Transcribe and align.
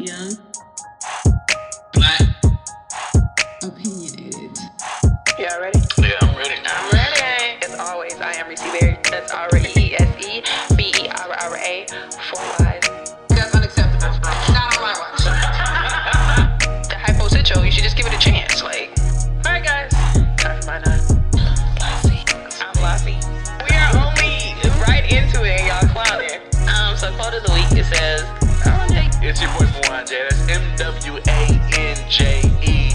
Young. 0.00 0.38
Black. 1.92 2.22
Opinionated. 3.62 4.58
Y'all 5.38 5.60
ready? 5.60 5.78
Yeah, 5.98 6.16
I'm 6.22 6.36
ready. 6.36 6.54
I'm 6.64 6.90
ready. 6.90 7.64
As 7.64 7.78
always, 7.78 8.14
I 8.20 8.32
am 8.34 8.48
Reese 8.48 8.62
Berry. 8.62 8.96
That's 9.10 9.32
already 9.32 9.68
E 9.78 9.94
S 9.98 10.26
E 10.26 10.42
B 10.76 10.92
E 11.02 11.08
R 11.08 11.30
R 11.42 11.56
A. 11.58 11.86
Four 12.30 12.40
Y's. 12.60 13.14
That's 13.28 13.54
unacceptable. 13.54 14.18
Not 14.54 14.76
on 14.76 14.82
my 14.82 14.94
watch. 14.98 15.24
The 16.88 16.96
hypo 16.96 17.28
sitcho, 17.28 17.62
you 17.64 17.70
should 17.70 17.84
just 17.84 17.96
give 17.96 18.06
it 18.06 18.14
a 18.14 18.18
chance. 18.18 18.62
Like, 18.62 18.90
alright, 19.46 19.62
guys. 19.64 19.90
Time 20.38 20.60
for 20.62 20.66
my 20.66 20.78
nine. 20.78 21.00
I'm 22.62 22.82
Lassie. 22.82 23.18
We 23.68 23.76
are 23.76 23.96
only 23.96 24.54
right 24.80 25.04
into 25.12 25.44
it, 25.44 25.60
and 25.60 25.66
y'all 25.68 25.92
clowning. 25.92 26.40
Um, 26.68 26.96
so 26.96 27.12
quote 27.16 27.34
of 27.34 27.44
the 27.44 27.52
week 27.52 27.70
it 27.78 27.84
says, 27.84 28.22
"Oh, 28.66 28.86
Jay, 28.88 29.08
It's 29.28 29.40
your 29.42 29.50
boy 29.58 29.69
Mwanje. 30.10 30.28
That's 30.28 30.48
M 30.48 30.76
W 30.76 31.20
A 31.28 31.78
N 31.78 32.10
J 32.10 32.40
E. 32.62 32.90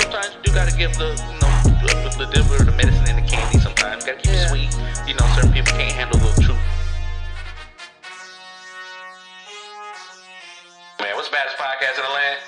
Sometimes 0.00 0.34
you 0.34 0.42
do 0.42 0.52
gotta 0.52 0.76
give 0.76 0.96
the, 0.96 1.08
you 1.08 1.40
know, 1.40 1.52
the, 1.86 2.16
the, 2.18 2.58
the, 2.58 2.64
the 2.64 2.72
medicine 2.72 3.04
and 3.08 3.24
the 3.24 3.30
candy 3.30 3.58
sometimes. 3.58 4.04
Gotta 4.04 4.18
keep 4.18 4.32
Yeah. 4.32 4.44
it 4.44 4.48
sweet. 4.48 5.08
You 5.08 5.14
know, 5.14 5.26
certain 5.34 5.52
people 5.52 5.72
can't 5.72 5.92
handle 5.92 6.18
the 6.18 6.42
truth. 6.42 6.56
Man, 11.00 11.14
what's 11.16 11.28
the 11.28 11.32
baddest 11.32 11.56
podcast 11.58 11.96
in 11.98 12.04
the 12.04 12.14
land? 12.14 12.38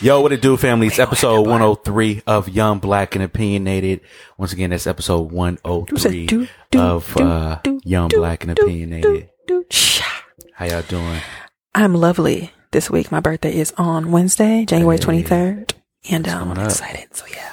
Yo, 0.00 0.20
what 0.20 0.30
it 0.32 0.40
do, 0.40 0.56
family? 0.56 0.86
It's 0.86 0.98
episode 0.98 1.46
103 1.46 2.22
of 2.26 2.48
Young 2.48 2.78
Black 2.78 3.14
and 3.16 3.24
Opinionated. 3.24 4.02
Once 4.38 4.52
again, 4.52 4.70
that's 4.70 4.86
episode 4.86 5.32
103 5.32 6.26
do, 6.26 6.46
do, 6.70 6.80
of 6.80 7.16
uh, 7.16 7.60
Young 7.82 8.08
Black 8.08 8.44
and 8.44 8.56
Opinionated. 8.56 9.30
Do, 10.58 10.64
do. 10.64 10.64
Shh. 10.64 10.64
How 10.64 10.64
y'all 10.64 10.82
doing? 10.82 11.20
I'm 11.74 11.94
lovely 11.94 12.52
this 12.70 12.90
week. 12.90 13.12
My 13.12 13.20
birthday 13.20 13.54
is 13.56 13.72
on 13.76 14.10
Wednesday, 14.10 14.64
January 14.64 14.98
23rd. 14.98 15.72
And 16.10 16.26
um, 16.28 16.52
I'm 16.52 16.64
excited. 16.66 17.14
So 17.14 17.26
yeah, 17.30 17.52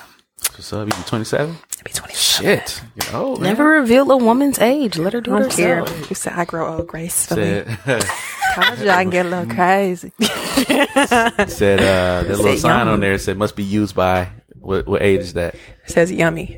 What's 0.52 0.72
up? 0.72 0.88
You 0.88 1.03
27? 1.03 1.50
it'll 1.72 1.83
be 1.83 1.91
27. 1.91 2.13
Shit. 2.16 2.81
You're 2.95 3.16
old, 3.16 3.41
man. 3.41 3.50
Never 3.50 3.66
reveal 3.66 4.09
a 4.11 4.17
woman's 4.17 4.59
age. 4.59 4.97
Let 4.97 5.13
her 5.13 5.22
do 5.22 5.33
I 5.36 5.41
it 5.44 5.52
care. 5.52 5.80
You 6.09 6.16
said 6.16 6.33
I 6.33 6.45
grow 6.45 6.78
old 6.78 6.88
gracefully. 6.88 7.66
Said, 7.66 7.67
Told 8.55 8.80
you 8.80 8.89
I 8.89 9.03
can 9.03 9.09
get 9.09 9.25
a 9.25 9.30
little 9.30 9.53
crazy. 9.56 10.11
said 10.19 11.80
uh, 11.80 12.23
that 12.23 12.38
little 12.38 12.58
sign 12.58 12.80
young. 12.80 12.88
on 12.88 13.00
there 13.00 13.17
said 13.17 13.38
must 13.38 13.56
be 13.56 13.63
used 13.63 13.95
by 13.95 14.30
what, 14.59 14.88
what 14.88 15.02
age 15.02 15.22
is 15.22 15.33
that? 15.33 15.56
says 15.88 16.11
yummy. 16.11 16.58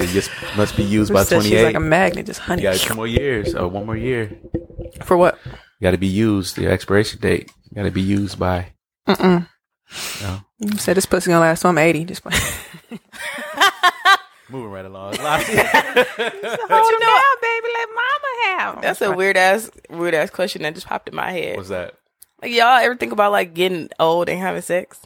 It 0.00 0.06
said 0.06 0.14
just 0.14 0.30
must 0.56 0.76
be 0.76 0.82
used 0.84 1.12
by 1.12 1.24
Says 1.24 1.42
she's 1.42 1.52
28. 1.52 1.64
like 1.64 1.74
a 1.74 1.80
magnet, 1.80 2.26
just 2.26 2.40
honey. 2.40 2.62
you 2.62 2.68
got 2.70 2.76
two 2.78 2.94
more 2.94 3.06
years 3.06 3.54
or 3.54 3.66
one 3.68 3.86
more 3.86 3.96
year. 3.96 4.38
For 5.04 5.16
what? 5.16 5.38
You 5.44 5.52
got 5.82 5.90
to 5.92 5.98
be 5.98 6.06
used. 6.06 6.56
The 6.56 6.66
expiration 6.68 7.20
date 7.20 7.50
got 7.74 7.84
to 7.84 7.90
be 7.90 8.02
used 8.02 8.38
by. 8.38 8.72
Mm-mm. 9.08 9.48
No. 10.22 10.40
You 10.58 10.76
said 10.78 10.96
this 10.96 11.06
pussy 11.06 11.30
gonna 11.30 11.40
last, 11.40 11.60
so 11.62 11.68
I'm 11.68 11.78
80. 11.78 12.04
Just 12.04 12.22
play. 12.22 12.36
Moving 14.50 14.70
right 14.70 14.84
along. 14.84 15.14
Hold 15.16 15.38
him 15.38 17.00
down, 17.00 17.34
baby. 17.42 17.68
Let 17.74 17.88
mama 17.94 18.28
have. 18.44 18.82
That's 18.82 19.00
a 19.02 19.12
weird 19.12 19.36
ass, 19.36 19.70
weird 19.90 20.14
ass 20.14 20.30
question 20.30 20.62
that 20.62 20.74
just 20.74 20.86
popped 20.86 21.08
in 21.08 21.14
my 21.14 21.30
head. 21.32 21.56
What's 21.56 21.68
that? 21.68 21.94
Like 22.40 22.52
y'all 22.52 22.78
ever 22.78 22.96
think 22.96 23.12
about 23.12 23.32
like 23.32 23.52
getting 23.52 23.88
old 23.98 24.28
and 24.28 24.38
having 24.40 24.62
sex? 24.62 25.00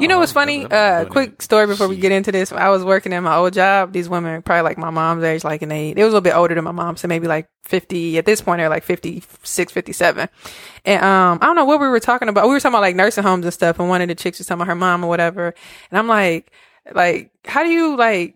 You 0.00 0.08
know 0.08 0.18
what's 0.18 0.32
Oh, 0.32 0.34
funny? 0.34 0.64
Uh, 0.64 1.04
quick 1.06 1.40
story 1.42 1.66
before 1.66 1.88
we 1.88 1.96
get 1.96 2.12
into 2.12 2.30
this. 2.32 2.52
I 2.52 2.68
was 2.68 2.84
working 2.84 3.12
at 3.12 3.20
my 3.20 3.36
old 3.36 3.52
job. 3.52 3.92
These 3.92 4.08
women, 4.08 4.42
probably 4.42 4.62
like 4.62 4.78
my 4.78 4.90
mom's 4.90 5.24
age, 5.24 5.44
like 5.44 5.62
in 5.62 5.68
they, 5.68 5.92
they 5.94 6.02
was 6.02 6.12
a 6.12 6.16
little 6.16 6.20
bit 6.22 6.34
older 6.34 6.54
than 6.54 6.64
my 6.64 6.70
mom. 6.72 6.96
So 6.96 7.08
maybe 7.08 7.26
like 7.26 7.48
50, 7.64 8.18
at 8.18 8.24
this 8.26 8.40
point, 8.40 8.58
they're 8.58 8.68
like 8.68 8.84
56, 8.84 9.72
57. 9.72 10.28
And, 10.84 11.02
um, 11.04 11.38
I 11.40 11.46
don't 11.46 11.56
know 11.56 11.64
what 11.64 11.80
we 11.80 11.86
were 11.88 12.00
talking 12.00 12.28
about. 12.28 12.44
We 12.46 12.50
were 12.54 12.60
talking 12.60 12.74
about 12.74 12.82
like 12.82 12.96
nursing 12.96 13.24
homes 13.24 13.44
and 13.44 13.54
stuff. 13.54 13.78
And 13.78 13.88
one 13.88 14.00
of 14.02 14.08
the 14.08 14.14
chicks 14.14 14.38
was 14.38 14.46
talking 14.46 14.60
about 14.62 14.68
her 14.68 14.74
mom 14.74 15.04
or 15.04 15.08
whatever. 15.08 15.54
And 15.90 15.98
I'm 15.98 16.08
like, 16.08 16.52
like, 16.94 17.30
how 17.44 17.62
do 17.62 17.70
you 17.70 17.96
like, 17.96 18.34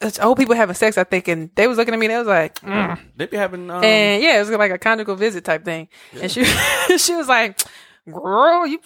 it's 0.00 0.18
old 0.18 0.36
people 0.36 0.56
having 0.56 0.74
sex, 0.74 0.98
I 0.98 1.04
think. 1.04 1.28
And 1.28 1.50
they 1.54 1.68
was 1.68 1.78
looking 1.78 1.94
at 1.94 2.00
me 2.00 2.06
and 2.06 2.12
they 2.14 2.18
was 2.18 2.26
like, 2.26 2.56
mm. 2.60 2.98
They 3.16 3.26
be 3.26 3.36
having. 3.36 3.70
Um, 3.70 3.84
and 3.84 4.22
yeah, 4.22 4.36
it 4.36 4.40
was 4.40 4.50
like 4.50 4.72
a 4.72 4.78
conjugal 4.78 5.14
visit 5.14 5.44
type 5.44 5.64
thing. 5.64 5.88
And 6.20 6.30
she, 6.30 6.44
she 6.98 7.14
was 7.14 7.28
like, 7.28 7.60
girl, 8.10 8.66
you 8.66 8.80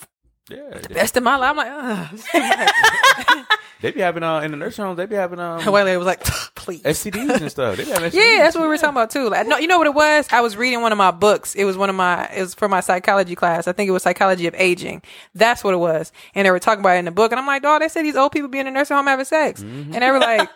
yeah, 0.49 0.79
they, 0.89 0.95
best 0.95 1.17
in 1.17 1.25
my 1.25 1.37
life. 1.37 1.51
I'm 1.51 1.57
like, 1.57 2.23
Ugh. 2.33 3.47
they 3.81 3.91
be 3.91 4.01
having 4.01 4.23
uh, 4.23 4.41
in 4.41 4.53
the 4.53 4.57
nursing 4.57 4.85
homes. 4.85 4.97
They 4.97 5.07
be 5.07 5.17
having 5.17 5.41
um, 5.41 5.61
white 5.65 5.85
lady 5.85 5.97
was 5.97 6.07
like, 6.07 6.23
please. 6.55 6.83
STDs 6.83 7.41
and 7.41 7.51
stuff. 7.51 7.77
They 7.77 7.85
be 7.85 7.91
having 7.91 8.11
STDs. 8.11 8.15
Yeah, 8.37 8.43
that's 8.45 8.55
what 8.55 8.63
we 8.63 8.69
were 8.69 8.77
talking 8.77 8.91
about 8.91 9.11
too. 9.11 9.29
Like, 9.29 9.49
no, 9.49 9.59
you 9.59 9.67
know 9.67 9.79
what 9.79 9.89
it 9.89 9.95
was? 9.95 10.29
I 10.31 10.41
was 10.41 10.57
reading 10.57 10.83
one 10.83 10.93
of 10.93 10.99
my 10.99 11.11
books. 11.11 11.55
It 11.55 11.65
was 11.65 11.77
one 11.77 11.91
of 11.91 11.97
my, 11.97 12.29
it 12.33 12.41
was 12.41 12.55
for 12.55 12.69
my 12.69 12.81
psychology 12.81 13.35
class. 13.35 13.67
I 13.67 13.73
think 13.73 13.89
it 13.89 13.93
was 13.93 14.05
psychology 14.05 14.47
of 14.47 14.55
aging. 14.57 15.03
That's 15.35 15.65
what 15.65 15.75
it 15.75 15.79
was. 15.79 16.13
And 16.35 16.47
they 16.47 16.51
were 16.51 16.61
talking 16.61 16.81
about 16.81 16.97
it 16.97 17.01
in 17.01 17.05
the 17.07 17.11
book. 17.11 17.33
And 17.33 17.41
I'm 17.41 17.47
like, 17.47 17.63
dog, 17.63 17.81
they 17.81 17.89
said 17.89 18.05
these 18.05 18.17
old 18.17 18.31
people 18.33 18.49
be 18.49 18.61
in 18.61 18.67
a 18.69 18.71
nursing 18.71 18.97
home 18.97 19.07
having 19.07 19.25
sex. 19.25 19.61
And 19.63 19.95
they 19.95 20.11
were 20.11 20.21
like, 20.21 20.49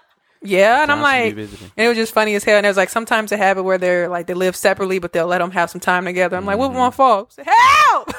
yeah. 0.43 0.83
And 0.83 0.91
I'm 0.91 1.03
like, 1.03 1.37
and 1.37 1.71
it 1.77 1.89
was 1.89 1.97
just 1.97 2.15
funny 2.15 2.34
as 2.34 2.45
hell. 2.45 2.56
And 2.56 2.65
it 2.65 2.71
was 2.71 2.77
like, 2.77 2.89
sometimes 2.89 3.31
they 3.31 3.37
have 3.37 3.59
it 3.59 3.62
where 3.62 3.77
they're 3.79 4.09
like, 4.09 4.27
they 4.27 4.34
live 4.34 4.56
separately, 4.56 4.99
but 4.99 5.12
they'll 5.12 5.27
let 5.27 5.39
them 5.39 5.50
have 5.50 5.69
some 5.71 5.81
time 5.81 6.05
together. 6.06 6.37
I'm 6.37 6.47
like, 6.47 6.59
what 6.59 6.73
one 6.73 6.93
fall? 6.93 7.29
Help! 7.45 8.15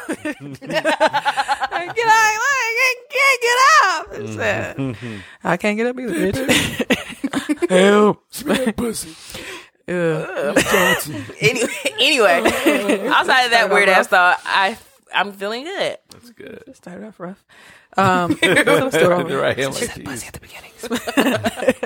Like, 1.88 1.96
get 1.96 2.08
out! 2.08 2.12
Like, 2.12 2.78
I 2.81 2.96
can't 3.09 3.42
get 3.42 3.58
up. 3.84 4.08
I 4.14 4.36
said, 4.36 5.24
I 5.44 5.58
can't 5.58 5.78
get 5.78 5.88
up 5.88 6.00
either, 6.00 6.31
bitch. 6.31 7.69
Help! 7.69 8.24
pussy. 8.78 9.16
Anyway, 9.88 11.74
anyway, 12.00 13.08
outside 13.08 13.46
of 13.46 13.52
that 13.52 13.69
weird 13.72 13.90
ass 13.90 14.08
thought, 14.08 14.40
I 14.46 14.78
I'm 15.14 15.34
feeling 15.34 15.64
good. 15.64 15.97
That's 16.09 16.30
good. 16.31 16.64
Started 16.75 17.08
off 17.08 17.19
rough. 17.19 17.44
Um, 17.98 18.38
so 18.38 18.48
let's 18.48 18.96
do 18.98 19.03
it 19.03 19.12
over. 19.12 19.38
Right 19.38 19.58
here, 19.58 19.68
like, 19.68 19.80
Pussy 19.80 20.03
geez. 20.03 20.28
at 20.28 20.34
the 20.34 20.40
beginning. 20.40 20.72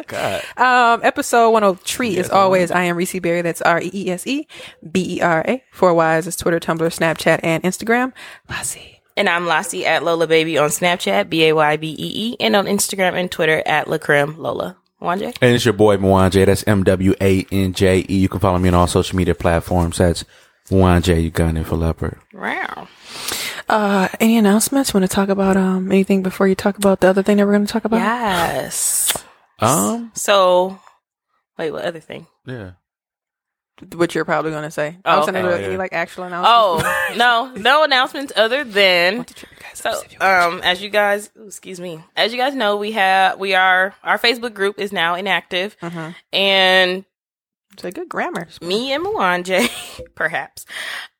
God. 0.07 0.43
Um, 0.57 1.01
episode 1.03 1.49
103 1.49 2.17
is 2.17 2.29
always 2.29 2.69
I 2.69 2.83
am 2.83 2.95
Reese 2.95 3.19
Berry. 3.19 3.41
That's 3.41 3.61
R 3.61 3.81
E 3.81 3.89
E 3.91 4.11
S 4.11 4.27
E 4.27 4.47
B 4.91 5.17
E 5.17 5.21
R 5.21 5.43
A. 5.47 5.63
Four 5.71 5.93
Y's 5.95 6.27
is 6.27 6.35
Twitter, 6.35 6.59
Tumblr, 6.59 6.77
Snapchat, 6.79 7.39
and 7.41 7.63
Instagram. 7.63 8.13
Lassie. 8.49 8.94
And 9.17 9.29
I'm 9.29 9.45
Lassie 9.45 9.85
at 9.85 10.03
Lola 10.03 10.27
Baby 10.27 10.57
on 10.57 10.69
Snapchat, 10.69 11.29
B 11.29 11.45
A 11.45 11.53
Y 11.53 11.77
B 11.77 11.87
E 11.91 11.95
E, 11.97 12.37
and 12.39 12.55
on 12.55 12.65
Instagram 12.65 13.13
and 13.13 13.31
Twitter 13.31 13.63
at 13.65 13.87
Lacrim 13.87 14.37
Lola. 14.37 14.75
Wanje? 15.01 15.37
And 15.41 15.55
it's 15.55 15.63
your 15.63 15.73
boy 15.73 15.95
Mwanje. 15.97 16.45
That's 16.45 16.63
M 16.67 16.83
W 16.83 17.13
A 17.21 17.45
N 17.51 17.73
J 17.73 18.05
E. 18.09 18.17
You 18.17 18.27
can 18.27 18.41
follow 18.41 18.59
me 18.59 18.67
on 18.69 18.75
all 18.75 18.87
social 18.87 19.15
media 19.15 19.33
platforms. 19.33 19.99
That's 19.99 20.25
Mwanje. 20.69 21.23
You 21.23 21.29
gunning 21.29 21.63
for 21.63 21.77
leopard. 21.77 22.19
Wow. 22.33 22.89
Uh, 23.69 24.09
any 24.19 24.37
announcements? 24.37 24.93
Want 24.93 25.03
to 25.03 25.07
talk 25.07 25.29
about 25.29 25.55
um 25.55 25.91
anything 25.91 26.21
before 26.21 26.47
you 26.47 26.55
talk 26.55 26.77
about 26.77 26.99
the 26.99 27.07
other 27.07 27.23
thing 27.23 27.37
that 27.37 27.45
we're 27.45 27.53
going 27.53 27.65
to 27.65 27.71
talk 27.71 27.85
about? 27.85 27.97
Yes. 27.97 29.23
Um. 29.59 30.11
So, 30.13 30.77
wait, 31.57 31.71
what 31.71 31.85
other 31.85 32.01
thing? 32.01 32.27
Yeah. 32.45 32.71
What 33.93 34.15
you're 34.15 34.23
probably 34.25 34.51
going 34.51 34.63
to 34.63 34.71
say. 34.71 34.97
Oh, 35.03 35.09
I 35.11 35.17
was 35.17 35.25
gonna 35.25 35.41
Oh, 35.41 35.49
any 35.49 35.73
yeah. 35.73 35.77
like 35.77 35.91
actual 35.91 36.23
announcements. 36.23 36.87
Oh, 36.87 37.13
no, 37.17 37.51
no 37.61 37.83
announcements 37.83 38.31
other 38.35 38.63
than 38.63 39.17
Want 39.17 39.27
to 39.27 39.33
trip 39.33 39.51
you 39.51 39.57
guys 39.59 39.77
So, 39.79 39.89
up, 39.89 39.95
see 39.97 40.05
if 40.05 40.11
you 40.13 40.17
watch. 40.21 40.43
um, 40.53 40.61
as 40.63 40.81
you 40.81 40.89
guys, 40.89 41.29
ooh, 41.37 41.47
excuse 41.47 41.79
me, 41.81 42.01
as 42.15 42.31
you 42.31 42.37
guys 42.37 42.55
know, 42.55 42.77
we 42.77 42.93
have, 42.93 43.37
we 43.37 43.53
are, 43.53 43.93
our 44.03 44.17
Facebook 44.17 44.53
group 44.53 44.79
is 44.79 44.93
now 44.93 45.15
inactive 45.15 45.75
Mhm. 45.81 46.15
and 46.31 47.05
a 47.83 47.91
good 47.91 48.07
grammar. 48.07 48.47
me 48.61 48.93
and 48.93 49.03
Mwanje, 49.05 49.69
perhaps, 50.15 50.65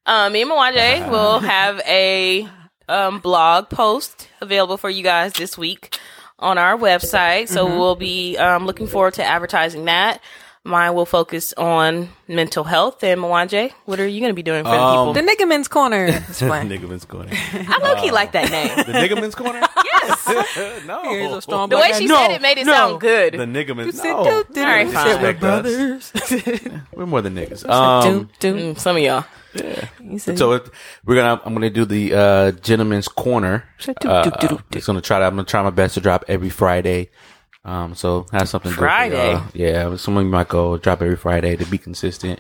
um, 0.06 0.32
me 0.32 0.44
and 0.44 0.52
Mwanje 0.52 1.10
will 1.12 1.40
have 1.40 1.82
a, 1.86 2.48
um, 2.88 3.20
blog 3.20 3.70
post 3.70 4.30
available 4.40 4.78
for 4.78 4.90
you 4.90 5.04
guys 5.04 5.34
this 5.34 5.58
week 5.58 6.00
on 6.40 6.58
our 6.58 6.78
website. 6.78 7.50
So 7.50 7.66
we'll 7.66 7.96
be, 7.96 8.38
um, 8.38 8.66
looking 8.66 8.88
forward 8.88 9.16
to 9.16 9.24
advertising 9.26 9.86
that. 9.86 10.22
Mine 10.66 10.96
will 10.96 11.06
focus 11.06 11.54
on 11.58 12.10
mental 12.28 12.64
health. 12.64 13.04
And 13.04 13.22
Mwanje, 13.22 13.72
what 13.86 14.00
are 14.00 14.08
you 14.08 14.20
going 14.20 14.32
to 14.32 14.36
be 14.36 14.42
doing 14.42 14.64
for 14.64 14.70
Um, 14.72 15.14
The 15.14 15.22
people? 15.22 15.36
The 15.38 15.46
Niggaman's 15.46 15.68
Corner. 15.68 16.06
It's 16.28 16.40
fine. 16.40 16.68
Niggaman's 16.70 17.06
corner. 17.06 17.30
I 17.32 17.80
low 17.84 18.02
key 18.02 18.10
like 18.12 18.32
that 18.32 18.50
name. 18.50 18.76
The 18.76 18.94
Niggaman's 18.94 19.36
corner. 19.36 19.62
yes. 19.86 20.86
no. 20.88 21.04
Here's 21.04 21.32
a 21.34 21.42
strong 21.44 21.70
The 21.70 21.78
way 21.78 21.94
she 21.94 22.08
No, 22.08 22.18
said 22.18 22.32
it 22.32 22.42
made 22.42 22.58
it 22.58 22.66
no. 22.66 22.74
sound 22.74 23.00
good. 23.00 23.34
The 23.36 23.46
Niggaman's. 23.46 24.02
Said, 24.02 24.12
No. 24.12 24.24
"Do, 24.24 24.54
do, 24.54 24.62
All 24.62 24.66
right, 24.68 24.90
fine. 24.90 25.22
we're 25.22 25.34
Disrespect 25.34 25.44
us. 25.44 26.12
brothers. 26.12 26.82
We're 26.94 27.06
more 27.06 27.22
than 27.22 27.36
niggas. 27.36 27.70
Um. 27.70 28.30
do, 28.40 28.54
do. 28.54 28.74
Mm, 28.74 28.80
some 28.80 28.98
of 28.98 29.04
y'all. 29.04 29.24
You 30.04 30.18
said- 30.20 30.38
So 30.40 30.54
it, 30.54 30.68
we're 31.06 31.16
gonna. 31.16 31.40
I'm 31.46 31.54
gonna 31.54 31.70
do 31.70 31.86
the 31.86 32.14
uh, 32.14 32.52
gentleman's 32.54 33.08
corner. 33.08 33.66
Uh. 34.04 34.32
It's 34.72 34.88
gonna 34.88 35.02
try. 35.02 35.20
To, 35.20 35.26
I'm 35.26 35.36
gonna 35.36 35.44
try 35.46 35.62
my 35.62 35.70
best 35.70 35.94
to 35.94 36.02
drop 36.02 36.26
every 36.28 36.50
Friday. 36.50 37.10
Um, 37.66 37.96
so 37.96 38.28
have 38.32 38.48
something 38.48 38.70
good 38.72 38.76
for 38.76 38.82
Friday. 38.86 39.32
y'all. 39.34 39.44
Yeah, 39.54 39.96
someone 39.96 40.30
might 40.30 40.48
go 40.48 40.78
drop 40.78 41.02
every 41.02 41.16
Friday 41.18 41.56
to 41.56 41.66
be 41.66 41.78
consistent. 41.80 42.40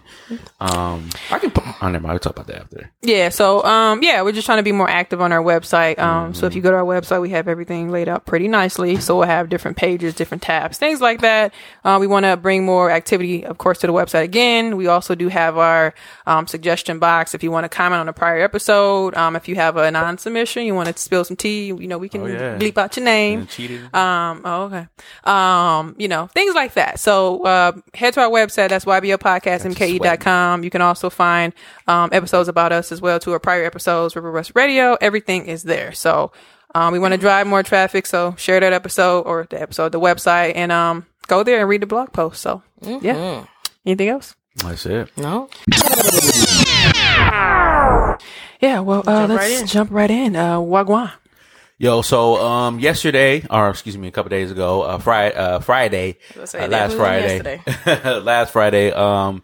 Um, 0.59 1.09
I 1.31 1.39
can. 1.39 1.49
Put, 1.51 1.63
oh, 1.81 1.89
never 1.89 1.99
mind. 2.03 2.13
We'll 2.13 2.19
talk 2.19 2.33
about 2.33 2.47
that 2.47 2.61
after. 2.61 2.91
Yeah, 3.01 3.29
so 3.29 3.63
um 3.63 4.03
yeah, 4.03 4.21
we're 4.21 4.31
just 4.33 4.45
trying 4.45 4.59
to 4.59 4.63
be 4.63 4.71
more 4.71 4.89
active 4.89 5.21
on 5.21 5.31
our 5.31 5.41
website. 5.43 5.97
Um 5.99 6.33
so 6.33 6.45
if 6.45 6.53
you 6.55 6.61
go 6.61 6.69
to 6.71 6.77
our 6.77 6.83
website, 6.83 7.21
we 7.21 7.31
have 7.31 7.47
everything 7.47 7.89
laid 7.89 8.07
out 8.07 8.25
pretty 8.25 8.47
nicely. 8.47 8.97
So 8.97 9.17
we'll 9.17 9.27
have 9.27 9.49
different 9.49 9.77
pages, 9.77 10.13
different 10.13 10.43
tabs, 10.43 10.77
things 10.77 11.01
like 11.01 11.21
that. 11.21 11.53
Uh, 11.83 11.97
we 11.99 12.07
want 12.07 12.25
to 12.25 12.37
bring 12.37 12.63
more 12.65 12.91
activity, 12.91 13.45
of 13.45 13.57
course, 13.57 13.79
to 13.79 13.87
the 13.87 13.93
website 13.93 14.23
again. 14.23 14.77
We 14.77 14.87
also 14.87 15.15
do 15.15 15.27
have 15.29 15.57
our 15.57 15.93
um, 16.27 16.45
suggestion 16.47 16.99
box 16.99 17.33
if 17.33 17.43
you 17.43 17.51
want 17.51 17.63
to 17.65 17.69
comment 17.69 17.99
on 17.99 18.09
a 18.09 18.13
prior 18.13 18.41
episode. 18.41 19.15
Um, 19.15 19.35
if 19.35 19.47
you 19.47 19.55
have 19.55 19.77
a 19.77 19.89
non-submission, 19.91 20.63
you 20.65 20.75
want 20.75 20.87
to 20.95 21.01
spill 21.01 21.23
some 21.23 21.35
tea, 21.37 21.65
you 21.67 21.87
know, 21.87 21.97
we 21.97 22.09
can 22.09 22.21
Oh, 22.21 22.25
yeah. 22.27 22.57
bleep 22.57 22.77
out 22.77 22.95
your 22.95 23.05
name. 23.05 23.39
And 23.41 23.49
cheated. 23.49 23.93
Um, 23.93 24.41
oh, 24.45 24.63
okay. 24.65 24.87
Um, 25.23 25.95
you 25.97 26.07
know, 26.07 26.27
things 26.27 26.53
like 26.55 26.73
that. 26.73 26.99
So, 26.99 27.43
uh, 27.45 27.71
head 27.93 28.13
to 28.15 28.21
our 28.21 28.29
website. 28.29 28.69
That's 28.69 28.85
ybopodcastmke.com. 28.85 30.63
You 30.63 30.69
can 30.69 30.81
also 30.81 31.09
find, 31.09 31.53
um, 31.87 32.09
episodes 32.11 32.49
about 32.49 32.71
us 32.71 32.91
as 32.91 33.01
well, 33.01 33.19
to 33.19 33.31
our 33.33 33.39
prior 33.39 33.63
episodes, 33.63 34.15
River 34.15 34.31
West 34.31 34.51
Radio. 34.55 34.97
Everything 35.01 35.45
is 35.47 35.63
there. 35.63 35.91
So, 35.93 36.31
um, 36.75 36.91
we 36.91 36.99
want 36.99 37.13
to 37.13 37.17
drive 37.17 37.47
more 37.47 37.63
traffic. 37.63 38.05
So 38.05 38.35
share 38.37 38.59
that 38.59 38.73
episode 38.73 39.21
or 39.21 39.47
the 39.49 39.61
episode, 39.61 39.91
the 39.93 39.99
website 39.99 40.53
and, 40.55 40.71
um, 40.71 41.05
go 41.27 41.41
there 41.43 41.59
and 41.61 41.69
read 41.69 41.81
the 41.81 41.87
blog 41.87 42.11
post. 42.11 42.41
So, 42.41 42.61
yeah. 42.81 43.45
Anything 43.85 44.09
else? 44.09 44.35
That's 44.57 44.85
it. 44.85 45.09
No. 45.17 45.49
Yeah. 48.61 48.79
Well, 48.79 48.99
uh, 49.01 49.27
Jump 49.27 49.29
let's 49.29 49.61
right 49.61 49.67
jump 49.67 49.91
right 49.91 50.11
in. 50.11 50.35
Uh, 50.35 50.57
Wagwan. 50.59 51.11
Yo, 51.77 52.01
so 52.01 52.37
um, 52.37 52.79
yesterday, 52.79 53.43
or 53.49 53.69
excuse 53.69 53.97
me, 53.97 54.07
a 54.07 54.11
couple 54.11 54.29
days 54.29 54.49
ago, 54.49 54.81
uh, 54.83 54.97
Friday, 54.97 55.35
uh, 55.35 55.59
Friday, 55.59 56.17
say, 56.45 56.59
uh, 56.59 56.67
last 56.69 56.91
was 56.91 56.99
Friday, 56.99 57.61
last 58.21 58.51
Friday, 58.53 58.93
um, 58.93 59.43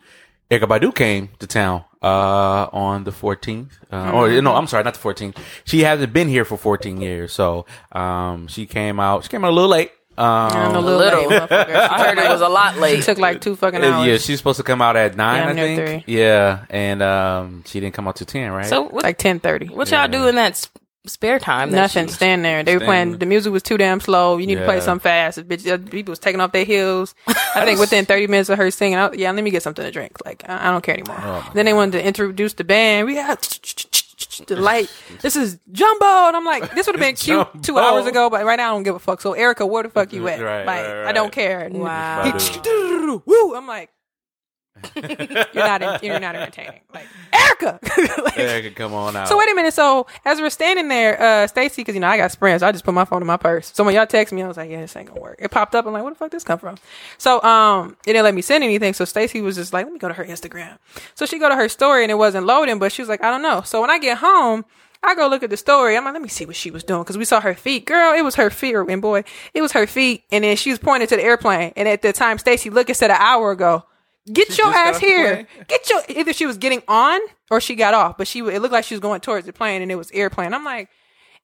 Erykah 0.50 0.62
Badu 0.80 0.96
came 0.96 1.30
to 1.40 1.48
town 1.48 1.84
uh 2.02 2.68
on 2.72 3.04
the 3.04 3.12
14th, 3.12 3.72
uh, 3.92 4.12
or 4.14 4.28
Mm-hmm. 4.30 4.44
no, 4.46 4.56
I'm 4.56 4.66
sorry, 4.68 4.84
not 4.86 4.94
the 4.94 5.00
14th. 5.02 5.36
She 5.66 5.82
hasn't 5.82 6.14
been 6.14 6.30
here 6.30 6.46
for 6.46 6.58
14 6.58 7.02
years, 7.02 7.34
so 7.34 7.66
um, 7.92 8.48
she 8.48 8.66
came 8.66 9.00
out. 9.02 9.24
She 9.24 9.30
came 9.30 9.44
out 9.44 9.52
a 9.52 9.54
little 9.56 9.70
late. 9.70 9.92
I'm 10.18 10.76
a 10.76 10.80
Um, 10.80 10.86
little, 10.86 11.00
little. 11.00 11.28
late. 11.30 11.52
I 11.52 12.06
heard 12.08 12.18
it 12.18 12.30
was 12.30 12.42
a 12.42 12.48
lot 12.50 12.76
It 12.78 12.80
late. 12.82 13.04
took 13.04 13.18
like 13.18 13.42
two 13.42 13.56
fucking 13.58 13.84
hours. 13.84 14.08
yeah, 14.08 14.18
she's 14.18 14.38
supposed 14.38 14.58
to 14.58 14.64
come 14.64 14.82
out 14.82 14.96
at 14.96 15.16
nine, 15.18 15.58
Yeah, 15.58 15.64
I 15.64 15.76
think. 15.76 16.06
three. 16.06 16.16
Yeah, 16.16 16.66
and 16.70 17.02
um, 17.04 17.64
she 17.66 17.80
didn't 17.82 17.94
come 17.94 18.08
out 18.08 18.16
to 18.18 18.26
ten, 18.26 18.52
right? 18.52 18.66
So 18.68 18.84
what, 18.84 19.04
like 19.04 19.18
ten 19.18 19.40
thirty. 19.42 19.68
what 19.68 19.92
y'all 19.92 20.08
do 20.08 20.28
in 20.28 20.36
that 20.36 20.52
s- 20.54 20.70
spare 21.06 21.40
time? 21.40 21.72
Nothing. 21.72 22.08
she- 22.08 22.14
Stand 22.14 22.46
there. 22.46 22.64
They 22.64 22.76
were 22.78 22.86
playing. 22.86 23.12
there. 23.12 23.18
The 23.20 23.26
music 23.26 23.52
was 23.52 23.64
too 23.64 23.78
damn 23.78 24.00
slow. 24.00 24.38
You 24.38 24.48
need 24.48 24.56
to 24.56 24.66
play 24.66 24.76
Yeah. 24.76 24.82
something 24.82 25.04
fast. 25.04 25.36
The 25.38 25.44
bitch, 25.44 25.90
people 25.92 26.12
was 26.12 26.20
taking 26.20 26.40
off 26.42 26.52
their 26.52 26.66
heels. 26.66 27.16
I 27.28 27.66
think 27.66 27.80
within 27.80 28.06
thirty 28.06 28.28
minutes 28.28 28.50
of 28.50 28.58
her 28.58 28.70
singing, 28.72 28.98
I, 28.98 29.12
yeah, 29.14 29.32
let 29.32 29.44
me 29.44 29.52
get 29.52 29.64
something 29.64 29.84
to 29.84 29.92
drink. 29.92 30.18
Like 30.26 30.44
I, 30.48 30.68
I 30.68 30.72
don't 30.72 30.84
care 30.84 30.96
anymore. 30.96 31.18
Oh, 31.20 31.44
my 31.48 31.52
then 31.54 31.66
they 31.66 31.74
wanted 31.74 31.94
to 31.94 32.06
introduce 32.06 32.54
the 32.54 32.64
band. 32.64 33.08
We 33.08 33.16
got 33.16 33.42
the 34.48 34.56
light. 34.56 34.90
This 35.22 35.36
is 35.36 35.60
Jumbo, 35.72 36.06
and 36.06 36.36
I'm 36.38 36.46
like, 36.46 36.74
this 36.76 36.86
would 36.88 36.96
have 36.96 37.02
been 37.02 37.16
cute 37.16 37.48
two 37.64 37.78
hours 37.80 38.06
ago, 38.06 38.30
but 38.30 38.46
right 38.46 38.56
now 38.58 38.72
I 38.72 38.74
don't 38.76 38.84
give 38.84 38.96
a 38.96 39.00
fuck. 39.00 39.22
So 39.22 39.34
Erykah, 39.34 39.68
where 39.70 39.84
the 39.84 39.90
fuck 39.90 40.14
you 40.14 40.28
at? 40.28 40.40
Right, 40.40 40.66
like 40.66 40.86
right, 40.86 41.06
I 41.08 41.12
don't 41.12 41.32
care. 41.32 41.68
Wow. 41.72 42.24
Badu. 42.26 43.22
Woo! 43.26 43.56
I'm 43.56 43.68
like. 43.68 43.90
you're 44.96 45.06
not. 45.54 46.04
You're 46.04 46.20
not 46.20 46.36
entertaining. 46.36 46.82
Like 46.94 47.08
Erykah. 47.34 47.80
Like, 48.24 48.34
Erykah, 48.36 48.76
come 48.76 48.94
on 48.94 49.16
out. 49.16 49.28
so 49.28 49.38
wait 49.38 49.50
a 49.52 49.56
minute. 49.56 49.74
So 49.74 50.08
as 50.26 50.40
we're 50.40 50.50
standing 50.50 50.88
there, 50.88 51.22
uh, 51.22 51.48
Stacy, 51.48 51.82
because 51.82 51.96
you 51.96 52.02
know 52.02 52.08
I 52.08 52.18
got 52.18 52.32
sprints, 52.32 52.64
I 52.64 52.72
just 52.72 52.84
put 52.84 52.94
my 52.94 53.06
phone 53.06 53.22
in 53.22 53.28
my 53.28 53.38
purse. 53.38 53.72
So 53.74 53.84
when 53.84 53.96
y'all 53.96 54.06
text 54.08 54.34
me, 54.34 54.42
I 54.42 54.48
was 54.48 54.58
like, 54.58 54.70
"Yeah, 54.70 54.82
this 54.82 54.96
ain't 54.96 55.08
gonna 55.10 55.22
work." 55.22 55.38
It 55.40 55.52
popped 55.52 55.76
up. 55.76 55.86
I'm 55.86 55.94
like, 55.94 56.04
"Where 56.04 56.12
the 56.12 56.18
fuck 56.18 56.32
this 56.32 56.44
come 56.44 56.60
from?" 56.60 56.78
So 57.18 57.42
um, 57.44 57.96
it 58.06 58.14
didn't 58.14 58.24
let 58.24 58.34
me 58.34 58.42
send 58.42 58.64
anything. 58.64 58.94
So 58.94 59.06
Stacy 59.06 59.42
was 59.42 59.56
just 59.56 59.74
like, 59.74 59.86
"Let 59.86 59.94
me 59.94 60.00
go 60.00 60.08
to 60.08 60.14
her 60.14 60.26
Instagram." 60.26 60.78
So 61.16 61.26
she 61.26 61.40
go 61.40 61.50
to 61.50 61.56
her 61.56 61.70
story 61.70 62.04
and 62.04 62.12
it 62.12 62.16
wasn't 62.16 62.46
loading, 62.46 62.80
but 62.80 62.92
she 62.92 63.02
was 63.02 63.10
like, 63.10 63.24
"I 63.24 63.30
don't 63.32 63.42
know." 63.42 63.62
So 63.62 63.82
when 63.82 63.90
I 63.90 64.00
get 64.00 64.18
home. 64.20 64.66
I 65.04 65.16
go 65.16 65.28
look 65.28 65.42
at 65.42 65.50
the 65.50 65.58
story. 65.58 65.98
I'm 65.98 66.06
like, 66.06 66.14
let 66.14 66.22
me 66.22 66.28
see 66.30 66.46
what 66.46 66.56
she 66.56 66.70
was 66.70 66.84
doing 66.84 67.02
because 67.02 67.18
we 67.18 67.26
saw 67.26 67.42
her 67.42 67.56
feet. 67.56 67.88
Girl, 67.88 68.14
it 68.14 68.22
was 68.22 68.36
her 68.36 68.52
feet, 68.52 68.76
and 68.76 69.02
boy, 69.02 69.24
it 69.52 69.64
was 69.64 69.72
her 69.72 69.88
feet. 69.88 70.26
And 70.32 70.44
then 70.44 70.56
she 70.56 70.70
was 70.70 70.78
pointing 70.78 71.08
to 71.08 71.16
the 71.16 71.24
airplane. 71.24 71.74
And 71.76 71.88
at 71.88 72.04
the 72.04 72.14
time, 72.14 72.38
Stacy 72.38 72.70
Lucas 72.70 73.00
said 73.00 73.10
an 73.10 73.18
hour 73.20 73.50
ago, 73.50 73.84
"Get 74.32 74.52
She 74.52 74.62
your 74.62 74.74
ass 74.74 75.00
here! 75.00 75.48
Get 75.68 75.90
your." 75.90 76.02
Either 76.10 76.34
she 76.34 76.46
was 76.46 76.58
getting 76.58 76.82
on 76.88 77.20
or 77.50 77.60
she 77.62 77.76
got 77.76 77.94
off, 77.94 78.18
but 78.18 78.28
she 78.28 78.40
it 78.40 78.62
looked 78.62 78.74
like 78.74 78.84
she 78.86 78.94
was 78.96 79.00
going 79.02 79.22
towards 79.22 79.46
the 79.46 79.54
plane, 79.54 79.82
and 79.82 79.92
it 79.92 79.96
was 79.96 80.12
airplane. 80.12 80.54
I'm 80.54 80.64
like, 80.66 80.90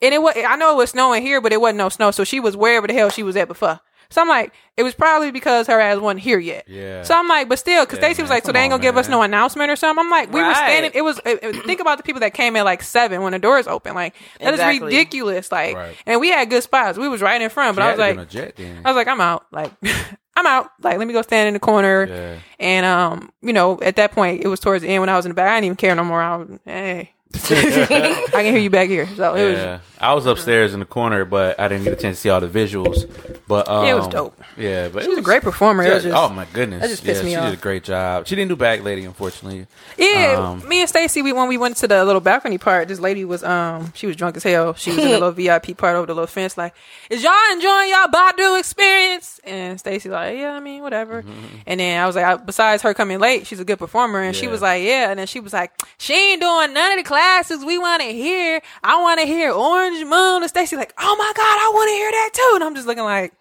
and 0.01 0.13
it 0.13 0.21
was 0.21 0.35
I 0.37 0.55
know 0.57 0.73
it 0.73 0.77
was 0.77 0.91
snowing 0.91 1.21
here, 1.23 1.41
but 1.41 1.51
it 1.53 1.61
wasn't 1.61 1.77
no 1.79 1.89
snow, 1.89 2.11
so 2.11 2.23
she 2.23 2.39
was 2.39 2.55
wherever 2.57 2.87
the 2.87 2.93
hell 2.93 3.09
she 3.09 3.23
was 3.23 3.35
at 3.35 3.47
before. 3.47 3.79
So 4.09 4.21
I'm 4.21 4.29
like, 4.29 4.53
it 4.77 4.83
was 4.83 4.95
probably 4.95 5.31
because 5.31 5.67
her 5.67 5.81
ass 5.81 5.99
wasn't 5.99 6.21
here 6.21 6.39
yet. 6.39 6.63
Yeah. 6.69 7.03
So 7.03 7.13
I'm 7.13 7.27
like, 7.27 7.49
but 7.49 7.59
still, 7.59 7.83
because 7.83 7.99
Yeah, 7.99 8.05
Stacey 8.05 8.21
was 8.21 8.29
like, 8.31 8.45
so 8.45 8.53
they 8.53 8.59
ain't 8.61 8.71
gonna 8.71 8.81
give 8.81 8.95
us 8.95 9.09
no 9.09 9.21
announcement 9.21 9.69
or 9.69 9.75
something. 9.75 10.01
I'm 10.05 10.09
like, 10.09 10.31
we 10.31 10.41
were 10.41 10.53
standing. 10.53 10.91
It 10.93 11.01
was 11.01 11.19
it, 11.25 11.39
it- 11.43 11.65
think 11.65 11.81
about 11.81 11.97
the 11.97 12.03
people 12.03 12.21
that 12.21 12.33
came 12.33 12.55
in 12.55 12.63
like 12.63 12.83
seven 12.83 13.21
when 13.21 13.33
the 13.33 13.39
doors 13.39 13.67
open. 13.67 13.95
Like 13.95 14.15
that 14.39 14.53
is 14.53 14.59
Exactly. 14.61 14.85
ridiculous. 14.85 15.51
Like, 15.51 15.75
Right. 15.75 15.95
and 16.05 16.21
we 16.21 16.29
had 16.29 16.49
good 16.49 16.63
spots. 16.63 16.97
We 16.97 17.09
was 17.09 17.21
right 17.21 17.41
in 17.41 17.49
front, 17.49 17.75
but 17.75 17.81
She 17.81 17.85
I 17.87 17.91
was 17.91 17.99
like, 17.99 18.17
a 18.17 18.25
jet 18.29 18.55
then. 18.55 18.81
I 18.85 18.89
was 18.91 18.95
like, 18.95 19.09
I'm 19.09 19.19
out. 19.19 19.45
Like, 19.51 19.73
I'm 20.37 20.45
out. 20.45 20.69
Like, 20.81 20.99
let 20.99 21.07
me 21.07 21.13
go 21.13 21.23
stand 21.23 21.47
in 21.47 21.55
the 21.55 21.59
corner. 21.59 22.05
Yeah. 22.07 22.39
And 22.59 22.85
um, 22.85 23.31
you 23.41 23.53
know, 23.53 23.81
at 23.81 23.95
that 23.95 24.11
point, 24.11 24.43
it 24.43 24.47
was 24.47 24.59
towards 24.59 24.83
the 24.83 24.89
end 24.89 25.01
when 25.01 25.09
I 25.09 25.15
was 25.15 25.25
in 25.25 25.31
the 25.31 25.35
back. 25.35 25.49
I 25.49 25.55
didn't 25.55 25.65
even 25.65 25.75
care 25.77 25.95
no 25.95 26.03
more. 26.03 26.21
I 26.21 26.35
was, 26.37 26.59
hey, 26.63 27.11
I 27.33 28.29
can 28.31 28.45
hear 28.45 28.57
you 28.57 28.69
back 28.69 28.87
here. 28.89 29.07
So 29.15 29.35
it 29.35 29.51
was. 29.53 29.81
I 29.99 30.13
was 30.13 30.27
upstairs 30.27 30.73
in 30.75 30.79
the 30.79 30.85
corner, 30.85 31.25
but 31.25 31.59
I 31.59 31.67
didn't 31.67 31.83
get 31.85 31.93
a 31.93 31.95
chance 31.95 32.17
to 32.17 32.21
see 32.21 32.29
all 32.29 32.39
the 32.39 32.47
visuals. 32.47 33.09
But 33.47 33.67
um, 33.67 33.85
Yeah, 33.85 33.91
it 33.93 33.97
was 33.97 34.07
dope. 34.07 34.39
Yeah, 34.55 34.89
but 34.89 35.01
She 35.03 35.09
was 35.09 35.17
a 35.17 35.23
great 35.23 35.41
performer. 35.41 35.83
Was 35.83 36.05
Yeah, 36.05 36.11
just- 36.11 36.15
oh 36.15 36.29
my 36.33 36.45
goodness, 36.53 36.81
that 36.81 36.89
just 36.89 37.03
pissed 37.03 37.21
yeah, 37.21 37.25
me 37.25 37.31
she 37.31 37.35
off. 37.37 37.49
did 37.49 37.57
a 37.57 37.61
great 37.61 37.83
job. 37.83 38.27
She 38.27 38.35
didn't 38.35 38.49
do 38.49 38.55
Bag 38.55 38.83
Lady, 38.83 39.05
unfortunately. 39.05 39.65
Yeah, 39.97 40.35
Um, 40.37 40.67
me 40.67 40.81
and 40.81 40.89
Stacy, 40.89 41.23
we 41.23 41.31
when 41.33 41.47
we 41.47 41.57
went 41.57 41.77
to 41.77 41.87
the 41.87 42.05
little 42.05 42.21
balcony 42.21 42.59
part, 42.59 42.87
this 42.89 42.99
lady 42.99 43.25
was 43.25 43.43
um 43.43 43.91
she 43.95 44.05
was 44.05 44.15
drunk 44.15 44.37
as 44.37 44.43
hell. 44.43 44.75
She 44.75 44.91
was 44.91 44.99
in 44.99 45.05
the 45.05 45.11
little 45.19 45.31
VIP 45.31 45.75
part 45.75 45.95
over 45.95 46.05
the 46.05 46.13
little 46.13 46.27
fence, 46.27 46.57
like, 46.57 46.75
is 47.09 47.23
y'all 47.23 47.33
enjoying 47.53 47.89
y'all 47.89 48.07
Badu 48.07 48.59
experience? 48.59 49.39
And 49.45 49.79
Stacy 49.79 50.09
like, 50.09 50.37
yeah, 50.37 50.51
I 50.53 50.59
mean, 50.59 50.81
whatever. 50.83 51.23
And 51.65 51.79
then 51.79 51.99
I 52.01 52.05
was 52.05 52.15
like, 52.15 52.25
I, 52.25 52.35
besides 52.35 52.83
her 52.83 52.93
coming 52.93 53.17
late, 53.19 53.47
she's 53.47 53.59
a 53.59 53.65
good 53.65 53.79
performer, 53.79 54.21
and 54.21 54.35
she 54.35 54.47
was 54.47 54.61
like, 54.61 54.83
yeah. 54.83 55.09
And 55.09 55.17
then 55.19 55.25
she 55.27 55.39
was 55.39 55.53
like, 55.53 55.71
she 55.97 56.13
ain't 56.13 56.41
doing 56.41 56.73
none 56.73 56.91
of 56.91 56.97
the 56.97 57.03
classes 57.17 57.65
we 57.65 57.77
want 57.79 58.01
to 58.03 58.09
hear. 58.09 58.61
I 58.83 59.01
want 59.01 59.19
to 59.19 59.25
hear 59.25 59.51
Orange 59.51 60.03
Moon. 60.05 60.43
And 60.43 60.49
Stacy 60.49 60.75
like, 60.75 60.93
oh 60.99 61.15
my 61.17 61.31
god, 61.35 61.43
I 61.43 61.71
want 61.73 61.89
to 61.89 61.93
hear 61.93 62.11
that 62.11 62.29
too. 62.33 62.51
And 62.55 62.63
I'm 62.63 62.75
just 62.75 62.87
looking 62.87 63.03
like. 63.03 63.33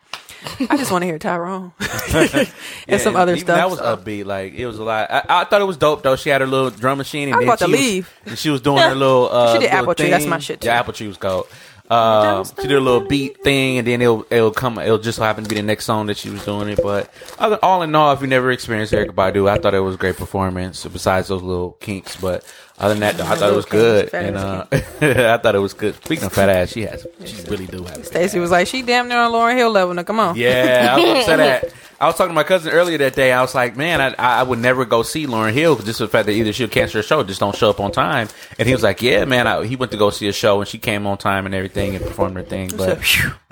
I 0.70 0.76
just 0.76 0.93
want 0.93 1.02
to 1.02 1.06
hear 1.06 1.19
Tyrone 1.19 1.73
and 2.14 2.52
yeah, 2.87 2.99
some 2.99 3.17
other 3.17 3.37
stuff. 3.37 3.56
That 3.56 3.69
was 3.69 3.81
so. 3.81 3.96
upbeat. 3.96 4.26
Like 4.26 4.52
it 4.55 4.67
was 4.67 4.78
a 4.78 4.84
lot. 4.84 5.11
I, 5.11 5.23
I 5.28 5.44
thought 5.44 5.61
it 5.61 5.64
was 5.64 5.76
dope 5.76 6.02
though. 6.05 6.14
She 6.14 6.28
had 6.31 6.40
her 6.40 6.46
little 6.46 6.70
drum 6.70 6.99
machine, 6.99 7.28
and 7.28 7.34
I 7.34 7.38
was 7.38 7.46
about 7.46 7.58
to 7.61 7.64
she 7.67 7.70
was- 7.73 7.81
leave. 7.81 8.14
and 8.26 8.38
she 8.38 8.50
was 8.50 8.61
doing 8.61 8.78
her 8.78 8.94
little. 9.05 9.28
Uh, 9.31 9.55
She 9.55 9.58
did 9.58 9.64
little 9.64 9.79
Apple 9.79 9.94
Tree. 9.96 10.11
That's 10.11 10.26
my 10.26 10.38
shit, 10.38 10.61
too. 10.61 10.69
Yeah, 10.69 10.79
Apple 10.79 10.93
Tree 10.93 11.08
was 11.08 11.17
gold. 11.17 11.49
Um, 11.90 12.44
she 12.44 12.62
did 12.69 12.72
a 12.76 12.81
little 12.81 13.06
beat 13.08 13.43
thing, 13.43 13.79
and 13.79 13.87
then 13.87 14.02
it'll 14.02 14.25
it'll 14.31 14.52
come. 14.52 14.79
It'll 14.79 14.99
just 14.99 15.19
happen 15.19 15.43
to 15.44 15.49
be 15.49 15.56
the 15.56 15.62
next 15.62 15.84
song 15.84 16.06
that 16.06 16.17
she 16.17 16.31
was 16.31 16.44
doing 16.44 16.69
it. 16.69 16.81
But 16.82 17.11
other, 17.38 17.58
all 17.62 17.82
in 17.82 17.93
all, 17.94 18.12
if 18.12 18.20
you 18.20 18.26
never 18.29 18.50
experienced 18.52 18.93
Erykah 18.93 19.12
Badu, 19.14 19.49
I 19.49 19.58
thought 19.58 19.75
it 19.75 19.81
was 19.81 19.94
a 19.96 19.99
great 19.99 20.17
performance. 20.17 20.84
Besides 20.84 21.29
those 21.29 21.43
little 21.43 21.72
kinks, 21.81 22.14
but 22.17 22.44
other 22.78 22.94
than 22.94 23.00
that, 23.00 23.17
though, 23.17 23.24
I 23.24 23.36
thought 23.36 23.51
it 23.51 23.56
was 23.56 23.65
good, 23.65 24.12
and 24.12 24.36
uh, 24.36 24.67
I 24.72 25.39
thought 25.39 25.55
it 25.55 25.60
was 25.60 25.72
good. 25.72 25.94
Speaking 25.94 26.27
of 26.27 26.32
fat 26.32 26.51
ass, 26.51 26.72
she 26.72 26.82
has, 26.82 27.06
she 27.24 27.43
really 27.48 27.67
do 27.67 27.82
have. 27.84 27.98
a 27.98 28.05
Stacy 28.05 28.39
was 28.39 28.51
like, 28.51 28.67
she 28.67 28.82
damn 28.82 29.08
near 29.08 29.19
on 29.19 29.32
Lauryn 29.32 29.56
Hill 29.56 29.70
level. 29.70 29.94
Now, 29.94 30.03
come 30.03 30.20
on. 30.20 30.36
Yeah, 30.36 30.94
I 30.96 31.01
was 31.01 31.20
upset 31.20 31.41
at. 31.41 31.72
I 31.98 32.06
was 32.06 32.17
talking 32.17 32.31
to 32.31 32.34
my 32.34 32.43
cousin 32.43 32.72
earlier 32.72 32.98
that 32.98 33.15
day. 33.15 33.32
I 33.32 33.41
was 33.41 33.55
like, 33.55 33.74
man, 33.74 34.03
I, 34.03 34.12
I 34.19 34.43
would 34.43 34.58
never 34.58 34.84
go 34.84 35.03
see 35.03 35.27
Lauryn 35.27 35.55
Hill 35.55 35.77
just 35.77 35.98
for 35.98 36.05
the 36.05 36.10
fact 36.10 36.27
that 36.27 36.32
either 36.32 36.53
she'll 36.53 36.69
cancel 36.69 36.98
her 36.98 37.03
show, 37.03 37.20
or 37.20 37.24
just 37.24 37.41
don't 37.41 37.56
show 37.56 37.70
up 37.70 37.81
on 37.81 37.91
time. 37.91 38.29
And 38.58 38.69
he 38.69 38.74
was 38.74 38.82
like, 38.82 39.01
yeah, 39.01 39.24
man, 39.24 39.46
I, 39.46 39.65
he 39.65 39.77
went 39.77 39.93
to 39.93 39.98
go 39.98 40.10
see 40.10 40.29
a 40.29 40.32
show 40.32 40.60
and 40.60 40.69
she 40.69 40.77
came 40.77 41.06
on 41.06 41.17
time 41.17 41.46
and 41.46 41.55
everything 41.55 41.96
and 41.96 42.05
performed 42.05 42.36
her 42.36 42.43
thing. 42.43 42.70
But, 42.77 43.01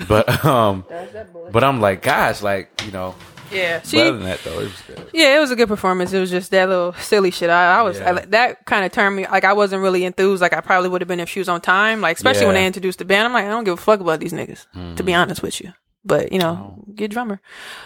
but, 0.06 0.44
um, 0.44 0.84
but 1.50 1.64
I'm 1.64 1.80
like, 1.80 2.02
gosh, 2.02 2.42
like, 2.42 2.82
you 2.84 2.92
know, 2.92 3.14
Yeah, 3.54 3.80
she. 3.82 4.00
other 4.00 4.12
than 4.18 4.24
that 4.24 4.40
though, 4.44 4.58
it 4.60 4.64
was 4.64 4.82
good. 4.86 5.10
Yeah, 5.14 5.36
it 5.36 5.40
was 5.40 5.50
a 5.50 5.56
good 5.56 5.68
performance. 5.68 6.12
It 6.12 6.20
was 6.20 6.30
just 6.30 6.50
that 6.50 6.68
little 6.68 6.92
silly 6.94 7.30
shit. 7.30 7.48
I, 7.50 7.78
I 7.78 7.82
was 7.82 7.98
Yeah. 7.98 8.12
I, 8.12 8.24
that 8.26 8.66
kind 8.66 8.84
of 8.84 8.92
turned 8.92 9.16
me 9.16 9.26
like 9.26 9.44
I 9.44 9.52
wasn't 9.52 9.82
really 9.82 10.04
enthused. 10.04 10.42
Like 10.42 10.52
I 10.52 10.60
probably 10.60 10.88
would 10.90 11.00
have 11.00 11.08
been 11.08 11.20
if 11.20 11.28
she 11.28 11.38
was 11.38 11.48
on 11.48 11.60
time. 11.60 12.00
Like 12.00 12.16
especially 12.16 12.46
when 12.46 12.54
Yeah. 12.54 12.60
Mm-hmm. 12.60 12.62
they 12.62 12.66
introduced 12.66 12.98
the 12.98 13.04
band. 13.04 13.26
I'm 13.26 13.32
like 13.32 13.44
I 13.46 13.48
don't 13.48 13.64
give 13.64 13.74
a 13.74 13.80
fuck 13.80 14.00
about 14.00 14.20
these 14.20 14.32
niggas. 14.32 14.96
To 14.96 15.02
be 15.02 15.14
honest 15.14 15.42
with 15.42 15.60
you. 15.60 15.72
But 16.06 16.32
you 16.32 16.38
know, 16.38 16.76
Oh. 16.78 16.92
good 16.94 17.10
drummer. 17.12 17.40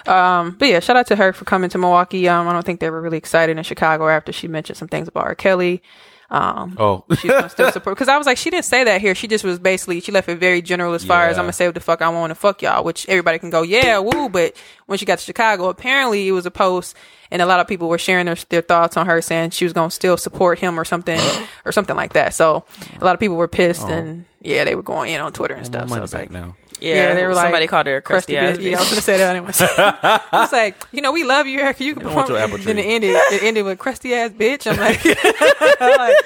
Um, 0.07 0.57
but 0.59 0.67
yeah, 0.69 0.81
shout 0.81 0.97
out 0.97 1.07
to 1.09 1.17
her 1.17 1.33
for 1.33 1.45
coming 1.45 1.71
to 1.71 1.79
Milwaukee. 1.79 2.29
Um, 2.29 2.49
I 2.49 2.53
don't 2.53 2.65
think 2.67 2.81
they 2.81 2.91
were 2.91 3.01
really 3.01 3.19
excited 3.19 3.57
in 3.57 3.63
Chicago 3.63 4.09
after 4.09 4.33
she 4.33 4.49
mentioned 4.49 4.77
some 4.77 4.89
things 4.89 5.07
about 5.07 5.25
R. 5.25 5.35
Kelly. 5.37 5.83
Um, 6.31 6.77
Oh, 6.79 7.05
she's 7.19 7.31
gonna 7.31 7.49
still 7.49 7.73
support 7.73 7.97
because 7.97 8.09
I 8.09 8.19
was 8.19 8.27
like, 8.27 8.37
she 8.37 8.51
didn't 8.51 8.67
say 8.67 8.85
that 8.85 9.01
here. 9.01 9.15
She 9.15 9.29
just 9.29 9.45
was 9.45 9.59
basically 9.59 10.01
she 10.01 10.13
left 10.13 10.29
it 10.29 10.39
very 10.39 10.61
general 10.61 10.93
as 10.93 11.03
far 11.03 11.27
as 11.27 11.39
I'm 11.39 11.45
gonna 11.45 11.55
say 11.55 11.67
what 11.67 11.75
the 11.75 11.81
fuck 11.81 12.03
I 12.03 12.09
want 12.11 12.31
to 12.33 12.35
fuck 12.35 12.61
y'all, 12.61 12.85
which 12.85 13.09
everybody 13.09 13.39
can 13.39 13.49
go, 13.49 13.63
yeah, 13.63 13.99
woo. 13.99 14.29
But 14.29 14.55
when 14.87 14.99
she 14.99 15.07
got 15.07 15.19
to 15.19 15.25
Chicago, 15.25 15.71
apparently 15.71 16.29
it 16.29 16.33
was 16.33 16.45
a 16.45 16.51
post, 16.51 16.95
and 17.31 17.41
a 17.41 17.47
lot 17.47 17.61
of 17.61 17.67
people 17.67 17.89
were 17.89 17.97
sharing 17.97 18.27
their, 18.27 18.37
their 18.51 18.61
thoughts 18.61 18.99
on 18.99 19.07
her, 19.07 19.23
saying 19.23 19.51
she 19.51 19.65
was 19.65 19.73
gonna 19.73 19.91
still 19.91 20.19
support 20.19 20.59
him 20.59 20.79
or 20.79 20.85
something 20.85 21.21
or 21.65 21.73
something 21.73 21.97
like 21.97 22.13
that. 22.13 22.35
So 22.35 22.65
a 23.01 23.05
lot 23.05 23.15
of 23.15 23.21
people 23.21 23.37
were 23.37 23.49
pissed, 23.49 23.89
and 23.89 24.27
yeah, 24.43 24.65
they 24.65 24.75
were 24.75 24.83
going 24.83 25.11
in 25.13 25.23
on 25.23 25.33
Twitter 25.33 25.55
and 25.55 25.65
stuff. 25.65 25.89
So 25.89 26.03
it's 26.03 26.13
back 26.13 26.21
like, 26.23 26.31
now. 26.31 26.57
Yeah, 26.81 27.15
they 27.15 27.25
were 27.27 27.35
like 27.35 27.45
somebody 27.47 27.67
called 27.67 27.87
her 27.87 27.97
a 27.97 28.03
crusty, 28.03 28.37
ass 28.37 28.57
bitch. 28.59 28.63
Yeah, 28.63 28.77
I 28.77 28.81
was 28.81 28.89
gonna 28.91 29.01
say 29.01 29.17
that 29.19 29.37
anyway. 29.37 29.53
I 30.33 30.41
was 30.41 30.53
like, 30.53 30.77
you 30.93 31.01
know, 31.01 31.13
we 31.13 31.25
love 31.25 31.47
you, 31.47 31.59
Erykah. 31.61 31.81
You 31.81 31.95
can 31.95 32.05
don't 32.05 32.15
perform. 32.15 32.39
apple 32.39 32.59
Then 32.65 32.79
it 32.79 32.87
ended. 32.87 33.11
It 33.33 33.43
ended 33.43 33.65
with 33.65 33.79
crusty 33.79 34.15
ass 34.15 34.31
bitch. 34.31 34.71
I'm 34.71 34.79
like, 34.79 35.01
I'm 35.81 35.99
like 35.99 36.17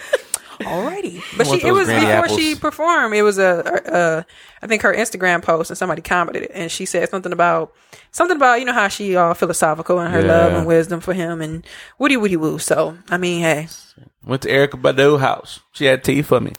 alrighty. 0.60 1.22
But 1.36 1.46
she, 1.46 1.66
it 1.66 1.72
was 1.72 1.88
before 1.88 2.08
apples. 2.08 2.38
she 2.38 2.54
performed. 2.54 3.14
It 3.14 3.22
was 3.22 3.38
a, 3.38 3.82
a, 3.86 3.92
a, 3.94 4.26
I 4.62 4.66
think 4.66 4.82
her 4.82 4.94
Instagram 4.94 5.42
post, 5.42 5.70
and 5.70 5.78
somebody 5.78 6.02
commented 6.02 6.44
it, 6.44 6.50
and 6.54 6.70
she 6.70 6.84
said 6.86 7.08
something 7.08 7.32
about 7.32 7.72
something 8.10 8.36
about 8.36 8.60
you 8.60 8.66
know 8.66 8.72
how 8.72 8.88
she 8.88 9.16
all 9.16 9.34
philosophical 9.34 9.98
and 9.98 10.12
her 10.12 10.20
Yeah. 10.20 10.26
love 10.28 10.52
and 10.52 10.66
wisdom 10.66 11.00
for 11.00 11.14
him 11.14 11.40
and 11.40 11.66
woody 11.98 12.16
woody 12.16 12.36
woo. 12.36 12.58
So 12.58 12.96
I 13.10 13.16
mean, 13.16 13.40
hey, 13.42 13.68
Went 14.24 14.42
to 14.42 14.48
Erykah 14.48 14.80
Badu 14.80 15.18
house. 15.18 15.60
She 15.72 15.86
had 15.86 16.04
tea 16.04 16.22
for 16.22 16.40
me. 16.40 16.52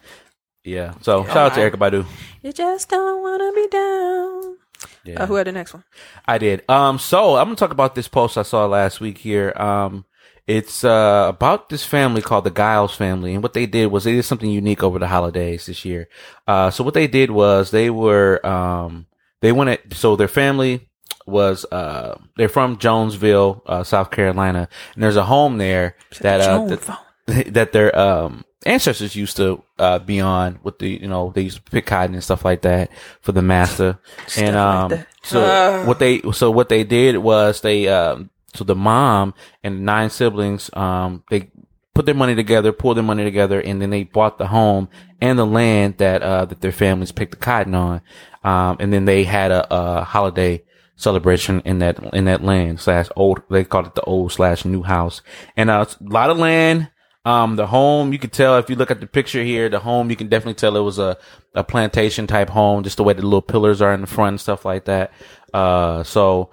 Yeah. 0.66 0.94
So 1.02 1.24
shout 1.26 1.38
out 1.38 1.54
to 1.54 1.60
Erykah 1.62 1.76
Badu. 1.78 2.06
You 2.44 2.54
just 2.54 2.90
don't 2.90 3.22
wanna 3.22 3.52
be 3.54 3.68
down. 3.68 4.58
Yeah. 5.06 5.24
Uh, 5.24 5.26
who 5.26 5.36
had 5.36 5.48
the 5.48 5.52
next 5.52 5.74
one? 5.74 5.84
I 6.26 6.38
did. 6.38 6.64
Um, 6.70 7.00
so 7.00 7.36
I'm 7.38 7.46
gonna 7.46 7.56
talk 7.56 7.72
about 7.72 7.96
this 7.96 8.08
post 8.08 8.38
I 8.38 8.44
saw 8.44 8.66
last 8.66 9.00
week 9.00 9.18
here. 9.18 9.54
Um, 9.56 10.06
it's 10.46 10.84
uh 10.84 11.28
about 11.30 11.70
this 11.70 11.86
family 11.86 12.22
called 12.22 12.44
the 12.44 12.52
Giles 12.52 12.96
family, 12.96 13.34
and 13.34 13.42
what 13.42 13.54
they 13.54 13.66
did 13.66 13.88
was 13.88 14.04
they 14.04 14.12
did 14.14 14.24
something 14.26 14.50
unique 14.50 14.84
over 14.84 15.00
the 15.00 15.08
holidays 15.08 15.66
this 15.66 15.86
year. 15.86 16.10
Uh, 16.48 16.70
so 16.70 16.84
what 16.84 16.94
they 16.94 17.08
did 17.08 17.32
was 17.32 17.72
they 17.72 17.90
were 17.90 18.46
um 18.46 19.08
they 19.42 19.52
went 19.54 19.70
at 19.70 19.94
so 19.94 20.16
their 20.16 20.28
family 20.28 20.90
was 21.26 21.66
uh 21.72 22.18
they're 22.36 22.50
from 22.50 22.78
Jonesville, 22.78 23.64
uh, 23.66 23.84
South 23.84 24.12
Carolina, 24.12 24.68
and 24.96 25.04
there's 25.04 25.16
a 25.16 25.24
home 25.24 25.58
there 25.58 25.96
that 26.20 26.42
uh 26.42 26.66
that, 26.66 27.00
that 27.54 27.72
their 27.72 27.98
um 27.98 28.44
ancestors 28.66 29.16
used 29.16 29.38
to 29.38 29.64
uh 29.80 30.00
be 30.00 30.20
on 30.22 30.60
with 30.64 30.80
the 30.80 30.90
you 31.02 31.08
know 31.08 31.32
they 31.36 31.42
used 31.42 31.58
to 31.64 31.72
pick 31.72 31.86
cotton 31.86 32.14
and 32.14 32.24
stuff 32.24 32.46
like 32.46 32.62
that 32.62 32.92
for 33.22 33.32
the 33.32 33.42
master. 33.42 34.00
And 34.38 34.56
um 34.56 34.90
that. 34.90 35.08
so 35.24 35.86
what 35.86 36.00
they 36.00 36.22
so 36.32 36.52
what 36.52 36.70
they 36.70 36.84
did 36.84 37.18
was 37.18 37.62
they 37.62 37.88
um 37.88 38.30
so 38.56 38.64
the 38.64 38.76
mom 38.76 39.34
and 39.64 39.86
nine 39.86 40.10
siblings 40.10 40.70
um 40.74 41.24
they 41.30 41.50
put 41.94 42.06
their 42.06 42.16
money 42.16 42.36
together 42.36 42.72
pulled 42.72 42.98
their 42.98 43.04
money 43.04 43.24
together 43.24 43.60
and 43.62 43.82
then 43.82 43.90
they 43.90 44.04
bought 44.04 44.38
the 44.38 44.48
home 44.48 44.90
and 45.22 45.38
the 45.38 45.46
land 45.46 45.98
that 45.98 46.22
uh 46.22 46.46
that 46.46 46.62
their 46.62 46.72
families 46.72 47.12
picked 47.12 47.32
the 47.32 47.38
cotton 47.38 47.76
on. 47.76 48.02
Um 48.44 48.78
and 48.80 48.92
then 48.94 49.06
they 49.06 49.24
had 49.24 49.52
a, 49.52 49.68
a 49.74 50.04
holiday 50.04 50.64
celebration 50.96 51.62
in 51.66 51.80
that 51.80 51.98
in 52.14 52.26
that 52.26 52.44
land 52.44 52.80
slash 52.80 53.10
old 53.16 53.42
they 53.50 53.64
called 53.64 53.88
it 53.88 53.96
the 53.96 54.02
old 54.04 54.32
slash 54.32 54.64
new 54.66 54.84
house. 54.84 55.22
And 55.58 55.70
uh 55.70 55.86
a 56.00 56.04
lot 56.04 56.30
of 56.30 56.38
land 56.38 56.90
um 57.26 57.56
the 57.56 57.68
home 57.68 58.12
you 58.12 58.20
could 58.20 58.34
tell 58.34 58.58
if 58.58 58.70
you 58.70 58.76
look 58.76 58.92
at 58.92 59.00
the 59.00 59.08
picture 59.08 59.44
here 59.44 59.70
the 59.70 59.80
home 59.80 60.10
you 60.10 60.16
can 60.16 60.28
definitely 60.28 60.54
tell 60.54 60.76
it 60.76 60.82
was 60.82 61.00
a 61.00 61.18
a 61.56 61.64
plantation 61.64 62.28
type 62.28 62.50
home 62.50 62.84
just 62.84 62.98
the 62.98 63.04
way 63.04 63.14
the 63.14 63.22
little 63.22 63.42
pillars 63.42 63.82
are 63.82 63.94
in 63.94 64.02
the 64.02 64.08
front 64.08 64.34
and 64.34 64.42
stuff 64.42 64.66
like 64.66 64.86
that 64.86 65.12
uh 65.54 66.04
so 66.04 66.50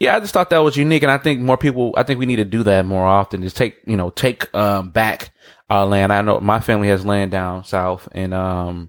yeah, 0.00 0.16
I 0.16 0.20
just 0.20 0.32
thought 0.32 0.48
that 0.48 0.58
was 0.58 0.78
unique, 0.78 1.02
and 1.02 1.12
I 1.12 1.18
think 1.18 1.40
more 1.40 1.58
people. 1.58 1.92
I 1.94 2.04
think 2.04 2.18
we 2.18 2.24
need 2.24 2.36
to 2.36 2.44
do 2.46 2.62
that 2.62 2.86
more 2.86 3.04
often. 3.04 3.42
Just 3.42 3.58
take, 3.58 3.76
you 3.86 3.98
know, 3.98 4.08
take 4.08 4.52
um, 4.54 4.90
back 4.90 5.30
our 5.68 5.84
land. 5.84 6.10
I 6.10 6.22
know 6.22 6.40
my 6.40 6.58
family 6.58 6.88
has 6.88 7.04
land 7.04 7.30
down 7.30 7.64
south, 7.64 8.08
and 8.12 8.32
um, 8.32 8.88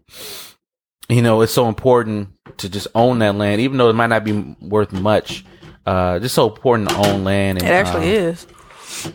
you 1.09 1.21
know, 1.21 1.41
it's 1.41 1.51
so 1.51 1.67
important 1.67 2.29
to 2.57 2.69
just 2.69 2.87
own 2.95 3.19
that 3.19 3.35
land, 3.35 3.59
even 3.59 3.77
though 3.77 3.89
it 3.89 3.93
might 3.93 4.07
not 4.07 4.23
be 4.23 4.55
worth 4.61 4.93
much. 4.93 5.43
Uh, 5.85 6.17
just 6.19 6.33
so 6.33 6.47
important 6.49 6.87
to 6.89 6.95
own 6.95 7.25
land. 7.25 7.57
And, 7.57 7.67
It 7.67 7.71
actually 7.71 8.15
uh, 8.15 8.29
is. 8.29 8.47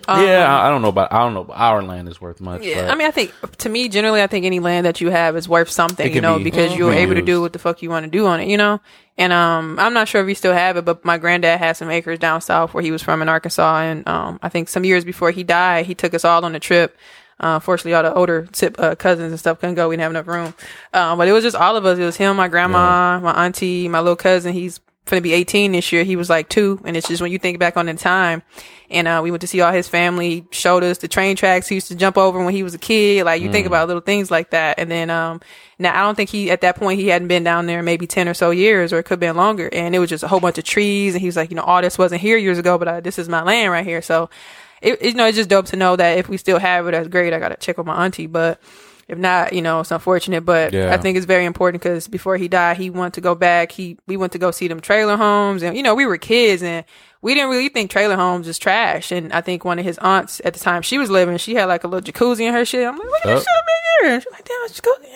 Um, 0.08 0.22
yeah, 0.24 0.46
I, 0.46 0.66
I 0.66 0.70
don't 0.70 0.82
know 0.82 0.88
about. 0.88 1.12
I 1.12 1.18
don't 1.18 1.34
know. 1.34 1.42
About 1.42 1.56
our 1.56 1.82
land 1.82 2.08
is 2.08 2.20
worth 2.20 2.40
much. 2.40 2.62
Yeah, 2.62 2.82
but 2.82 2.90
I 2.90 2.94
mean, 2.94 3.06
I 3.06 3.10
think 3.10 3.32
to 3.58 3.68
me, 3.68 3.88
generally, 3.88 4.22
I 4.22 4.26
think 4.26 4.44
any 4.44 4.60
land 4.60 4.86
that 4.86 5.00
you 5.00 5.10
have 5.10 5.36
is 5.36 5.48
worth 5.48 5.70
something, 5.70 6.12
you 6.12 6.20
know, 6.20 6.38
be 6.38 6.44
because 6.44 6.76
you're 6.76 6.92
able 6.92 7.14
to 7.14 7.22
do 7.22 7.40
what 7.40 7.52
the 7.52 7.58
fuck 7.58 7.82
you 7.82 7.90
want 7.90 8.04
to 8.04 8.10
do 8.10 8.26
on 8.26 8.40
it, 8.40 8.48
you 8.48 8.56
know. 8.56 8.80
And 9.18 9.32
um, 9.32 9.78
I'm 9.78 9.94
not 9.94 10.08
sure 10.08 10.20
if 10.22 10.28
you 10.28 10.34
still 10.34 10.52
have 10.52 10.76
it, 10.76 10.84
but 10.84 11.04
my 11.04 11.18
granddad 11.18 11.58
had 11.58 11.76
some 11.76 11.90
acres 11.90 12.18
down 12.18 12.40
south 12.40 12.74
where 12.74 12.82
he 12.82 12.90
was 12.90 13.02
from 13.02 13.22
in 13.22 13.28
Arkansas, 13.28 13.80
and 13.80 14.06
um, 14.08 14.38
I 14.42 14.48
think 14.48 14.68
some 14.68 14.84
years 14.84 15.04
before 15.04 15.30
he 15.30 15.42
died, 15.42 15.86
he 15.86 15.94
took 15.94 16.14
us 16.14 16.24
all 16.24 16.44
on 16.44 16.54
a 16.54 16.60
trip. 16.60 16.96
Uh, 17.38 17.58
fortunately, 17.58 17.92
all 17.92 18.02
the 18.02 18.14
older 18.14 18.46
tip, 18.50 18.80
uh, 18.80 18.94
cousins 18.94 19.30
and 19.30 19.38
stuff 19.38 19.60
couldn't 19.60 19.74
go. 19.74 19.88
We 19.90 19.96
didn't 19.96 20.02
have 20.04 20.12
enough 20.12 20.26
room. 20.26 20.54
Um, 20.94 21.18
but 21.18 21.28
it 21.28 21.32
was 21.32 21.44
just 21.44 21.56
all 21.56 21.76
of 21.76 21.84
us. 21.84 21.98
It 21.98 22.04
was 22.04 22.16
him, 22.16 22.34
my 22.36 22.48
grandma, 22.48 23.20
my 23.20 23.44
auntie, 23.44 23.88
my 23.88 24.00
little 24.00 24.16
cousin. 24.16 24.54
He's 24.54 24.80
going 25.06 25.20
to 25.20 25.22
be 25.22 25.32
18 25.32 25.72
this 25.72 25.92
year. 25.92 26.04
He 26.04 26.16
was 26.16 26.28
like 26.28 26.48
two. 26.48 26.80
And 26.84 26.96
it's 26.96 27.08
just 27.08 27.22
when 27.22 27.32
you 27.32 27.38
think 27.38 27.58
back 27.58 27.76
on 27.76 27.86
the 27.86 27.94
time 27.94 28.42
and, 28.90 29.08
uh, 29.08 29.20
we 29.22 29.30
went 29.30 29.40
to 29.40 29.46
see 29.46 29.60
all 29.60 29.72
his 29.72 29.88
family, 29.88 30.30
He 30.30 30.44
showed 30.50 30.84
us 30.84 30.98
the 30.98 31.08
train 31.08 31.36
tracks 31.36 31.68
he 31.68 31.76
used 31.76 31.88
to 31.88 31.94
jump 31.94 32.18
over 32.18 32.42
when 32.44 32.54
he 32.54 32.62
was 32.62 32.74
a 32.74 32.78
kid. 32.78 33.24
Like 33.24 33.40
you 33.40 33.50
think 33.50 33.66
about 33.66 33.88
little 33.88 34.02
things 34.02 34.30
like 34.30 34.50
that. 34.50 34.78
And 34.78 34.90
then, 34.90 35.10
um, 35.10 35.40
now 35.78 35.98
I 35.98 36.02
don't 36.02 36.14
think 36.14 36.30
he, 36.30 36.50
at 36.50 36.60
that 36.60 36.76
point, 36.76 37.00
he 37.00 37.08
hadn't 37.08 37.28
been 37.28 37.44
down 37.44 37.66
there 37.66 37.82
maybe 37.82 38.06
10 38.06 38.28
or 38.28 38.34
so 38.34 38.50
years 38.50 38.92
or 38.92 38.98
it 38.98 39.04
could 39.04 39.14
have 39.14 39.20
been 39.20 39.36
longer. 39.36 39.68
And 39.72 39.94
it 39.94 39.98
was 39.98 40.10
just 40.10 40.24
a 40.24 40.28
whole 40.28 40.40
bunch 40.40 40.58
of 40.58 40.64
trees. 40.64 41.14
And 41.14 41.20
he 41.20 41.28
was 41.28 41.36
like, 41.36 41.50
you 41.50 41.56
know, 41.56 41.62
all 41.62 41.80
this 41.80 41.98
wasn't 41.98 42.20
here 42.20 42.36
years 42.36 42.58
ago, 42.58 42.78
but 42.78 42.88
uh, 42.88 43.00
this 43.00 43.18
is 43.18 43.28
my 43.28 43.42
land 43.42 43.72
right 43.72 43.86
here. 43.86 44.02
So 44.02 44.28
it, 44.82 44.98
it, 45.00 45.04
you 45.08 45.14
know, 45.14 45.26
it's 45.26 45.36
just 45.36 45.48
dope 45.48 45.66
to 45.66 45.76
know 45.76 45.96
that 45.96 46.18
if 46.18 46.28
we 46.28 46.36
still 46.36 46.58
have 46.58 46.86
it, 46.86 46.92
that's 46.92 47.08
great. 47.08 47.32
I 47.32 47.38
got 47.38 47.48
to 47.48 47.56
check 47.56 47.78
with 47.78 47.86
my 47.86 48.04
auntie, 48.04 48.26
but 48.26 48.60
if 49.08 49.16
not, 49.18 49.52
you 49.52 49.62
know, 49.62 49.80
it's 49.80 49.90
unfortunate, 49.90 50.44
but 50.44 50.72
Yeah. 50.72 50.92
I 50.92 50.96
think 50.96 51.16
it's 51.16 51.26
very 51.26 51.44
important 51.44 51.82
because 51.82 52.08
before 52.08 52.36
he 52.36 52.48
died, 52.48 52.76
he 52.76 52.90
wanted 52.90 53.14
to 53.14 53.20
go 53.20 53.34
back. 53.34 53.70
He, 53.72 53.98
we 54.06 54.16
went 54.16 54.32
to 54.32 54.38
go 54.38 54.50
see 54.50 54.66
them 54.68 54.80
trailer 54.80 55.16
homes 55.16 55.62
and, 55.62 55.76
you 55.76 55.82
know, 55.82 55.94
we 55.94 56.06
were 56.06 56.18
kids 56.18 56.62
and 56.62 56.84
we 57.22 57.34
didn't 57.34 57.50
really 57.50 57.68
think 57.68 57.90
trailer 57.90 58.16
homes 58.16 58.46
is 58.48 58.58
trash. 58.58 59.12
And 59.12 59.32
I 59.32 59.40
think 59.40 59.64
one 59.64 59.78
of 59.78 59.84
his 59.84 59.98
aunts 59.98 60.40
at 60.44 60.54
the 60.54 60.60
time 60.60 60.82
she 60.82 60.98
was 60.98 61.10
living, 61.10 61.36
she 61.38 61.54
had 61.54 61.66
like 61.66 61.84
a 61.84 61.88
little 61.88 62.04
jacuzzi 62.12 62.40
in 62.46 62.52
her 62.54 62.64
shit. 62.64 62.86
I'm 62.86 62.96
like, 62.98 63.06
look 63.06 63.20
at 63.24 63.30
Oh. 63.30 63.34
this 63.34 63.44
shit 63.44 63.48
up 63.56 63.64
in 63.64 64.06
here. 64.06 64.14
And 64.14 64.22
she's 64.22 64.32
like, 64.32 64.44
damn, 64.44 64.56
it's 64.64 64.80
jacuzzi. 64.80 65.12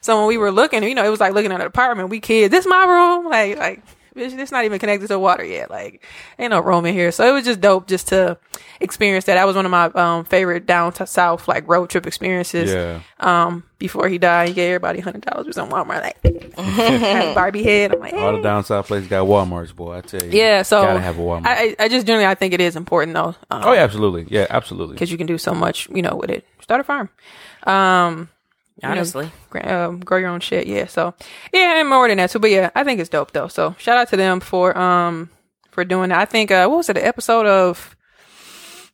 So 0.00 0.18
when 0.18 0.28
we 0.28 0.38
were 0.38 0.52
looking, 0.52 0.82
you 0.84 0.94
know, 0.94 1.04
it 1.04 1.10
was 1.10 1.20
like 1.20 1.32
looking 1.34 1.52
at 1.52 1.60
an 1.60 1.66
apartment. 1.66 2.08
We 2.10 2.20
kids, 2.20 2.50
this 2.52 2.66
my 2.66 2.84
room. 2.84 3.26
Like, 3.28 3.58
like, 3.58 3.82
bitch, 4.14 4.38
it's 4.38 4.52
not 4.52 4.64
even 4.64 4.78
connected 4.78 5.08
to 5.08 5.18
water 5.18 5.44
yet. 5.44 5.70
Like, 5.70 6.04
ain't 6.38 6.50
no 6.50 6.60
room 6.60 6.86
in 6.86 6.94
here. 6.94 7.12
So 7.12 7.26
it 7.28 7.32
was 7.32 7.44
just 7.44 7.60
dope 7.60 7.86
just 7.86 8.08
to 8.08 8.38
experience 8.80 9.24
that. 9.26 9.34
That 9.34 9.46
was 9.46 9.56
one 9.56 9.64
of 9.64 9.70
my 9.70 9.86
um, 9.86 10.24
favorite 10.24 10.66
down 10.66 10.92
to 10.94 11.06
south 11.06 11.48
like 11.48 11.68
road 11.68 11.90
trip 11.90 12.06
experiences. 12.06 12.72
Yeah. 12.72 13.00
Um, 13.20 13.64
before 13.78 14.08
he 14.08 14.18
died, 14.18 14.48
he 14.48 14.54
gave 14.54 14.68
everybody 14.68 15.00
hundred 15.00 15.22
dollars. 15.22 15.46
Was 15.46 15.58
on 15.58 15.70
Walmart 15.70 16.02
like 16.02 16.56
had 16.56 17.28
a 17.28 17.34
Barbie 17.34 17.64
head. 17.64 17.92
I'm 17.92 18.00
like, 18.00 18.14
all 18.14 18.32
the 18.32 18.42
down 18.42 18.64
south 18.64 18.86
places 18.86 19.08
got 19.08 19.26
WalMarts, 19.26 19.74
boy. 19.74 19.96
I 19.96 20.00
tell 20.02 20.22
you. 20.22 20.30
yeah. 20.30 20.62
So 20.62 20.82
gotta 20.82 21.00
have 21.00 21.18
a 21.18 21.22
Walmart. 21.22 21.46
I, 21.46 21.64
I 21.64 21.76
I 21.80 21.88
just 21.88 22.06
generally 22.06 22.26
I 22.26 22.34
think 22.34 22.54
it 22.54 22.60
is 22.60 22.76
important 22.76 23.14
though. 23.14 23.34
Um, 23.50 23.62
oh 23.64 23.72
yeah, 23.72 23.82
absolutely. 23.82 24.26
Yeah, 24.28 24.46
absolutely. 24.50 24.94
because 24.94 25.10
you 25.10 25.18
can 25.18 25.26
do 25.26 25.38
so 25.38 25.52
much, 25.54 25.88
you 25.90 26.02
know, 26.02 26.14
with 26.16 26.30
it. 26.30 26.46
Start 26.60 26.80
a 26.80 26.84
farm. 26.84 27.08
Um, 27.64 28.28
you 28.82 28.88
know, 28.88 28.92
Honestly. 28.92 29.30
um, 29.62 30.00
grow 30.00 30.18
your 30.18 30.28
own 30.30 30.40
shit. 30.40 30.66
Yeah. 30.66 30.86
So 30.86 31.14
yeah, 31.52 31.80
and 31.80 31.88
more 31.88 32.08
than 32.08 32.18
that 32.18 32.30
too. 32.30 32.38
But 32.38 32.50
yeah, 32.50 32.70
I 32.74 32.84
think 32.84 33.00
it's 33.00 33.08
dope 33.08 33.32
though. 33.32 33.48
So 33.48 33.74
shout 33.78 33.96
out 33.98 34.08
to 34.10 34.16
them 34.16 34.40
for 34.40 34.76
um 34.76 35.30
for 35.70 35.84
doing 35.84 36.08
that. 36.10 36.18
I 36.20 36.24
think 36.24 36.50
uh 36.50 36.66
what 36.66 36.78
was 36.78 36.88
it? 36.88 36.94
The 36.94 37.06
episode 37.06 37.46
of 37.46 37.94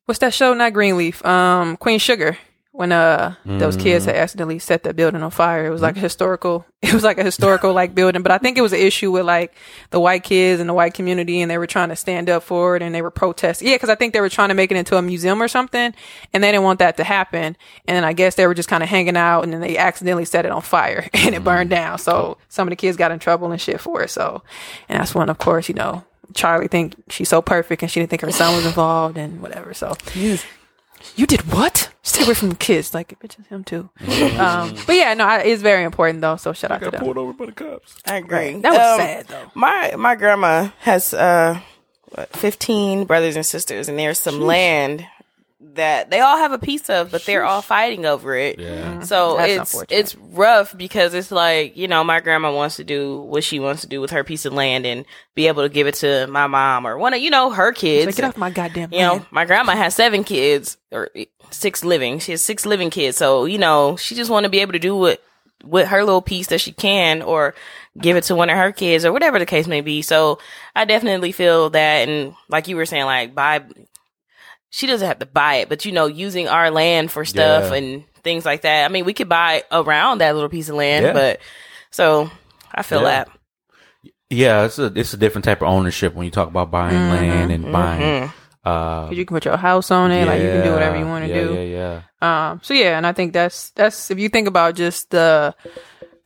what's 0.05 0.19
that 0.21 0.35
show? 0.35 0.53
Not 0.55 0.73
Greenleaf. 0.73 1.25
Um, 1.25 1.77
Queen 1.77 1.99
Sugar. 1.99 2.37
When 2.79 2.93
uh 2.93 3.35
those 3.45 3.77
kids 3.77 4.05
had 4.05 4.15
mm. 4.15 4.21
accidentally 4.21 4.61
set 4.61 4.85
that 4.85 4.95
building 4.95 5.21
on 5.21 5.33
fire, 5.33 5.67
it 5.67 5.71
was 5.71 5.83
like 5.83 5.95
a 5.95 5.97
mm-hmm. 5.97 6.05
historical. 6.05 6.65
It 6.81 6.95
was 6.95 7.03
like 7.03 7.19
a 7.19 7.25
historical 7.25 7.73
like 7.73 7.93
building, 7.93 8.23
but 8.23 8.31
I 8.31 8.39
think 8.39 8.57
it 8.57 8.61
was 8.61 8.73
an 8.73 8.79
issue 8.79 9.11
with 9.11 9.25
like 9.25 9.53
the 9.91 9.99
white 9.99 10.23
kids 10.23 10.61
and 10.61 10.71
the 10.71 10.75
white 10.75 10.95
community, 10.95 11.41
and 11.41 11.51
they 11.51 11.59
were 11.59 11.67
trying 11.67 11.89
to 11.89 11.97
stand 11.97 12.31
up 12.31 12.45
for 12.45 12.77
it, 12.77 12.83
and 12.83 12.95
they 12.95 13.03
were 13.03 13.11
protesting. 13.11 13.67
Yeah, 13.67 13.75
because 13.75 13.89
I 13.89 13.97
think 13.97 14.13
they 14.13 14.21
were 14.21 14.29
trying 14.29 14.51
to 14.51 14.55
make 14.55 14.71
it 14.71 14.77
into 14.77 14.97
a 14.97 15.03
museum 15.03 15.43
or 15.43 15.49
something, 15.49 15.93
and 16.33 16.45
they 16.45 16.53
didn't 16.53 16.63
want 16.63 16.79
that 16.79 16.97
to 16.99 17.03
happen. 17.03 17.57
And 17.89 17.97
then 17.97 18.05
I 18.05 18.13
guess 18.13 18.37
they 18.37 18.47
were 18.47 18.55
just 18.55 18.69
kind 18.69 18.85
of 18.85 18.89
hanging 18.89 19.17
out, 19.17 19.43
and 19.43 19.53
then 19.53 19.61
they 19.61 19.77
accidentally 19.77 20.25
set 20.25 20.47
it 20.47 20.53
on 20.53 20.63
fire, 20.63 21.11
and 21.15 21.35
it 21.35 21.43
burned 21.43 21.71
mm. 21.71 21.75
down. 21.75 21.99
So 21.99 22.39
some 22.49 22.69
of 22.69 22.71
the 22.71 22.77
kids 22.77 22.97
got 22.97 23.11
in 23.11 23.19
trouble 23.19 23.51
and 23.51 23.61
shit 23.61 23.81
for 23.81 24.05
it. 24.05 24.11
So, 24.11 24.45
and 24.89 25.01
that's 25.01 25.17
when, 25.17 25.29
of 25.31 25.39
course, 25.39 25.69
you 25.69 25.75
know, 25.75 26.05
Charlie 26.33 26.69
think 26.69 26.95
she's 27.09 27.29
so 27.29 27.43
perfect, 27.43 27.83
and 27.83 27.91
she 27.91 27.99
didn't 27.99 28.11
think 28.11 28.23
her 28.23 28.31
son 28.31 28.55
was 28.55 28.67
involved, 28.67 29.19
and 29.19 29.43
whatever. 29.43 29.75
So. 29.75 29.97
You 31.17 31.27
did 31.27 31.53
what? 31.53 31.91
Stay 32.03 32.25
away 32.25 32.35
from 32.35 32.51
the 32.51 32.57
kids. 32.57 32.95
Like, 32.95 33.19
bitch, 33.21 33.39
it's 33.39 33.49
him 33.49 33.65
too. 33.65 33.91
um, 34.39 34.75
but 34.87 34.97
yeah, 34.97 35.15
no, 35.15 35.25
I, 35.27 35.39
it's 35.41 35.63
very 35.63 35.85
important 35.85 36.21
though. 36.21 36.37
So 36.37 36.53
shout 36.53 36.71
out 36.71 36.81
to 36.83 36.91
them. 36.91 37.05
over 37.07 37.33
by 37.33 37.47
the 37.47 37.53
cops. 37.53 37.97
I 38.07 38.17
agree. 38.17 38.61
That 38.61 38.73
was 38.73 38.79
Um, 38.81 38.99
sad 38.99 39.27
though. 39.29 39.51
My 39.55 39.95
my 39.97 40.15
grandma 40.15 40.71
has 40.81 41.13
uh 41.15 41.61
what, 42.13 42.35
fifteen 42.37 43.05
brothers 43.05 43.37
and 43.37 43.45
sisters, 43.45 43.89
and 43.89 43.99
there's 43.99 44.19
some 44.19 44.41
land 44.41 45.07
that 45.61 46.09
they 46.11 46.21
all 46.21 46.39
have 46.39 46.53
a 46.53 46.59
piece 46.59 46.89
of, 46.89 47.11
but 47.11 47.25
they're 47.25 47.45
all 47.45 47.63
fighting 47.63 48.07
over 48.07 48.37
it. 48.37 48.61
Yeah. 48.61 48.93
Mm-hmm. 48.93 49.03
So 49.03 49.37
That's 49.37 49.75
it's 49.75 49.93
it's 49.93 50.15
rough 50.15 50.77
because 50.77 51.15
it's 51.15 51.33
like 51.33 51.77
you 51.77 51.89
know 51.89 52.05
my 52.05 52.21
grandma 52.21 52.55
wants 52.55 52.77
to 52.77 52.85
do 52.85 53.21
what 53.23 53.43
she 53.43 53.59
wants 53.59 53.83
to 53.83 53.89
do 53.89 54.01
with 54.01 54.13
her 54.13 54.23
piece 54.23 54.45
of 54.45 54.53
land 54.53 54.87
and 54.87 55.05
be 55.35 55.49
able 55.49 55.63
to 55.63 55.69
give 55.69 55.87
it 55.87 55.95
to 55.95 56.27
my 56.29 56.47
mom 56.47 56.87
or 56.87 56.97
one 56.97 57.13
of 57.13 57.21
you 57.21 57.31
know 57.31 57.51
her 57.51 57.73
kids. 57.73 58.07
Like, 58.07 58.17
get 58.17 58.25
off 58.25 58.37
my 58.37 58.51
goddamn. 58.51 58.93
You 58.93 59.01
know, 59.01 59.27
my 59.31 59.45
grandma 59.45 59.73
has 59.73 59.95
seven 59.95 60.23
kids 60.23 60.77
or 60.93 61.11
six 61.51 61.85
living. 61.85 62.21
She 62.21 62.33
has 62.33 62.43
six 62.43 62.65
living 62.65 62.91
kids. 62.91 63.17
So, 63.17 63.45
you 63.45 63.59
know, 63.59 63.97
she 63.97 64.15
just 64.15 64.31
want 64.31 64.45
to 64.45 64.51
be 64.51 64.61
able 64.61 64.73
to 64.73 64.79
do 64.79 64.95
what 64.95 65.23
with 65.65 65.89
her 65.89 66.05
little 66.05 66.23
piece 66.23 66.49
that 66.49 66.61
she 66.61 66.71
can 66.71 67.21
or 67.21 67.55
give 67.99 68.17
it 68.17 68.23
to 68.25 68.37
one 68.37 68.49
of 68.49 68.57
her 68.57 68.71
kids 68.71 69.05
or 69.05 69.13
whatever 69.13 69.41
the 69.41 69.47
case 69.47 69.67
may 69.67 69.81
be. 69.81 70.03
So 70.03 70.39
I 70.77 70.85
definitely 70.85 71.33
feel 71.33 71.71
that 71.71 72.09
and 72.09 72.35
like 72.49 72.69
you 72.69 72.77
were 72.77 72.87
saying, 72.87 73.07
like 73.07 73.35
buy 73.35 73.65
she 74.71 74.87
doesn't 74.87 75.07
have 75.07 75.19
to 75.21 75.27
buy 75.27 75.57
it, 75.57 75.69
but 75.69 75.85
you 75.85 75.93
know, 75.93 76.07
using 76.07 76.49
our 76.49 76.71
land 76.71 77.11
for 77.11 77.25
stuff 77.25 77.71
Yeah. 77.71 77.77
and 77.77 78.05
things 78.23 78.45
like 78.45 78.63
that. 78.63 78.85
I 78.85 78.89
mean, 78.89 79.05
we 79.05 79.15
could 79.15 79.29
buy 79.29 79.65
around 79.73 80.19
that 80.19 80.35
little 80.35 80.49
piece 80.51 80.69
of 80.69 80.75
land, 80.77 81.07
Yeah. 81.07 81.13
but 81.13 81.41
so 81.91 82.31
I 82.75 82.83
feel 82.83 83.01
Yeah. 83.03 83.25
that. 83.25 83.29
Yeah, 84.31 84.65
it's 84.67 84.79
a 84.79 84.93
it's 84.95 85.15
a 85.15 85.17
different 85.17 85.47
type 85.47 85.63
of 85.63 85.69
ownership 85.69 86.15
when 86.15 86.27
you 86.27 86.31
talk 86.31 86.49
about 86.49 86.71
buying 86.71 86.95
Mm-hmm. 86.95 87.11
land 87.31 87.53
and 87.53 87.73
buying. 87.73 88.33
Uh, 88.65 89.07
'Cause 89.07 89.17
you 89.17 89.25
can 89.25 89.35
put 89.35 89.47
your 89.47 89.57
house 89.57 89.91
on 89.91 90.11
it, 90.11 90.27
like 90.27 90.43
you 90.43 90.49
can 90.49 90.65
do 90.65 90.73
whatever 90.73 90.99
you 90.99 91.07
want 91.07 91.25
to 91.25 91.31
yeah, 91.31 91.41
do. 91.45 91.55
Yeah, 91.55 92.01
yeah. 92.21 92.51
Um, 92.51 92.61
so 92.63 92.75
yeah, 92.75 92.99
and 92.99 93.07
I 93.07 93.13
think 93.15 93.33
that's 93.33 93.71
that's 93.71 94.11
if 94.11 94.19
you 94.19 94.29
think 94.29 94.47
about 94.49 94.75
just 94.75 95.09
the 95.11 95.55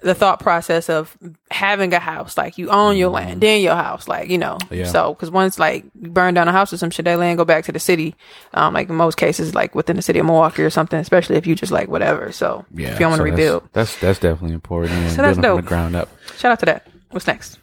the 0.03 0.15
thought 0.15 0.41
process 0.41 0.89
of 0.91 1.17
having 1.51 1.95
a 1.95 1.99
house, 1.99 2.37
like 2.37 2.59
you 2.59 2.71
own 2.71 2.97
your 2.97 3.09
land, 3.11 3.41
then 3.41 3.61
your 3.61 3.75
house, 3.77 4.09
like 4.09 4.29
you 4.31 4.39
know. 4.39 4.59
Yeah. 4.71 4.87
So 4.87 5.15
because 5.15 5.31
once 5.31 5.59
like 5.59 5.85
you 6.01 6.11
burn 6.11 6.35
down 6.35 6.49
a 6.49 6.53
house 6.53 6.73
or 6.73 6.77
some 6.77 6.91
shit, 6.91 7.05
that 7.05 7.19
land 7.19 7.39
go 7.39 7.45
back 7.45 7.65
to 7.67 7.73
the 7.73 7.79
city. 7.79 8.15
Um, 8.55 8.75
like 8.75 8.89
in 8.89 8.95
most 8.97 9.17
cases, 9.17 9.55
like 9.55 9.75
within 9.75 9.97
the 9.97 10.03
city 10.03 10.19
of 10.19 10.27
Milwaukee 10.27 10.63
or 10.63 10.71
something, 10.71 10.99
especially 10.99 11.37
if 11.37 11.47
you 11.47 11.55
just 11.55 11.73
like 11.73 11.89
whatever. 11.89 12.33
So 12.33 12.65
Yeah, 12.75 12.89
if 12.89 12.95
you 12.95 13.01
don't 13.01 13.11
want 13.11 13.21
so 13.21 13.25
to 13.25 13.31
that's- 13.31 13.39
rebuild, 13.47 13.69
That's 13.73 13.99
that's 14.01 14.19
definitely 14.19 14.55
important. 14.55 14.93
And 14.93 15.11
So 15.13 15.23
that's 15.23 15.39
building 15.39 15.59
from 15.59 15.65
the 15.65 15.69
ground 15.69 15.97
up. 15.97 16.09
shout 16.37 16.53
out 16.53 16.59
to 16.61 16.67
that. 16.67 16.87
What's 17.11 17.27
next? 17.27 17.59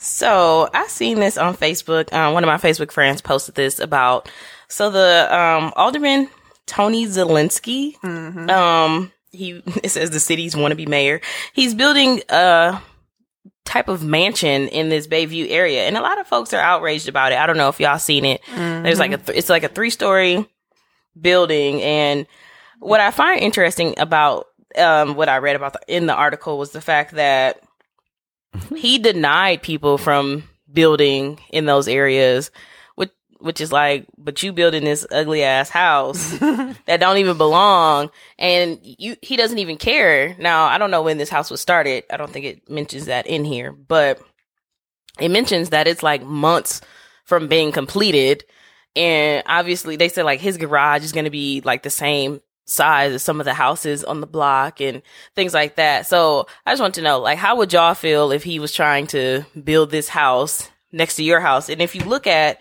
So 0.00 0.68
I 0.74 0.86
seen 0.88 1.20
this 1.20 1.38
on 1.38 1.56
Facebook. 1.56 2.12
Um, 2.12 2.34
one 2.34 2.42
of 2.44 2.48
my 2.48 2.56
Facebook 2.58 2.90
friends 2.90 3.20
posted 3.20 3.54
this 3.54 3.78
about 3.78 4.28
so 4.68 4.90
the 4.90 5.28
um, 5.34 5.72
alderman 5.76 6.28
Tony 6.66 7.06
Zielinski. 7.06 8.02
Um, 8.04 9.12
he 9.34 9.62
it 9.82 9.90
says 9.90 10.10
the 10.10 10.20
city's 10.20 10.56
want 10.56 10.72
to 10.72 10.76
be 10.76 10.86
mayor. 10.86 11.20
He's 11.52 11.74
building 11.74 12.22
a 12.28 12.80
type 13.64 13.88
of 13.88 14.02
mansion 14.04 14.68
in 14.68 14.88
this 14.88 15.06
Bayview 15.06 15.50
area, 15.50 15.86
and 15.86 15.96
a 15.96 16.00
lot 16.00 16.20
of 16.20 16.26
folks 16.26 16.52
are 16.52 16.60
outraged 16.60 17.08
about 17.08 17.32
it. 17.32 17.38
I 17.38 17.46
don't 17.46 17.56
know 17.56 17.68
if 17.68 17.80
y'all 17.80 17.98
seen 17.98 18.24
it. 18.24 18.40
There's 18.82 18.98
like 18.98 19.12
a 19.12 19.18
th- 19.18 19.38
it's 19.38 19.48
like 19.48 19.64
a 19.64 19.68
three 19.68 19.90
story 19.90 20.46
building, 21.20 21.82
and 21.82 22.26
what 22.80 23.00
I 23.00 23.10
find 23.10 23.40
interesting 23.40 23.94
about 23.98 24.46
um, 24.78 25.14
what 25.14 25.28
I 25.28 25.38
read 25.38 25.56
about 25.56 25.74
the, 25.74 25.80
in 25.88 26.06
the 26.06 26.14
article 26.14 26.58
was 26.58 26.72
the 26.72 26.80
fact 26.80 27.12
that 27.12 27.60
he 28.74 28.98
denied 28.98 29.62
people 29.62 29.98
from 29.98 30.44
building 30.72 31.40
in 31.50 31.64
those 31.64 31.88
areas, 31.88 32.50
which 33.40 33.60
is 33.60 33.72
like, 33.72 34.06
but 34.16 34.42
you 34.42 34.52
building 34.52 34.84
this 34.84 35.06
ugly 35.10 35.42
ass 35.42 35.70
house 35.70 36.38
that 36.38 37.00
don't 37.00 37.18
even 37.18 37.38
belong, 37.38 38.10
and 38.38 38.78
you 38.82 39.16
he 39.22 39.36
doesn't 39.36 39.58
even 39.58 39.76
care. 39.76 40.36
Now 40.38 40.64
I 40.64 40.78
don't 40.78 40.90
know 40.90 41.02
when 41.02 41.18
this 41.18 41.30
house 41.30 41.50
was 41.50 41.60
started. 41.60 42.04
I 42.10 42.16
don't 42.16 42.30
think 42.30 42.46
it 42.46 42.70
mentions 42.70 43.06
that 43.06 43.26
in 43.26 43.44
here, 43.44 43.72
but 43.72 44.20
it 45.18 45.30
mentions 45.30 45.70
that 45.70 45.88
it's 45.88 46.02
like 46.02 46.22
months 46.22 46.80
from 47.24 47.48
being 47.48 47.72
completed. 47.72 48.44
And 48.96 49.42
obviously 49.46 49.96
they 49.96 50.08
said 50.08 50.24
like 50.24 50.40
his 50.40 50.56
garage 50.56 51.04
is 51.04 51.12
going 51.12 51.24
to 51.24 51.30
be 51.30 51.60
like 51.64 51.82
the 51.82 51.90
same 51.90 52.40
size 52.66 53.12
as 53.12 53.22
some 53.22 53.40
of 53.40 53.44
the 53.44 53.54
houses 53.54 54.04
on 54.04 54.20
the 54.20 54.26
block 54.26 54.80
and 54.80 55.02
things 55.34 55.54
like 55.54 55.76
that. 55.76 56.06
So 56.06 56.46
I 56.64 56.72
just 56.72 56.80
want 56.80 56.94
to 56.94 57.02
know, 57.02 57.20
like, 57.20 57.38
how 57.38 57.56
would 57.56 57.72
y'all 57.72 57.94
feel 57.94 58.30
if 58.32 58.42
he 58.42 58.58
was 58.58 58.72
trying 58.72 59.06
to 59.08 59.44
build 59.62 59.90
this 59.90 60.08
house 60.08 60.70
next 60.92 61.16
to 61.16 61.24
your 61.24 61.40
house? 61.40 61.68
And 61.68 61.82
if 61.82 61.94
you 61.94 62.04
look 62.04 62.26
at 62.26 62.60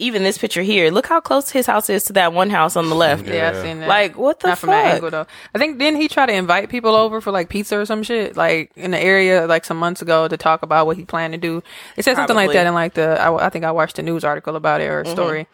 even 0.00 0.22
this 0.22 0.38
picture 0.38 0.62
here, 0.62 0.90
look 0.90 1.06
how 1.06 1.20
close 1.20 1.50
his 1.50 1.66
house 1.66 1.90
is 1.90 2.04
to 2.04 2.12
that 2.12 2.32
one 2.32 2.50
house 2.50 2.76
on 2.76 2.88
the 2.88 2.94
left. 2.94 3.26
Yeah, 3.26 3.48
I've 3.50 3.62
seen 3.62 3.80
that. 3.80 3.88
Like, 3.88 4.16
what 4.16 4.38
the 4.38 4.48
Not 4.48 4.58
from 4.58 4.70
that 4.70 4.94
angle 4.94 5.10
though. 5.10 5.26
I 5.54 5.58
think 5.58 5.78
didn't 5.78 6.00
he 6.00 6.06
tried 6.08 6.26
to 6.26 6.34
invite 6.34 6.68
people 6.68 6.94
over 6.94 7.20
for 7.20 7.32
like 7.32 7.48
pizza 7.48 7.78
or 7.78 7.84
some 7.84 8.02
shit 8.04 8.36
like 8.36 8.70
in 8.76 8.92
the 8.92 8.98
area 8.98 9.46
like 9.46 9.64
some 9.64 9.76
months 9.76 10.00
ago 10.00 10.28
to 10.28 10.36
talk 10.36 10.62
about 10.62 10.86
what 10.86 10.96
he 10.96 11.04
planned 11.04 11.34
to 11.34 11.38
do. 11.38 11.62
It 11.96 12.04
said 12.04 12.14
something 12.14 12.36
like 12.36 12.52
that 12.52 12.66
in 12.66 12.74
like 12.74 12.94
the 12.94 13.20
I, 13.20 13.46
I 13.46 13.48
think 13.50 13.64
I 13.64 13.72
watched 13.72 13.98
a 13.98 14.02
news 14.02 14.22
article 14.24 14.54
about 14.54 14.80
it 14.80 14.86
or 14.86 15.00
a 15.00 15.06
story. 15.06 15.48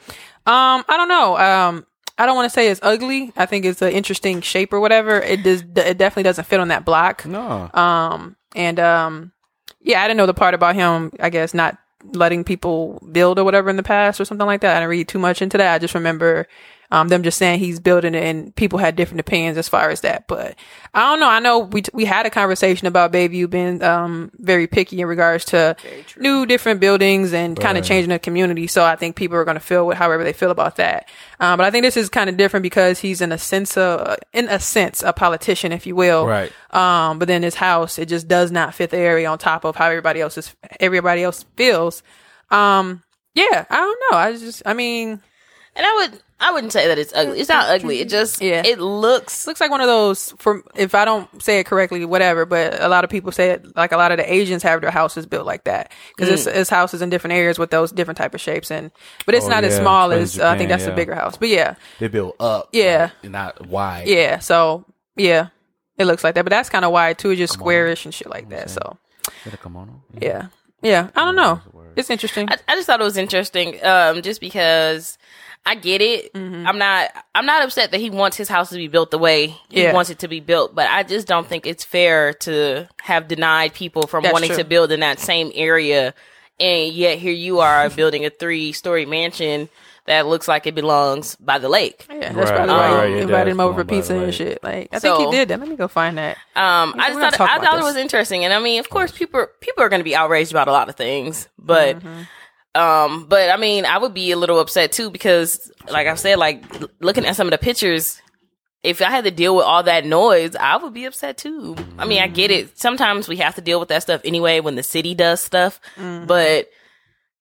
Um, 0.46 0.84
I 0.88 0.96
don't 0.98 1.08
know. 1.08 1.38
Um, 1.38 1.86
I 2.18 2.26
don't 2.26 2.36
want 2.36 2.46
to 2.46 2.54
say 2.54 2.68
it's 2.68 2.80
ugly. 2.82 3.32
I 3.36 3.46
think 3.46 3.64
it's 3.64 3.80
an 3.82 3.92
interesting 3.92 4.40
shape 4.42 4.72
or 4.72 4.80
whatever. 4.80 5.20
It 5.20 5.42
does. 5.42 5.62
It 5.62 5.96
definitely 5.98 6.24
doesn't 6.24 6.44
fit 6.44 6.60
on 6.60 6.68
that 6.68 6.84
block. 6.84 7.24
No, 7.24 7.70
Um, 7.72 8.36
and 8.54 8.78
um, 8.78 9.32
yeah, 9.80 10.02
I 10.02 10.06
didn't 10.06 10.18
know 10.18 10.26
the 10.26 10.34
part 10.34 10.52
about 10.54 10.74
him. 10.74 11.12
I 11.18 11.30
guess 11.30 11.54
not 11.54 11.78
letting 12.12 12.44
people 12.44 13.00
build 13.12 13.38
or 13.38 13.44
whatever 13.44 13.70
in 13.70 13.76
the 13.76 13.82
past 13.82 14.20
or 14.20 14.24
something 14.24 14.46
like 14.46 14.60
that. 14.60 14.76
I 14.76 14.80
didn't 14.80 14.90
read 14.90 15.08
too 15.08 15.18
much 15.18 15.42
into 15.42 15.58
that. 15.58 15.74
I 15.74 15.78
just 15.78 15.94
remember 15.94 16.46
um, 16.94 17.08
them 17.08 17.24
just 17.24 17.38
saying 17.38 17.58
he's 17.58 17.80
building 17.80 18.14
it, 18.14 18.22
and 18.22 18.54
people 18.54 18.78
had 18.78 18.94
different 18.94 19.18
opinions 19.18 19.58
as 19.58 19.68
far 19.68 19.90
as 19.90 20.02
that. 20.02 20.28
But 20.28 20.54
I 20.94 21.00
don't 21.10 21.18
know. 21.18 21.28
I 21.28 21.40
know 21.40 21.58
we 21.58 21.82
we 21.92 22.04
had 22.04 22.24
a 22.24 22.30
conversation 22.30 22.86
about 22.86 23.12
Bayview 23.12 23.50
being 23.50 23.82
um 23.82 24.30
very 24.38 24.68
picky 24.68 25.00
in 25.00 25.08
regards 25.08 25.44
to 25.46 25.74
new 26.16 26.46
different 26.46 26.78
buildings 26.78 27.32
and 27.32 27.58
kind 27.58 27.76
of 27.76 27.84
changing 27.84 28.10
the 28.10 28.18
community. 28.20 28.68
So 28.68 28.84
I 28.84 28.94
think 28.94 29.16
people 29.16 29.36
are 29.36 29.44
going 29.44 29.56
to 29.56 29.60
feel 29.60 29.86
with 29.86 29.98
however 29.98 30.22
they 30.22 30.32
feel 30.32 30.52
about 30.52 30.76
that. 30.76 31.08
Um, 31.40 31.56
but 31.56 31.66
I 31.66 31.70
think 31.72 31.82
this 31.82 31.96
is 31.96 32.08
kind 32.08 32.30
of 32.30 32.36
different 32.36 32.62
because 32.62 33.00
he's 33.00 33.20
in 33.20 33.32
a 33.32 33.38
sense 33.38 33.76
of 33.76 34.16
in 34.32 34.48
a 34.48 34.60
sense 34.60 35.02
a 35.02 35.12
politician, 35.12 35.72
if 35.72 35.86
you 35.86 35.96
will. 35.96 36.26
Right. 36.26 36.52
Um, 36.70 37.18
but 37.18 37.26
then 37.26 37.42
his 37.42 37.56
house, 37.56 37.98
it 37.98 38.06
just 38.06 38.28
does 38.28 38.52
not 38.52 38.74
fit 38.74 38.90
the 38.90 38.98
area 38.98 39.28
on 39.28 39.38
top 39.38 39.64
of 39.64 39.74
how 39.74 39.88
everybody 39.88 40.20
else 40.20 40.38
is, 40.38 40.54
everybody 40.78 41.24
else 41.24 41.44
feels. 41.56 42.02
Um, 42.50 43.02
yeah, 43.34 43.64
I 43.68 43.76
don't 43.76 44.00
know. 44.10 44.16
I 44.18 44.32
just, 44.32 44.62
I 44.64 44.74
mean, 44.74 45.20
And 45.76 45.86
I 45.86 45.94
would, 45.94 46.22
I 46.46 46.52
wouldn't 46.52 46.72
say 46.72 46.88
that 46.88 46.98
it's 46.98 47.12
ugly. 47.14 47.40
It's 47.40 47.48
not 47.48 47.70
ugly. 47.70 48.00
It 48.00 48.08
just, 48.10 48.40
Yeah. 48.42 48.62
it 48.64 48.78
looks 48.78 49.46
looks 49.46 49.60
like 49.60 49.70
one 49.70 49.80
of 49.80 49.86
those 49.86 50.34
for 50.38 50.62
if 50.76 50.94
I 50.94 51.04
don't 51.04 51.42
say 51.42 51.58
it 51.60 51.64
correctly, 51.64 52.04
whatever. 52.04 52.44
But 52.44 52.80
a 52.82 52.88
lot 52.88 53.02
of 53.04 53.10
people 53.10 53.32
say 53.32 53.50
it 53.52 53.74
like 53.76 53.92
a 53.92 53.96
lot 53.96 54.12
of 54.12 54.18
the 54.18 54.30
Asians 54.32 54.62
have 54.62 54.80
their 54.82 54.90
houses 54.90 55.24
built 55.26 55.46
like 55.46 55.64
that 55.64 55.90
because 56.16 56.28
it's, 56.28 56.46
it's 56.46 56.68
houses 56.70 57.00
in 57.02 57.08
different 57.10 57.34
areas 57.34 57.58
with 57.58 57.70
those 57.70 57.90
different 57.92 58.18
type 58.18 58.34
of 58.34 58.40
shapes 58.40 58.70
and 58.70 58.90
but 59.24 59.34
it's 59.34 59.46
Oh, 59.46 59.48
not 59.48 59.64
as 59.64 59.76
small 59.76 60.10
especially 60.12 60.22
as 60.22 60.38
uh, 60.40 60.48
I 60.50 60.58
think 60.58 60.68
Japan, 60.68 60.78
that's 60.78 60.92
a 60.92 60.94
bigger 60.94 61.14
house. 61.14 61.36
But 61.38 61.48
yeah, 61.48 61.76
they 61.98 62.08
build 62.08 62.34
up. 62.38 62.68
Yeah. 62.72 63.10
like, 63.22 63.32
not 63.32 63.66
wide. 63.66 64.06
yeah. 64.08 64.38
So 64.40 64.84
yeah, 65.16 65.48
it 65.96 66.04
looks 66.04 66.22
like 66.22 66.34
that. 66.34 66.44
But 66.44 66.50
that's 66.50 66.68
kind 66.68 66.84
of 66.84 66.92
why 66.92 67.14
too, 67.14 67.30
it's 67.30 67.38
just 67.38 67.54
squarish 67.54 68.04
and 68.04 68.12
shit 68.12 68.28
like 68.28 68.50
that. 68.50 68.68
So 68.68 68.98
Get 69.44 69.54
a 69.54 69.56
kimono. 69.56 70.02
yeah, 70.20 70.48
yeah. 70.82 71.08
I 71.16 71.24
don't 71.24 71.36
know. 71.36 71.60
It's 71.96 72.10
interesting. 72.10 72.50
I, 72.50 72.56
I 72.66 72.74
just 72.74 72.86
thought 72.88 73.00
it 73.00 73.04
was 73.04 73.16
interesting, 73.16 73.82
um, 73.84 74.20
just 74.20 74.40
because 74.40 75.16
I 75.66 75.74
get 75.76 76.02
it. 76.02 76.32
Mm-hmm. 76.34 76.66
I'm 76.66 76.76
not. 76.78 77.10
I'm 77.34 77.46
not 77.46 77.62
upset 77.62 77.90
that 77.92 78.00
he 78.00 78.10
wants 78.10 78.36
his 78.36 78.48
house 78.48 78.68
to 78.70 78.76
be 78.76 78.88
built 78.88 79.10
the 79.10 79.18
way 79.18 79.46
he 79.70 79.82
Yeah. 79.82 79.92
wants 79.94 80.10
it 80.10 80.18
to 80.20 80.28
be 80.28 80.40
built, 80.40 80.74
but 80.74 80.88
I 80.90 81.02
just 81.04 81.26
don't 81.26 81.46
think 81.46 81.66
it's 81.66 81.84
fair 81.84 82.34
to 82.34 82.86
have 83.00 83.28
denied 83.28 83.72
people 83.74 84.06
from 84.06 84.22
That's 84.24 84.32
wanting 84.34 84.50
true. 84.50 84.58
to 84.58 84.64
build 84.64 84.92
in 84.92 85.00
that 85.00 85.18
same 85.18 85.50
area, 85.54 86.12
and 86.60 86.92
yet 86.92 87.18
here 87.18 87.32
you 87.32 87.60
are 87.60 87.88
building 87.96 88.26
a 88.26 88.30
three 88.30 88.72
story 88.72 89.06
mansion 89.06 89.70
that 90.06 90.26
looks 90.26 90.46
like 90.46 90.66
it 90.66 90.74
belongs 90.74 91.34
by 91.36 91.58
the 91.58 91.70
lake. 91.70 92.04
Yeah, 92.10 92.30
that's 92.30 92.36
Right, 92.36 92.46
probably 92.56 92.74
right, 92.74 92.90
why 92.90 92.96
right, 92.98 93.08
you 93.10 93.16
it 93.16 93.22
invited 93.22 93.50
him 93.52 93.60
over 93.60 93.80
for 93.80 93.84
pizza 93.88 94.14
and 94.18 94.34
shit. 94.34 94.62
Like, 94.62 94.90
I 94.92 94.98
So- 94.98 95.16
think 95.16 95.30
he 95.32 95.36
did 95.38 95.48
that. 95.48 95.60
Let 95.60 95.68
me 95.70 95.76
go 95.76 95.88
find 95.88 96.18
that. 96.18 96.36
Um, 96.54 96.94
I 96.98 97.08
just 97.08 97.36
thought 97.38 97.48
I 97.48 97.56
about 97.56 97.64
thought 97.64 97.78
it 97.80 97.84
was 97.84 97.96
interesting, 97.96 98.44
and 98.44 98.52
I 98.52 98.58
mean, 98.60 98.80
of 98.80 98.90
course, 98.90 99.12
people 99.12 99.46
people 99.60 99.82
are 99.82 99.88
going 99.88 100.00
to 100.00 100.04
be 100.04 100.14
outraged 100.14 100.50
about 100.50 100.68
a 100.68 100.72
lot 100.72 100.90
of 100.90 100.96
things, 100.96 101.48
but 101.58 102.00
Mm-hmm. 102.00 102.22
Um, 102.74 103.26
but 103.28 103.50
I 103.50 103.56
mean, 103.56 103.84
I 103.84 103.98
would 103.98 104.14
be 104.14 104.30
a 104.32 104.36
little 104.36 104.58
upset 104.60 104.92
too 104.92 105.10
because, 105.10 105.70
like 105.90 106.06
I 106.06 106.14
said, 106.16 106.38
like 106.38 106.62
looking 107.00 107.24
at 107.26 107.36
some 107.36 107.46
of 107.46 107.50
the 107.52 107.58
pictures, 107.58 108.20
if 108.82 109.00
I 109.00 109.10
had 109.10 109.24
to 109.24 109.30
deal 109.30 109.56
with 109.56 109.64
all 109.64 109.82
that 109.84 110.04
noise, 110.04 110.54
I 110.56 110.76
would 110.76 110.92
be 110.92 111.04
upset 111.06 111.38
too. 111.38 111.76
I 111.98 112.04
mean, 112.06 112.20
I 112.22 112.26
get 112.26 112.50
it. 112.50 112.78
Sometimes 112.78 113.28
we 113.28 113.36
have 113.38 113.54
to 113.54 113.60
deal 113.60 113.80
with 113.80 113.88
that 113.90 114.02
stuff 114.02 114.20
anyway 114.24 114.60
when 114.60 114.74
the 114.74 114.82
city 114.82 115.14
does 115.14 115.40
stuff, 115.40 115.80
Mm-hmm. 115.96 116.26
but 116.26 116.68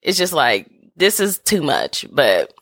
it's 0.01 0.17
just 0.17 0.33
like 0.33 0.69
this 0.95 1.19
is 1.19 1.39
too 1.39 1.61
much. 1.61 2.05
But 2.11 2.53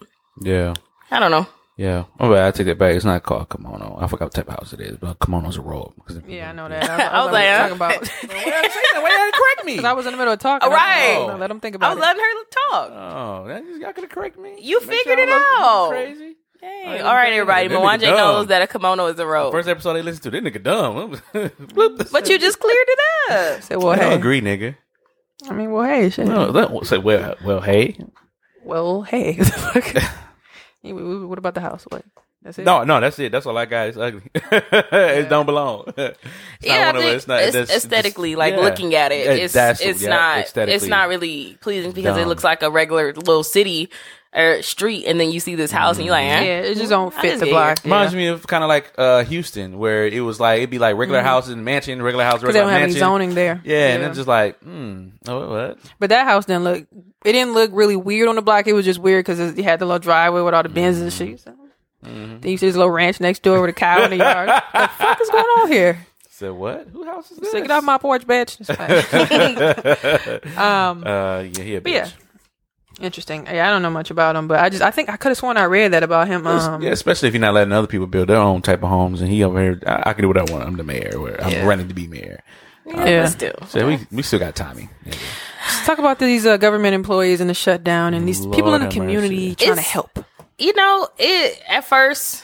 Yeah. 0.41 0.73
I 1.11 1.19
don't 1.19 1.31
know. 1.31 1.45
Yeah. 1.77 2.05
Oh, 2.19 2.33
I 2.33 2.51
take 2.51 2.67
that 2.67 2.77
back. 2.77 2.95
It's 2.95 3.05
not 3.05 3.23
called 3.23 3.49
kimono. 3.49 3.97
I 3.99 4.07
forgot 4.07 4.25
what 4.25 4.33
type 4.33 4.47
of 4.49 4.55
house 4.55 4.73
it 4.73 4.81
is, 4.81 4.97
but 4.97 5.19
kimono's 5.19 5.57
a 5.57 5.61
robe. 5.61 5.93
Yeah, 6.27 6.49
I 6.49 6.53
know 6.53 6.69
that. 6.69 6.89
I 6.89 7.23
was 7.25 7.33
like, 7.33 7.47
huh? 7.47 7.57
talking 7.59 7.75
about. 7.75 8.07
Why 8.07 9.09
did 9.09 9.25
you 9.25 9.31
correct 9.33 9.65
me? 9.65 9.73
Because 9.73 9.85
I 9.85 9.93
was 9.93 10.05
in 10.05 10.11
the 10.11 10.17
middle 10.17 10.33
of 10.33 10.39
talking. 10.39 10.67
All 10.67 10.73
right. 10.75 11.15
I 11.17 11.31
was 11.31 11.39
Let 11.39 11.49
him 11.49 11.59
think 11.59 11.75
about. 11.75 11.91
I 11.91 11.95
was 11.95 12.03
it. 12.03 12.05
letting 12.05 12.21
her 12.21 12.43
talk. 12.69 12.91
Oh, 12.93 13.47
that, 13.47 13.63
y'all 13.79 13.93
could 13.93 14.03
have 14.03 14.11
corrected 14.11 14.43
me. 14.43 14.57
You 14.61 14.79
Make 14.81 14.89
figured 14.89 15.19
it 15.19 15.29
out. 15.29 15.89
Crazy. 15.89 16.35
Hey, 16.61 16.99
all 16.99 17.15
right, 17.15 17.33
everybody. 17.33 17.69
Mwanje 17.69 18.15
knows 18.15 18.47
that 18.47 18.61
a 18.61 18.67
kimono 18.67 19.07
is 19.07 19.17
a 19.17 19.25
robe. 19.25 19.51
First 19.51 19.67
episode 19.67 19.93
they 19.93 20.03
listened 20.03 20.23
to, 20.23 20.29
that 20.29 20.43
nigga 20.43 20.61
dumb. 20.61 21.19
But 22.11 22.29
you 22.29 22.37
just 22.37 22.59
cleared 22.59 22.87
it 22.87 22.99
up. 23.31 23.61
Say, 23.63 23.75
well, 23.77 23.89
I 23.89 23.97
hey. 23.97 24.13
agree, 24.13 24.41
nigga. 24.41 24.75
I 25.49 25.53
mean, 25.53 25.71
well, 25.71 25.85
hey, 25.85 26.11
shit. 26.11 26.27
No, 26.27 26.51
that, 26.51 26.85
say 26.85 26.99
well, 26.99 27.35
well, 27.43 27.61
hey. 27.61 27.97
Well, 28.63 29.01
hey. 29.01 29.39
Yeah, 30.83 30.93
wh- 30.93 31.23
wh- 31.23 31.29
what 31.29 31.37
about 31.37 31.53
the 31.55 31.61
house? 31.61 31.85
What? 31.89 32.03
That's 32.43 32.57
it. 32.57 32.65
No, 32.65 32.83
no, 32.83 32.99
that's 32.99 33.19
it. 33.19 33.31
That's 33.31 33.45
all 33.45 33.55
I 33.57 33.65
got. 33.65 33.89
It's 33.89 33.97
ugly. 33.97 34.23
it 34.33 35.29
don't 35.29 35.45
belong. 35.45 35.85
It's 35.97 35.97
not 35.97 36.17
yeah, 36.61 36.87
one 36.87 36.95
I 36.95 36.99
of- 36.99 37.03
think 37.05 37.15
it's 37.17 37.27
not- 37.27 37.41
it's 37.43 37.55
it's- 37.55 37.77
aesthetically, 37.77 38.31
it's- 38.33 38.39
like 38.39 38.55
yeah. 38.55 38.61
looking 38.61 38.95
at 38.95 39.11
it, 39.11 39.27
it's 39.39 39.53
that's- 39.53 39.81
it's 39.81 40.01
yeah, 40.01 40.09
not 40.09 40.67
it's 40.69 40.87
not 40.87 41.07
really 41.09 41.57
pleasing 41.61 41.91
because 41.91 42.17
it 42.17 42.27
looks 42.27 42.43
like 42.43 42.63
a 42.63 42.69
regular 42.71 43.13
little 43.13 43.43
city 43.43 43.89
or 44.33 44.61
street, 44.61 45.05
and 45.07 45.19
then 45.19 45.29
you 45.29 45.39
see 45.41 45.55
this 45.55 45.71
house, 45.71 45.97
and 45.97 46.05
you're 46.05 46.13
like, 46.13 46.25
eh? 46.25 46.41
Yeah, 46.43 46.59
it 46.61 46.77
just 46.77 46.89
don't 46.89 47.13
fit 47.13 47.39
the 47.41 47.47
block. 47.47 47.79
it. 47.79 47.83
Reminds 47.83 48.15
me 48.15 48.27
of 48.27 48.47
kind 48.47 48.63
of 48.63 48.69
like 48.69 48.91
uh, 48.97 49.23
Houston, 49.25 49.77
where 49.77 50.07
it 50.07 50.21
was 50.21 50.39
like 50.39 50.59
it'd 50.59 50.69
be 50.69 50.79
like 50.79 50.95
regular 50.95 51.21
houses 51.21 51.51
and 51.53 51.65
mansion, 51.65 52.01
regular 52.01 52.23
house, 52.23 52.39
Because 52.39 52.53
they 52.53 52.61
don't 52.61 52.69
have 52.71 52.81
any 52.83 52.93
zoning 52.93 53.33
there. 53.35 53.59
Yeah, 53.65 53.89
and 53.95 54.03
it's 54.03 54.15
just 54.15 54.29
like, 54.29 54.57
hmm, 54.61 55.09
oh, 55.27 55.49
what? 55.49 55.79
But 55.99 56.09
that 56.11 56.25
house 56.25 56.45
didn't 56.45 56.63
look. 56.63 56.87
It 57.23 57.33
didn't 57.33 57.53
look 57.53 57.69
really 57.73 57.95
weird 57.95 58.29
on 58.29 58.35
the 58.35 58.41
block. 58.41 58.67
It 58.67 58.73
was 58.73 58.85
just 58.85 58.99
weird 58.99 59.25
because 59.25 59.39
it 59.39 59.57
had 59.63 59.79
the 59.79 59.85
little 59.85 59.99
driveway 59.99 60.41
with 60.41 60.53
all 60.53 60.63
the 60.63 60.69
bins 60.69 60.99
and 60.99 61.11
shit. 61.13 61.39
So, 61.39 61.53
Mm-hmm. 62.03 62.39
Then 62.39 62.51
you 62.51 62.57
see 62.57 62.65
this 62.65 62.75
little 62.75 62.89
ranch 62.89 63.19
next 63.19 63.43
door 63.43 63.61
with 63.61 63.69
a 63.69 63.73
cow 63.73 64.03
in 64.05 64.09
the 64.09 64.17
yard. 64.17 64.47
What 64.49 64.63
the 64.73 64.87
fuck 64.97 65.21
is 65.21 65.29
going 65.29 65.43
on 65.45 65.71
here? 65.71 66.07
Said 66.31 66.49
what? 66.53 66.87
Who 66.91 67.05
house 67.05 67.29
is 67.29 67.37
this? 67.37 67.51
So 67.51 67.61
get 67.61 67.69
off 67.69 67.83
my 67.83 67.99
porch, 67.99 68.25
bitch. 68.25 68.57
Um, 70.57 71.03
Uh, 71.05 71.41
yeah, 71.41 71.63
he 71.63 71.75
a 71.75 71.81
but 71.81 71.91
yeah, 71.91 72.09
interesting. 72.99 73.45
Yeah, 73.45 73.67
I 73.67 73.71
don't 73.71 73.83
know 73.83 73.91
much 73.91 74.09
about 74.09 74.35
him, 74.35 74.47
but 74.47 74.59
I 74.59 74.69
just 74.69 74.81
I 74.81 74.89
think 74.89 75.09
I 75.09 75.17
could 75.17 75.29
have 75.29 75.37
sworn 75.37 75.57
I 75.57 75.65
read 75.65 75.93
that 75.93 76.01
about 76.01 76.27
him. 76.27 76.47
Um, 76.47 76.81
yeah, 76.81 76.89
especially 76.89 77.27
if 77.27 77.35
you're 77.35 77.41
not 77.41 77.53
letting 77.53 77.71
other 77.71 77.85
people 77.85 78.07
build 78.07 78.29
their 78.29 78.37
own 78.37 78.63
type 78.63 78.81
of 78.81 78.89
homes, 78.89 79.21
and 79.21 79.29
he 79.29 79.43
over 79.43 79.61
here, 79.61 79.79
I, 79.85 80.09
I 80.09 80.13
can 80.13 80.23
do 80.23 80.27
what 80.27 80.39
I 80.39 80.51
want. 80.51 80.65
I'm 80.65 80.77
the 80.77 80.83
mayor. 80.83 81.19
Where 81.19 81.39
I'm 81.43 81.51
Yeah. 81.51 81.67
running 81.67 81.87
to 81.87 81.93
be 81.93 82.07
mayor. 82.07 82.39
yeah. 82.87 83.21
But 83.23 83.27
still. 83.29 83.55
So 83.67 83.85
we 83.87 83.99
we 84.11 84.23
still 84.23 84.39
got 84.39 84.55
Tommy. 84.55 84.89
Yeah. 85.05 85.13
Let's 85.73 85.85
talk 85.85 85.99
about 85.99 86.19
these 86.19 86.45
uh, 86.45 86.57
government 86.57 86.93
employees 86.95 87.41
and 87.41 87.49
the 87.49 87.53
shutdown 87.53 88.13
and 88.13 88.27
these 88.27 88.41
Lord 88.41 88.55
people 88.55 88.73
in 88.73 88.81
the 88.81 88.89
community 88.89 89.49
mercy. 89.49 89.55
trying 89.55 89.75
to 89.75 89.81
help. 89.81 90.19
you 90.57 90.73
know, 90.73 91.07
it 91.17 91.61
at 91.67 91.85
first, 91.85 92.43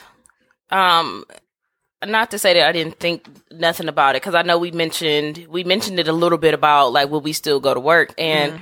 um, 0.70 1.24
not 2.04 2.30
to 2.30 2.38
say 2.38 2.54
that 2.54 2.68
I 2.68 2.72
didn't 2.72 2.98
think 2.98 3.26
nothing 3.50 3.88
about 3.88 4.14
it 4.16 4.22
because 4.22 4.34
I 4.34 4.42
know 4.42 4.58
we 4.58 4.70
mentioned 4.70 5.46
we 5.48 5.64
mentioned 5.64 5.98
it 5.98 6.08
a 6.08 6.12
little 6.12 6.38
bit 6.38 6.54
about 6.54 6.92
like 6.92 7.10
will 7.10 7.20
we 7.20 7.32
still 7.32 7.58
go 7.60 7.74
to 7.74 7.80
work 7.80 8.14
and 8.16 8.60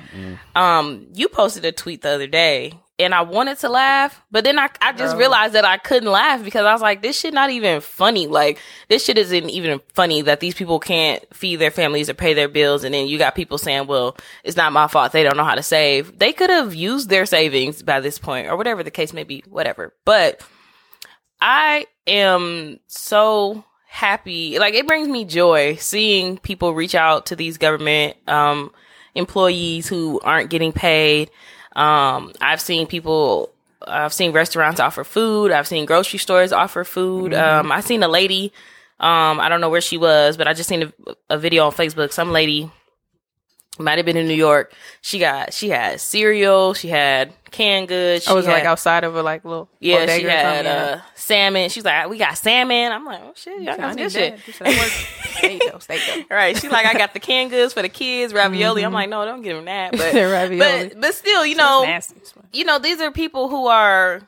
um 0.55 1.07
you 1.13 1.29
posted 1.29 1.65
a 1.67 1.73
tweet 1.73 2.01
the 2.03 2.11
other 2.11 2.27
day 2.27 2.73
and 2.99 3.15
I 3.15 3.23
wanted 3.23 3.59
to 3.59 3.69
laugh 3.69 4.23
but 4.31 4.45
then 4.45 4.59
I 4.59 4.69
I 4.81 4.93
just 4.93 5.17
realized 5.17 5.55
that 5.55 5.65
I 5.65 5.77
couldn't 5.77 6.11
laugh 6.11 6.43
because 6.43 6.65
I 6.65 6.73
was 6.73 6.83
like 6.83 7.03
this 7.03 7.19
shit 7.19 7.35
not 7.35 7.51
even 7.51 7.81
funny. 7.81 8.27
Like 8.27 8.59
this 8.89 9.05
shit 9.05 9.19
isn't 9.19 9.51
even 9.51 9.81
funny 9.95 10.23
that 10.23 10.41
these 10.41 10.55
people 10.55 10.79
can't 10.81 11.23
feed 11.35 11.57
their 11.57 11.71
families 11.71 12.09
or 12.09 12.15
pay 12.15 12.35
their 12.35 12.49
bills. 12.49 12.85
And 12.85 12.95
then 12.95 13.07
you 13.07 13.19
got 13.19 13.35
people 13.35 13.59
saying 13.59 13.87
well 13.87 14.17
it's 14.45 14.57
not 14.57 14.73
my 14.73 14.87
fault. 14.87 15.13
They 15.13 15.23
don't 15.23 15.37
know 15.37 15.45
how 15.45 15.55
to 15.55 15.63
save. 15.63 16.19
They 16.19 16.33
could 16.33 16.51
have 16.51 16.75
used 16.75 17.09
their 17.09 17.27
savings 17.27 17.83
by 17.83 18.01
this 18.01 18.19
point 18.19 18.49
or 18.49 18.57
whatever 18.57 18.83
the 18.83 18.91
case 18.91 19.13
may 19.13 19.25
be 19.25 19.45
whatever. 19.49 19.93
But 20.05 20.43
I 21.41 21.87
am 22.07 22.81
so 22.87 23.65
happy. 23.89 24.59
Like 24.59 24.75
it 24.75 24.87
brings 24.87 25.09
me 25.09 25.25
joy 25.25 25.77
seeing 25.77 26.39
people 26.39 26.75
reach 26.75 26.95
out 26.95 27.27
to 27.27 27.37
these 27.37 27.59
government 27.59 28.17
um 28.29 28.73
employees 29.15 29.89
who 29.89 30.21
aren't 30.21 30.51
getting 30.51 30.73
paid. 30.73 31.31
Um 31.77 32.33
I've 32.41 32.61
seen 32.61 32.87
people 32.87 33.51
I've 33.87 34.13
seen 34.13 34.33
restaurants 34.33 34.81
offer 34.81 35.05
food, 35.05 35.53
I've 35.53 35.69
seen 35.69 35.85
grocery 35.85 36.19
stores 36.19 36.53
offer 36.53 36.83
food. 36.83 37.35
Um 37.35 37.71
I 37.71 37.81
seen 37.81 38.03
a 38.03 38.09
lady 38.09 38.53
um 38.99 39.39
I 39.39 39.49
don't 39.49 39.61
know 39.61 39.69
where 39.71 39.83
she 39.83 39.99
was, 39.99 40.37
but 40.37 40.49
I 40.49 40.55
just 40.55 40.69
seen 40.69 40.83
a, 40.83 41.15
a 41.31 41.39
video 41.39 41.67
on 41.67 41.73
Facebook. 41.73 42.13
Some 42.13 42.33
lady 42.33 42.71
might 43.79 43.99
have 43.99 44.07
been 44.07 44.17
in 44.17 44.27
New 44.29 44.35
York. 44.35 44.73
She 45.01 45.19
got 45.19 45.53
she 45.53 45.69
had 45.69 46.01
cereal, 46.01 46.75
she 46.75 46.89
had 46.89 47.33
canned 47.51 47.89
goods. 47.89 48.27
I 48.29 48.33
was 48.33 48.45
she 48.45 48.51
like 48.51 48.65
outside 48.65 49.05
of 49.05 49.17
a 49.17 49.23
like 49.23 49.45
little 49.45 49.69
yeah, 49.81 50.07
she 50.07 50.25
had 50.25 50.67
uh, 50.67 51.01
salmon. 51.15 51.71
She's 51.71 51.85
like, 51.85 52.09
we 52.09 52.19
got 52.19 52.37
salmon. 52.37 52.93
I'm 52.93 53.05
like, 53.05 53.21
oh 53.23 53.33
shit, 53.35 53.63
y'all 53.63 53.77
got 53.77 53.97
good 53.97 54.13
shit. 54.13 54.37
that. 54.37 54.45
She 54.45 54.53
said, 54.53 54.67
"Work." 54.67 54.93
There 55.43 55.51
you 55.51 55.71
go, 55.71 55.79
stay 55.81 55.99
go. 55.99 56.35
Right. 56.35 56.57
She's 56.57 56.71
like, 56.71 56.87
I 56.87 56.95
got 56.95 57.13
the 57.13 57.21
canned 57.21 57.51
goods 57.51 57.75
for 57.75 57.83
the 57.83 57.91
kids, 57.91 58.33
ravioli. 58.33 58.83
I'm 58.85 58.93
like, 58.95 59.11
no, 59.11 59.25
don't 59.27 59.43
give 59.43 59.57
them 59.57 59.67
that. 59.67 59.93
But, 59.97 60.59
but 60.59 61.01
but 61.01 61.15
still, 61.15 61.45
you 61.45 61.57
know, 61.57 62.01
you 62.53 62.65
know, 62.65 62.79
these 62.79 63.01
are 63.01 63.11
people 63.11 63.49
who 63.49 63.67
are 63.67 64.23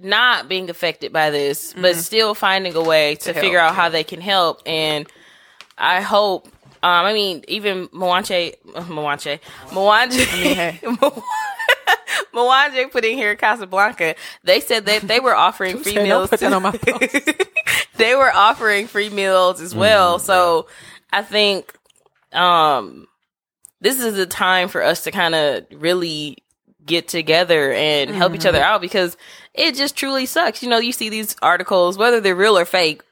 not 0.00 0.48
being 0.48 0.70
affected 0.70 1.12
by 1.12 1.30
this, 1.30 1.74
but 1.74 1.96
still 1.96 2.34
finding 2.34 2.74
a 2.74 2.82
way 2.82 3.16
to, 3.16 3.32
help, 3.32 3.44
figure 3.44 3.58
out 3.58 3.74
how 3.74 3.88
they 3.88 4.04
can 4.04 4.20
help. 4.20 4.62
And 4.66 5.06
I 5.76 6.00
hope. 6.00 6.48
Um, 6.82 7.06
I 7.06 7.12
mean, 7.12 7.44
even 7.48 7.88
Mwanche, 7.88 8.54
Mwanche, 8.66 9.40
Mwanje, 9.70 10.18
mean, 10.42 10.54
hey. 10.54 10.80
Mwanje 12.34 12.90
put 12.90 13.04
in 13.04 13.16
here 13.16 13.34
Casablanca. 13.36 14.14
They 14.44 14.60
said 14.60 14.86
that 14.86 15.02
they 15.02 15.20
were 15.20 15.34
offering 15.34 15.78
free 15.82 15.96
meals. 15.96 16.30
put 16.30 16.40
that 16.40 16.52
on 16.52 16.62
my 16.62 16.72
they 17.96 18.14
were 18.14 18.32
offering 18.32 18.86
free 18.86 19.10
meals 19.10 19.60
as 19.60 19.74
well. 19.74 20.18
So 20.18 20.68
I 21.12 21.22
think 21.22 21.74
um 22.32 23.06
this 23.80 24.00
is 24.00 24.18
a 24.18 24.26
time 24.26 24.68
for 24.68 24.82
us 24.82 25.04
to 25.04 25.10
kind 25.10 25.34
of 25.34 25.64
really 25.72 26.38
get 26.84 27.06
together 27.08 27.72
and 27.72 28.10
help 28.10 28.34
each 28.34 28.46
other 28.46 28.60
out 28.62 28.80
because 28.80 29.16
it 29.54 29.74
just 29.74 29.94
truly 29.96 30.26
sucks. 30.26 30.62
You 30.62 30.68
know, 30.68 30.78
you 30.78 30.92
see 30.92 31.10
these 31.10 31.36
articles, 31.42 31.98
whether 31.98 32.20
they're 32.20 32.34
real 32.34 32.58
or 32.58 32.64
fake. 32.64 33.02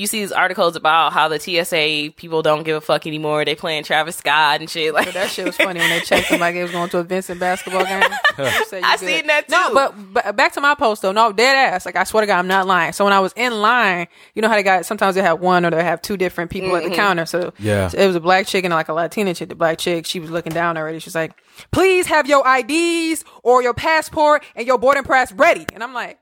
You 0.00 0.06
see 0.06 0.20
these 0.20 0.32
articles 0.32 0.76
about 0.76 1.12
how 1.12 1.28
the 1.28 1.38
TSA 1.38 2.14
people 2.16 2.40
don't 2.40 2.62
give 2.62 2.76
a 2.76 2.80
fuck 2.80 3.06
anymore. 3.06 3.44
They 3.44 3.54
playing 3.54 3.84
Travis 3.84 4.16
Scott 4.16 4.60
and 4.60 4.70
shit. 4.70 4.94
Like 4.94 5.04
But 5.06 5.14
that 5.14 5.28
shit 5.30 5.44
was 5.44 5.56
funny 5.56 5.78
when 5.78 5.90
they 5.90 6.00
checked 6.00 6.28
him 6.28 6.40
like 6.40 6.54
it 6.54 6.62
was 6.62 6.70
going 6.72 6.88
to 6.90 6.98
a 6.98 7.02
Vincent 7.02 7.38
basketball 7.38 7.84
game. 7.84 8.02
You 8.38 8.44
I 8.46 8.96
good. 8.96 8.98
seen 9.00 9.26
that 9.26 9.50
No, 9.50 9.68
too. 9.68 9.74
but, 9.74 10.12
but 10.14 10.36
back 10.36 10.52
to 10.54 10.60
my 10.62 10.74
post 10.74 11.02
though. 11.02 11.12
No, 11.12 11.32
dead 11.32 11.54
ass. 11.54 11.84
Like 11.84 11.96
I 11.96 12.04
swear 12.04 12.22
to 12.22 12.26
God, 12.26 12.38
I'm 12.38 12.46
not 12.46 12.66
lying. 12.66 12.92
So 12.94 13.04
when 13.04 13.12
I 13.12 13.20
was 13.20 13.34
in 13.36 13.60
line, 13.60 14.06
you 14.34 14.40
know 14.40 14.48
how 14.48 14.54
they 14.54 14.62
got 14.62 14.86
sometimes 14.86 15.14
they 15.16 15.22
have 15.22 15.40
one 15.40 15.66
or 15.66 15.70
they 15.70 15.84
have 15.84 16.00
two 16.00 16.16
different 16.16 16.50
people 16.50 16.70
Mm-hmm. 16.70 16.86
at 16.86 16.90
the 16.90 16.96
counter. 16.96 17.26
So 17.26 17.52
Yeah. 17.58 17.88
so 17.88 17.98
it 17.98 18.06
was 18.06 18.16
a 18.16 18.20
black 18.20 18.46
chick 18.46 18.64
and 18.64 18.72
like 18.72 18.88
a 18.88 18.94
Latina 18.94 19.34
chick. 19.34 19.50
The 19.50 19.54
black 19.54 19.76
chick, 19.78 20.06
she 20.06 20.18
was 20.20 20.30
looking 20.30 20.52
down 20.52 20.78
already. 20.78 20.98
She's 21.00 21.14
like, 21.14 21.32
"Please 21.72 22.06
have 22.06 22.26
your 22.26 22.42
IDs 22.46 23.24
or 23.42 23.62
your 23.62 23.74
passport 23.74 24.42
and 24.56 24.66
your 24.66 24.78
boarding 24.78 25.04
pass 25.04 25.30
ready." 25.32 25.66
And 25.74 25.82
I'm 25.82 25.92
like. 25.92 26.18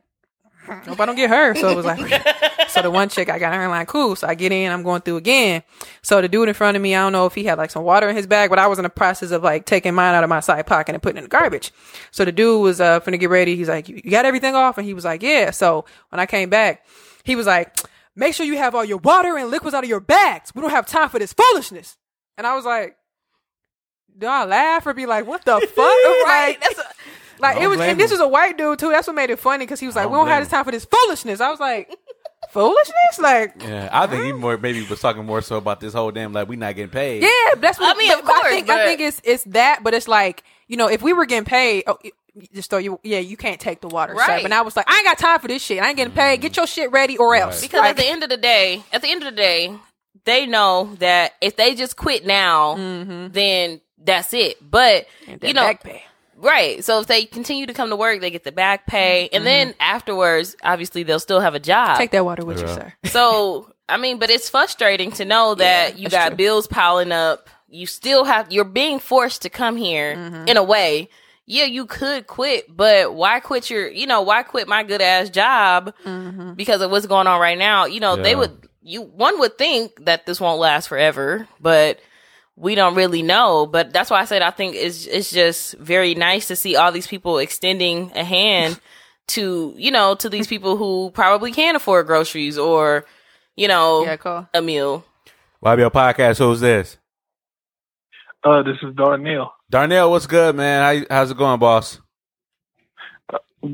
Hope 0.69 1.01
I 1.01 1.07
don't 1.07 1.17
get 1.17 1.31
her. 1.31 1.55
So 1.55 1.69
it 1.69 1.75
was 1.77 1.87
like, 1.87 1.99
so 2.69 2.83
the 2.83 2.91
one 2.91 3.09
chick 3.09 3.29
I 3.29 3.39
got 3.39 3.55
her 3.55 3.69
line, 3.69 3.87
cool. 3.87 4.17
So 4.17 4.27
I 4.27 4.35
get 4.35 4.53
in, 4.53 4.71
I'm 4.71 4.83
going 4.83 5.03
through 5.03 5.17
again. 5.17 5.63
So 6.03 6.21
the 6.21 6.29
dude 6.29 6.49
in 6.49 6.55
front 6.55 6.77
of 6.77 6.83
me, 6.83 6.95
I 6.95 7.01
don't 7.01 7.13
know 7.13 7.27
if 7.27 7.35
he 7.35 7.45
had 7.45 7.59
like 7.59 7.71
some 7.71 7.85
water 7.85 8.09
in 8.09 8.17
his 8.17 8.27
bag, 8.27 8.51
but 8.51 8.59
I 8.59 8.67
was 8.67 8.79
in 8.79 8.83
the 8.83 8.91
process 8.91 9.31
of 9.31 9.43
like 9.43 9.65
taking 9.67 9.95
mine 9.95 10.15
out 10.15 10.25
of 10.25 10.31
my 10.31 10.41
side 10.41 10.67
pocket 10.67 10.95
and 10.95 11.03
putting 11.03 11.17
it 11.17 11.21
in 11.21 11.25
the 11.25 11.29
garbage. 11.29 11.73
So 12.11 12.25
the 12.25 12.33
dude 12.33 12.63
was 12.63 12.81
uh 12.81 13.01
finna 13.01 13.19
get 13.19 13.31
ready. 13.31 13.57
He's 13.57 13.69
like, 13.69 13.89
you 13.89 14.03
got 14.03 14.25
everything 14.25 14.55
off? 14.55 14.79
And 14.79 14.87
he 14.87 14.95
was 14.95 15.05
like, 15.05 15.23
yeah. 15.23 15.51
So 15.51 15.85
when 16.11 16.21
I 16.21 16.27
came 16.27 16.51
back, 16.51 16.87
he 17.25 17.37
was 17.37 17.47
like, 17.47 17.77
make 18.15 18.35
sure 18.35 18.47
you 18.47 18.57
have 18.59 18.75
all 18.75 18.85
your 18.85 18.99
water 18.99 19.37
and 19.37 19.51
liquids 19.51 19.75
out 19.75 19.85
of 19.85 19.91
your 19.91 20.01
bags. 20.01 20.53
We 20.55 20.61
don't 20.63 20.71
have 20.71 20.87
time 20.87 21.09
for 21.09 21.19
this 21.19 21.33
foolishness. 21.33 21.97
And 22.37 22.47
I 22.47 22.55
was 22.55 22.65
like, 22.65 22.97
do 24.17 24.27
I 24.27 24.45
laugh 24.45 24.87
or 24.87 24.95
be 24.95 25.07
like, 25.07 25.27
what 25.27 25.45
the 25.45 25.53
fuck? 25.61 25.69
right. 25.77 26.57
Like, 26.59 26.61
That's 26.61 26.79
a, 26.79 26.83
like 27.41 27.57
Don't 27.57 27.65
it 27.65 27.69
was, 27.69 27.77
blame 27.79 27.91
and 27.91 28.01
this 28.01 28.11
was 28.11 28.21
a 28.21 28.29
white 28.29 28.57
dude 28.59 28.79
too. 28.79 28.91
That's 28.91 29.07
what 29.07 29.17
made 29.17 29.31
it 29.31 29.39
funny 29.39 29.65
because 29.65 29.81
he 29.81 29.87
was 29.87 29.97
like, 29.97 30.05
Don't 30.05 30.13
"We 30.13 30.19
don't 30.19 30.29
have 30.29 30.37
blame 30.37 30.45
this 30.45 30.51
time 30.51 30.65
for 30.65 30.73
this 30.73 30.85
foolishness." 30.85 31.41
I 31.41 31.51
was 31.51 31.61
like, 31.61 31.95
"Foolishness?" 32.51 33.19
Like, 33.19 33.63
Yeah, 33.63 33.89
I 33.93 34.07
think 34.07 34.25
he 34.25 34.33
more 34.33 34.57
maybe 34.57 34.87
was 34.87 35.01
talking 35.01 35.25
more 35.25 35.41
so 35.43 35.57
about 35.57 35.81
this 35.81 35.93
whole 35.95 36.11
damn 36.11 36.33
like 36.33 36.49
we 36.49 36.57
not 36.57 36.75
getting 36.75 36.91
paid. 36.91 37.23
yeah, 37.23 37.55
that's 37.57 37.79
what 37.79 37.95
I 37.95 37.99
mean, 37.99 38.13
of 38.13 38.23
but 38.25 38.31
I 38.31 38.41
course, 38.41 38.53
think 38.53 38.71
I 38.71 38.85
think 38.87 39.01
it's 39.01 39.21
it's 39.25 39.45
that, 39.45 39.81
but 39.83 39.95
it's 39.95 40.09
like 40.09 40.43
you 40.67 40.77
know, 40.77 40.89
if 40.89 41.03
we 41.03 41.13
were 41.13 41.27
getting 41.27 41.45
paid, 41.45 41.85
oh, 41.87 41.99
you- 42.03 42.13
just 42.53 42.71
throw 42.71 42.79
you, 42.79 43.01
yeah, 43.03 43.19
you 43.19 43.37
can't 43.37 43.61
take 43.61 43.81
the 43.81 43.89
water, 43.89 44.15
Right. 44.15 44.29
right? 44.29 44.45
And 44.45 44.55
I 44.55 44.63
was 44.63 44.77
like, 44.77 44.89
I 44.89 44.97
ain't 44.97 45.05
got 45.05 45.19
time 45.19 45.41
for 45.41 45.49
this 45.49 45.61
shit. 45.63 45.83
I 45.83 45.89
ain't 45.89 45.97
getting 45.97 46.15
paid. 46.15 46.41
Get 46.41 46.53
mm. 46.53 46.57
your 46.59 46.67
shit 46.69 46.93
ready 46.93 47.17
or 47.17 47.35
else. 47.35 47.61
Because 47.61 47.81
Like, 47.81 47.91
at 47.91 47.97
the 47.97 48.07
end 48.07 48.23
of 48.23 48.29
the 48.29 48.37
day, 48.37 48.83
at 48.93 49.03
the 49.03 49.09
end 49.11 49.23
of 49.23 49.31
the 49.35 49.37
day, 49.37 49.75
they 50.25 50.47
know 50.47 50.95
that 51.01 51.33
if 51.41 51.57
they 51.57 51.75
just 51.75 51.97
quit 51.97 52.25
now, 52.27 52.77
mm-hmm. 52.77 53.33
then 53.33 53.81
that's 54.03 54.33
it. 54.35 54.57
But 54.61 55.07
that 55.27 55.43
you 55.43 55.55
know, 55.55 55.63
back 55.63 55.83
pay. 55.83 56.05
Right? 56.39 56.83
So 56.85 57.01
if 57.01 57.07
they 57.07 57.25
continue 57.25 57.67
to 57.67 57.75
come 57.75 57.91
to 57.91 57.97
work, 57.97 58.21
they 58.21 58.31
get 58.31 58.45
the 58.45 58.53
back 58.53 58.87
pay, 58.87 59.29
and 59.33 59.45
then 59.47 59.75
afterwards, 59.81 60.57
obviously, 60.63 61.03
they'll 61.03 61.21
still 61.21 61.41
have 61.41 61.55
a 61.55 61.61
job. 61.61 61.99
take 61.99 62.13
that 62.13 62.25
water 62.25 62.45
with 62.45 62.61
you, 62.61 62.69
sir. 62.69 62.93
So 63.07 63.73
I 63.89 63.97
mean, 63.97 64.19
but 64.19 64.31
it's 64.31 64.49
frustrating 64.51 65.11
to 65.13 65.25
know 65.25 65.55
that 65.57 65.99
you 65.99 66.09
got 66.09 66.29
true. 66.29 66.37
bills 66.37 66.67
piling 66.67 67.13
up. 67.13 67.49
You 67.69 67.87
still 67.87 68.25
have 68.25 68.51
you're 68.53 68.65
being 68.65 68.99
forced 68.99 69.43
to 69.43 69.51
come 69.51 69.77
here 69.77 70.15
Mm-hmm. 70.17 70.49
in 70.49 70.57
a 70.57 70.63
way. 70.63 71.09
Yeah, 71.51 71.65
you 71.65 71.87
could 71.87 72.27
quit, 72.27 72.65
but 72.75 73.15
why 73.15 73.41
quit 73.41 73.71
your 73.71 73.89
you 73.89 74.07
know, 74.07 74.21
why 74.23 74.43
quit 74.43 74.69
my 74.69 74.83
good 74.85 75.01
ass 75.03 75.31
job 75.31 75.95
Mm-hmm. 76.05 76.55
because 76.55 76.81
of 76.83 76.91
what's 76.91 77.07
going 77.07 77.27
on 77.27 77.41
right 77.41 77.57
now? 77.59 77.87
You 77.87 78.01
know, 78.01 78.17
they 78.17 78.35
would 78.35 78.69
you 78.83 79.03
one 79.03 79.39
would 79.41 79.57
think 79.59 80.05
that 80.05 80.25
this 80.27 80.41
won't 80.41 80.61
last 80.61 80.89
forever, 80.89 81.49
but 81.61 82.01
we 82.59 82.75
don't 82.75 82.95
really 82.95 83.23
know. 83.23 83.67
But 83.67 83.93
that's 83.93 84.11
why 84.11 84.21
I 84.21 84.25
said 84.25 84.43
I 84.43 84.51
think 84.51 84.75
it's 84.75 85.07
it's 85.07 85.31
just 85.31 85.75
very 85.79 86.15
nice 86.15 86.49
to 86.49 86.57
see 86.57 86.77
all 86.77 86.93
these 86.93 87.07
people 87.07 87.39
extending 87.39 88.11
a 88.15 88.25
hand 88.25 88.81
to 89.29 89.75
you 89.77 89.91
know 89.91 90.15
to 90.17 90.29
these 90.29 90.47
people 90.47 90.77
who 90.77 91.11
probably 91.13 91.53
can't 91.53 91.77
afford 91.77 92.07
groceries 92.07 92.59
or 92.59 93.05
you 93.57 93.69
know 93.69 94.05
Yeah, 94.05 94.17
cool. 94.17 94.49
a 94.55 94.61
meal. 94.63 95.05
YBL 95.65 95.93
podcast. 95.93 96.39
Who's 96.39 96.61
this? 96.61 96.97
Uh, 98.45 98.63
this 98.63 98.77
is 98.83 98.95
Darnell. 98.95 99.53
Darnell, 99.69 100.11
what's 100.13 100.27
good, 100.27 100.55
man? 100.55 101.05
How, 101.09 101.17
how's 101.17 101.31
it 101.33 101.37
going, 101.37 101.59
boss? 101.59 102.01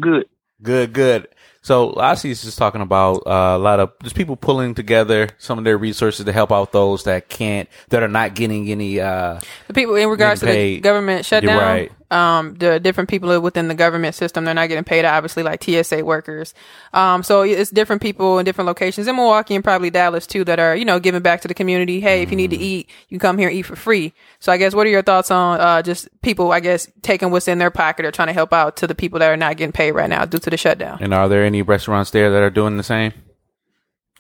Good. 0.00 0.26
Good, 0.62 0.92
good. 0.94 1.28
So 1.64 1.96
I 1.96 2.14
see 2.14 2.28
he's 2.28 2.42
just 2.44 2.58
talking 2.58 2.82
about 2.82 3.22
uh, 3.26 3.56
a 3.56 3.58
lot 3.58 3.80
of 3.80 3.92
just 4.02 4.14
people 4.14 4.36
pulling 4.36 4.74
together 4.74 5.30
some 5.38 5.56
of 5.56 5.64
their 5.64 5.78
resources 5.78 6.26
to 6.26 6.30
help 6.32 6.52
out 6.52 6.72
those 6.72 7.04
that 7.04 7.30
can't, 7.30 7.70
that 7.88 8.02
are 8.02 8.08
not 8.08 8.34
getting 8.34 8.70
any. 8.70 9.00
Uh, 9.00 9.40
The 9.68 9.72
people 9.72 9.94
in 9.94 10.10
regards 10.10 10.40
to 10.40 10.46
the 10.46 10.80
government 10.80 11.24
shutdown, 11.24 11.56
right. 11.58 11.92
Um, 12.14 12.54
the 12.54 12.78
different 12.78 13.10
people 13.10 13.40
within 13.40 13.68
the 13.68 13.74
government 13.74 14.14
system, 14.14 14.44
they're 14.44 14.54
not 14.54 14.68
getting 14.68 14.84
paid. 14.84 15.04
Obviously, 15.04 15.42
like 15.42 15.62
TSA 15.62 16.04
workers. 16.04 16.54
Um, 16.92 17.22
so 17.22 17.42
it's 17.42 17.70
different 17.70 18.02
people 18.02 18.38
in 18.38 18.44
different 18.44 18.66
locations 18.66 19.08
in 19.08 19.16
Milwaukee 19.16 19.54
and 19.54 19.64
probably 19.64 19.90
Dallas 19.90 20.26
too 20.26 20.44
that 20.44 20.60
are 20.60 20.76
you 20.76 20.84
know 20.84 21.00
giving 21.00 21.22
back 21.22 21.40
to 21.40 21.48
the 21.48 21.54
community. 21.54 22.00
Hey, 22.00 22.22
if 22.22 22.30
you 22.30 22.36
need 22.36 22.50
to 22.50 22.56
eat, 22.56 22.88
you 23.08 23.18
come 23.18 23.36
here 23.36 23.48
and 23.48 23.56
eat 23.56 23.62
for 23.62 23.76
free. 23.76 24.12
So 24.38 24.52
I 24.52 24.56
guess 24.56 24.74
what 24.74 24.86
are 24.86 24.90
your 24.90 25.02
thoughts 25.02 25.30
on 25.30 25.60
uh, 25.60 25.82
just 25.82 26.08
people? 26.22 26.52
I 26.52 26.60
guess 26.60 26.88
taking 27.02 27.30
what's 27.30 27.48
in 27.48 27.58
their 27.58 27.70
pocket 27.70 28.06
or 28.06 28.12
trying 28.12 28.28
to 28.28 28.34
help 28.34 28.52
out 28.52 28.76
to 28.76 28.86
the 28.86 28.94
people 28.94 29.18
that 29.18 29.30
are 29.30 29.36
not 29.36 29.56
getting 29.56 29.72
paid 29.72 29.92
right 29.92 30.08
now 30.08 30.24
due 30.24 30.38
to 30.38 30.50
the 30.50 30.56
shutdown. 30.56 30.98
and 31.00 31.12
are 31.12 31.28
there 31.28 31.44
any 31.44 31.62
restaurants 31.62 32.10
there 32.12 32.30
that 32.30 32.42
are 32.42 32.50
doing 32.50 32.76
the 32.76 32.82
same? 32.82 33.12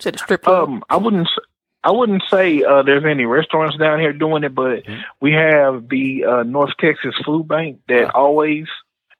To 0.00 0.10
the 0.10 0.18
strip 0.18 0.42
club. 0.42 0.68
Um, 0.68 0.84
I 0.90 0.96
wouldn't. 0.96 1.28
I 1.84 1.90
wouldn't 1.90 2.22
say 2.30 2.62
uh, 2.62 2.82
there's 2.82 3.04
any 3.04 3.26
restaurants 3.26 3.76
down 3.76 4.00
here 4.00 4.12
doing 4.14 4.42
it, 4.44 4.54
but 4.54 4.84
Mhm. 4.84 5.02
we 5.20 5.32
have 5.32 5.88
the 5.88 6.24
uh, 6.24 6.42
North 6.44 6.72
Texas 6.80 7.14
Food 7.24 7.46
Bank 7.46 7.80
that 7.88 8.06
Ah. 8.08 8.18
always 8.18 8.66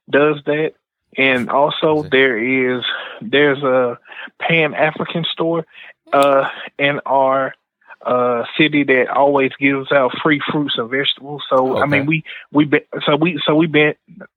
does 0.09 0.41
that, 0.45 0.73
and 1.17 1.49
also 1.49 2.03
there 2.11 2.37
is 2.37 2.83
there's 3.21 3.61
a 3.63 3.97
Pan 4.39 4.73
African 4.73 5.23
store 5.25 5.65
uh, 6.11 6.49
in 6.79 6.99
our 7.05 7.53
uh, 8.05 8.45
city 8.57 8.83
that 8.83 9.09
always 9.09 9.51
gives 9.59 9.91
out 9.91 10.11
free 10.21 10.39
fruits 10.51 10.77
and 10.77 10.89
vegetables. 10.89 11.43
So 11.49 11.81
I 11.81 11.85
mean, 11.87 12.05
we 12.05 12.23
we 12.51 12.65
been, 12.65 12.81
so 13.05 13.15
we 13.15 13.39
so 13.45 13.55
we 13.55 13.65
been 13.67 13.95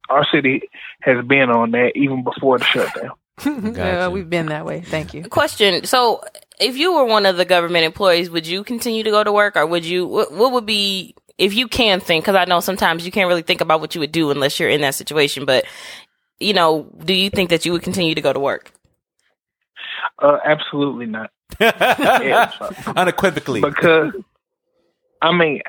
our 0.08 0.24
city 0.26 0.62
has 1.02 1.22
been 1.26 1.50
on 1.50 1.72
that 1.72 1.92
even 1.96 2.24
before 2.24 2.58
the 2.58 2.64
shutdown. 2.64 3.12
yeah, 3.46 3.70
Gotcha. 3.70 4.10
we've 4.10 4.28
been 4.28 4.46
that 4.46 4.64
way. 4.64 4.80
Thank 4.80 5.14
you. 5.14 5.24
Question. 5.24 5.84
So, 5.84 6.22
if 6.60 6.76
you 6.76 6.94
were 6.94 7.04
one 7.04 7.26
of 7.26 7.36
the 7.36 7.44
government 7.44 7.84
employees, 7.84 8.30
would 8.30 8.46
you 8.46 8.64
continue 8.64 9.02
to 9.04 9.10
go 9.10 9.22
to 9.22 9.32
work 9.32 9.56
or 9.56 9.66
would 9.66 9.84
you, 9.84 10.06
what, 10.06 10.32
what 10.32 10.52
would 10.52 10.66
be, 10.66 11.14
if 11.38 11.54
you 11.54 11.68
can 11.68 12.00
think, 12.00 12.24
because 12.24 12.36
I 12.36 12.44
know 12.46 12.60
sometimes 12.60 13.06
you 13.06 13.12
can't 13.12 13.28
really 13.28 13.42
think 13.42 13.60
about 13.60 13.80
what 13.80 13.94
you 13.94 14.00
would 14.00 14.12
do 14.12 14.30
unless 14.30 14.58
you're 14.58 14.68
in 14.68 14.80
that 14.80 14.94
situation, 14.96 15.44
but, 15.44 15.64
you 16.40 16.52
know, 16.52 16.90
do 17.04 17.14
you 17.14 17.30
think 17.30 17.50
that 17.50 17.64
you 17.64 17.72
would 17.72 17.82
continue 17.82 18.14
to 18.14 18.20
go 18.20 18.32
to 18.32 18.40
work? 18.40 18.72
Uh, 20.18 20.38
absolutely 20.44 21.06
not. 21.06 21.30
Unequivocally. 22.96 23.60
because 23.60 24.12
I 25.22 25.32
mean, 25.36 25.62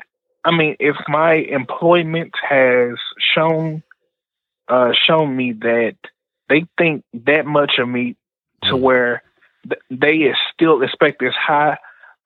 I 0.44 0.56
mean, 0.56 0.76
if 0.80 0.96
my 1.08 1.34
employment 1.34 2.32
has 2.48 2.96
shown 3.34 3.82
uh, 4.68 4.92
shown 5.06 5.36
me 5.36 5.52
that 5.52 5.96
they 6.50 6.66
think 6.76 7.04
that 7.14 7.46
much 7.46 7.78
of 7.78 7.88
me 7.88 8.16
to 8.64 8.74
Mhm. 8.74 8.80
where 8.80 9.22
th- 9.68 9.80
they 9.90 10.34
still 10.52 10.82
expect 10.82 11.20
this 11.20 11.34
high 11.34 11.78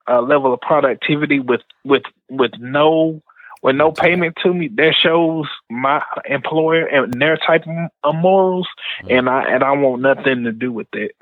uh, 0.07 0.21
level 0.21 0.53
of 0.53 0.61
productivity 0.61 1.41
with 1.41 1.63
with 1.85 2.03
with 2.29 2.53
no 2.59 3.23
with 3.63 3.77
no 3.77 3.91
payment 3.93 4.37
to 4.43 4.53
me, 4.53 4.69
that 4.69 4.95
shows 4.95 5.47
my 5.71 6.03
employer 6.27 6.85
and 6.85 7.15
their 7.15 7.39
type 7.39 7.65
of 8.03 8.15
morals, 8.15 8.69
Mhm. 9.03 9.19
and 9.19 9.31
I 9.31 9.43
and 9.45 9.63
I 9.65 9.73
want 9.73 10.03
nothing 10.03 10.45
to 10.45 10.53
do 10.53 10.71
with 10.73 10.91
that. 10.93 11.13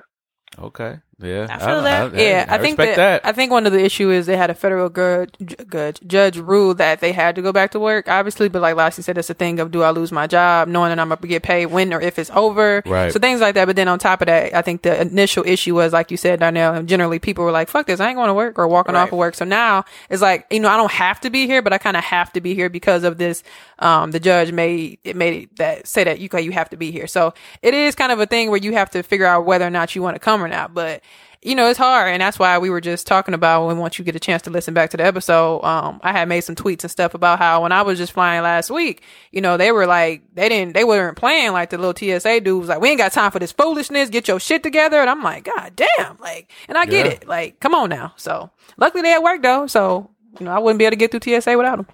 Okay. 0.59 0.99
Yeah. 1.23 1.47
I 1.51 1.59
feel 1.59 1.83
that. 1.83 2.15
Yeah, 2.15 2.47
I, 2.49 2.59
think 2.59 2.79
respect 2.79 2.97
that, 2.97 3.27
I 3.27 3.33
think 3.33 3.51
one 3.53 3.67
of 3.67 3.73
the 3.73 3.83
issue 3.83 4.11
is 4.11 4.27
they 4.27 4.37
had 4.37 4.51
a 4.51 4.55
federal 4.55 4.91
judge, 4.91 5.31
judge 5.71 6.01
judge 6.07 6.37
rule 6.39 6.75
that 6.75 7.01
they 7.01 7.13
had 7.13 7.37
to 7.37 7.43
go 7.43 7.53
back 7.53 7.71
to 7.73 7.81
work. 7.81 8.09
Obviously, 8.09 8.49
but 8.49 8.63
like 8.63 8.77
Lassie 8.77 9.03
said, 9.03 9.17
it's 9.19 9.31
a 9.31 9.35
thing 9.35 9.61
of 9.61 9.71
do 9.71 9.83
I 9.83 9.91
lose 9.91 10.13
my 10.13 10.27
job, 10.27 10.69
knowing 10.69 10.91
that 10.91 10.99
I'm 10.99 11.09
gonna 11.09 11.21
get 11.27 11.43
paid 11.43 11.67
when 11.67 11.93
or 11.95 12.01
if 12.01 12.19
it's 12.19 12.31
over. 12.31 12.83
Right. 12.87 13.13
So 13.13 13.19
things 13.19 13.41
like 13.41 13.55
that. 13.55 13.67
But 13.67 13.77
then 13.77 13.89
on 13.89 13.99
top 13.99 14.21
of 14.23 14.27
that, 14.27 14.55
I 14.55 14.63
think 14.63 14.83
the 14.83 15.01
initial 15.01 15.45
issue 15.47 15.75
was 15.75 15.93
like 15.93 16.11
you 16.11 16.17
said, 16.17 16.41
Darnell. 16.41 16.83
Generally, 16.83 17.21
people 17.21 17.45
were 17.45 17.53
like, 17.53 17.69
"Fuck 17.69 17.87
this, 17.87 18.01
I 18.01 18.09
ain't 18.09 18.17
going 18.17 18.29
to 18.29 18.35
work" 18.35 18.59
or 18.59 18.67
walking 18.69 18.95
Right. 18.95 19.03
off 19.03 19.13
of 19.13 19.19
work. 19.19 19.35
So 19.35 19.45
now 19.45 19.85
it's 20.11 20.23
like 20.23 20.47
you 20.51 20.61
know 20.61 20.69
I 20.69 20.77
don't 20.77 20.93
have 20.93 21.21
to 21.21 21.31
be 21.31 21.47
here, 21.47 21.63
but 21.63 21.73
I 21.73 21.79
kind 21.79 21.97
of 21.97 22.05
have 22.05 22.33
to 22.33 22.41
be 22.41 22.55
here 22.55 22.69
because 22.69 23.05
of 23.05 23.19
this. 23.19 23.43
Um, 23.79 24.11
the 24.11 24.21
judge 24.21 24.53
made 24.53 24.99
it 25.05 25.17
made 25.17 25.43
it 25.45 25.57
that 25.57 25.87
say 25.87 26.05
that 26.05 26.19
you 26.19 26.29
you 26.39 26.53
have 26.53 26.71
to 26.71 26.77
be 26.77 26.91
here. 26.91 27.07
So 27.07 27.35
it 27.63 27.75
is 27.75 27.95
kind 27.95 28.13
of 28.13 28.21
a 28.21 28.27
thing 28.27 28.49
where 28.51 28.59
you 28.59 28.73
have 28.73 28.91
to 28.91 29.03
figure 29.03 29.27
out 29.27 29.45
whether 29.45 29.67
or 29.67 29.71
not 29.71 29.95
you 29.95 30.03
want 30.03 30.15
to 30.15 30.21
come 30.21 30.43
or 30.43 30.49
not. 30.49 30.75
But 30.75 31.03
you 31.43 31.55
know, 31.55 31.69
it's 31.69 31.79
hard. 31.79 32.13
And 32.13 32.21
that's 32.23 32.39
why 32.39 32.59
we 32.59 32.71
were 32.71 32.81
just 32.81 33.07
talking 33.07 33.35
about 33.35 33.67
when 33.67 33.79
once 33.79 33.99
you 33.99 34.05
get 34.05 34.15
a 34.15 34.21
chance 34.21 34.43
to 34.43 34.51
listen 34.51 34.75
back 34.75 34.91
to 34.91 34.97
the 34.97 35.05
episode, 35.05 35.63
um, 35.65 35.99
I 36.03 36.13
had 36.13 36.29
made 36.29 36.43
some 36.43 36.55
tweets 36.55 36.83
and 36.83 36.91
stuff 36.91 37.15
about 37.15 37.39
how 37.39 37.63
when 37.65 37.73
I 37.73 37.83
was 37.83 37.99
just 37.99 38.13
flying 38.13 38.43
last 38.43 38.71
week, 38.71 39.03
you 39.33 39.41
know, 39.41 39.57
they 39.57 39.73
were 39.73 39.87
like, 39.87 40.23
they 40.35 40.49
didn't, 40.49 40.75
they 40.75 40.85
weren't 40.85 41.17
playing 41.17 41.53
like 41.53 41.71
the 41.71 41.79
little 41.79 41.95
TSA 41.97 42.41
dude 42.43 42.61
was 42.61 42.69
like, 42.69 42.81
we 42.81 42.91
ain't 42.91 42.99
got 42.99 43.13
time 43.13 43.31
for 43.33 43.39
this 43.41 43.53
foolishness. 43.53 44.09
Get 44.09 44.29
your 44.29 44.39
shit 44.39 44.63
together. 44.63 45.01
And 45.01 45.11
I'm 45.11 45.23
like, 45.23 45.45
God 45.45 45.73
damn. 45.75 46.17
Like, 46.19 46.51
and 46.69 46.79
I 46.79 46.87
get 46.87 47.07
Yeah. 47.07 47.13
it. 47.13 47.27
Like, 47.27 47.59
come 47.61 47.75
on 47.75 47.91
now. 47.91 48.13
So 48.17 48.51
luckily 48.77 49.03
they 49.03 49.13
at 49.13 49.23
work 49.23 49.43
though. 49.43 49.67
So, 49.67 50.11
you 50.39 50.47
know, 50.47 50.53
I 50.53 50.59
wouldn't 50.61 50.79
be 50.79 50.85
able 50.85 50.93
to 50.93 50.97
get 50.97 51.11
through 51.11 51.41
TSA 51.41 51.57
without 51.59 51.77
them. 51.77 51.87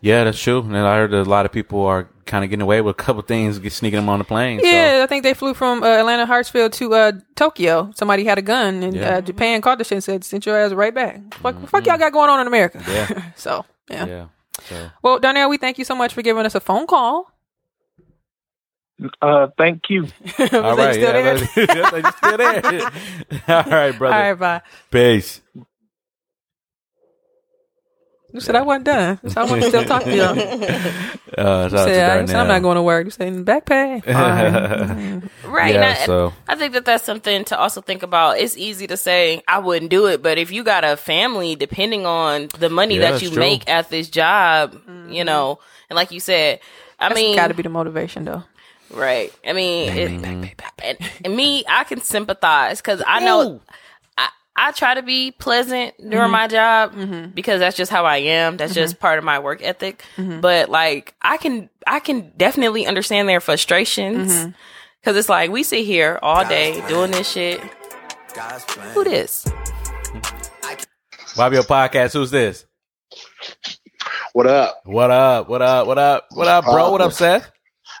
Yeah, 0.00 0.24
that's 0.24 0.42
true. 0.42 0.62
And 0.62 0.76
I 0.76 0.96
heard 0.96 1.14
a 1.14 1.24
lot 1.24 1.46
of 1.46 1.52
people 1.52 1.84
are 1.86 2.08
kind 2.30 2.44
of 2.44 2.50
getting 2.50 2.62
away 2.62 2.80
with 2.80 2.92
a 2.98 3.02
couple 3.02 3.20
things, 3.22 3.58
get 3.58 3.72
sneaking 3.72 3.98
them 3.98 4.08
on 4.08 4.18
the 4.20 4.24
plane. 4.24 4.60
Yeah, 4.62 5.00
I 5.02 5.06
think 5.06 5.24
they 5.24 5.34
flew 5.34 5.52
from 5.52 5.82
uh, 5.82 5.86
Atlanta 5.86 6.26
Hartsfield 6.26 6.72
to 6.74 6.94
uh, 6.94 7.12
Tokyo. 7.34 7.90
Somebody 7.96 8.24
had 8.24 8.38
a 8.38 8.42
gun, 8.42 8.82
and 8.82 8.94
Yeah. 8.94 9.02
Mm-hmm. 9.08 9.16
uh, 9.18 9.20
Japan 9.22 9.60
caught 9.60 9.78
the 9.78 9.84
shit 9.84 9.96
and 9.96 10.04
said, 10.04 10.24
"Send 10.24 10.46
your 10.46 10.56
ass 10.56 10.72
right 10.72 10.94
back." 10.94 11.34
Fuck, 11.34 11.68
fuck 11.68 11.84
y'all 11.86 11.98
got 11.98 12.12
going 12.12 12.30
on 12.30 12.40
in 12.40 12.46
America. 12.46 12.82
Yeah. 12.88 13.06
so 13.36 13.64
So, 13.90 13.94
yeah. 13.94 14.06
yeah. 14.06 14.26
So, 14.68 14.90
Well, 15.02 15.18
Darnell, 15.18 15.48
we 15.50 15.56
thank 15.58 15.78
you 15.78 15.84
so 15.84 15.94
much 15.96 16.14
for 16.14 16.22
giving 16.22 16.46
us 16.46 16.54
a 16.54 16.60
phone 16.60 16.86
call. 16.86 17.30
Uh, 19.22 19.48
thank 19.56 19.84
you. 19.88 20.02
Was 20.38 20.52
all 20.54 20.76
they 20.76 20.84
right. 20.86 20.94
still 20.94 21.14
yeah, 21.14 21.34
there? 21.34 21.90
but- 22.02 22.16
still 22.18 22.36
there. 22.36 22.82
all 23.48 23.70
right, 23.70 23.98
brother. 23.98 24.14
All 24.14 24.22
right, 24.22 24.34
bye. 24.38 24.62
Peace. 24.90 25.40
You 28.32 28.40
said 28.40 28.54
I 28.56 28.62
wasn't 28.62 28.84
done. 28.84 29.18
So 29.28 29.40
I 29.40 29.44
want 29.44 29.62
to 29.62 29.68
still 29.68 29.84
talk 29.84 30.04
to 30.04 30.16
y'all. 30.16 30.36
You 30.36 30.42
Uh, 31.38 31.68
to 31.68 31.78
said, 31.78 32.10
I, 32.10 32.26
said, 32.26 32.36
I'm 32.36 32.48
not 32.48 32.60
going 32.60 32.74
to 32.74 32.82
work. 32.82 33.04
You 33.04 33.10
said 33.10 33.44
back 33.44 33.64
pay. 33.64 34.02
All 34.06 34.12
right. 34.12 35.22
Right. 35.44 35.74
Yeah, 35.74 35.76
and 35.76 35.84
I, 35.84 35.94
so- 36.06 36.32
I 36.48 36.54
think 36.56 36.72
that 36.74 36.84
that's 36.84 37.04
something 37.04 37.44
to 37.46 37.58
also 37.58 37.80
think 37.80 38.02
about. 38.02 38.38
It's 38.38 38.56
easy 38.56 38.86
to 38.88 38.96
say 38.96 39.42
I 39.48 39.58
wouldn't 39.60 39.90
do 39.90 40.06
it, 40.06 40.22
but 40.22 40.38
if 40.38 40.50
you 40.52 40.64
got 40.64 40.84
a 40.84 40.96
family, 40.96 41.54
depending 41.54 42.04
on 42.04 42.48
the 42.58 42.68
money 42.68 42.96
Yeah, 42.98 43.12
that 43.12 43.22
you 43.22 43.30
make 43.30 43.68
at 43.70 43.90
this 43.90 44.08
job, 44.10 44.76
you 45.08 45.24
know, 45.24 45.60
and 45.88 45.96
like 45.96 46.10
you 46.10 46.20
said, 46.20 46.60
I 46.98 47.08
That's 47.08 47.20
mean, 47.20 47.36
got 47.36 47.48
to 47.48 47.54
be 47.54 47.62
the 47.62 47.68
motivation, 47.68 48.24
though. 48.24 48.42
right? 48.90 49.32
I 49.46 49.52
mean, 49.52 49.92
it, 49.96 50.10
and, 50.82 50.98
and 51.24 51.36
me, 51.36 51.64
I 51.68 51.84
can 51.84 52.00
sympathize 52.00 52.80
because 52.82 53.02
I 53.06 53.20
know 53.24 53.60
I, 53.68 53.74
I 54.62 54.72
try 54.72 54.92
to 54.92 55.00
be 55.02 55.30
pleasant 55.30 55.94
during 55.98 56.30
my 56.30 56.46
job 56.46 57.34
because 57.34 57.60
that's 57.60 57.78
just 57.78 57.90
how 57.90 58.04
I 58.04 58.18
am. 58.18 58.58
That's 58.58 58.74
just 58.74 59.00
part 59.00 59.18
of 59.18 59.24
my 59.24 59.38
work 59.38 59.62
ethic. 59.62 60.04
But 60.18 60.68
like, 60.68 61.14
I 61.22 61.38
can, 61.38 61.70
I 61.86 61.98
can 61.98 62.30
definitely 62.36 62.86
understand 62.86 63.26
their 63.26 63.40
frustrations 63.40 64.54
because 65.00 65.16
it's 65.16 65.30
like 65.30 65.50
we 65.50 65.62
sit 65.62 65.86
here 65.86 66.18
all 66.22 66.46
day 66.46 66.86
doing 66.88 67.10
this 67.10 67.30
shit. 67.30 67.58
Who 68.92 69.02
this? 69.02 69.46
Bobby, 71.36 71.56
your 71.56 71.64
podcast. 71.64 72.12
Who's 72.12 72.30
this? 72.30 72.66
What 74.34 74.46
up? 74.46 74.82
What 74.84 75.10
up? 75.10 75.48
What 75.48 75.62
up? 75.62 75.86
What 75.86 75.98
up? 75.98 76.26
What 76.32 76.48
up, 76.48 76.64
bro? 76.66 76.92
What 76.92 77.00
up, 77.00 77.08
uh, 77.08 77.10
Seth? 77.10 77.50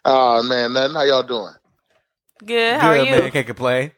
Oh 0.04 0.42
man, 0.42 0.74
nothing. 0.74 0.94
How 0.94 1.04
y'all 1.04 1.22
doing? 1.22 1.54
Good. 2.44 2.80
How 2.80 2.92
Good, 2.92 3.00
are 3.00 3.04
you? 3.04 3.22
man. 3.22 3.30
Can't 3.30 3.46
complain. 3.46 3.92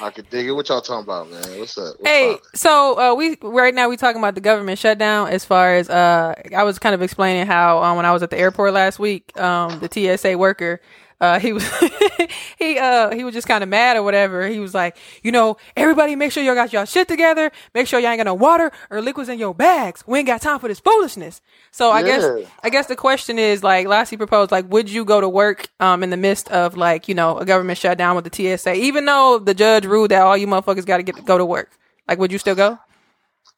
I 0.00 0.10
can 0.10 0.26
dig 0.30 0.46
it. 0.46 0.52
What 0.52 0.68
y'all 0.68 0.80
talking 0.80 1.04
about, 1.04 1.30
man? 1.30 1.58
What's 1.58 1.76
up? 1.78 1.96
What's 1.98 2.08
Hey, 2.08 2.36
so 2.54 2.98
uh, 2.98 3.14
we 3.14 3.36
right 3.42 3.74
now 3.74 3.88
we 3.88 3.96
talking 3.96 4.20
about 4.20 4.34
the 4.34 4.40
government 4.40 4.78
shutdown. 4.78 5.28
As 5.28 5.44
far 5.44 5.74
as 5.74 5.88
uh, 5.88 6.34
I 6.56 6.62
was 6.64 6.78
kind 6.78 6.94
of 6.94 7.02
explaining 7.02 7.46
how 7.46 7.82
um, 7.82 7.96
when 7.96 8.06
I 8.06 8.12
was 8.12 8.22
at 8.22 8.30
the 8.30 8.38
airport 8.38 8.72
last 8.74 8.98
week, 8.98 9.36
um, 9.38 9.80
the 9.80 9.88
TSA 9.90 10.36
worker. 10.38 10.80
Uh, 11.22 11.38
he 11.38 11.52
was 11.52 11.64
he 12.58 12.78
uh 12.80 13.14
he 13.14 13.22
was 13.22 13.32
just 13.32 13.46
kind 13.46 13.62
of 13.62 13.68
mad 13.70 13.96
or 13.96 14.02
whatever. 14.02 14.48
He 14.48 14.58
was 14.58 14.74
like, 14.74 14.96
you 15.22 15.30
know, 15.30 15.56
everybody 15.76 16.16
make 16.16 16.32
sure 16.32 16.42
y'all 16.42 16.56
got 16.56 16.72
y'all 16.72 16.84
shit 16.84 17.06
together. 17.06 17.52
Make 17.74 17.86
sure 17.86 18.00
y'all 18.00 18.10
ain't 18.10 18.18
got 18.18 18.24
no 18.24 18.34
water 18.34 18.72
or 18.90 19.00
liquids 19.00 19.28
in 19.28 19.38
your 19.38 19.54
bags. 19.54 20.02
We 20.04 20.18
ain't 20.18 20.26
got 20.26 20.42
time 20.42 20.58
for 20.58 20.66
this 20.66 20.80
foolishness. 20.80 21.40
So 21.70 21.92
I 21.92 22.02
guess 22.02 22.24
I 22.64 22.70
guess 22.70 22.88
the 22.88 22.96
question 22.96 23.38
is 23.38 23.62
like 23.62 23.86
Lassie 23.86 24.16
proposed, 24.16 24.50
like, 24.50 24.68
would 24.72 24.90
you 24.90 25.04
go 25.04 25.20
to 25.20 25.28
work 25.28 25.68
um 25.78 26.02
in 26.02 26.10
the 26.10 26.16
midst 26.16 26.50
of 26.50 26.76
like 26.76 27.06
you 27.06 27.14
know 27.14 27.38
a 27.38 27.44
government 27.44 27.78
shutdown 27.78 28.16
with 28.16 28.28
the 28.30 28.58
TSA, 28.58 28.74
even 28.74 29.04
though 29.04 29.38
the 29.38 29.54
judge 29.54 29.86
ruled 29.86 30.10
that 30.10 30.22
all 30.22 30.36
you 30.36 30.48
motherfuckers 30.48 30.84
got 30.84 30.96
to 30.96 31.04
get 31.04 31.24
go 31.24 31.38
to 31.38 31.46
work? 31.46 31.70
Like, 32.08 32.18
would 32.18 32.32
you 32.32 32.38
still 32.38 32.56
go? 32.56 32.80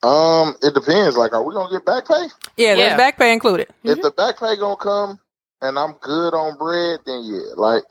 Um, 0.02 0.54
it 0.62 0.74
depends. 0.74 1.16
Like, 1.16 1.32
are 1.32 1.42
we 1.42 1.54
gonna 1.54 1.72
get 1.72 1.86
back 1.86 2.06
pay? 2.06 2.28
Yeah, 2.58 2.74
there's 2.74 2.90
Yeah. 2.90 2.96
back 2.98 3.16
pay 3.16 3.32
included. 3.32 3.68
If 3.84 4.02
the 4.02 4.10
back 4.10 4.38
pay 4.38 4.54
gonna 4.56 4.76
come 4.76 5.18
and 5.62 5.78
I'm 5.78 5.94
good 6.00 6.34
on 6.34 6.58
bread, 6.58 7.00
then 7.06 7.22
yeah. 7.24 7.54
Like, 7.56 7.84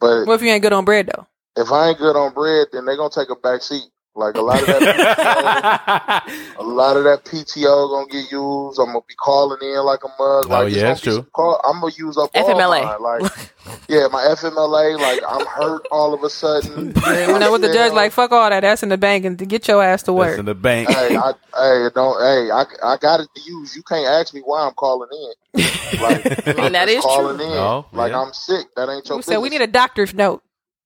but 0.00 0.26
What 0.26 0.34
if 0.36 0.42
you 0.42 0.48
ain't 0.50 0.62
good 0.62 0.72
on 0.72 0.84
bread 0.84 1.08
though? 1.14 1.26
if 1.56 1.70
I 1.72 1.90
ain't 1.90 1.98
good 1.98 2.16
on 2.16 2.34
bread, 2.34 2.68
then 2.72 2.86
they 2.86 2.96
gonna 2.96 3.10
take 3.10 3.30
a 3.30 3.36
back 3.36 3.62
seat. 3.62 3.84
Like 4.16 4.36
a 4.36 4.40
lot 4.40 4.60
of 4.60 4.66
that, 4.68 6.22
PTO, 6.26 6.56
a 6.58 6.62
lot 6.62 6.96
of 6.96 7.02
that 7.04 7.24
PTO 7.24 7.90
gonna 7.90 8.06
get 8.06 8.30
used. 8.30 8.78
I'm 8.78 8.86
gonna 8.86 9.00
be 9.08 9.14
calling 9.16 9.58
in 9.60 9.84
like 9.84 10.04
a 10.04 10.08
mug. 10.08 10.46
Oh, 10.46 10.48
Like, 10.48 10.66
it's 10.68 10.76
yeah, 10.76 10.82
that's 10.84 11.00
true. 11.00 11.22
Call, 11.32 11.60
I'm 11.64 11.80
gonna 11.80 11.92
use 11.96 12.16
up 12.16 12.30
all 12.34 12.48
FMLA. 12.48 12.84
mine. 12.84 13.02
Like, 13.02 13.32
yeah, 13.88 14.06
my 14.12 14.22
FMLA. 14.22 14.98
Like, 15.00 15.20
I'm 15.28 15.44
hurt 15.46 15.86
all 15.90 16.14
of 16.14 16.22
a 16.22 16.30
sudden. 16.30 16.94
You 17.04 17.38
know 17.40 17.50
what 17.50 17.60
the 17.62 17.72
judge 17.72 17.92
like? 17.92 18.12
Uh, 18.12 18.14
fuck 18.14 18.32
all 18.32 18.48
that. 18.50 18.60
That's 18.60 18.82
in 18.84 18.88
the 18.88 18.96
bank 18.98 19.24
and 19.24 19.36
get 19.48 19.66
your 19.66 19.82
ass 19.82 20.02
to 20.04 20.12
That's 20.12 20.16
work. 20.18 20.38
in 20.38 20.44
the 20.44 20.54
bank. 20.54 20.88
hey, 20.90 21.16
I, 21.16 21.32
hey, 21.56 21.88
don't, 21.94 22.20
hey, 22.20 22.50
I, 22.52 22.64
I 22.84 22.96
got 22.98 23.18
it 23.20 23.28
to 23.34 23.40
use. 23.42 23.74
You 23.74 23.82
can't 23.82 24.06
ask 24.06 24.32
me 24.32 24.40
why 24.44 24.64
I'm 24.66 24.74
calling 24.74 25.08
in. 25.12 25.62
Like, 26.00 26.48
I 26.48 26.52
mean, 26.54 26.72
that 26.72 26.86
just 26.86 26.98
is 26.98 27.04
calling 27.04 27.36
true. 27.38 27.46
in. 27.46 27.52
Oh, 27.52 27.86
like 27.92 28.12
yeah. 28.12 28.20
I'm 28.22 28.32
sick. 28.32 28.66
That 28.76 28.88
ain't 28.88 29.06
your 29.08 29.16
We 29.16 29.20
business. 29.20 29.26
said 29.26 29.36
we 29.38 29.48
need 29.48 29.60
a 29.60 29.66
doctor's 29.66 30.14
note. 30.14 30.42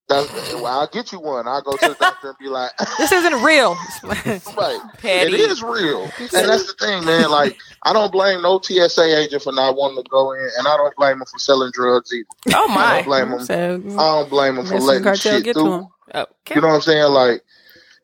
That's, 0.09 0.55
well, 0.55 0.67
I'll 0.67 0.87
get 0.87 1.13
you 1.13 1.21
one. 1.21 1.47
I'll 1.47 1.61
go 1.63 1.73
to 1.77 1.89
the 1.89 1.95
doctor 1.99 2.29
and 2.31 2.39
be 2.39 2.49
like, 2.49 2.71
This 2.99 3.13
isn't 3.13 3.43
real. 3.43 3.77
right, 4.03 4.81
Petty. 4.99 5.35
it 5.35 5.41
is 5.41 5.63
real. 5.63 6.05
And 6.05 6.49
that's 6.49 6.67
the 6.67 6.75
thing, 6.81 7.05
man. 7.05 7.31
Like, 7.31 7.59
I 7.83 7.93
don't 7.93 8.11
blame 8.11 8.41
no 8.43 8.59
TSA 8.61 9.19
agent 9.19 9.43
for 9.43 9.53
not 9.53 9.77
wanting 9.77 10.03
to 10.03 10.09
go 10.09 10.33
in, 10.33 10.49
and 10.59 10.67
I 10.67 10.77
don't 10.79 10.97
blame 10.97 11.19
them 11.19 11.27
for 11.31 11.39
selling 11.39 11.71
drugs 11.73 12.13
either. 12.13 12.27
Oh 12.55 12.67
I 12.71 12.75
my. 12.75 12.95
don't 12.97 13.05
blame 13.05 13.31
them. 13.31 13.41
so 13.45 13.99
I 13.99 14.21
don't 14.21 14.31
blame 14.31 14.55
them 14.57 14.67
for 14.67 14.79
letting 14.81 15.15
shit 15.15 15.45
get 15.45 15.55
to 15.55 15.61
through. 15.61 15.73
him. 15.75 15.87
Okay. 16.15 16.55
You 16.55 16.61
know 16.63 16.69
what 16.69 16.75
I'm 16.77 16.81
saying? 16.81 17.13
Like, 17.13 17.43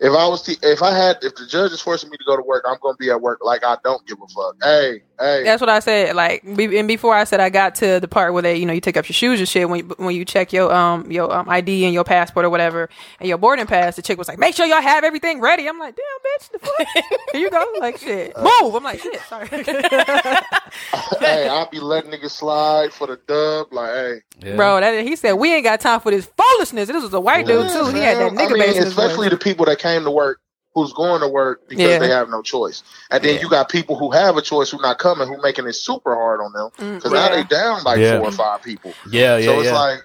if 0.00 0.12
I 0.12 0.28
was 0.28 0.42
to, 0.42 0.56
if 0.62 0.82
I 0.82 0.94
had 0.94 1.16
if 1.22 1.34
the 1.36 1.46
judge 1.46 1.72
is 1.72 1.80
forcing 1.80 2.10
me 2.10 2.18
to 2.18 2.24
go 2.24 2.36
to 2.36 2.42
work, 2.42 2.64
I'm 2.68 2.76
gonna 2.82 2.96
be 2.98 3.10
at 3.10 3.20
work 3.20 3.38
like 3.42 3.64
I 3.64 3.76
don't 3.82 4.06
give 4.06 4.18
a 4.18 4.26
fuck. 4.28 4.56
Hey, 4.62 5.02
hey. 5.18 5.44
That's 5.44 5.60
what 5.60 5.68
I 5.70 5.80
said. 5.80 6.14
Like, 6.16 6.42
be- 6.56 6.78
and 6.78 6.88
before 6.88 7.14
I 7.14 7.24
said 7.24 7.40
I 7.40 7.48
got 7.50 7.74
to 7.76 8.00
the 8.00 8.08
part 8.08 8.32
where 8.32 8.42
they, 8.42 8.56
you 8.56 8.66
know, 8.66 8.72
you 8.72 8.80
take 8.80 8.96
up 8.96 9.08
your 9.08 9.14
shoes 9.14 9.38
and 9.40 9.48
shit 9.48 9.68
when 9.68 9.80
you, 9.80 9.94
when 9.96 10.14
you 10.14 10.24
check 10.24 10.52
your 10.52 10.72
um 10.72 11.10
your 11.10 11.32
um, 11.32 11.48
ID 11.48 11.84
and 11.84 11.94
your 11.94 12.04
passport 12.04 12.44
or 12.46 12.50
whatever 12.50 12.88
and 13.20 13.28
your 13.28 13.38
boarding 13.38 13.66
pass. 13.66 13.96
The 13.96 14.02
chick 14.02 14.18
was 14.18 14.28
like, 14.28 14.38
"Make 14.38 14.54
sure 14.54 14.66
y'all 14.66 14.82
have 14.82 15.04
everything 15.04 15.40
ready." 15.40 15.68
I'm 15.68 15.78
like, 15.78 15.96
"Damn, 15.96 16.04
bitch, 16.38 16.52
the 16.52 16.58
fuck? 16.58 17.20
Here 17.32 17.40
you 17.40 17.50
go." 17.50 17.64
Like, 17.80 17.98
shit, 17.98 18.36
move. 18.36 18.74
I'm 18.74 18.82
like, 18.84 19.00
"Shit, 19.00 19.20
sorry." 19.28 19.48
hey, 21.20 21.48
I'll 21.48 21.68
be 21.70 21.80
letting 21.80 22.10
niggas 22.10 22.30
slide 22.30 22.92
for 22.92 23.06
the 23.06 23.18
dub. 23.26 23.72
Like, 23.72 23.90
hey, 23.90 24.20
Yeah. 24.40 24.56
Bro, 24.56 24.80
that, 24.80 25.04
he 25.04 25.16
said 25.16 25.32
we 25.34 25.52
ain't 25.54 25.64
got 25.64 25.80
time 25.80 26.00
for 26.00 26.10
this 26.10 26.28
foolishness. 26.36 26.88
This 26.88 27.02
was 27.02 27.12
a 27.14 27.20
white 27.20 27.46
dude 27.46 27.70
too. 27.70 27.86
He 27.90 28.00
had 28.00 28.18
that 28.18 28.30
fam. 28.30 28.36
nigga 28.36 28.46
I 28.50 28.52
mean, 28.52 28.58
bass 28.58 28.76
in 28.76 28.82
his 28.84 28.86
especially 28.92 29.28
the 29.28 29.36
people 29.38 29.66
that 29.66 29.78
came 29.78 30.04
to 30.04 30.10
work 30.10 30.40
who's 30.74 30.92
going 30.92 31.20
to 31.20 31.28
work 31.28 31.68
because 31.68 31.84
Yeah. 31.88 31.98
they 31.98 32.08
have 32.08 32.28
no 32.28 32.42
choice. 32.42 32.82
And 33.10 33.22
then 33.22 33.40
you 33.40 33.48
got 33.48 33.68
people 33.68 33.96
who 33.98 34.10
have 34.10 34.36
a 34.36 34.42
choice 34.42 34.70
who 34.70 34.80
not 34.80 34.98
coming 34.98 35.28
who 35.28 35.40
making 35.42 35.66
it 35.66 35.74
super 35.74 36.14
hard 36.14 36.40
on 36.40 36.52
them 36.52 36.96
because 36.96 37.12
now 37.12 37.28
they 37.30 37.44
down 37.44 37.82
like 37.84 37.98
Yeah. 37.98 38.18
four 38.18 38.28
or 38.28 38.32
five 38.32 38.62
people. 38.62 38.92
Yeah, 39.08 39.36
yeah, 39.36 39.46
so 39.46 39.60
it's 39.60 39.70
like 39.72 40.00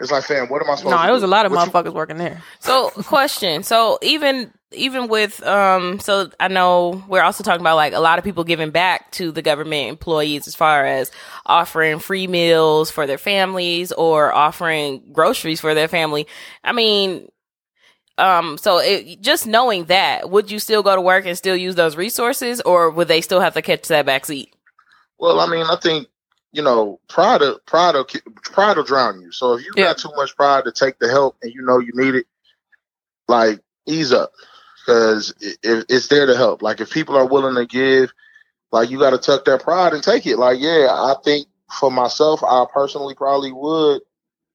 it's 0.00 0.10
like, 0.10 0.24
fam, 0.24 0.48
what 0.48 0.60
am 0.60 0.68
I 0.70 0.74
supposed 0.74 0.82
to 0.84 0.90
No, 0.90 1.02
to 1.02 1.08
it 1.08 1.12
was 1.12 1.22
do? 1.22 1.26
a 1.26 1.28
lot 1.28 1.46
of 1.46 1.52
What 1.52 1.64
you- 1.66 1.70
motherfuckers 1.72 1.94
working 1.94 2.16
there. 2.16 2.42
So, 2.58 2.90
question. 2.90 3.62
So, 3.62 3.98
even 4.02 4.52
even 4.72 5.06
with 5.06 5.40
um, 5.46 6.00
so 6.00 6.30
I 6.40 6.48
know 6.48 7.00
we're 7.06 7.22
also 7.22 7.44
talking 7.44 7.60
about 7.60 7.76
like 7.76 7.92
a 7.92 8.00
lot 8.00 8.18
of 8.18 8.24
people 8.24 8.42
giving 8.42 8.70
back 8.70 9.12
to 9.12 9.30
the 9.30 9.40
government 9.40 9.88
employees 9.88 10.48
as 10.48 10.56
far 10.56 10.84
as 10.84 11.12
offering 11.46 12.00
free 12.00 12.26
meals 12.26 12.90
for 12.90 13.06
their 13.06 13.18
families 13.18 13.92
or 13.92 14.34
offering 14.34 15.00
groceries 15.12 15.60
for 15.60 15.74
their 15.74 15.86
family. 15.86 16.26
I 16.64 16.72
mean, 16.72 17.28
um, 18.18 18.58
so 18.58 18.78
it, 18.78 19.20
just 19.20 19.46
knowing 19.46 19.84
that, 19.86 20.30
would 20.30 20.50
you 20.50 20.58
still 20.58 20.82
go 20.82 20.94
to 20.94 21.00
work 21.00 21.26
and 21.26 21.36
still 21.36 21.56
use 21.56 21.74
those 21.74 21.96
resources, 21.96 22.60
or 22.60 22.90
would 22.90 23.08
they 23.08 23.20
still 23.20 23.40
have 23.40 23.54
to 23.54 23.62
catch 23.62 23.88
that 23.88 24.06
back 24.06 24.26
seat? 24.26 24.54
Well, 25.18 25.40
I 25.40 25.46
mean, 25.46 25.64
I 25.66 25.76
think 25.76 26.08
you 26.52 26.62
know, 26.62 27.00
pride, 27.08 27.40
will- 27.40 27.58
pride, 27.66 27.96
will 27.96 28.06
pride 28.44 28.76
will 28.76 28.84
drown 28.84 29.20
you. 29.20 29.32
So 29.32 29.54
if 29.54 29.64
you 29.64 29.72
Yeah. 29.76 29.86
got 29.86 29.98
too 29.98 30.12
much 30.14 30.36
pride 30.36 30.62
to 30.64 30.72
take 30.72 31.00
the 31.00 31.08
help 31.08 31.36
and 31.42 31.52
you 31.52 31.62
know 31.62 31.80
you 31.80 31.90
need 31.94 32.14
it, 32.14 32.26
like 33.26 33.60
ease 33.86 34.12
up 34.12 34.30
because 34.86 35.34
it, 35.40 35.58
it, 35.64 35.86
it's 35.88 36.06
there 36.08 36.26
to 36.26 36.36
help. 36.36 36.62
Like 36.62 36.80
if 36.80 36.90
people 36.92 37.16
are 37.16 37.26
willing 37.26 37.56
to 37.56 37.66
give, 37.66 38.12
like 38.70 38.88
you 38.90 38.98
got 39.00 39.10
to 39.10 39.18
tuck 39.18 39.44
that 39.46 39.62
pride 39.64 39.94
and 39.94 40.02
take 40.02 40.26
it. 40.26 40.36
Like 40.38 40.58
yeah, 40.60 40.86
I 40.90 41.16
think 41.24 41.48
for 41.80 41.90
myself, 41.90 42.44
I 42.44 42.64
personally 42.72 43.14
probably 43.16 43.50
would 43.50 44.02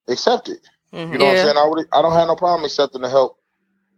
accept 0.08 0.48
it. 0.48 0.60
Mhm. 0.94 1.12
You 1.12 1.18
know 1.18 1.26
what 1.26 1.38
I'm 1.38 1.44
saying? 1.46 1.58
I 1.58 1.68
would. 1.68 1.86
I 1.92 2.02
don't 2.02 2.14
have 2.14 2.28
no 2.28 2.36
problem 2.38 2.64
accepting 2.64 3.02
the 3.02 3.10
help, 3.10 3.38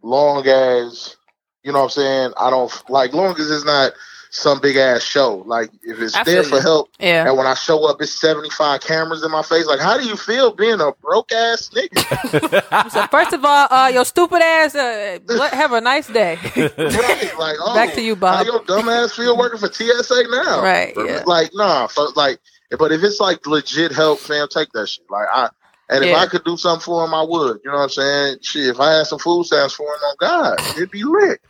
long 0.02 0.46
as 0.46 1.16
you 1.62 1.72
know 1.72 1.78
what 1.78 1.84
I'm 1.84 1.90
saying. 1.90 2.32
I 2.38 2.50
don't 2.50 2.90
like 2.90 3.12
long 3.12 3.38
as 3.38 3.50
it's 3.50 3.64
not 3.64 3.92
some 4.34 4.60
big 4.60 4.76
ass 4.76 5.02
show. 5.02 5.42
Like 5.46 5.70
if 5.82 6.00
it's 6.00 6.16
I 6.16 6.24
there 6.24 6.42
for 6.42 6.56
you. 6.56 6.62
help, 6.62 6.88
Yeah. 6.98 7.28
and 7.28 7.36
when 7.36 7.46
I 7.46 7.52
show 7.54 7.84
up, 7.86 8.00
it's 8.00 8.18
75 8.18 8.80
cameras 8.80 9.22
in 9.22 9.30
my 9.30 9.42
face. 9.42 9.66
Like, 9.66 9.78
how 9.78 9.98
do 9.98 10.06
you 10.06 10.16
feel 10.16 10.52
being 10.54 10.80
a 10.80 10.90
broke 11.02 11.30
ass 11.32 11.70
nigga? 11.74 12.62
So 12.90 13.06
first 13.08 13.32
of 13.34 13.44
all, 13.44 13.68
uh, 13.70 13.88
your 13.92 14.04
stupid 14.06 14.40
ass, 14.42 14.74
uh, 14.74 15.18
have 15.52 15.72
a 15.72 15.80
nice 15.82 16.06
day. 16.08 16.38
right? 16.56 17.38
Like, 17.38 17.56
oh, 17.60 17.74
Back 17.74 17.92
to 17.94 18.00
you, 18.02 18.16
Bob. 18.16 18.44
How 18.46 18.52
your 18.52 18.64
dumb 18.64 18.88
ass 18.88 19.12
feel 19.14 19.36
working 19.36 19.58
for 19.58 19.70
TSA 19.72 20.24
now? 20.30 20.62
Right, 20.62 20.94
yeah. 20.96 21.22
Like, 21.26 21.50
nah. 21.54 21.86
So, 21.88 22.08
like, 22.16 22.38
but 22.78 22.90
if 22.90 23.02
it's 23.04 23.20
like 23.20 23.46
legit 23.46 23.92
help, 23.92 24.18
fam, 24.18 24.48
take 24.48 24.72
that 24.72 24.88
shit. 24.88 25.04
Like, 25.10 25.26
I. 25.32 25.50
And 25.92 26.04
if 26.04 26.16
I 26.16 26.26
could 26.26 26.44
do 26.44 26.56
something 26.56 26.82
for 26.84 27.04
him, 27.04 27.14
I 27.14 27.22
would. 27.22 27.60
You 27.64 27.70
know 27.70 27.76
what 27.78 27.82
I'm 27.84 27.88
saying? 27.90 28.36
Shit, 28.42 28.66
if 28.68 28.80
I 28.80 28.92
had 28.98 29.06
some 29.06 29.18
food 29.18 29.44
stamps 29.46 29.74
for 29.74 29.84
him, 29.86 30.00
on 30.02 30.16
God, 30.20 30.58
it'd 30.76 30.90
be 30.90 31.02
lit. 31.04 31.40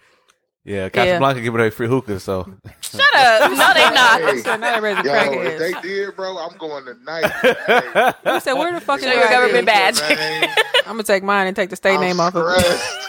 yeah, 0.64 0.88
Casablanca 0.88 1.40
giving 1.40 1.60
away 1.60 1.70
free 1.70 1.88
hookah, 1.88 2.20
so 2.20 2.44
Shut 2.82 3.00
up! 3.16 3.50
No, 3.52 3.72
they 3.74 3.90
not. 3.90 4.20
Hey, 4.20 4.38
So 4.38 4.56
now 4.56 4.74
everybody's 4.74 5.10
yo, 5.10 5.12
crackhead. 5.18 5.46
if 5.46 5.58
they 5.58 5.88
did, 5.88 6.16
bro, 6.16 6.38
I'm 6.38 6.56
going 6.58 6.84
tonight. 6.84 7.30
Hey, 8.24 8.32
You 8.34 8.40
said, 8.40 8.52
where 8.54 8.72
the 8.72 8.80
fuck 8.80 8.98
is 9.00 9.04
your 9.06 9.28
government 9.28 9.66
badge. 9.66 10.00
I'm 10.86 10.94
gonna 10.94 11.02
take 11.04 11.22
mine 11.22 11.46
and 11.46 11.54
take 11.56 11.70
the 11.70 11.76
state 11.76 11.94
I'm 11.94 12.00
name 12.00 12.18
off 12.20 12.34
of 12.34 12.44
it. 12.48 12.60
stressed. 12.60 13.08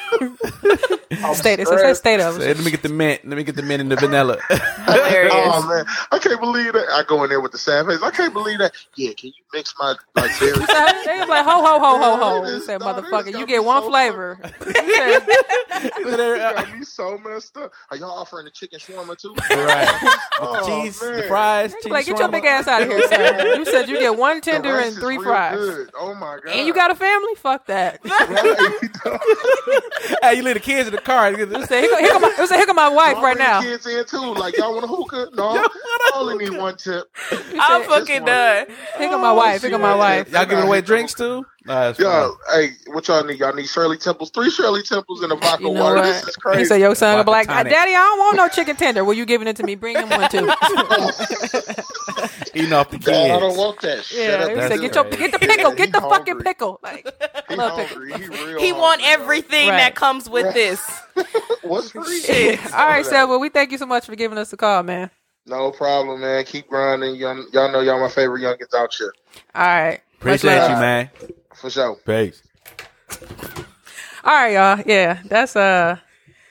I'm 1.24 1.36
State, 1.36 1.60
it 1.60 1.68
says 1.68 1.80
stressed. 1.80 2.00
state 2.02 2.20
of 2.20 2.36
Say, 2.36 2.54
let 2.54 2.64
me 2.64 2.72
get 2.72 2.82
the 2.84 2.90
mint. 2.90 3.22
Let 3.28 3.36
me 3.38 3.44
get 3.44 3.56
the 3.56 3.62
mint 3.64 3.82
and 3.82 3.92
the 3.92 3.96
vanilla. 3.96 4.38
Oh 4.50 5.66
man, 5.68 5.86
I 6.12 6.20
can't 6.20 6.40
believe 6.40 6.74
that. 6.74 6.88
I 6.90 7.04
go 7.08 7.24
in 7.24 7.30
there 7.30 7.42
with 7.42 7.52
the 7.52 7.58
sad 7.58 7.86
face. 7.88 8.02
I 8.02 8.12
can't 8.12 8.34
believe 8.34 8.60
that. 8.60 8.74
Yeah, 8.96 9.12
can 9.14 9.30
you 9.30 9.43
mix 9.54 9.74
my 9.80 9.96
like 10.16 10.32
berries? 10.40 10.58
They 11.06 11.20
was 11.20 11.30
like, 11.30 11.46
ho, 11.46 11.62
ho, 11.62 11.80
ho, 11.80 11.98
ho, 12.00 12.18
ho. 12.18 12.46
Yeah, 12.46 12.54
He 12.56 12.60
said, 12.62 12.82
motherfucker, 12.82 13.38
you 13.38 13.46
get 13.46 13.64
one 13.64 13.84
so 13.84 13.90
flavor. 13.90 14.40
He 14.66 14.74
said, 14.96 15.28
You 16.00 16.16
got 16.38 16.78
me 16.78 16.86
so 16.86 17.18
messed 17.18 17.58
up. 17.58 17.72
Are 17.92 17.98
y'all 17.98 18.12
offering 18.12 18.46
the 18.46 18.52
chicken 18.52 18.80
shawarma 18.80 19.18
too? 19.18 19.34
right. 19.52 20.18
Oh, 20.40 20.66
Cheese, 20.84 21.00
the 21.00 21.12
man. 21.12 21.28
fries. 21.28 21.76
He 21.84 21.90
like, 21.90 22.06
cheese 22.06 22.14
get 22.14 22.20
your 22.20 22.30
big 22.30 22.46
ass 22.46 22.68
out 22.68 22.82
of 22.84 22.88
here, 22.88 23.02
sir. 23.08 23.56
You 23.58 23.66
said 23.66 23.90
you 23.90 24.00
get 24.00 24.18
one 24.18 24.40
tender 24.42 24.80
and 24.80 24.96
three 24.96 25.18
fries. 25.18 25.58
good. 25.58 25.90
Oh 26.00 26.14
my 26.16 26.40
god. 26.44 26.54
And 26.56 26.68
you 26.68 26.74
got 26.74 26.92
a 26.92 26.96
family? 26.96 27.36
Fuck 27.36 27.66
that. 27.68 28.00
Right. 28.04 28.90
Hey, 30.22 30.36
you 30.36 30.44
leave 30.44 30.54
the 30.56 30.60
kids 30.60 30.88
in 30.88 30.96
the 30.96 31.02
car. 31.02 31.32
You 31.32 31.38
get 31.38 31.52
It 31.52 31.68
said, 31.68 31.82
here 31.82 31.90
go, 31.90 31.98
here 31.98 32.20
my, 32.20 32.34
it 32.38 32.48
said, 32.48 32.58
here 32.58 32.66
go 32.66 32.74
my 32.74 32.90
wife 32.90 33.18
right 33.18 33.38
now. 33.38 33.62
kids 33.62 33.86
in 33.88 34.06
too. 34.06 34.34
Like 34.34 34.58
y'all 34.58 34.74
want 34.74 34.86
a 34.86 34.88
hookah? 34.88 35.30
No, 35.34 35.50
I 35.50 36.12
only 36.16 36.38
need 36.50 36.58
one 36.58 36.78
tip. 36.78 37.06
I'm 37.60 37.84
fucking 37.84 38.26
done. 38.26 38.68
Here 38.98 39.10
go 39.10 39.18
my 39.20 39.32
wife. 39.32 39.43
Here 39.52 39.76
of 39.76 39.82
my 39.82 39.96
wife. 39.96 40.32
Y'all 40.32 40.46
giving 40.46 40.66
away 40.66 40.82
drinks 40.82 41.14
too? 41.14 41.46
Nah, 41.66 41.92
that's 41.92 42.00
Yo, 42.00 42.36
hey, 42.54 42.72
what 42.88 43.08
y'all 43.08 43.24
need? 43.24 43.40
Y'all 43.40 43.54
need 43.54 43.68
Shirley 43.68 43.98
Temples, 43.98 44.32
three 44.32 44.50
Shirley 44.50 44.84
Temples, 44.84 45.24
in 45.24 45.32
a 45.32 45.36
vodka 45.36 45.64
You 45.64 45.74
know 45.74 45.82
water. 45.82 45.96
what? 45.96 46.04
This 46.04 46.28
is 46.28 46.36
crazy. 46.36 46.36
He 46.36 46.42
crazy. 46.58 46.66
said, 46.68 46.82
your 46.82 46.94
son 46.96 47.16
will 47.18 47.24
be 47.24 47.32
like, 47.32 47.48
Vodka 47.48 47.60
tonic. 47.60 47.74
Daddy, 47.74 47.92
I 47.96 48.00
don't 48.02 48.20
want 48.20 48.36
no 48.38 48.48
chicken 48.50 48.76
tender. 48.76 49.06
Well, 49.06 49.14
you 49.16 49.26
giving 49.26 49.48
it 49.48 49.56
to 49.58 49.64
me? 49.64 49.76
Bring 49.76 49.96
him 49.96 50.10
one, 50.10 50.28
too. 50.30 50.40
eating 52.54 52.74
off 52.74 52.90
the 52.90 52.98
kids. 52.98 53.06
Dad, 53.06 53.32
I 53.32 53.40
don't 53.40 53.56
want 53.58 53.80
that. 53.82 54.04
Shut 54.04 54.18
Yeah, 54.20 54.34
up, 54.46 54.50
he 54.50 54.56
said, 54.58 54.82
get, 54.82 54.96
your, 54.96 55.04
get 55.06 55.32
the 55.32 55.40
pickle. 55.40 55.72
Get 55.72 55.92
the 55.94 56.02
He 56.02 56.10
fucking 56.10 56.40
pickle. 56.40 56.80
Like, 56.84 57.08
He 57.48 57.56
love 57.56 57.78
pickle. 57.88 58.04
He. 58.58 58.66
He 58.66 58.74
want 58.74 59.02
everything 59.06 59.70
Right. 59.70 59.78
that 59.78 59.96
comes 59.96 60.30
with 60.30 60.54
this. 60.54 60.82
What's 61.62 61.92
free? 61.92 62.58
All 62.74 62.88
right, 62.88 63.06
Seb. 63.06 63.30
Well, 63.30 63.40
we 63.40 63.48
thank 63.50 63.72
you 63.72 63.78
so 63.78 63.86
much 63.86 64.06
for 64.06 64.16
giving 64.18 64.38
us 64.38 64.52
a 64.52 64.58
call, 64.58 64.84
man. 64.84 65.10
No 65.46 65.72
problem, 65.72 66.22
man. 66.22 66.46
Keep 66.46 66.70
grinding. 66.70 67.16
Y'all, 67.16 67.46
y'all 67.52 67.72
know 67.72 67.82
y'all 67.82 68.00
my 68.00 68.10
favorite 68.10 68.42
youngins 68.42 68.74
out 68.74 68.94
here. 68.94 69.14
All 69.54 69.66
right. 69.66 70.02
Much 70.24 70.44
Appreciate 70.44 70.58
love. 70.58 70.72
you, 70.72 70.78
man. 70.78 71.10
For 71.56 71.70
sure. 71.70 71.96
Peace. 72.06 72.42
All 74.24 74.34
right, 74.34 74.54
y'all. 74.54 74.84
Yeah, 74.86 75.22
that's 75.26 75.56
uh, 75.56 75.98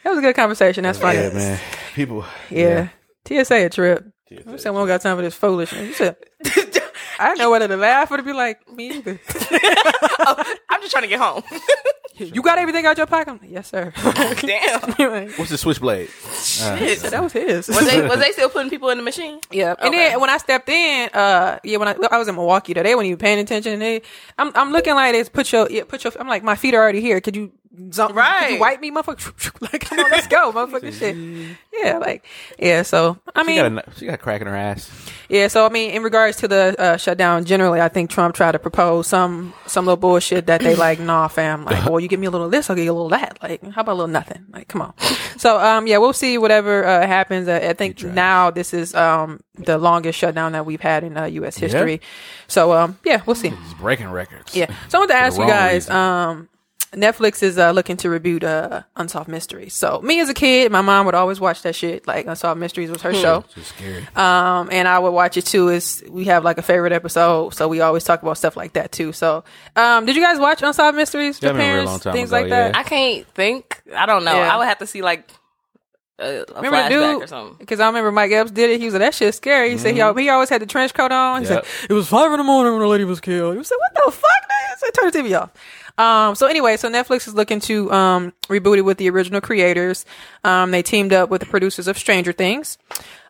that 0.05 0.11
was 0.11 0.19
a 0.19 0.23
good 0.23 0.37
conversation. 0.37 0.83
That's 0.85 0.99
funny. 0.99 1.19
Yeah, 1.19 1.33
man. 1.33 1.61
People. 1.95 2.25
Yeah. 2.51 2.89
TSA 3.27 3.67
a 3.67 3.69
trip. 3.71 4.05
I'm 4.47 4.59
saying 4.59 4.75
we 4.75 4.81
don't 4.81 4.89
got 4.89 5.01
time 5.01 5.17
for 5.17 5.23
this 5.23 5.35
foolishness. 5.35 6.01
You 7.23 7.27
said, 7.27 7.27
I 7.27 7.29
didn't 7.29 7.39
know 7.39 7.51
whether 7.51 7.69
to 7.69 7.77
laugh 7.77 8.11
or 8.11 8.17
to 8.17 8.23
be 8.23 8.33
like, 8.33 8.71
me 8.73 8.91
either. 8.97 9.21
I'm 10.69 10.81
just 10.81 10.93
trying 10.93 11.03
to 11.03 11.09
get 11.09 11.21
home. 11.21 11.43
you 12.19 12.43
got 12.43 12.59
everything 12.59 12.87
out 12.87 12.97
your 12.97 13.07
pocket? 13.07 13.31
I'm 13.31 13.39
like, 13.39 13.51
yes, 13.51 13.69
sir. 13.69 13.93
Damn. 14.41 15.29
What's 15.37 15.51
the 15.51 15.59
switchblade? 15.59 16.11
Shit. 16.35 17.01
that 17.01 17.23
was 17.23 17.33
his. 17.33 17.69
Was 17.69 17.87
they 17.91 18.03
was 18.07 18.19
they 18.19 18.33
still 18.33 18.49
putting 18.49 18.71
people 18.71 18.91
in 18.91 18.99
the 18.99 19.05
machine? 19.05 19.41
Yeah, 19.51 19.75
and 19.81 19.95
then 19.95 20.21
when 20.21 20.31
I 20.31 20.37
stepped 20.39 20.69
in, 20.69 21.09
uh, 21.15 21.59
yeah, 21.65 21.79
when 21.79 21.89
I, 21.89 21.97
I 22.11 22.19
was 22.19 22.29
in 22.29 22.35
Milwaukee, 22.35 22.73
though, 22.75 22.83
they 22.83 22.95
weren't 22.95 23.07
even 23.07 23.19
paying 23.19 23.39
attention. 23.39 23.73
And 23.75 23.83
they, 23.83 24.03
I'm, 24.39 24.53
I'm 24.55 24.73
looking 24.73 24.95
like 24.95 25.13
this. 25.13 25.29
Put 25.29 25.53
your, 25.53 25.71
yeah, 25.71 25.85
put 25.85 26.05
your. 26.05 26.13
I'm 26.19 26.29
like, 26.29 26.43
my 26.43 26.55
feet 26.57 26.75
are 26.75 26.83
already 26.83 27.01
here. 27.01 27.21
Could 27.21 27.37
you, 27.37 27.53
zump, 27.91 28.11
Could 28.11 28.17
Right. 28.17 28.53
you 28.53 28.61
wipe 28.61 28.81
me, 28.81 28.91
motherfucker? 28.91 29.53
like, 29.73 29.81
come 29.89 29.99
on, 30.01 30.11
let's 30.11 30.27
go, 30.27 30.53
motherfucker. 30.53 30.93
shit. 30.93 31.17
Yeah, 31.73 31.99
like, 31.99 32.25
yeah. 32.59 32.83
So 32.83 33.19
I 33.35 33.43
She 33.43 33.47
mean, 33.49 33.75
got, 33.77 33.89
a, 33.89 33.95
she 33.97 34.07
got 34.07 34.15
a 34.15 34.19
crack 34.19 34.41
in 34.43 34.47
her 34.47 34.55
ass. 34.57 34.91
yeah. 35.29 35.49
So 35.49 35.65
I 35.67 35.69
mean, 35.71 35.91
in 35.93 36.03
regards 36.03 36.37
to 36.39 36.49
the 36.49 36.75
uh, 36.79 36.97
shutdown, 36.97 37.45
generally, 37.45 37.81
I 37.81 37.89
think 37.89 38.11
Trump 38.11 38.35
tried 38.35 38.53
to 38.53 38.59
propose 38.59 39.07
some 39.07 39.55
some 39.67 39.87
little 39.87 39.97
bullshit 39.97 40.47
that 40.47 40.61
they 40.61 40.75
like, 40.77 41.01
nah, 41.01 41.29
fam. 41.29 41.65
Like, 41.65 41.85
well, 41.89 41.99
you 42.01 42.09
give 42.09 42.21
me 42.21 42.27
a 42.27 42.31
little 42.31 42.49
this, 42.51 42.69
I'll 42.69 42.77
give 42.77 42.85
you 42.85 42.93
a 42.93 42.95
little 42.95 43.09
that. 43.11 43.39
Like, 43.43 43.63
how 43.73 43.81
about 43.81 43.93
a 43.93 43.95
little 43.95 44.09
nothing? 44.09 44.45
Like, 44.53 44.69
come 44.69 44.83
on. 44.83 44.93
So 45.39 45.59
um, 45.59 45.87
yeah, 45.87 45.99
we'll 45.99 46.13
see 46.13 46.37
whatever 46.39 46.85
uh, 46.85 47.07
happens. 47.07 47.49
Uh, 47.49 47.59
I 47.63 47.73
think 47.73 48.03
now 48.05 48.51
this 48.51 48.75
is 48.75 48.95
um 48.95 49.41
the 49.57 49.79
longest 49.79 50.19
shutdown 50.19 50.53
that 50.53 50.67
we've 50.67 50.81
had 50.81 51.05
in 51.05 51.17
uh, 51.17 51.25
U.S. 51.25 51.57
history. 51.57 52.01
So 52.49 52.73
um, 52.73 52.99
yeah, 53.05 53.23
we'll 53.27 53.35
see. 53.37 53.51
She's 53.51 53.75
breaking 53.75 54.11
records. 54.11 54.55
Yeah. 54.55 54.73
So 54.89 54.99
I 54.99 55.01
want 55.01 55.11
to 55.11 55.17
ask 55.17 55.39
you 55.39 55.47
guys. 55.47 55.85
reason. 55.87 55.97
Um, 55.97 56.49
Netflix 56.93 57.43
is 57.43 57.59
uh, 57.59 57.71
looking 57.71 57.97
to 57.99 58.09
reboot 58.09 58.45
uh, 58.45 58.83
Unsolved 58.97 59.29
Mysteries. 59.29 59.73
So 59.75 60.01
me 60.03 60.21
as 60.21 60.29
a 60.29 60.35
kid, 60.35 60.71
my 60.71 60.81
mom 60.83 61.07
would 61.07 61.15
always 61.15 61.41
watch 61.41 61.63
that 61.63 61.75
shit. 61.75 62.07
Like 62.07 62.27
Unsolved 62.27 62.61
Mysteries 62.61 62.91
was 62.91 63.03
her 63.03 63.15
show. 63.15 63.45
She's 63.55 63.67
scary. 63.67 64.07
Um, 64.15 64.69
and 64.71 64.87
I 64.87 64.99
would 64.99 65.13
watch 65.13 65.37
it 65.37 65.47
too. 65.47 65.69
Is 65.69 66.05
we 66.09 66.25
have 66.27 66.45
like 66.45 66.59
a 66.59 66.63
favorite 66.63 66.93
episode, 66.93 67.55
so 67.55 67.67
we 67.69 67.81
always 67.81 68.05
talk 68.05 68.23
about 68.23 68.37
stuff 68.39 68.57
like 68.57 68.75
that 68.75 68.93
too. 68.93 69.13
So, 69.13 69.43
um, 69.75 70.05
did 70.07 70.17
you 70.17 70.23
guys 70.23 70.38
watch 70.38 70.63
Unsolved 70.63 70.97
Mysteries? 70.97 71.40
Yeah, 71.43 71.51
Your 71.51 71.59
I 71.59 71.59
remember 71.59 71.73
a 71.73 71.75
parents, 71.87 71.90
long 71.93 72.01
time 72.01 72.13
things 72.13 72.29
ago, 72.31 72.40
like 72.40 72.51
that. 72.51 72.73
yeah. 72.75 72.79
I 72.79 72.83
can't 72.83 73.27
think. 73.35 73.83
I 73.97 74.07
don't 74.07 74.25
know. 74.25 74.35
Yeah. 74.35 74.55
I 74.55 74.59
would 74.59 74.67
have 74.69 74.79
to 74.79 74.87
see 74.87 75.03
like 75.03 75.31
a, 76.23 76.44
a 76.52 76.62
Remember 76.62 76.70
the 76.70 76.77
flashback 76.77 76.88
dude? 76.88 77.23
or 77.23 77.27
something. 77.27 77.56
Because 77.58 77.81
I 77.81 77.87
remember 77.87 78.12
Mike 78.12 78.33
Epps 78.33 78.50
did 78.50 78.70
it. 78.70 78.79
He 78.81 78.87
was 78.87 78.94
like, 78.94 79.00
"That 79.02 79.14
shit's 79.14 79.37
scary." 79.37 79.70
He 79.73 79.79
said 79.79 79.94
he, 79.94 80.23
he 80.23 80.29
always 80.31 80.48
had 80.48 80.62
the 80.62 80.66
trench 80.66 80.94
coat 80.94 81.12
on. 81.12 81.42
He 81.42 81.48
Yep. 81.48 81.64
said 81.66 81.87
it 81.90 81.92
was 81.94 82.08
five 82.08 82.31
in 82.33 82.38
the 82.38 82.44
morning 82.44 82.73
when 82.73 82.83
the 82.83 82.88
lady 82.88 83.04
was 83.04 83.20
killed. 83.20 83.54
He 83.54 83.58
was 83.58 83.70
like, 83.70 83.81
"What 83.81 84.06
the 84.06 84.12
fuck?" 84.12 84.48
Man? 84.48 84.77
So 84.79 84.90
turn 84.90 85.10
the 85.10 85.18
TV 85.31 85.40
off. 85.40 85.50
Um, 85.98 86.35
so 86.35 86.46
anyway, 86.46 86.79
so 86.79 86.88
Netflix 86.90 87.29
is 87.29 87.35
looking 87.35 87.60
to 87.60 87.92
um, 87.92 88.33
reboot 88.48 88.79
it 88.79 88.83
with 88.83 88.96
the 88.96 89.10
original 89.10 89.40
creators. 89.42 90.06
Um, 90.42 90.70
they 90.70 90.83
teamed 90.83 91.12
up 91.12 91.29
with 91.29 91.40
the 91.42 91.46
producers 91.46 91.87
of 91.87 91.98
Stranger 91.98 92.33
Things. 92.33 92.79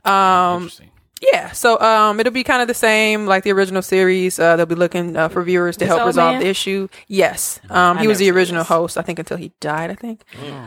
Um, 0.05 0.63
Interesting. 0.65 0.91
Yeah, 1.33 1.53
so 1.53 1.81
um, 1.81 2.19
it'll 2.19 2.33
be 2.33 2.43
kind 2.43 2.61
of 2.63 2.69
the 2.69 2.75
same 2.75 3.27
like 3.27 3.45
the 3.45 3.53
original 3.53 3.81
series. 3.81 4.39
Uh, 4.39 4.57
they'll 4.57 4.67
be 4.67 4.75
looking 4.75 5.17
uh, 5.17 5.29
for 5.29 5.43
viewers 5.45 5.77
to 5.77 5.85
This 5.85 5.89
help 5.95 6.07
resolve 6.07 6.33
man? 6.35 6.41
the 6.43 6.49
issue. 6.49 6.89
Yes, 7.07 7.61
um, 7.71 7.99
he 7.99 8.09
was 8.09 8.19
the 8.19 8.31
original 8.31 8.63
this. 8.63 8.69
host, 8.69 8.99
I 8.99 9.03
think, 9.03 9.19
until 9.21 9.37
he 9.37 9.53
died. 9.61 9.91
I 9.91 9.95
think. 9.95 10.25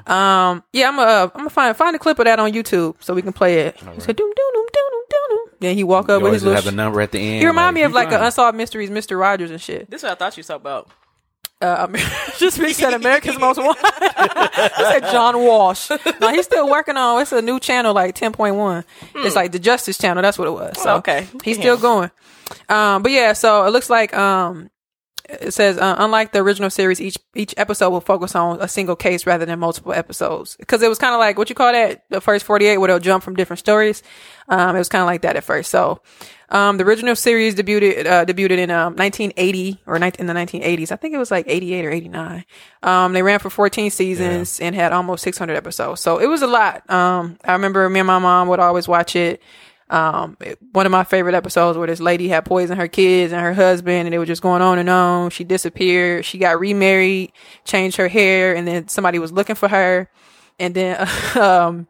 Um, 0.09 0.63
yeah, 0.71 0.87
I'm 0.87 0.95
gonna 0.95 1.23
I'm 1.23 1.29
gonna 1.41 1.49
find 1.49 1.75
find 1.75 1.95
a 1.95 1.99
clip 1.99 2.17
of 2.19 2.25
that 2.25 2.39
on 2.39 2.51
YouTube 2.53 2.95
so 3.01 3.13
we 3.13 3.21
can 3.21 3.33
play 3.33 3.59
it. 3.67 3.75
He 3.77 3.99
said, 3.99 4.15
"Doom 4.15 4.29
doom 4.33 4.51
doom 4.53 4.65
doom 4.73 4.89
doom 5.09 5.27
doom." 5.29 5.39
Then 5.59 5.75
he 5.75 5.83
walk 5.83 6.09
up 6.09 6.19
You 6.19 6.23
with 6.25 6.33
his 6.33 6.43
little. 6.43 6.55
have 6.55 6.65
the 6.65 6.71
sh- 6.71 6.75
number 6.75 7.01
at 7.01 7.11
the 7.11 7.19
end. 7.19 7.41
he 7.41 7.45
remind 7.47 7.73
me 7.75 7.83
of 7.83 7.91
like 7.93 8.09
fine. 8.09 8.21
a 8.21 8.25
Unsolved 8.25 8.57
Mysteries, 8.57 8.89
Mister 8.89 9.17
Rogers 9.17 9.51
and 9.51 9.61
shit. 9.61 9.89
This 9.89 10.01
is 10.01 10.03
what 10.03 10.13
I 10.13 10.15
thought 10.15 10.37
you 10.37 10.43
talked 10.43 10.61
about. 10.61 10.89
Uh, 11.61 11.87
just 12.37 12.59
me 12.59 12.73
said 12.73 12.93
America's 12.93 13.39
Most 13.39 13.57
Wanted. 13.63 13.81
I 13.83 14.97
said 14.99 15.11
John 15.11 15.37
Walsh. 15.39 15.89
No, 16.19 16.29
he's 16.29 16.45
still 16.45 16.69
working 16.69 16.97
on. 16.97 17.21
It's 17.21 17.31
a 17.31 17.41
new 17.41 17.59
channel, 17.59 17.93
like 17.93 18.13
ten 18.15 18.31
point 18.33 18.55
one. 18.55 18.83
It's 19.15 19.35
like 19.35 19.51
the 19.51 19.59
Justice 19.59 19.97
Channel. 19.97 20.21
That's 20.21 20.37
what 20.37 20.47
it 20.47 20.51
was. 20.51 20.79
So 20.81 20.95
Okay. 20.97 21.27
he's 21.43 21.57
still 21.57 21.77
going. 21.77 22.11
Um, 22.69 23.01
but 23.03 23.11
yeah, 23.11 23.33
so 23.33 23.65
it 23.65 23.71
looks 23.71 23.89
like 23.89 24.15
um, 24.15 24.69
it 25.29 25.53
says 25.53 25.77
uh, 25.77 25.95
unlike 25.97 26.31
the 26.31 26.39
original 26.39 26.69
series, 26.69 27.01
each 27.01 27.17
each 27.33 27.53
episode 27.57 27.89
will 27.89 28.01
focus 28.01 28.35
on 28.35 28.61
a 28.61 28.67
single 28.67 28.95
case 28.95 29.25
rather 29.25 29.45
than 29.45 29.59
multiple 29.59 29.93
episodes. 29.93 30.55
Because 30.57 30.81
it 30.81 30.89
was 30.89 30.97
kind 30.97 31.13
of 31.13 31.19
like 31.19 31.37
what 31.37 31.49
you 31.49 31.55
call 31.55 31.71
that 31.71 32.03
the 32.09 32.21
first 32.21 32.45
forty 32.45 32.65
eight, 32.65 32.77
where 32.77 32.87
they'll 32.87 32.99
jump 32.99 33.23
from 33.23 33.35
different 33.35 33.59
stories. 33.59 34.03
Um, 34.47 34.75
it 34.75 34.79
was 34.79 34.89
kind 34.89 35.01
of 35.01 35.07
like 35.07 35.21
that 35.21 35.35
at 35.35 35.43
first. 35.43 35.69
So. 35.71 36.01
Um, 36.47 36.77
the 36.77 36.83
original 36.83 37.15
series 37.15 37.55
debuted 37.55 38.05
uh, 38.05 38.23
debuted 38.23 38.59
in 38.59 38.69
um, 38.69 38.95
1980 38.95 39.81
or 39.87 39.97
ni- 39.97 40.11
in 40.19 40.27
the 40.27 40.33
1980s. 40.33 40.91
I 40.91 40.95
think 40.95 41.15
it 41.15 41.17
was 41.17 41.31
like 41.31 41.45
88 41.47 41.85
or 41.85 41.89
89. 41.91 42.45
Um, 42.83 43.13
they 43.13 43.23
ran 43.23 43.39
for 43.39 43.49
14 43.49 43.89
seasons 43.89 44.59
and 44.59 44.75
had 44.75 44.93
almost 44.93 45.23
600 45.23 45.55
episodes. 45.55 46.01
So 46.01 46.19
it 46.19 46.27
was 46.27 46.43
a 46.43 46.47
lot. 46.47 46.87
Um, 46.87 47.39
I 47.43 47.53
remember 47.53 47.89
me 47.89 47.99
and 47.99 48.05
my 48.05 48.19
mom 48.19 48.47
would 48.49 48.59
always 48.59 48.87
watch 48.87 49.15
it. 49.15 49.41
Um, 49.89 50.37
it- 50.41 50.57
one 50.71 50.85
of 50.85 50.91
my 50.91 51.03
favorite 51.03 51.35
episodes 51.35 51.77
where 51.77 51.87
this 51.87 51.99
lady 51.99 52.27
had 52.27 52.45
poisoned 52.45 52.79
her 52.79 52.87
kids 52.87 53.31
and 53.31 53.41
her 53.41 53.53
husband, 53.53 54.07
and 54.07 54.15
it 54.15 54.17
was 54.17 54.27
just 54.27 54.41
going 54.41 54.61
on 54.61 54.79
and 54.79 54.89
on. 54.89 55.29
She 55.29 55.43
disappeared. 55.43 56.25
She 56.25 56.37
got 56.37 56.59
remarried, 56.59 57.31
changed 57.65 57.97
her 57.97 58.07
hair, 58.07 58.55
and 58.55 58.67
then 58.67 58.87
somebody 58.87 59.19
was 59.19 59.31
looking 59.31 59.55
for 59.55 59.67
her. 59.67 60.09
And 60.59 60.73
then, 60.73 60.99
um, 61.35 61.87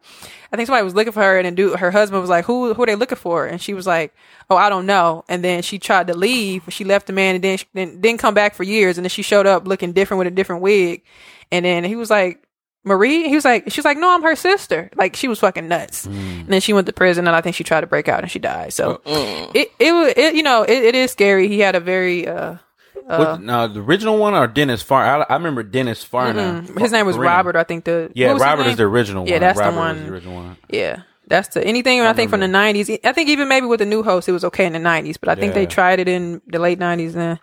I 0.52 0.56
think 0.56 0.66
somebody 0.66 0.84
was 0.84 0.94
looking 0.94 1.12
for 1.12 1.22
her, 1.22 1.38
and 1.38 1.46
then 1.46 1.54
dude, 1.54 1.78
her 1.80 1.90
husband 1.90 2.20
was 2.20 2.30
like, 2.30 2.44
"Who, 2.44 2.72
who 2.74 2.82
are 2.82 2.86
they 2.86 2.94
looking 2.94 3.18
for?" 3.18 3.46
And 3.46 3.60
she 3.60 3.74
was 3.74 3.86
like, 3.86 4.14
"Oh, 4.50 4.56
I 4.56 4.68
don't 4.68 4.86
know." 4.86 5.24
And 5.28 5.42
then 5.42 5.62
she 5.62 5.78
tried 5.78 6.06
to 6.08 6.14
leave. 6.16 6.64
She 6.68 6.84
left 6.84 7.06
the 7.06 7.12
man, 7.12 7.34
and 7.36 7.44
then 7.44 7.58
she, 7.58 7.66
then 7.74 8.00
didn't 8.00 8.20
come 8.20 8.34
back 8.34 8.54
for 8.54 8.62
years. 8.62 8.98
And 8.98 9.04
then 9.04 9.10
she 9.10 9.22
showed 9.22 9.46
up 9.46 9.66
looking 9.66 9.92
different 9.92 10.18
with 10.18 10.28
a 10.28 10.30
different 10.30 10.62
wig. 10.62 11.02
And 11.50 11.64
then 11.64 11.84
he 11.84 11.96
was 11.96 12.10
like, 12.10 12.45
"Marie," 12.86 13.28
he 13.28 13.34
was 13.34 13.44
like, 13.44 13.70
"She 13.70 13.80
was 13.80 13.84
like, 13.84 13.98
no, 13.98 14.14
I'm 14.14 14.22
her 14.22 14.36
sister." 14.36 14.88
Like 14.96 15.16
she 15.16 15.28
was 15.28 15.40
fucking 15.40 15.68
nuts. 15.68 16.06
And 16.06 16.46
then 16.48 16.60
she 16.60 16.72
went 16.72 16.86
to 16.86 16.92
prison, 16.92 17.26
and 17.26 17.36
I 17.36 17.40
think 17.42 17.56
she 17.56 17.64
tried 17.64 17.82
to 17.82 17.86
break 17.86 18.08
out, 18.08 18.20
and 18.22 18.30
she 18.30 18.38
died. 18.38 18.72
So 18.72 19.02
it, 19.04 19.70
it, 19.78 19.92
wa- 19.92 20.12
it, 20.16 20.34
you 20.34 20.42
know, 20.42 20.62
it, 20.62 20.84
it 20.84 20.94
is 20.94 21.10
scary. 21.10 21.48
He 21.48 21.58
had 21.60 21.74
a 21.74 21.80
very, 21.80 22.26
uh, 22.26 22.56
What, 23.04 23.42
now 23.42 23.66
the 23.66 23.80
original 23.80 24.18
one 24.18 24.34
or 24.34 24.46
Dennis 24.46 24.82
Far? 24.82 25.04
I, 25.04 25.26
I 25.28 25.34
remember 25.34 25.62
Dennis 25.62 26.02
Farina. 26.04 26.64
mm, 26.66 26.78
his 26.80 26.92
name 26.92 27.04
was 27.06 27.16
Farina. 27.16 27.30
Robert. 27.36 27.56
I 27.56 27.64
think 27.64 27.84
the 27.84 28.10
Yeah, 28.14 28.28
what 28.28 28.34
was 28.34 28.42
his 28.42 28.46
Robert 28.48 28.66
is 28.68 28.76
the 28.76 28.84
original 28.84 29.22
one. 29.24 29.32
Yeah, 29.32 29.38
that's 29.40 29.58
Robert 29.58 29.72
the 29.72 29.78
one. 29.78 30.06
the 30.06 30.12
original 30.12 30.34
one. 30.36 30.56
Yeah. 30.70 31.02
That's 31.28 31.48
the 31.48 31.64
anything 31.64 32.00
I, 32.00 32.12
think 32.12 32.30
from 32.30 32.38
the 32.38 32.46
nineties. 32.46 32.88
I 33.02 33.12
think 33.12 33.28
even 33.30 33.48
maybe 33.48 33.66
with 33.66 33.80
the 33.80 33.84
new 33.86 34.04
host, 34.04 34.28
it 34.28 34.32
was 34.32 34.44
okay 34.44 34.64
in 34.64 34.72
the 34.74 34.78
nineties, 34.78 35.16
but 35.16 35.28
I 35.28 35.34
think 35.34 35.54
they 35.54 35.66
tried 35.66 35.98
it 35.98 36.06
in 36.06 36.40
the 36.46 36.60
late 36.60 36.78
nineties. 36.78 37.14
Then 37.14 37.40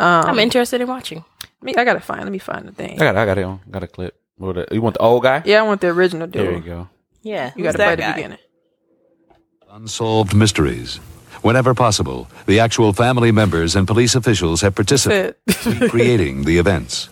I'm 0.00 0.38
interested 0.40 0.80
in 0.80 0.88
watching. 0.88 1.24
me, 1.62 1.76
I 1.76 1.84
gotta 1.84 2.00
find. 2.00 2.22
Let 2.22 2.32
me 2.32 2.38
find 2.38 2.66
the 2.66 2.72
thing. 2.72 2.94
I 3.00 3.04
got, 3.04 3.16
I 3.16 3.26
got 3.26 3.38
it 3.38 3.44
on. 3.44 3.60
Got 3.70 3.84
a 3.84 3.86
clip. 3.86 4.16
What 4.40 4.54
the- 4.56 4.74
you 4.74 4.80
want 4.80 4.94
the 4.94 5.00
old 5.02 5.22
guy? 5.22 5.42
Yeah, 5.44 5.60
I 5.60 5.62
want 5.66 5.82
the 5.82 5.88
original 5.88 6.26
dude. 6.26 6.42
There 6.46 6.52
you 6.52 6.60
go. 6.60 6.88
Yeah, 7.22 7.52
You 7.54 7.62
got 7.62 7.72
to 7.72 7.78
play 7.78 7.94
that 7.96 8.06
the 8.08 8.14
beginning. 8.14 8.38
Unsolved 9.70 10.34
mysteries. 10.34 10.96
Whenever 11.42 11.74
possible, 11.74 12.26
the 12.46 12.58
actual 12.58 12.94
family 12.94 13.32
members 13.32 13.76
and 13.76 13.86
police 13.86 14.14
officials 14.14 14.62
have 14.62 14.74
participated 14.74 15.36
in 15.66 15.88
creating 15.94 16.44
the 16.44 16.56
events. 16.56 17.10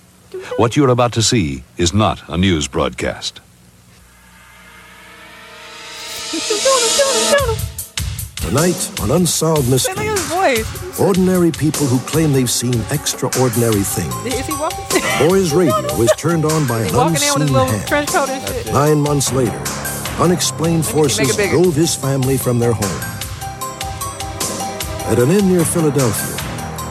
What 0.57 0.75
you're 0.75 0.89
about 0.89 1.13
to 1.13 1.23
see 1.23 1.65
is 1.77 1.93
not 1.93 2.23
a 2.31 2.39
news 2.39 2.67
broadcast. 2.67 3.41
Tonight 8.41 8.91
on 9.03 9.11
Unsolved 9.11 9.69
Look 9.69 9.81
at 9.91 9.99
his 9.99 10.09
Mysteries, 10.09 10.65
voice. 10.65 11.01
ordinary 11.01 11.51
people 11.51 11.87
who 11.87 11.99
claim 12.09 12.33
they've 12.33 12.51
seen 12.51 12.75
extraordinary 12.91 13.83
things. 13.83 14.15
Is 14.25 14.47
he 14.47 14.53
walking? 14.55 15.29
Boys 15.29 15.53
Radio 15.63 15.77
is 16.01 16.11
turned 16.17 16.45
on 16.47 16.67
by 16.67 16.85
he 16.85 16.89
an 16.89 16.95
walking 16.97 17.17
in 17.23 17.43
unseen 17.43 17.55
hand. 17.69 17.89
trench 17.89 18.09
coat 18.09 18.29
and 18.31 18.49
shit. 18.49 18.73
Nine 18.73 19.01
months 19.01 19.33
later, 19.33 19.61
unexplained 20.19 20.87
forces 20.87 21.37
drove 21.37 21.75
his 21.75 21.95
family 21.95 22.39
from 22.39 22.59
their 22.59 22.73
home. 22.73 23.01
At 25.13 25.19
an 25.19 25.31
inn 25.31 25.49
near 25.49 25.65
Philadelphia, 25.65 26.37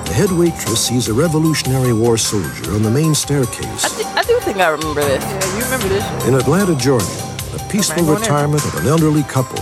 the 0.05 0.13
head 0.13 0.31
waitress 0.31 0.85
sees 0.87 1.07
a 1.07 1.13
Revolutionary 1.13 1.93
War 1.93 2.17
soldier 2.17 2.71
on 2.73 2.83
the 2.83 2.91
main 2.91 3.15
staircase. 3.15 3.85
I, 3.85 3.89
thi- 3.89 4.19
I 4.19 4.23
do 4.23 4.39
think 4.41 4.57
I 4.57 4.69
remember 4.69 5.01
this. 5.01 5.23
Yeah, 5.23 5.57
you 5.57 5.63
remember 5.63 5.87
this? 5.87 6.27
In 6.27 6.35
Atlanta, 6.35 6.75
Georgia, 6.75 7.05
the 7.51 7.65
peaceful 7.69 8.03
retirement 8.03 8.63
of 8.65 8.75
an 8.75 8.87
elderly 8.87 9.23
couple 9.23 9.57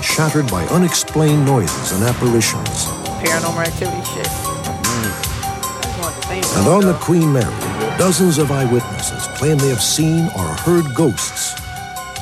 been 0.00 0.06
shattered 0.06 0.50
by 0.50 0.64
unexplained 0.66 1.44
noises 1.44 1.92
and 1.92 2.02
apparitions. 2.04 2.86
Paranormal 3.20 3.66
activity 3.66 4.02
shit. 4.04 4.26
I 4.26 5.80
just 5.82 6.00
want 6.00 6.16
the 6.16 6.22
theme 6.22 6.44
And 6.58 6.68
on 6.68 6.80
the. 6.82 6.94
Queen 7.00 7.32
Mary, 7.32 7.54
dozens 7.98 8.38
of 8.38 8.50
eyewitnesses 8.50 9.26
claim 9.38 9.58
they 9.58 9.68
have 9.68 9.82
seen 9.82 10.26
or 10.36 10.46
heard 10.64 10.94
ghosts. 10.94 11.54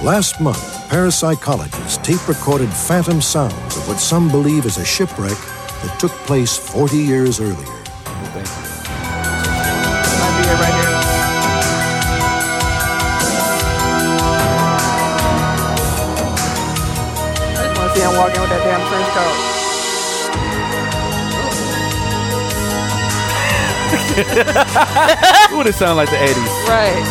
Last 0.02 0.40
month, 0.40 0.62
parapsychologists 0.88 2.02
tape 2.02 2.26
recorded 2.28 2.70
phantom 2.70 3.20
sounds 3.20 3.76
of 3.76 3.88
what 3.88 3.98
some 3.98 4.28
believe 4.28 4.64
is 4.64 4.78
a 4.78 4.84
shipwreck 4.84 5.38
that 5.82 5.96
took 6.00 6.12
place 6.26 6.56
40 6.56 6.96
years 6.96 7.40
earlier. 7.40 7.77
Would 25.56 25.66
it 25.66 25.74
sound 25.74 25.96
like 25.96 26.10
the 26.10 26.16
'80s. 26.16 26.68
Right. 26.68 27.04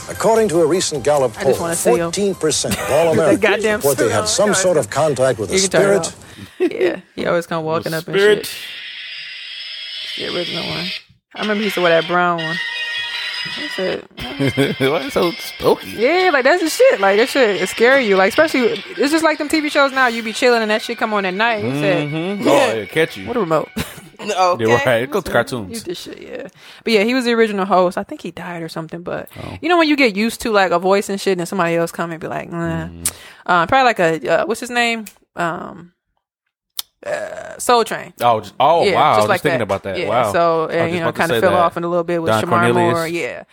According 0.10 0.50
to 0.50 0.60
a 0.62 0.66
recent 0.68 1.04
Gallup 1.06 1.32
I 1.38 1.44
poll, 1.44 1.52
just 1.52 1.62
wanna 1.62 1.76
see 1.76 2.00
'em. 2.00 2.12
14% 2.12 2.72
of 2.74 2.92
all 2.92 3.12
Americans 3.14 3.40
goddamn 3.42 3.80
report 3.80 3.98
they 3.98 4.10
had 4.10 4.28
some 4.28 4.50
Yeah, 4.50 4.54
sort 4.56 4.76
of 4.78 4.90
contact 4.90 5.40
with 5.40 5.50
a 5.52 5.56
You 5.56 5.62
can 5.62 5.70
turn 5.70 6.02
it 6.02 6.06
spirit. 6.06 6.72
off. 6.74 6.82
Yeah, 6.82 7.00
he 7.16 7.26
always 7.26 7.48
come 7.48 7.64
walking 7.64 7.94
up 7.94 8.06
and 8.08 8.16
Spirit. 8.18 8.46
shit. 8.46 10.28
The 10.30 10.36
original 10.38 10.66
one. 10.68 10.86
I 11.36 11.42
remember 11.42 11.60
he 11.60 11.66
used 11.66 11.76
to 11.76 11.82
wear 11.82 12.02
that 12.02 12.08
brown 12.10 12.38
one. 12.44 12.58
That's 13.56 13.80
it. 13.80 14.80
Why 14.80 15.00
is 15.02 15.14
so 15.14 15.32
spooky? 15.32 15.92
Yeah, 15.92 16.30
like 16.34 16.44
that's 16.44 16.62
the 16.64 16.70
shit. 16.70 17.00
Like 17.00 17.18
that 17.18 17.30
shit 17.30 17.62
it 17.62 17.70
scare 17.70 18.00
you. 18.00 18.16
Like 18.18 18.30
especially 18.30 18.62
it's 18.62 19.12
just 19.12 19.24
like 19.24 19.38
them 19.38 19.50
TV 19.50 19.72
shows 19.72 19.92
now. 19.92 20.08
You 20.08 20.24
be 20.24 20.34
chilling 20.34 20.62
and 20.62 20.72
that 20.72 20.82
shit 20.82 20.98
come 20.98 21.14
on 21.14 21.26
at 21.26 21.34
night. 21.34 21.64
You 21.64 21.72
said, 21.80 22.08
Mhm. 22.10 22.42
Oh, 22.48 22.74
yeah, 22.80 22.86
catch 22.86 23.18
you. 23.18 23.28
what 23.28 23.38
a 23.38 23.40
remote. 23.42 23.70
Okay. 24.20 24.64
You're 24.66 24.78
right. 24.80 25.04
It 25.04 25.12
goes 25.12 25.24
to 25.26 25.30
Use 25.30 25.34
cartoons. 25.34 25.84
this 25.84 26.02
shit, 26.02 26.20
yeah. 26.20 26.48
But 26.84 26.92
yeah, 26.92 27.04
he 27.04 27.14
was 27.14 27.24
the 27.26 27.34
original 27.34 27.66
host. 27.66 27.98
I 28.00 28.04
think 28.04 28.20
he 28.22 28.32
died 28.32 28.64
or 28.64 28.68
something. 28.68 29.02
But 29.04 29.30
Oh. 29.42 29.58
you 29.62 29.70
know 29.70 29.78
when 29.78 29.88
you 29.88 29.96
get 29.96 30.16
used 30.18 30.42
to 30.42 30.52
like 30.52 30.72
a 30.72 30.80
voice 30.80 31.08
and 31.08 31.22
shit, 31.22 31.38
and 31.38 31.48
somebody 31.48 31.76
else 31.76 31.92
come 31.92 32.12
and 32.12 32.20
be 32.20 32.28
like, 32.28 32.52
nah. 32.52 32.88
Mm-hmm. 32.88 33.04
uh, 33.46 33.68
probably 33.68 33.86
like 33.86 34.00
a 34.00 34.42
uh, 34.42 34.46
what's 34.48 34.60
his 34.60 34.72
name, 34.72 35.06
um, 35.36 35.94
uh, 37.08 37.58
Soul 37.60 37.84
Train. 37.84 38.14
Oh, 38.22 38.42
just, 38.42 38.54
oh 38.60 38.84
yeah, 38.86 38.94
wow! 38.96 39.04
I 39.04 39.10
was 39.10 39.18
just 39.20 39.30
like 39.30 39.42
thinking 39.42 39.60
that. 39.60 39.64
about 39.64 39.84
that. 39.84 39.98
Yeah, 39.98 40.10
Wow. 40.10 40.32
So 40.32 40.70
I 40.70 40.74
and, 40.74 40.94
you 40.94 41.00
know, 41.00 41.12
kind 41.12 41.32
of 41.32 41.42
fell 41.42 41.52
that. 41.52 41.60
off 41.60 41.78
in 41.78 41.84
a 41.84 41.88
little 41.88 42.04
bit 42.04 42.22
with 42.22 42.30
Don 42.30 42.44
Shemar 42.44 42.50
Cornelius. 42.50 42.94
Moore. 42.94 43.08
Yeah. 43.08 43.44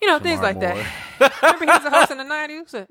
You 0.00 0.08
know, 0.08 0.18
things 0.18 0.40
like 0.40 0.56
Moore. 0.56 0.74
that. 0.74 1.32
Remember 1.42 1.64
he 1.64 1.70
was 1.70 1.84
a 1.84 1.90
host 1.90 2.10
in 2.10 2.18
the 2.18 2.24
90s? 2.24 2.86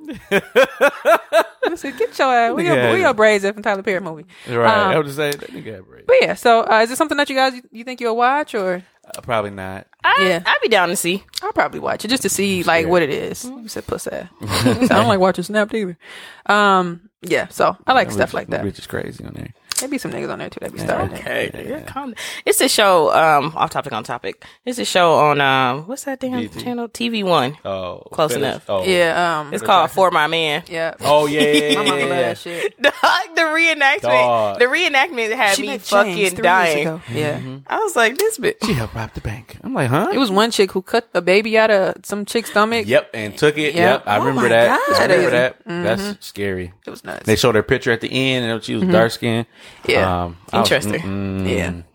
I 1.65 1.75
said, 1.75 1.97
get 1.97 2.17
your 2.17 2.33
ass. 2.33 2.55
We 2.55 2.63
Nigga 2.63 2.83
your, 2.83 2.93
we 2.93 2.99
your 3.01 3.13
braids 3.13 3.43
up 3.43 3.53
from 3.53 3.63
Tyler 3.63 3.83
Perry 3.83 3.99
movie. 3.99 4.25
Right. 4.47 4.77
Um, 4.77 4.91
I 4.91 4.97
was 4.97 5.07
just 5.07 5.17
saying 5.17 5.33
that 5.39 5.49
nigga 5.49 5.75
had 5.75 5.85
braids. 5.85 6.05
But 6.07 6.15
yeah, 6.21 6.33
so 6.35 6.61
uh, 6.61 6.79
is 6.83 6.91
it 6.91 6.97
something 6.97 7.17
that 7.17 7.29
you 7.29 7.35
guys 7.35 7.61
you 7.71 7.83
think 7.83 7.99
you'll 7.99 8.15
watch 8.15 8.55
or? 8.55 8.81
Uh, 9.05 9.21
probably 9.21 9.51
not. 9.51 9.87
I, 10.03 10.25
Yeah. 10.25 10.43
I'd 10.45 10.59
be 10.61 10.69
down 10.69 10.87
to 10.89 10.95
see. 10.95 11.23
I'll 11.41 11.51
probably 11.51 11.81
watch 11.81 12.05
it 12.05 12.07
just 12.07 12.23
to 12.23 12.29
see 12.29 12.63
like 12.63 12.87
what 12.87 13.01
it 13.01 13.09
is. 13.09 13.43
You 13.43 13.67
said 13.67 13.85
pussy. 13.87 14.11
I 14.41 14.87
don't 14.87 15.07
like 15.07 15.19
watching 15.19 15.43
Snap 15.43 15.73
either. 15.73 15.97
Um, 16.45 17.09
yeah, 17.21 17.49
so 17.49 17.75
I 17.85 17.93
like 17.93 18.11
stuff 18.11 18.33
like 18.33 18.47
that. 18.47 18.63
Rich 18.63 18.79
is 18.79 18.87
crazy 18.87 19.23
on 19.25 19.33
there. 19.33 19.53
Maybe 19.81 19.97
some 19.97 20.11
niggas 20.11 20.31
on 20.31 20.39
there 20.39 20.49
too. 20.49 20.59
That'd 20.61 20.75
be 20.75 20.79
starting. 20.79 21.17
Okay, 21.17 21.65
yeah, 21.69 21.81
calm- 21.83 22.15
It's 22.45 22.61
a 22.61 22.69
show. 22.69 23.11
Um, 23.13 23.53
off 23.55 23.69
topic 23.71 23.93
on 23.93 24.03
topic. 24.03 24.43
It's 24.65 24.79
a 24.79 24.85
show 24.85 25.13
on 25.15 25.41
um, 25.41 25.87
what's 25.87 26.03
that 26.05 26.19
damn 26.19 26.33
BET. 26.47 26.57
channel? 26.59 26.87
TV 26.89 27.23
One. 27.23 27.57
Oh, 27.65 28.03
Close 28.11 28.33
finish. 28.33 28.47
enough. 28.47 28.65
Oh. 28.69 28.83
Yeah, 28.83 29.39
um, 29.41 29.53
It's 29.53 29.63
called 29.63 29.91
For 29.91 30.11
My 30.11 30.27
Man. 30.27 30.63
yeah. 30.67 30.93
Oh 31.01 31.25
yeah, 31.27 31.41
yeah, 31.41 31.51
yeah, 31.69 31.75
My 31.75 31.83
mama 31.83 31.95
yeah, 31.97 32.01
love 32.05 32.09
yeah. 32.09 32.21
that 32.21 32.37
shit. 32.37 32.77
the, 32.81 32.93
the 33.35 33.41
reenactment. 33.41 34.01
Dog. 34.01 34.59
The 34.59 34.65
reenactment 34.65 35.35
had 35.35 35.55
She 35.55 35.61
me 35.63 35.67
met 35.69 35.73
James 35.79 35.89
fucking 35.89 36.13
three 36.13 36.21
years 36.21 36.33
dying. 36.33 36.87
ago. 36.87 37.01
Yeah. 37.11 37.39
I 37.67 37.79
was 37.79 37.95
like, 37.95 38.17
this 38.17 38.37
bitch. 38.37 38.65
She 38.65 38.73
helped 38.73 38.93
rob 38.95 39.13
the 39.13 39.21
bank. 39.21 39.57
I'm 39.63 39.73
like, 39.73 39.89
huh? 39.89 40.09
It 40.13 40.17
was 40.17 40.31
one 40.31 40.51
chick 40.51 40.71
who 40.71 40.81
cut 40.81 41.07
a 41.13 41.21
baby 41.21 41.57
out 41.57 41.71
of 41.71 42.05
some 42.05 42.25
chick's 42.25 42.51
stomach. 42.51 42.87
Yep, 42.87 43.11
and 43.13 43.37
took 43.37 43.57
it. 43.57 43.73
Yep. 43.75 44.01
Yep, 44.01 44.03
I 44.07 44.17
Oh 44.17 44.19
remember 44.19 44.41
my 44.43 44.49
that. 44.49 44.67
God. 44.87 44.95
I 44.97 45.01
remember 45.03 45.15
Crazy. 45.29 45.31
that. 45.31 45.67
Mhm. 45.67 45.83
That's 45.83 46.25
scary. 46.25 46.73
It 46.85 46.89
was 46.89 47.03
nuts. 47.03 47.25
They 47.25 47.35
showed 47.35 47.55
her 47.55 47.63
picture 47.63 47.91
at 47.91 48.01
the 48.01 48.09
end, 48.11 48.45
and 48.45 48.63
she 48.63 48.75
was 48.75 48.83
dark 48.83 49.11
skinned. 49.11 49.45
Yeah. 49.85 50.23
um, 50.23 50.37
I 50.51 50.59
was- 50.59 50.71
Interesting. 50.71 51.01
mm-mm. 51.01 51.85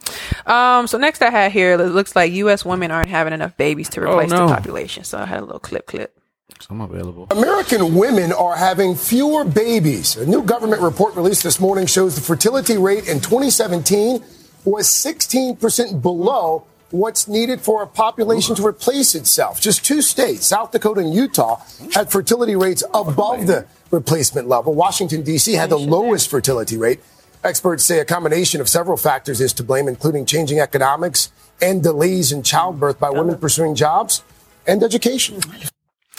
Yeah. 0.47 0.79
Um, 0.79 0.87
so 0.87 0.99
next 0.99 1.23
I 1.23 1.31
had 1.31 1.53
here, 1.53 1.73
it 1.73 1.79
looks 1.79 2.15
like 2.15 2.33
U.S. 2.33 2.65
women 2.65 2.91
aren't 2.91 3.09
having 3.09 3.33
enough 3.33 3.57
babies 3.57 3.89
to 3.91 4.01
replace 4.01 4.31
no. 4.31 4.47
the 4.47 4.55
population. 4.55 5.05
So 5.05 5.19
I 5.19 5.27
had 5.27 5.41
a 5.41 5.45
little 5.45 5.61
clip 5.61 5.87
clip. 5.87 6.17
So 6.61 6.69
I'm 6.71 6.81
available. 6.81 7.27
American 7.31 7.95
women 7.95 8.33
are 8.33 8.57
having 8.57 8.95
fewer 8.95 9.45
babies. 9.45 10.17
A 10.17 10.27
new 10.27 10.43
government 10.43 10.81
report 10.81 11.15
released 11.15 11.43
this 11.43 11.61
morning 11.61 11.87
shows 11.87 12.15
the 12.15 12.21
fertility 12.21 12.79
rate 12.79 13.09
in 13.09 13.21
2017 13.21 14.23
was 14.65 14.89
16% 14.89 16.03
below 16.03 16.65
what's 16.91 17.29
needed 17.29 17.61
for 17.61 17.83
a 17.83 17.87
population 17.87 18.55
to 18.55 18.67
replace 18.67 19.15
itself. 19.15 19.61
Just 19.61 19.85
two 19.85 20.01
states, 20.01 20.47
South 20.47 20.71
Dakota 20.73 21.01
and 21.01 21.13
Utah, 21.13 21.61
had 21.93 22.11
fertility 22.11 22.57
rates 22.57 22.83
above 22.95 23.47
the 23.47 23.67
replacement 23.91 24.49
level. 24.49 24.75
Washington, 24.75 25.23
D.C. 25.23 25.53
had 25.55 25.71
the 25.71 25.79
lowest 25.79 26.31
fertility 26.31 26.77
rate. 26.77 27.01
Experts 27.47 27.85
say 27.85 28.01
a 28.01 28.05
combination 28.05 28.61
of 28.61 28.69
several 28.69 28.97
factors 28.97 29.41
is 29.41 29.53
to 29.55 29.63
blame, 29.63 29.89
including 29.89 30.27
changing 30.27 30.59
economics 30.59 31.31
and 31.63 31.83
delays 31.83 32.33
in 32.33 32.43
childbirth 32.43 32.99
by 32.99 33.11
women 33.11 33.39
pursuing 33.39 33.75
jobs 33.75 34.23
and 34.67 34.83
education. 34.83 35.41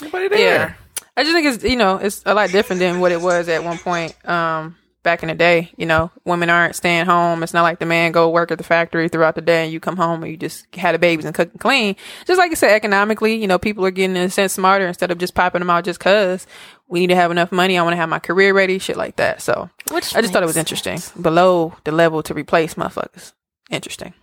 Nobody 0.01 0.29
there. 0.29 0.39
Yeah. 0.39 0.73
I 1.15 1.23
just 1.23 1.33
think 1.33 1.47
it's 1.47 1.63
you 1.63 1.75
know 1.75 1.97
it's 1.97 2.23
a 2.25 2.33
lot 2.33 2.51
different 2.51 2.79
than 2.79 2.99
what 2.99 3.11
it 3.11 3.19
was 3.19 3.49
at 3.49 3.63
one 3.63 3.77
point 3.77 4.15
um, 4.27 4.77
back 5.07 5.23
in 5.23 5.29
the 5.29 5.35
day. 5.35 5.71
You 5.77 5.85
know, 5.85 6.11
women 6.25 6.49
aren't 6.49 6.75
staying 6.75 7.05
home. 7.05 7.41
It's 7.41 7.53
not 7.53 7.61
like 7.61 7.79
the 7.79 7.85
man 7.85 8.11
go 8.11 8.29
work 8.29 8.51
at 8.51 8.57
the 8.57 8.63
factory 8.65 9.07
throughout 9.07 9.35
the 9.35 9.41
day 9.41 9.63
and 9.63 9.71
you 9.71 9.79
come 9.79 9.95
home 9.95 10.21
and 10.21 10.29
you 10.29 10.37
just 10.37 10.67
had 10.75 10.93
the 10.93 10.99
babies 10.99 11.23
and 11.23 11.33
cook 11.33 11.49
and 11.49 11.61
clean. 11.61 11.95
Just 12.25 12.37
like 12.37 12.51
I 12.51 12.55
said, 12.55 12.71
economically, 12.71 13.35
you 13.35 13.47
know, 13.47 13.57
people 13.57 13.85
are 13.85 13.91
getting 13.91 14.17
in 14.17 14.23
a 14.23 14.29
sense 14.29 14.51
smarter 14.51 14.85
instead 14.85 15.09
of 15.09 15.17
just 15.17 15.33
popping 15.33 15.59
them 15.59 15.69
out 15.69 15.85
just 15.85 16.01
cause 16.01 16.45
we 16.89 16.99
need 16.99 17.07
to 17.07 17.15
have 17.15 17.31
enough 17.31 17.53
money. 17.53 17.77
I 17.77 17.83
want 17.83 17.93
to 17.93 17.97
have 17.97 18.09
my 18.09 18.19
career 18.19 18.53
ready, 18.53 18.79
shit 18.79 18.97
like 18.97 19.15
that. 19.15 19.41
So 19.41 19.69
Which 19.91 20.13
I 20.13 20.19
just 20.19 20.33
thought 20.33 20.43
it 20.43 20.47
was 20.47 20.57
interesting. 20.57 20.99
Below 21.21 21.73
the 21.85 21.93
level 21.93 22.21
to 22.23 22.33
replace 22.33 22.73
motherfuckers. 22.73 23.31
Interesting. 23.69 24.13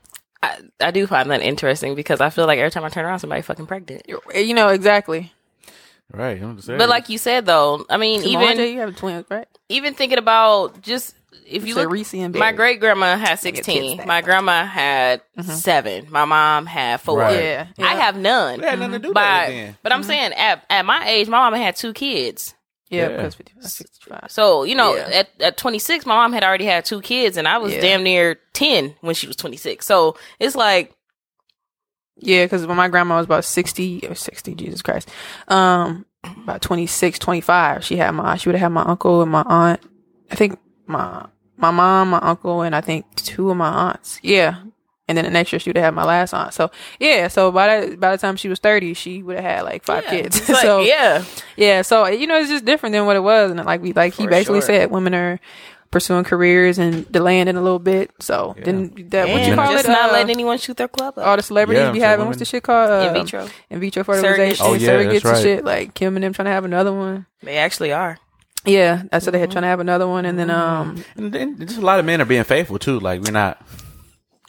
I, 0.42 0.58
I 0.80 0.90
do 0.90 1.06
find 1.06 1.30
that 1.30 1.40
interesting 1.40 1.94
because 1.94 2.20
I 2.20 2.28
feel 2.28 2.46
like 2.46 2.58
every 2.58 2.70
time 2.70 2.84
I 2.84 2.90
turn 2.90 3.06
around, 3.06 3.20
somebody 3.20 3.40
fucking 3.40 3.66
pregnant. 3.66 4.02
You 4.06 4.52
know 4.52 4.68
exactly. 4.68 5.32
Right. 6.12 6.40
I'm 6.40 6.56
just 6.56 6.66
saying. 6.66 6.78
But 6.78 6.88
like 6.88 7.08
you 7.08 7.18
said, 7.18 7.46
though, 7.46 7.84
I 7.90 7.96
mean, 7.96 8.22
Even 8.22 8.42
even 8.42 8.74
you 8.74 8.80
have 8.80 8.96
twins, 8.96 9.26
right? 9.30 9.48
even 9.68 9.94
thinking 9.94 10.18
about 10.18 10.80
just 10.82 11.14
if 11.46 11.62
you 11.62 11.68
You 11.70 11.74
look, 11.74 11.90
Reese 11.90 12.14
and 12.14 12.34
my 12.34 12.52
great 12.52 12.80
grandma 12.80 13.16
had 13.16 13.38
sixteen. 13.38 14.00
My 14.06 14.20
grandma 14.20 14.64
had 14.64 15.22
mm-hmm. 15.38 15.50
seven. 15.50 16.06
My 16.10 16.24
mom 16.24 16.66
had 16.66 17.00
four. 17.00 17.18
Right. 17.18 17.38
Yeah, 17.38 17.66
I 17.78 17.94
have 17.96 18.16
none. 18.16 18.60
It 18.60 18.64
had 18.68 18.78
nothing 18.78 18.92
to 18.92 18.98
do 18.98 19.12
But, 19.12 19.20
that 19.20 19.48
then. 19.48 19.76
but 19.82 19.92
I'm 19.92 20.00
mm-hmm. 20.00 20.08
saying 20.08 20.32
at 20.34 20.64
at 20.70 20.84
my 20.86 21.06
age, 21.08 21.28
my 21.28 21.38
mama 21.38 21.58
had 21.58 21.76
two 21.76 21.92
kids. 21.92 22.54
Yeah, 22.90 23.08
Yeah. 23.08 23.28
because 23.28 23.72
65. 23.72 24.30
So 24.30 24.62
you 24.64 24.74
know, 24.74 24.94
Yeah. 24.94 25.08
at 25.20 25.28
at 25.40 25.56
26, 25.56 26.06
my 26.06 26.14
mom 26.14 26.32
had 26.32 26.44
already 26.44 26.66
had 26.66 26.84
two 26.84 27.00
kids, 27.00 27.36
and 27.36 27.48
I 27.48 27.58
was 27.58 27.74
Yeah. 27.74 27.80
damn 27.80 28.02
near 28.04 28.36
10 28.52 28.94
when 29.00 29.14
she 29.14 29.26
was 29.26 29.36
26. 29.36 29.84
So 29.84 30.16
it's 30.38 30.54
like, 30.54 30.94
Yeah, 32.18 32.44
because 32.44 32.66
when 32.66 32.76
my 32.76 32.88
grandma 32.88 33.16
was 33.16 33.26
about 33.26 33.44
60 33.44 34.06
or 34.08 34.14
60, 34.14 34.54
Jesus 34.54 34.82
Christ, 34.82 35.10
um, 35.48 36.06
about 36.22 36.62
26, 36.62 37.18
25, 37.18 37.84
she 37.84 37.96
had 37.96 38.12
my, 38.12 38.36
she 38.36 38.48
would 38.48 38.54
have 38.54 38.62
had 38.62 38.72
my 38.72 38.82
uncle 38.84 39.22
and 39.22 39.30
my 39.30 39.42
aunt. 39.46 39.80
I 40.30 40.36
think 40.36 40.58
my, 40.86 41.26
my 41.56 41.70
mom, 41.70 42.10
my 42.10 42.18
uncle, 42.18 42.62
and 42.62 42.74
I 42.74 42.80
think 42.80 43.14
two 43.16 43.50
of 43.50 43.56
my 43.56 43.68
aunts. 43.68 44.20
Yeah. 44.22 44.62
And 45.06 45.18
then 45.18 45.26
the 45.26 45.30
next 45.30 45.52
year 45.52 45.58
she 45.58 45.68
would 45.68 45.76
have 45.76 45.84
had 45.84 45.94
my 45.94 46.04
last 46.04 46.32
aunt. 46.32 46.54
So 46.54 46.70
yeah, 46.98 47.28
so 47.28 47.52
by 47.52 47.66
that, 47.66 48.00
by 48.00 48.12
the 48.12 48.18
time 48.18 48.36
she 48.36 48.48
was 48.48 48.58
30, 48.58 48.94
she 48.94 49.22
would 49.22 49.36
have 49.36 49.44
had 49.44 49.62
like 49.64 49.84
five 49.84 50.04
yeah, 50.04 50.10
kids. 50.10 50.48
like, 50.48 50.58
so 50.62 50.80
yeah, 50.80 51.24
yeah, 51.56 51.82
so 51.82 52.06
you 52.06 52.26
know, 52.26 52.38
it's 52.38 52.48
just 52.48 52.64
different 52.64 52.94
than 52.94 53.04
what 53.04 53.14
it 53.16 53.20
was, 53.20 53.50
and 53.50 53.62
like 53.64 53.82
we 53.82 53.92
like 53.92 54.14
he 54.14 54.24
For 54.24 54.30
basically 54.30 54.60
sure. 54.60 54.66
said, 54.68 54.90
women 54.90 55.14
are 55.14 55.40
pursuing 55.94 56.24
careers 56.24 56.76
and 56.78 57.10
delaying 57.10 57.46
it 57.48 57.54
a 57.54 57.60
little 57.60 57.78
bit. 57.78 58.10
So 58.20 58.54
then 58.62 58.92
that 59.10 59.28
what 59.28 59.46
you 59.46 59.54
call 59.54 59.72
just 59.72 59.86
it? 59.86 59.92
not 59.92 60.10
uh, 60.10 60.12
letting 60.12 60.30
anyone 60.34 60.58
shoot 60.58 60.76
their 60.76 60.88
club 60.88 61.16
up. 61.16 61.24
all 61.26 61.36
the 61.36 61.42
celebrities 61.42 61.82
Yeah, 61.84 61.92
be 61.92 62.00
so 62.00 62.04
having 62.06 62.26
what's 62.26 62.38
the 62.40 62.44
shit 62.44 62.62
called? 62.64 62.90
Uh, 62.90 63.08
In 63.08 63.14
vitro. 63.24 63.48
in 63.70 63.78
vitro 63.80 64.02
fertilization, 64.04 64.66
Oh, 64.66 64.74
yeah, 64.74 64.88
surrogates 64.90 65.12
that's 65.22 65.24
and 65.24 65.32
right. 65.32 65.42
shit. 65.42 65.64
Like 65.64 65.94
Kim 65.94 66.16
and 66.16 66.24
them 66.24 66.32
trying 66.34 66.46
to 66.46 66.50
have 66.52 66.64
another 66.66 66.92
one. 66.92 67.26
They 67.42 67.56
actually 67.56 67.92
are. 67.92 68.18
Yeah, 68.66 69.04
that's 69.10 69.24
what 69.26 69.32
they 69.32 69.38
Mm-hmm. 69.38 69.40
had 69.42 69.50
trying 69.52 69.62
to 69.62 69.68
have 69.68 69.80
another 69.80 70.08
one, 70.08 70.24
and 70.26 70.38
then 70.38 70.50
um, 70.50 71.04
And 71.16 71.32
then 71.32 71.58
just 71.64 71.78
a 71.78 71.82
lot 71.82 71.98
of 72.00 72.04
men 72.04 72.20
are 72.20 72.24
being 72.24 72.44
faithful 72.44 72.78
too. 72.78 72.98
Like 72.98 73.20
we're 73.22 73.30
not. 73.32 73.60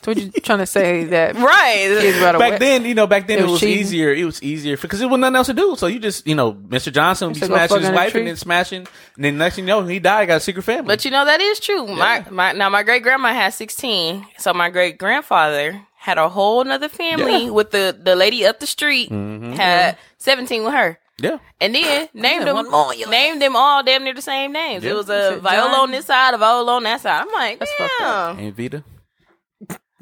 So 0.05 0.11
what 0.11 0.17
you 0.21 0.29
trying 0.41 0.59
to 0.59 0.65
say 0.65 1.03
that 1.05 1.35
Right. 1.35 1.97
kids 1.99 2.17
about 2.17 2.35
a 2.35 2.39
Back 2.39 2.51
wet- 2.51 2.59
then, 2.59 2.85
you 2.85 2.93
know, 2.93 3.07
back 3.07 3.27
then 3.27 3.39
It 3.39 3.41
it 3.41 3.43
was 3.43 3.51
was, 3.53 3.61
cheating. 3.61 3.79
easier. 3.79 4.13
It 4.13 4.23
was 4.23 4.41
easier 4.43 4.77
because 4.77 4.99
there 4.99 5.07
was 5.09 5.19
nothing 5.19 5.35
else 5.35 5.47
to 5.47 5.53
do. 5.53 5.75
So 5.77 5.87
you 5.87 5.99
just, 5.99 6.25
you 6.27 6.35
know, 6.35 6.53
Mr. 6.53 6.93
Johnson 6.93 7.29
would 7.29 7.33
be 7.33 7.39
Used 7.39 7.51
to 7.51 7.57
go 7.57 7.57
smashing 7.57 7.81
his 7.81 7.91
wife 7.91 8.15
and 8.15 8.27
then 8.27 8.35
smashing. 8.37 8.87
And 9.15 9.25
then 9.25 9.37
next 9.37 9.55
thing 9.55 9.65
you 9.65 9.69
know, 9.69 9.83
he 9.85 9.99
died. 9.99 10.27
Got 10.27 10.37
a 10.37 10.39
secret 10.39 10.63
family. 10.63 10.87
But 10.87 11.03
you 11.03 11.11
know 11.11 11.25
that 11.25 11.41
is 11.41 11.59
true. 11.59 11.87
My 11.87 12.23
my 12.29 12.51
now 12.53 12.69
my 12.69 12.83
great 12.83 13.03
grandma 13.03 13.33
had 13.33 13.53
sixteen, 13.53 14.25
so 14.37 14.53
my 14.53 14.69
great 14.69 14.97
grandfather 14.97 15.81
had 15.97 16.17
a 16.19 16.29
whole 16.29 16.63
nother 16.63 16.87
family 16.89 17.45
Yeah. 17.45 17.49
with 17.49 17.71
the 17.71 17.97
the 17.99 18.15
lady 18.15 18.45
up 18.45 18.59
the 18.59 18.67
street 18.67 19.09
mm-hmm. 19.09 19.53
had 19.53 19.97
seventeen 20.19 20.63
with 20.63 20.73
her. 20.73 20.99
yeah, 21.17 21.39
And 21.61 21.73
then 21.73 22.09
named 22.13 22.45
them 22.45 22.55
one 22.55 22.69
more, 22.69 22.93
named 23.09 23.41
them 23.41 23.55
all 23.55 23.81
damn 23.83 24.03
near 24.03 24.13
the 24.13 24.21
same 24.21 24.51
names. 24.51 24.83
Yeah. 24.83 24.91
It 24.91 24.95
was 24.95 25.09
a 25.09 25.39
viola 25.41 25.71
John? 25.71 25.79
on 25.79 25.91
this 25.91 26.05
side, 26.05 26.33
a 26.33 26.37
viola 26.37 26.73
on 26.75 26.83
that 26.83 27.01
side. 27.01 27.21
I'm 27.25 27.31
like, 27.31 27.57
That's 27.59 27.71
fucked 27.73 28.01
up. 28.01 28.35
damn. 28.37 28.45
ain't 28.45 28.55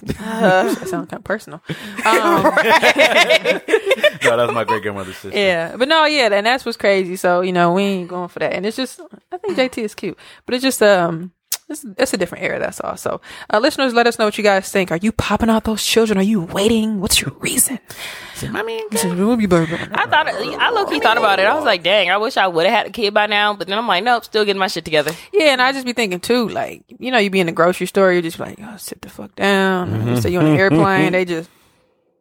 Vita. 0.08 0.76
that 0.80 0.88
sounds 0.88 1.10
kind 1.10 1.14
of 1.14 1.24
personal. 1.24 1.62
Um, 2.06 2.43
No, 4.24 4.38
that 4.38 4.45
was 4.47 4.54
my 4.56 4.64
great 4.64 4.82
grandmother's 4.82 5.18
sister. 5.18 5.38
Yeah, 5.38 5.76
but 5.76 5.88
no, 5.89 6.06
yeah, 6.06 6.30
and 6.32 6.45
that's 6.45 6.66
what's 6.66 6.78
crazy. 6.78 7.16
So 7.18 7.41
you 7.41 7.51
know, 7.51 7.74
we 7.74 7.84
ain't 7.84 8.10
going 8.10 8.30
for 8.30 8.39
that. 8.39 8.54
And 8.54 8.66
it's 8.66 8.78
just, 8.78 9.01
I 9.32 9.38
think 9.38 9.58
JT 9.58 9.84
is 9.84 9.95
cute, 9.95 10.18
but 10.45 10.56
it's 10.56 10.64
just 10.64 10.82
um, 10.82 11.32
it's, 11.70 11.86
it's 11.97 12.14
a 12.14 12.18
different 12.18 12.43
era. 12.45 12.58
That's 12.60 12.80
all. 12.80 12.95
So, 12.97 13.20
uh, 13.51 13.60
listeners, 13.60 13.93
let 13.93 14.08
us 14.08 14.18
know 14.18 14.26
what 14.26 14.38
you 14.38 14.43
guys 14.43 14.70
think. 14.72 14.91
Are 14.91 14.97
you 14.97 15.12
popping 15.12 15.49
out 15.49 15.66
those 15.66 15.84
children? 15.86 16.18
Are 16.18 16.24
you 16.24 16.41
waiting? 16.41 17.01
What's 17.01 17.22
your 17.22 17.32
reason? 17.39 17.80
I 18.51 18.63
mean, 18.63 18.83
I 18.91 18.95
I 19.93 20.05
thought 20.07 20.27
I 20.27 20.69
low 20.71 20.85
key 20.85 20.99
thought 20.99 21.17
about 21.17 21.39
it. 21.39 21.43
I 21.43 21.55
was 21.55 21.65
like, 21.65 21.83
dang, 21.83 22.09
I 22.09 22.17
wish 22.17 22.37
I 22.37 22.47
would 22.47 22.65
have 22.65 22.75
had 22.75 22.87
a 22.87 22.89
kid 22.89 23.13
by 23.13 23.27
now. 23.27 23.53
But 23.53 23.67
then 23.67 23.77
I'm 23.77 23.87
like, 23.87 24.03
nope, 24.03 24.25
still 24.25 24.45
getting 24.45 24.59
my 24.59 24.67
shit 24.67 24.85
together. 24.85 25.11
Yeah, 25.31 25.53
and 25.53 25.61
I 25.61 25.71
just 25.71 25.85
be 25.85 25.93
thinking 25.93 26.19
too, 26.19 26.49
like 26.49 26.83
you 26.99 27.11
know, 27.11 27.17
you 27.17 27.29
be 27.29 27.39
in 27.39 27.45
the 27.47 27.51
grocery 27.51 27.87
store, 27.87 28.11
you're 28.11 28.21
just 28.21 28.39
like, 28.39 28.59
oh, 28.61 28.77
sit 28.77 29.01
the 29.01 29.09
fuck 29.09 29.35
down. 29.35 30.21
So 30.21 30.27
you 30.27 30.39
on 30.39 30.45
the 30.45 30.51
mm-hmm. 30.51 30.59
airplane, 30.59 31.11
mm-hmm. 31.11 31.11
they 31.11 31.25
just 31.25 31.49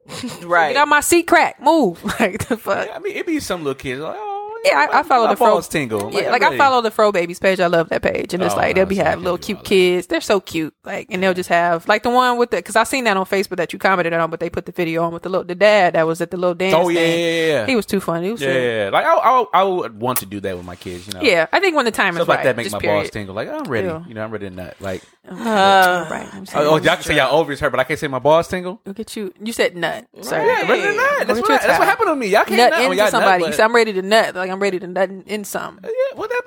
Right. 0.45 0.73
get 0.73 0.83
out 0.83 0.89
my 0.89 1.01
seat, 1.01 1.27
crack, 1.27 1.61
move, 1.61 2.03
like 2.21 2.49
the 2.49 2.57
fuck. 2.57 2.89
I 2.93 2.99
mean, 2.99 3.17
it 3.17 3.27
be 3.27 3.41
some 3.41 3.63
little 3.65 3.75
kids 3.75 4.01
like, 4.01 4.17
oh, 4.19 4.32
Yeah, 4.65 4.87
I, 4.93 5.01
I 5.01 5.03
follow 5.03 5.27
my 5.27 5.33
the 5.33 5.37
fro. 5.37 5.47
balls 5.55 5.69
tingle. 5.69 6.13
Yeah, 6.13 6.31
like 6.31 6.43
I 6.43 6.57
follow 6.57 6.81
the 6.83 6.91
fro 6.91 7.11
babies 7.13 7.39
page. 7.39 7.59
I 7.61 7.67
love 7.67 7.89
that 7.89 8.03
page, 8.03 8.33
and 8.35 8.43
it's 8.43 8.55
Oh, 8.55 8.57
like 8.59 8.75
they'll 8.77 8.87
be 8.87 8.95
have 8.97 9.21
little 9.21 9.39
cute 9.39 9.65
kids. 9.65 10.07
They're 10.07 10.21
so 10.21 10.41
cute, 10.41 10.75
like, 10.85 11.09
and 11.11 11.23
they'll 11.23 11.35
just 11.35 11.49
have 11.49 11.89
like 11.89 12.03
the 12.05 12.11
one 12.11 12.39
with 12.39 12.51
the 12.51 12.59
because 12.59 12.77
I 12.77 12.85
seen 12.85 13.05
that 13.05 13.17
on 13.17 13.27
Facebook 13.27 13.57
that 13.57 13.73
you 13.73 13.79
commented 13.79 14.13
on, 14.13 14.31
but 14.31 14.39
they 14.41 14.51
put 14.51 14.67
the 14.67 14.73
video 14.73 15.03
on 15.05 15.13
with 15.13 15.23
the 15.25 15.29
little 15.29 15.45
the 15.45 15.55
dad 15.55 15.95
that 15.95 16.07
was 16.07 16.21
at 16.21 16.31
the 16.31 16.37
little 16.37 16.55
dance. 16.55 16.75
Oh 16.77 16.89
yeah, 16.89 17.01
thing. 17.01 17.19
yeah, 17.19 17.27
yeah, 17.27 17.47
yeah. 17.61 17.67
he 17.67 17.75
was 17.77 17.87
too 17.87 18.01
funny. 18.01 18.31
Was 18.31 18.41
yeah, 18.43 18.53
yeah, 18.53 18.85
yeah. 18.85 18.91
Like 18.91 19.05
I, 19.05 19.15
I, 19.17 19.45
I 19.55 19.63
would 19.65 19.99
want 20.01 20.21
to 20.21 20.27
do 20.27 20.39
that 20.41 20.57
with 20.57 20.65
my 20.65 20.77
kids. 20.77 21.07
You 21.09 21.15
know, 21.15 21.23
yeah. 21.23 21.47
I 21.53 21.59
think 21.61 21.75
when 21.75 21.85
the 21.85 21.91
time 21.91 22.15
stuff 22.15 22.23
is 22.23 22.29
like 22.29 22.39
right, 22.39 22.45
that 22.45 22.57
make 22.57 22.71
my 22.71 22.79
period. 22.79 22.97
balls 22.99 23.11
tingle. 23.11 23.35
Like 23.35 23.49
I'm 23.49 23.65
ready. 23.65 23.89
Yeah. 23.89 24.05
You 24.07 24.15
know, 24.15 24.23
I'm 24.23 24.31
ready 24.31 24.49
to 24.49 24.55
nut. 24.55 24.77
Like, 24.81 25.03
Uh, 25.29 26.07
Right. 26.11 26.29
I'm 26.33 26.47
saying, 26.47 26.67
oh, 26.67 26.71
oh, 26.73 26.77
y'all 26.77 26.95
can 26.95 27.03
say 27.03 27.17
y'all 27.17 27.35
over 27.35 27.51
his 27.51 27.61
her, 27.61 27.71
but 27.71 27.81
I 27.81 27.85
can't 27.85 27.99
say 27.99 28.09
my 28.09 28.19
balls 28.19 28.49
tingle. 28.49 28.81
Look 28.87 29.01
at 29.01 29.17
you. 29.17 29.33
You 29.43 29.53
said 29.53 29.77
nut. 29.77 30.07
Sorry. 30.21 30.47
Yeah, 30.47 30.69
ready 30.69 30.83
to 30.83 30.93
nut. 30.97 31.27
That's 31.27 31.41
what, 31.41 31.49
your 31.49 31.59
that's 31.59 31.67
what 31.67 31.77
time. 31.79 31.87
happened 31.87 32.09
to 32.09 32.17
me. 32.17 32.27
Y'all 32.29 32.45
can't 32.45 32.57
Nut 32.59 32.71
nut, 32.71 32.91
into 32.93 33.09
somebody. 33.11 33.45
You 33.45 33.53
said 33.53 33.65
I'm 33.65 33.75
ready 33.75 33.93
to 33.95 34.03
nut. 34.03 34.35
Like 34.35 34.51
I'm 34.53 34.61
ready 34.61 34.79
to 34.79 34.87
nut 34.87 35.09
in, 35.11 35.23
in 35.25 35.45
some. 35.45 35.81
yeah, 35.83 35.91
well, 36.17 36.29
that, 36.29 36.43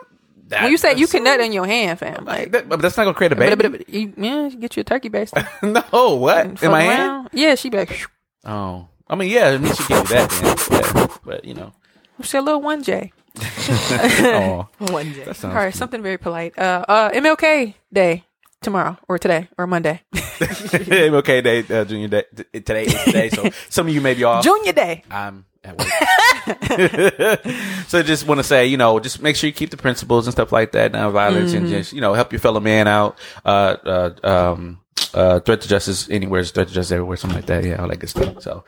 that, 0.49 0.61
When 0.63 0.71
you 0.71 0.77
say 0.77 0.93
you 0.95 1.07
can 1.07 1.23
that's- 1.23 1.39
nut 1.39 1.45
in 1.45 1.51
your 1.53 1.65
hand, 1.65 1.99
fam, 1.99 2.25
like. 2.25 2.51
that- 2.51 2.69
but 2.69 2.81
that's 2.81 2.95
not 2.97 3.03
gonna 3.05 3.15
create 3.15 3.31
a 3.31 3.35
But, 3.35 3.57
baby. 3.57 3.69
but, 3.69 3.85
but, 3.85 3.89
you, 3.89 4.13
yeah, 4.17 4.47
you 4.47 4.57
get 4.57 4.77
you 4.77 4.81
a 4.81 4.83
turkey 4.83 5.09
baster. 5.09 5.43
no, 5.91 6.15
what 6.15 6.45
in 6.45 6.55
Fuck 6.57 6.71
my 6.71 6.83
hand? 6.83 7.29
Yeah, 7.33 7.55
she 7.55 7.69
be 7.69 7.77
like, 7.77 7.91
"Shh." 7.91 8.05
Oh, 8.45 8.87
I 9.09 9.15
mean, 9.15 9.29
yeah, 9.31 9.49
I 9.49 9.57
mean, 9.57 9.73
she 9.73 9.83
can 9.83 10.05
do 10.05 10.13
that 10.13 10.29
then. 10.29 10.79
Yeah, 10.79 11.07
but 11.25 11.45
you 11.45 11.53
know, 11.55 11.73
she 12.21 12.37
a 12.37 12.41
little 12.41 12.61
one 12.61 12.83
J. 12.83 13.11
oh, 13.39 14.67
one 14.79 15.11
day. 15.11 15.23
that 15.25 15.35
sounds 15.35 15.45
All 15.53 15.59
right, 15.59 15.71
cute. 15.71 15.75
something 15.75 16.01
very 16.01 16.17
polite. 16.17 16.57
Uh, 16.57 16.85
uh, 16.87 17.09
MLK 17.11 17.73
Day 17.91 18.23
tomorrow 18.61 18.97
or 19.09 19.17
today 19.19 19.47
or 19.57 19.67
Monday. 19.67 20.01
okay, 20.41 21.41
day, 21.41 21.59
uh, 21.69 21.85
junior 21.85 22.07
day. 22.07 22.23
Today 22.53 22.85
is 22.85 23.03
today, 23.03 23.29
so 23.29 23.49
some 23.69 23.87
of 23.87 23.93
you 23.93 24.01
may 24.01 24.13
be 24.13 24.23
off. 24.23 24.43
Junior 24.43 24.71
day. 24.73 25.03
I'm 25.11 25.45
at 25.65 25.77
work. 25.77 27.41
so 27.87 28.03
just 28.03 28.27
want 28.27 28.39
to 28.39 28.43
say, 28.43 28.65
you 28.67 28.77
know, 28.77 28.99
just 28.99 29.21
make 29.21 29.35
sure 29.35 29.47
you 29.47 29.53
keep 29.53 29.71
the 29.71 29.77
principles 29.77 30.27
and 30.27 30.31
stuff 30.33 30.51
like 30.51 30.71
that, 30.73 30.91
nonviolence, 30.93 31.53
and 31.55 31.67
Mhm. 31.67 31.69
just 31.69 31.93
you 31.93 32.01
know 32.01 32.13
help 32.13 32.31
your 32.31 32.39
fellow 32.39 32.59
man 32.59 32.87
out. 32.87 33.17
Uh, 33.43 33.75
uh, 33.85 34.11
um, 34.53 34.79
uh, 35.13 35.39
threat 35.39 35.61
to 35.61 35.67
justice 35.67 36.09
anywhere, 36.09 36.39
is 36.41 36.51
threat 36.51 36.67
to 36.67 36.73
justice 36.73 36.91
everywhere, 36.91 37.17
something 37.17 37.37
like 37.37 37.45
that. 37.47 37.63
Yeah, 37.63 37.81
all 37.81 37.87
that 37.87 37.99
good 37.99 38.09
stuff. 38.09 38.41
So. 38.41 38.63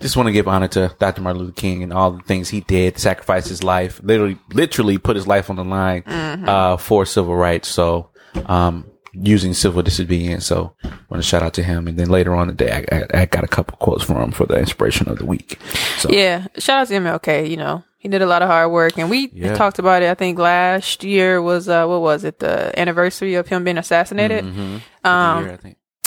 Just 0.00 0.16
want 0.16 0.28
to 0.28 0.32
give 0.32 0.48
honor 0.48 0.68
to 0.68 0.96
Dr. 0.98 1.20
Martin 1.20 1.42
Luther 1.42 1.52
King 1.60 1.82
and 1.82 1.92
all 1.92 2.12
the 2.12 2.22
things 2.22 2.48
he 2.48 2.60
did, 2.60 2.98
sacrificed 2.98 3.48
his 3.50 3.62
life, 3.62 4.00
literally, 4.02 4.38
literally 4.54 4.96
put 4.96 5.14
his 5.14 5.26
life 5.26 5.50
on 5.50 5.56
the 5.56 5.64
line, 5.64 6.04
Mhm. 6.04 6.48
uh, 6.48 6.76
for 6.78 7.04
civil 7.04 7.36
rights. 7.36 7.68
So, 7.68 8.08
um, 8.46 8.86
using 9.12 9.54
civil 9.54 9.82
disobedience. 9.82 10.46
So, 10.46 10.74
I 10.84 10.88
want 11.08 11.22
to 11.22 11.28
shout 11.28 11.42
out 11.42 11.54
to 11.54 11.62
him. 11.62 11.88
And 11.88 11.98
then 11.98 12.08
later 12.08 12.34
on 12.34 12.46
the 12.48 12.54
day, 12.54 12.84
I, 12.90 12.96
I, 12.96 13.22
I 13.22 13.26
got 13.26 13.44
a 13.44 13.48
couple 13.48 13.76
quotes 13.78 14.04
from 14.04 14.16
him 14.16 14.30
for 14.32 14.46
the 14.46 14.58
inspiration 14.58 15.08
of 15.08 15.18
the 15.18 15.26
week. 15.26 15.58
So, 15.98 16.10
Yeah, 16.10 16.46
shout 16.58 16.80
out 16.82 16.88
to 16.88 16.94
MLK. 16.94 17.48
You 17.50 17.56
know, 17.56 17.84
he 17.98 18.08
did 18.08 18.22
a 18.22 18.26
lot 18.26 18.42
of 18.42 18.48
hard 18.48 18.70
work, 18.70 18.96
and 18.98 19.10
we 19.10 19.30
Yeah. 19.32 19.54
talked 19.54 19.78
about 19.78 20.02
it. 20.02 20.10
I 20.10 20.14
think 20.14 20.38
last 20.38 21.02
year 21.04 21.42
was 21.42 21.68
uh, 21.68 21.86
what 21.86 22.00
was 22.00 22.24
it? 22.24 22.38
The 22.38 22.78
anniversary 22.78 23.34
of 23.34 23.48
him 23.48 23.64
being 23.64 23.78
assassinated. 23.78 24.44
Mhm. 24.44 24.80
Um, 25.04 25.44
year, 25.44 25.58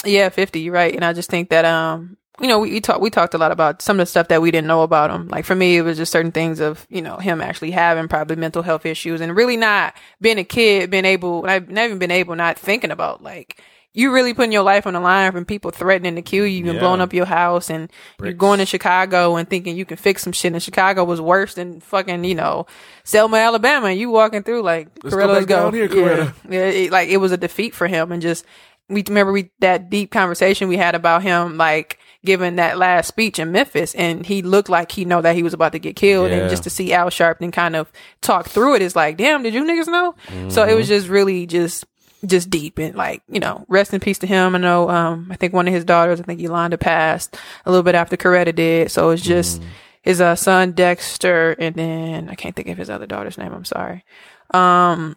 yeah, 0.04 0.28
fifty. 0.30 0.70
Right, 0.70 0.94
and 0.94 1.04
I 1.04 1.12
just 1.12 1.30
think 1.30 1.50
that 1.50 1.64
um, 1.64 2.16
you 2.40 2.48
know, 2.48 2.58
we, 2.58 2.70
we 2.72 2.80
talked 2.80 3.00
we 3.00 3.10
talked 3.10 3.34
a 3.34 3.38
lot 3.38 3.52
about 3.52 3.80
some 3.80 4.00
of 4.00 4.02
the 4.02 4.10
stuff 4.10 4.28
that 4.28 4.42
we 4.42 4.50
didn't 4.50 4.66
know 4.66 4.82
about 4.82 5.10
him. 5.10 5.28
Like 5.28 5.44
for 5.44 5.54
me, 5.54 5.76
it 5.76 5.82
was 5.82 5.96
just 5.96 6.10
certain 6.12 6.32
things 6.32 6.60
of 6.60 6.86
you 6.90 7.00
know 7.02 7.16
him 7.18 7.40
actually 7.40 7.70
having 7.70 8.08
probably 8.08 8.36
mental 8.36 8.62
health 8.62 8.84
issues, 8.86 9.20
and 9.20 9.36
really 9.36 9.56
not 9.56 9.94
being 10.20 10.38
a 10.38 10.44
kid, 10.44 10.90
being 10.90 11.04
able, 11.04 11.44
I've 11.46 11.68
never 11.68 11.94
been 11.96 12.10
able, 12.10 12.34
not 12.36 12.58
thinking 12.58 12.90
about 12.90 13.22
like. 13.22 13.60
You 13.96 14.12
really 14.12 14.34
putting 14.34 14.50
your 14.50 14.64
life 14.64 14.88
on 14.88 14.94
the 14.94 14.98
line 14.98 15.30
from 15.30 15.44
people 15.44 15.70
threatening 15.70 16.16
to 16.16 16.22
kill 16.22 16.48
you 16.48 16.64
and 16.64 16.74
Yeah. 16.74 16.80
blowing 16.80 17.00
up 17.00 17.12
your 17.14 17.26
house 17.26 17.70
and 17.70 17.88
you're 18.20 18.32
going 18.32 18.58
to 18.58 18.66
Chicago 18.66 19.36
and 19.36 19.48
thinking 19.48 19.76
you 19.76 19.84
can 19.84 19.96
fix 19.98 20.22
some 20.24 20.32
shit. 20.32 20.52
And 20.52 20.60
Chicago 20.60 21.04
was 21.04 21.20
worse 21.20 21.54
than 21.54 21.78
fucking, 21.78 22.24
you 22.24 22.34
know, 22.34 22.66
Selma, 23.04 23.36
Alabama. 23.36 23.86
And 23.86 24.00
you 24.00 24.10
walking 24.10 24.42
through 24.42 24.62
like, 24.62 24.88
Let's 25.04 25.14
go 25.14 25.26
let's 25.26 25.46
go. 25.46 25.70
here, 25.70 25.84
Yeah. 25.84 25.88
Coretta. 25.94 26.34
Yeah, 26.50 26.60
it, 26.66 26.90
like 26.90 27.08
it 27.08 27.18
was 27.18 27.30
a 27.30 27.36
defeat 27.36 27.72
for 27.72 27.86
him, 27.86 28.10
and 28.10 28.20
just 28.20 28.44
we 28.88 29.04
remember 29.06 29.30
we 29.30 29.50
that 29.60 29.90
deep 29.90 30.10
conversation 30.10 30.66
we 30.66 30.76
had 30.76 30.96
about 30.96 31.22
him, 31.22 31.56
like 31.56 32.00
giving 32.24 32.56
that 32.56 32.78
last 32.78 33.08
speech 33.08 33.38
in 33.38 33.52
Memphis, 33.52 33.94
and 33.94 34.24
he 34.26 34.42
looked 34.42 34.68
like 34.68 34.92
he 34.92 35.04
know 35.04 35.20
that 35.22 35.34
he 35.36 35.42
was 35.42 35.52
about 35.54 35.72
to 35.72 35.78
get 35.78 35.96
killed, 35.96 36.30
Yeah. 36.30 36.38
and 36.38 36.50
just 36.50 36.62
to 36.64 36.70
see 36.70 36.92
Al 36.92 37.10
Sharpton 37.10 37.52
kind 37.52 37.76
of 37.76 37.90
talk 38.20 38.48
through 38.48 38.76
it 38.76 38.82
is 38.82 38.96
like, 38.96 39.16
damn, 39.16 39.42
did 39.42 39.54
you 39.54 39.64
niggas 39.64 39.88
know? 39.88 40.14
So 40.50 40.64
it 40.66 40.74
was 40.74 40.88
just 40.88 41.08
really 41.08 41.46
just 41.46 41.84
just 42.26 42.48
deep 42.48 42.78
and 42.78 42.94
like 42.94 43.22
you 43.28 43.38
know 43.38 43.66
rest 43.68 43.92
in 43.92 44.00
peace 44.00 44.16
to 44.20 44.26
him 44.26 44.54
i 44.54 44.58
know 44.58 44.88
um 44.88 45.28
i 45.30 45.36
think 45.36 45.52
one 45.52 45.68
of 45.68 45.74
his 45.74 45.84
daughters 45.84 46.18
i 46.18 46.22
think 46.22 46.40
yolanda 46.40 46.78
passed 46.78 47.36
a 47.66 47.70
little 47.70 47.82
bit 47.82 47.94
after 47.94 48.16
coretta 48.16 48.54
did 48.54 48.90
so 48.90 49.10
it's 49.10 49.20
just 49.22 49.60
his 50.00 50.22
uh, 50.22 50.34
son 50.34 50.72
dexter 50.72 51.50
and 51.58 51.74
then 51.74 52.30
i 52.30 52.34
can't 52.34 52.56
think 52.56 52.68
of 52.68 52.78
his 52.78 52.88
other 52.88 53.04
daughter's 53.04 53.36
name 53.36 53.52
i'm 53.52 53.66
sorry 53.66 54.06
um 54.52 55.16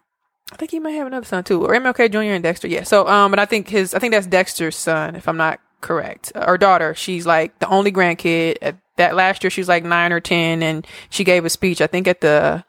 I 0.51 0.55
think 0.57 0.71
he 0.71 0.79
might 0.79 0.91
have 0.91 1.07
another 1.07 1.25
son 1.25 1.43
too, 1.43 1.65
or 1.65 1.73
MLK 1.73 2.09
Jr. 2.09 2.19
and 2.19 2.41
Dexter. 2.41 2.69
Yeah. 2.69 2.83
So, 2.83 3.05
um, 3.05 3.31
but 3.31 3.37
I 3.39 3.43
think 3.45 3.67
his, 3.67 3.93
I 3.93 3.99
think 3.99 4.13
that's 4.13 4.25
Dexter's 4.27 4.77
son, 4.77 5.17
if 5.17 5.27
I'm 5.27 5.35
not 5.35 5.59
correct, 5.81 6.31
or 6.35 6.57
daughter. 6.57 6.93
She's 6.95 7.25
like 7.25 7.59
the 7.59 7.67
only 7.67 7.91
grandkid. 7.91 8.57
At 8.61 8.77
that 8.97 9.15
last 9.15 9.43
year, 9.43 9.51
she 9.51 9.61
was 9.61 9.67
like 9.67 9.83
nine 9.83 10.11
or 10.11 10.19
ten, 10.19 10.63
and 10.63 10.85
she 11.09 11.23
gave 11.23 11.45
a 11.45 11.49
speech. 11.49 11.81
I 11.81 11.87
think 11.87 12.07
at 12.07 12.21
the 12.21 12.63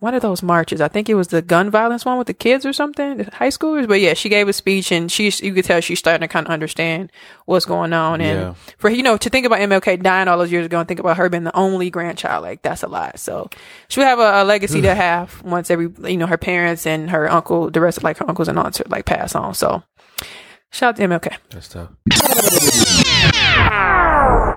one 0.00 0.12
of 0.12 0.20
those 0.20 0.42
marches. 0.42 0.82
I 0.82 0.88
think 0.88 1.08
it 1.08 1.14
was 1.14 1.28
the 1.28 1.40
gun 1.40 1.70
violence 1.70 2.04
one 2.04 2.18
with 2.18 2.26
the 2.26 2.34
kids 2.34 2.66
or 2.66 2.74
something, 2.74 3.16
the 3.16 3.30
high 3.32 3.48
schoolers. 3.48 3.88
But 3.88 4.02
yeah, 4.02 4.12
she 4.12 4.28
gave 4.28 4.48
a 4.48 4.52
speech, 4.52 4.92
and 4.92 5.10
she's 5.10 5.40
you 5.40 5.54
could 5.54 5.64
tell 5.64 5.80
she's 5.80 5.98
starting 5.98 6.20
to 6.20 6.30
kind 6.30 6.46
of 6.46 6.52
understand 6.52 7.10
what's 7.46 7.64
going 7.64 7.94
on. 7.94 8.20
And 8.20 8.38
Yeah. 8.40 8.54
for 8.76 8.90
you 8.90 9.02
know 9.02 9.16
to 9.16 9.30
think 9.30 9.46
about 9.46 9.60
MLK 9.60 10.02
dying 10.02 10.28
all 10.28 10.36
those 10.36 10.52
years 10.52 10.66
ago 10.66 10.78
and 10.78 10.86
think 10.86 11.00
about 11.00 11.16
her 11.16 11.30
being 11.30 11.44
the 11.44 11.56
only 11.56 11.88
grandchild, 11.88 12.42
like 12.42 12.60
that's 12.60 12.82
a 12.82 12.88
lot. 12.88 13.18
So 13.18 13.48
she 13.88 14.00
would 14.00 14.06
have 14.06 14.18
a, 14.18 14.42
a 14.42 14.44
legacy 14.44 14.82
to 14.82 14.94
have 14.94 15.42
once 15.42 15.70
every 15.70 15.88
you 16.10 16.18
know 16.18 16.26
her 16.26 16.36
parents 16.36 16.86
and 16.86 17.08
her 17.08 17.30
uncle, 17.30 17.70
the 17.70 17.80
rest 17.80 17.96
of 17.96 18.04
like 18.04 18.18
her 18.18 18.28
uncles 18.28 18.48
and 18.48 18.58
aunts 18.58 18.82
like 18.88 19.06
pass 19.06 19.34
on. 19.34 19.54
So 19.54 19.82
shout 20.74 20.90
out 20.90 20.96
to 20.96 21.02
MLK. 21.08 21.36
That's 21.50 21.68
tough. 21.68 21.90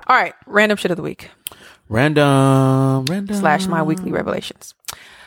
All 0.08 0.16
right, 0.16 0.34
random 0.46 0.76
shit 0.76 0.90
of 0.90 0.96
the 0.96 1.02
week 1.02 1.30
Random, 1.88 3.04
random. 3.06 3.36
slash 3.36 3.66
my 3.66 3.82
weekly 3.82 4.10
revelations. 4.10 4.74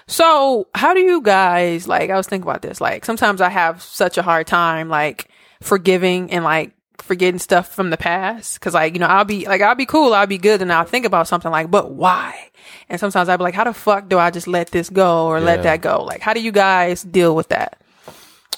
So, 0.08 0.68
how 0.76 0.94
do 0.94 1.00
you 1.00 1.22
guys 1.22 1.88
like? 1.88 2.10
I 2.10 2.18
was 2.18 2.28
thinking 2.28 2.48
about 2.50 2.62
this. 2.62 2.82
Like, 2.82 3.06
sometimes 3.06 3.42
I 3.42 3.50
have 3.50 3.82
such 3.82 4.18
a 4.18 4.22
hard 4.22 4.46
time 4.48 4.90
like 4.90 5.30
forgiving 5.62 6.32
and 6.32 6.44
like 6.44 6.74
forgetting 6.98 7.40
stuff 7.40 7.74
from 7.74 7.90
the 7.90 7.98
past 7.98 8.60
because 8.60 8.74
like 8.74 8.94
you 8.94 9.00
know 9.00 9.08
I'll 9.08 9.26
be 9.26 9.46
like 9.48 9.62
I'll 9.62 9.76
be 9.76 9.86
cool, 9.86 10.14
I'll 10.14 10.28
be 10.28 10.38
good, 10.38 10.62
and 10.62 10.72
I'll 10.72 10.86
think 10.86 11.06
about 11.06 11.28
something 11.28 11.52
like, 11.52 11.72
but 11.72 11.92
why? 11.92 12.50
And 12.90 13.00
sometimes 13.00 13.30
I'll 13.30 13.38
be 13.38 13.44
like, 13.44 13.56
how 13.56 13.64
the 13.64 13.74
fuck 13.74 14.10
do 14.10 14.20
I 14.20 14.32
just 14.32 14.48
let 14.48 14.72
this 14.72 14.90
go 14.90 15.28
or 15.28 15.40
let 15.40 15.64
that 15.64 15.82
go? 15.82 16.04
Like, 16.04 16.22
how 16.22 16.34
do 16.34 16.42
you 16.42 16.52
guys 16.52 17.04
deal 17.04 17.36
with 17.36 17.50
that? 17.50 17.82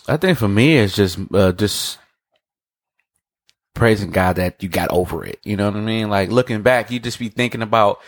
I 0.08 0.18
think 0.18 0.38
for 0.38 0.48
me, 0.48 0.78
it's 0.78 0.96
just 0.96 1.20
uh, 1.34 1.52
just 1.52 2.00
praising 3.74 4.12
God 4.12 4.36
that 4.38 4.62
you 4.62 4.70
got 4.70 4.92
over 4.92 5.26
it. 5.26 5.40
You 5.44 5.58
know 5.58 5.66
what 5.66 5.76
I 5.78 5.82
mean? 5.82 6.10
Like 6.10 6.30
looking 6.32 6.62
back, 6.62 6.92
you 6.92 7.00
just 7.00 7.20
be 7.20 7.30
thinking 7.30 7.62
about, 7.62 8.00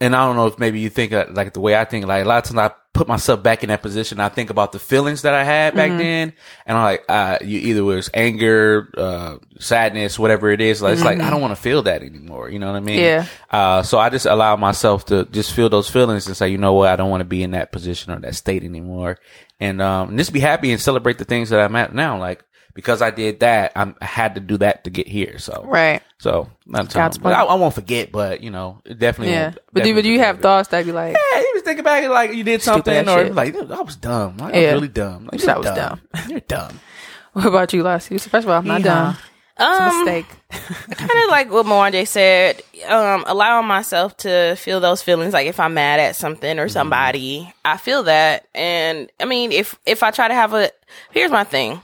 and 0.00 0.14
I 0.14 0.26
don't 0.26 0.36
know 0.36 0.46
if 0.46 0.58
maybe 0.58 0.78
you 0.80 0.90
think 0.90 1.12
uh, 1.12 1.26
like 1.30 1.52
the 1.54 1.60
way 1.60 1.74
I 1.76 1.84
think. 1.84 2.06
Like 2.06 2.24
a 2.24 2.28
lot 2.28 2.38
of 2.38 2.44
times, 2.54 2.58
I 2.72 2.74
put 2.94 3.08
myself 3.08 3.42
back 3.42 3.62
in 3.62 3.68
that 3.68 3.82
position. 3.82 4.18
I 4.20 4.28
think 4.28 4.50
about 4.50 4.72
the 4.72 4.78
feelings 4.78 5.22
that 5.22 5.32
I 5.34 5.44
had 5.44 5.74
back 5.74 5.90
Mhm. 5.92 5.98
then, 5.98 6.32
and 6.66 6.78
I'm 6.78 6.84
like, 6.84 7.04
uh, 7.08 7.38
you 7.42 7.58
either 7.60 7.84
was 7.84 8.10
anger, 8.14 8.88
uh, 8.96 9.36
sadness, 9.60 10.18
whatever 10.18 10.50
it 10.50 10.60
is. 10.60 10.82
Like, 10.82 10.94
it's 10.94 11.04
like 11.04 11.18
Mhm. 11.18 11.22
I 11.24 11.30
don't 11.30 11.40
want 11.40 11.52
to 11.54 11.60
feel 11.60 11.82
that 11.82 12.02
anymore. 12.02 12.48
You 12.50 12.58
know 12.58 12.66
what 12.68 12.76
I 12.76 12.80
mean? 12.80 12.98
Yeah. 13.00 13.24
Uh, 13.50 13.82
so 13.82 13.98
I 13.98 14.08
just 14.10 14.26
allow 14.26 14.56
myself 14.56 15.06
to 15.06 15.24
just 15.26 15.52
feel 15.52 15.68
those 15.68 15.88
feelings 15.88 16.26
and 16.26 16.36
say, 16.36 16.48
you 16.48 16.58
know 16.58 16.72
what, 16.74 16.90
I 16.90 16.96
don't 16.96 17.10
want 17.10 17.20
to 17.20 17.24
be 17.24 17.42
in 17.42 17.52
that 17.52 17.72
position 17.72 18.12
or 18.12 18.18
that 18.20 18.34
state 18.34 18.64
anymore. 18.64 19.18
And, 19.60 19.80
um, 19.82 20.10
and 20.10 20.18
just 20.18 20.32
be 20.32 20.40
happy 20.40 20.70
and 20.72 20.80
celebrate 20.80 21.18
the 21.18 21.24
things 21.24 21.50
that 21.50 21.60
I'm 21.60 21.74
at 21.76 21.94
now. 21.94 22.18
Like, 22.18 22.42
because 22.78 23.02
I 23.02 23.10
did 23.10 23.40
that, 23.40 23.72
I'm, 23.74 23.96
I 24.00 24.04
had 24.04 24.36
to 24.36 24.40
do 24.40 24.56
that 24.58 24.84
to 24.84 24.90
get 24.90 25.08
here. 25.08 25.40
So, 25.40 25.64
Right. 25.66 26.00
So, 26.20 26.48
not 26.64 26.94
God's. 26.94 27.18
But 27.18 27.32
I. 27.32 27.42
I 27.42 27.54
won't 27.54 27.74
forget, 27.74 28.12
but 28.12 28.40
you 28.40 28.50
know, 28.50 28.80
definitely 28.86 29.32
Yeah, 29.32 29.46
won't. 29.46 29.58
but 29.72 29.82
do, 29.82 29.94
but 29.96 30.04
do 30.04 30.10
you 30.10 30.20
have 30.20 30.38
thoughts 30.40 30.68
that 30.68 30.86
be 30.86 30.92
like, 30.92 31.16
Yeah, 31.16 31.40
you 31.40 31.50
was 31.54 31.64
thinking 31.64 31.82
back 31.82 32.08
like 32.08 32.34
you 32.34 32.44
did 32.44 32.62
something 32.62 32.94
ass 32.94 33.08
or 33.08 33.24
shit. 33.24 33.34
like, 33.34 33.56
I 33.56 33.80
was 33.82 33.96
dumb. 33.96 34.36
Like, 34.36 34.54
I 34.54 34.58
Yeah. 34.58 34.66
was 34.66 34.74
really 34.74 34.88
dumb. 34.94 35.24
Like, 35.24 35.32
Wish 35.32 35.42
you're 35.42 35.54
I 35.54 35.58
was 35.58 35.66
dumb. 35.66 36.00
You're 36.28 36.40
dumb. 36.40 36.78
what 37.32 37.46
about 37.46 37.72
you, 37.72 37.82
Lassie? 37.82 38.16
First 38.18 38.44
of 38.44 38.48
all, 38.48 38.58
I'm 38.58 38.66
not 38.68 38.80
Yeehaw. 38.80 38.84
dumb. 38.84 39.16
It's 39.60 39.80
a 39.80 39.82
Um, 39.82 39.98
mistake. 40.04 40.26
kind 40.96 41.10
of 41.24 41.30
like 41.30 41.50
what 41.50 41.66
Mwanje 41.66 42.06
said, 42.06 42.62
um, 42.88 43.24
allowing 43.26 43.66
myself 43.66 44.16
to 44.18 44.54
feel 44.54 44.78
those 44.78 45.02
feelings. 45.02 45.34
Like 45.34 45.48
if 45.48 45.58
I'm 45.58 45.74
mad 45.74 45.98
at 45.98 46.14
something 46.14 46.60
or 46.60 46.68
somebody, 46.68 47.52
I 47.64 47.76
feel 47.76 48.04
that. 48.04 48.46
And 48.54 49.10
I 49.18 49.24
mean, 49.24 49.50
if, 49.50 49.76
if 49.84 50.04
I 50.04 50.12
try 50.12 50.28
to 50.28 50.34
have 50.34 50.54
a, 50.54 50.70
here's 51.10 51.32
my 51.32 51.42
thing. 51.42 51.82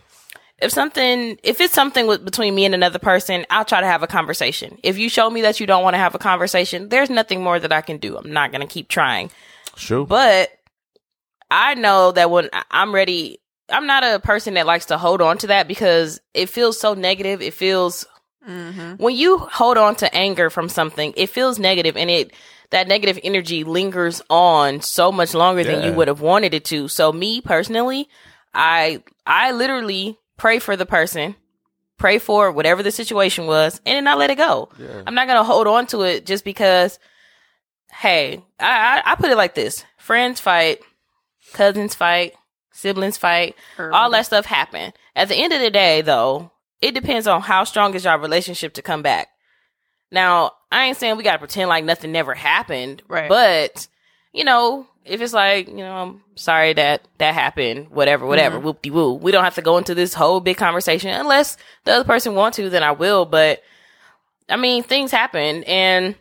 If 0.64 0.72
something, 0.72 1.38
if 1.42 1.60
it's 1.60 1.74
something 1.74 2.06
with, 2.06 2.24
between 2.24 2.54
me 2.54 2.64
and 2.64 2.74
another 2.74 2.98
person, 2.98 3.44
I'll 3.50 3.66
try 3.66 3.80
to 3.80 3.86
have 3.86 4.02
a 4.02 4.06
conversation. 4.06 4.78
If 4.82 4.96
you 4.96 5.10
show 5.10 5.28
me 5.28 5.42
that 5.42 5.60
you 5.60 5.66
don't 5.66 5.82
want 5.82 5.94
to 5.94 5.98
have 5.98 6.14
a 6.14 6.18
conversation, 6.18 6.88
there's 6.88 7.10
nothing 7.10 7.42
more 7.42 7.60
that 7.60 7.70
I 7.70 7.82
can 7.82 7.98
do. 7.98 8.16
I'm 8.16 8.32
not 8.32 8.50
going 8.50 8.62
to 8.62 8.66
keep 8.66 8.88
trying. 8.88 9.30
sure 9.76 10.06
But 10.06 10.50
I 11.50 11.74
know 11.74 12.12
that 12.12 12.30
when 12.30 12.48
I- 12.52 12.64
I'm 12.70 12.94
ready, 12.94 13.40
I'm 13.68 13.86
not 13.86 14.04
a 14.04 14.18
person 14.18 14.54
that 14.54 14.64
likes 14.64 14.86
to 14.86 14.96
hold 14.96 15.20
on 15.20 15.36
to 15.38 15.48
that 15.48 15.68
because 15.68 16.20
it 16.32 16.48
feels 16.48 16.80
so 16.80 16.94
negative. 16.94 17.42
It 17.42 17.52
feels 17.52 18.06
mm-hmm. 18.48 18.94
when 18.94 19.14
you 19.14 19.38
hold 19.38 19.76
on 19.76 19.96
to 19.96 20.14
anger 20.14 20.48
from 20.48 20.70
something, 20.70 21.12
it 21.16 21.28
feels 21.28 21.58
negative 21.58 21.96
and 21.96 22.10
it 22.10 22.32
that 22.70 22.88
negative 22.88 23.18
energy 23.22 23.62
lingers 23.62 24.22
on 24.30 24.80
so 24.80 25.12
much 25.12 25.34
longer 25.34 25.62
than 25.62 25.84
you 25.84 25.92
would 25.92 26.08
have 26.08 26.20
wanted 26.20 26.54
it 26.54 26.64
to. 26.64 26.88
So 26.88 27.12
me 27.12 27.40
personally, 27.40 28.08
I 28.52 29.02
I 29.26 29.52
literally 29.52 30.18
pray 30.36 30.58
for 30.58 30.76
the 30.76 30.86
person, 30.86 31.36
pray 31.98 32.18
for 32.18 32.50
whatever 32.52 32.82
the 32.82 32.90
situation 32.90 33.46
was, 33.46 33.80
and 33.86 33.96
then 33.96 34.08
I 34.08 34.14
let 34.14 34.30
it 34.30 34.36
go. 34.38 34.68
I'm 35.06 35.14
not 35.14 35.26
gonna 35.26 35.44
hold 35.44 35.66
on 35.66 35.86
to 35.88 36.02
it 36.02 36.26
just 36.26 36.44
because 36.44 36.98
hey, 37.92 38.42
I, 38.58 39.02
I 39.06 39.12
I 39.12 39.14
put 39.14 39.30
it 39.30 39.36
like 39.36 39.54
this: 39.54 39.84
friends 39.98 40.40
fight, 40.40 40.80
cousins 41.52 41.94
fight, 41.94 42.34
siblings 42.72 43.16
fight, 43.16 43.54
all 43.78 44.10
that 44.10 44.26
stuff 44.26 44.46
happen. 44.46 44.92
At 45.16 45.28
the 45.28 45.36
end 45.36 45.52
of 45.52 45.60
the 45.60 45.70
day, 45.70 46.00
though, 46.02 46.50
it 46.82 46.92
depends 46.92 47.26
on 47.26 47.40
how 47.42 47.64
strong 47.64 47.94
is 47.94 48.04
your 48.04 48.18
relationship 48.18 48.74
to 48.74 48.82
come 48.82 49.02
back. 49.02 49.28
Now, 50.10 50.52
I 50.70 50.86
ain't 50.86 50.96
saying 50.96 51.16
we 51.16 51.22
gotta 51.22 51.38
pretend 51.38 51.68
like 51.68 51.84
nothing 51.84 52.12
never 52.12 52.34
happened, 52.34 53.02
Right. 53.08 53.28
But 53.28 53.88
you 54.32 54.44
know, 54.44 54.86
if 55.04 55.20
it's 55.20 55.32
like, 55.32 55.68
you 55.68 55.76
know, 55.76 55.92
I'm 55.94 56.22
sorry 56.34 56.72
that 56.74 57.02
that 57.18 57.34
happened, 57.34 57.90
whatever, 57.90 58.26
whatever, 58.26 58.58
Mhm. 58.58 58.62
whoop 58.62 58.82
de 58.82 58.90
woo. 58.90 59.12
We 59.14 59.32
don't 59.32 59.44
have 59.44 59.54
to 59.56 59.62
go 59.62 59.76
into 59.78 59.94
this 59.94 60.14
whole 60.14 60.40
big 60.40 60.56
conversation 60.56 61.10
unless 61.10 61.56
the 61.84 61.92
other 61.94 62.04
person 62.04 62.34
want 62.34 62.54
to, 62.54 62.70
then 62.70 62.82
I 62.82 62.92
will. 62.92 63.24
But 63.26 63.62
I 64.48 64.56
mean, 64.56 64.82
things 64.82 65.10
happen, 65.10 65.64
and 65.64 66.14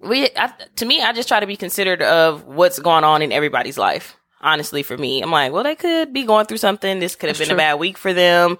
we, 0.00 0.28
I, 0.36 0.52
to 0.76 0.86
me, 0.86 1.02
I 1.02 1.12
just 1.12 1.28
try 1.28 1.40
to 1.40 1.46
be 1.46 1.56
considerate 1.56 2.02
of 2.02 2.44
what's 2.46 2.78
going 2.78 3.04
on 3.04 3.22
in 3.22 3.32
everybody's 3.32 3.76
life. 3.78 4.16
Honestly, 4.40 4.82
for 4.82 4.96
me, 4.96 5.20
I'm 5.22 5.30
like, 5.30 5.52
well, 5.52 5.62
they 5.64 5.74
could 5.74 6.14
be 6.14 6.22
going 6.24 6.46
through 6.46 6.56
something. 6.56 6.98
This 6.98 7.14
could 7.16 7.28
have 7.28 7.36
That's 7.36 7.48
been 7.50 7.56
true. 7.56 7.62
a 7.64 7.68
bad 7.68 7.78
week 7.78 7.98
for 7.98 8.14
them. 8.14 8.58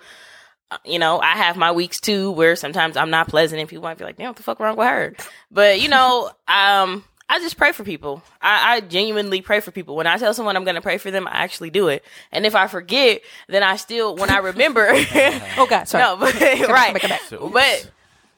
Uh, 0.70 0.76
You 0.84 0.98
know, 0.98 1.18
I 1.20 1.30
have 1.32 1.56
my 1.56 1.72
weeks 1.72 2.00
too, 2.00 2.30
where 2.32 2.54
sometimes 2.56 2.98
I'm 2.98 3.08
not 3.10 3.28
pleasant, 3.28 3.60
and 3.60 3.68
people 3.68 3.82
might 3.84 3.96
be 3.96 4.04
like, 4.04 4.16
"Damn, 4.18 4.28
what 4.28 4.36
the 4.36 4.42
fuck 4.42 4.60
wrong 4.60 4.76
with 4.76 4.86
her?" 4.86 5.14
But 5.50 5.80
you 5.80 5.88
know, 5.88 6.30
um, 6.46 7.02
I 7.30 7.38
just 7.38 7.56
pray 7.56 7.70
for 7.70 7.84
people. 7.84 8.24
I, 8.42 8.74
I 8.74 8.80
genuinely 8.80 9.40
pray 9.40 9.60
for 9.60 9.70
people. 9.70 9.94
When 9.94 10.08
I 10.08 10.16
tell 10.16 10.34
someone 10.34 10.56
I'm 10.56 10.64
going 10.64 10.74
to 10.74 10.80
pray 10.80 10.98
for 10.98 11.12
them, 11.12 11.28
I 11.28 11.44
actually 11.44 11.70
do 11.70 11.86
it. 11.86 12.04
And 12.32 12.44
if 12.44 12.56
I 12.56 12.66
forget, 12.66 13.22
then 13.46 13.62
I 13.62 13.76
still, 13.76 14.16
when 14.16 14.30
I 14.30 14.38
remember, 14.50 14.88
oh 15.56 15.66
God, 15.70 15.84
sorry. 15.84 16.02
no, 16.02 16.16
but 16.16 16.34
right, 16.68 17.00
but 17.30 17.90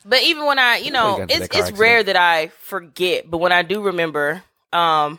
but 0.04 0.22
even 0.22 0.44
when 0.44 0.58
I, 0.58 0.76
you 0.76 0.90
know, 0.90 1.24
it's 1.26 1.48
it's 1.56 1.72
rare 1.72 2.02
that 2.02 2.16
I 2.16 2.48
forget, 2.48 3.30
but 3.30 3.38
when 3.38 3.52
I 3.52 3.62
do 3.62 3.80
remember, 3.80 4.42
um, 4.74 5.18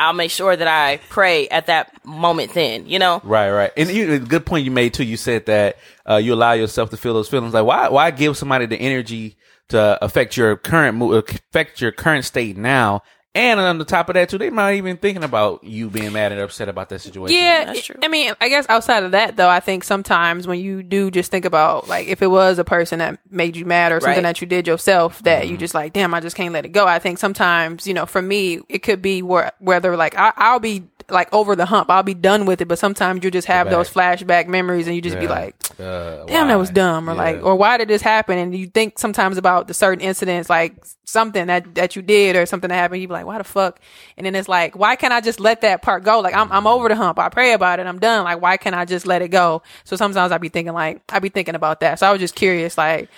I'll 0.00 0.14
make 0.14 0.30
sure 0.30 0.56
that 0.56 0.66
I 0.66 0.96
pray 1.10 1.46
at 1.48 1.66
that 1.66 2.04
moment. 2.04 2.54
Then, 2.54 2.86
you 2.86 2.98
know, 2.98 3.20
Right, 3.22 3.50
right. 3.50 3.70
And 3.76 3.90
you, 3.90 4.18
good 4.18 4.46
point 4.46 4.64
you 4.64 4.70
made 4.70 4.94
too. 4.94 5.04
You 5.04 5.16
said 5.16 5.46
that 5.46 5.76
uh, 6.08 6.16
you 6.16 6.34
allow 6.34 6.52
yourself 6.52 6.90
to 6.90 6.96
feel 6.96 7.14
those 7.14 7.28
feelings. 7.28 7.54
Like, 7.54 7.66
why, 7.66 7.88
why 7.88 8.10
give 8.10 8.36
somebody 8.36 8.66
the 8.66 8.76
energy 8.76 9.36
to 9.68 9.98
affect 10.02 10.36
your 10.36 10.56
current 10.56 11.00
affect 11.02 11.80
your 11.80 11.92
current 11.92 12.24
state 12.24 12.56
now? 12.56 13.02
And 13.32 13.60
on 13.60 13.78
the 13.78 13.84
top 13.84 14.08
of 14.08 14.14
that 14.14 14.28
too, 14.28 14.38
they 14.38 14.50
might 14.50 14.74
even 14.74 14.96
thinking 14.96 15.22
about 15.22 15.62
you 15.62 15.88
being 15.88 16.12
mad 16.12 16.32
and 16.32 16.40
upset 16.40 16.68
about 16.68 16.88
that 16.88 17.00
situation. 17.00 17.36
Yeah, 17.36 17.72
I 18.02 18.08
mean, 18.08 18.34
I 18.40 18.48
guess 18.48 18.66
outside 18.68 19.04
of 19.04 19.12
that, 19.12 19.36
though, 19.36 19.48
I 19.48 19.60
think 19.60 19.84
sometimes 19.84 20.48
when 20.48 20.58
you 20.58 20.82
do 20.82 21.12
just 21.12 21.30
think 21.30 21.44
about 21.44 21.86
like 21.86 22.08
if 22.08 22.22
it 22.22 22.26
was 22.26 22.58
a 22.58 22.64
person 22.64 22.98
that 22.98 23.20
made 23.30 23.56
you 23.56 23.64
mad 23.64 23.92
or 23.92 24.00
something 24.00 24.16
Right. 24.16 24.22
that 24.22 24.40
you 24.40 24.48
did 24.48 24.66
yourself 24.66 25.22
that 25.22 25.46
you 25.46 25.52
mm-hmm. 25.52 25.60
just 25.60 25.74
like, 25.74 25.92
damn, 25.92 26.12
I 26.12 26.18
just 26.18 26.34
can't 26.34 26.52
let 26.52 26.64
it 26.64 26.70
go. 26.70 26.86
I 26.86 26.98
think 26.98 27.18
sometimes, 27.18 27.86
you 27.86 27.94
know, 27.94 28.04
for 28.04 28.20
me, 28.20 28.62
it 28.68 28.80
could 28.80 29.00
be 29.00 29.22
where 29.22 29.52
whether 29.60 29.96
like 29.96 30.16
I, 30.18 30.32
I'll 30.36 30.58
be 30.58 30.82
like 31.10 31.32
over 31.32 31.56
the 31.56 31.66
hump, 31.66 31.90
I'll 31.90 32.02
be 32.02 32.14
done 32.14 32.46
with 32.46 32.60
it, 32.60 32.68
but 32.68 32.78
sometimes 32.78 33.24
you 33.24 33.30
just 33.30 33.46
have 33.48 33.66
back. 33.66 33.72
those 33.72 33.90
flashback 33.90 34.46
memories 34.46 34.86
and 34.86 34.94
you 34.96 35.02
just 35.02 35.18
be 35.18 35.26
like, 35.28 35.54
Uh, 35.78 36.24
damn, 36.26 36.46
why? 36.46 36.52
that 36.52 36.56
was 36.56 36.70
dumb, 36.70 37.08
or 37.08 37.14
like, 37.14 37.42
or 37.42 37.56
why 37.56 37.76
did 37.78 37.88
this 37.88 38.02
happen? 38.02 38.38
And 38.38 38.54
you 38.56 38.66
think 38.66 38.98
sometimes 38.98 39.38
about 39.38 39.68
the 39.68 39.74
certain 39.74 40.00
incidents, 40.00 40.48
like 40.50 40.74
something 41.04 41.46
that 41.48 41.74
that 41.74 41.96
you 41.96 42.02
did 42.02 42.36
or 42.36 42.46
something 42.46 42.68
that 42.68 42.76
happened. 42.76 43.02
You 43.02 43.08
be 43.08 43.14
like, 43.14 43.26
why 43.26 43.38
the 43.38 43.44
fuck? 43.44 43.80
And 44.16 44.24
then 44.26 44.34
it's 44.34 44.48
like, 44.48 44.76
why 44.76 44.96
can't 44.96 45.12
I 45.12 45.20
just 45.20 45.40
let 45.40 45.62
that 45.62 45.82
part 45.82 46.04
go? 46.04 46.20
Like, 46.20 46.34
I'm 46.34 46.50
I'm 46.52 46.66
over 46.66 46.88
the 46.88 46.96
hump. 46.96 47.18
I 47.18 47.28
pray 47.28 47.52
about 47.52 47.80
it. 47.80 47.86
I'm 47.86 47.98
done. 47.98 48.24
Like, 48.24 48.40
why 48.40 48.56
can't 48.56 48.74
I 48.76 48.84
just 48.84 49.06
let 49.06 49.22
it 49.22 49.28
go? 49.28 49.62
So 49.84 49.96
sometimes 49.96 50.32
I'd 50.32 50.40
be 50.40 50.48
thinking 50.48 50.74
like, 50.74 51.02
I'd 51.10 51.22
be 51.22 51.28
thinking 51.28 51.54
about 51.54 51.80
that. 51.80 51.98
So 51.98 52.06
I 52.06 52.12
was 52.12 52.20
just 52.20 52.34
curious, 52.34 52.76
like. 52.78 53.08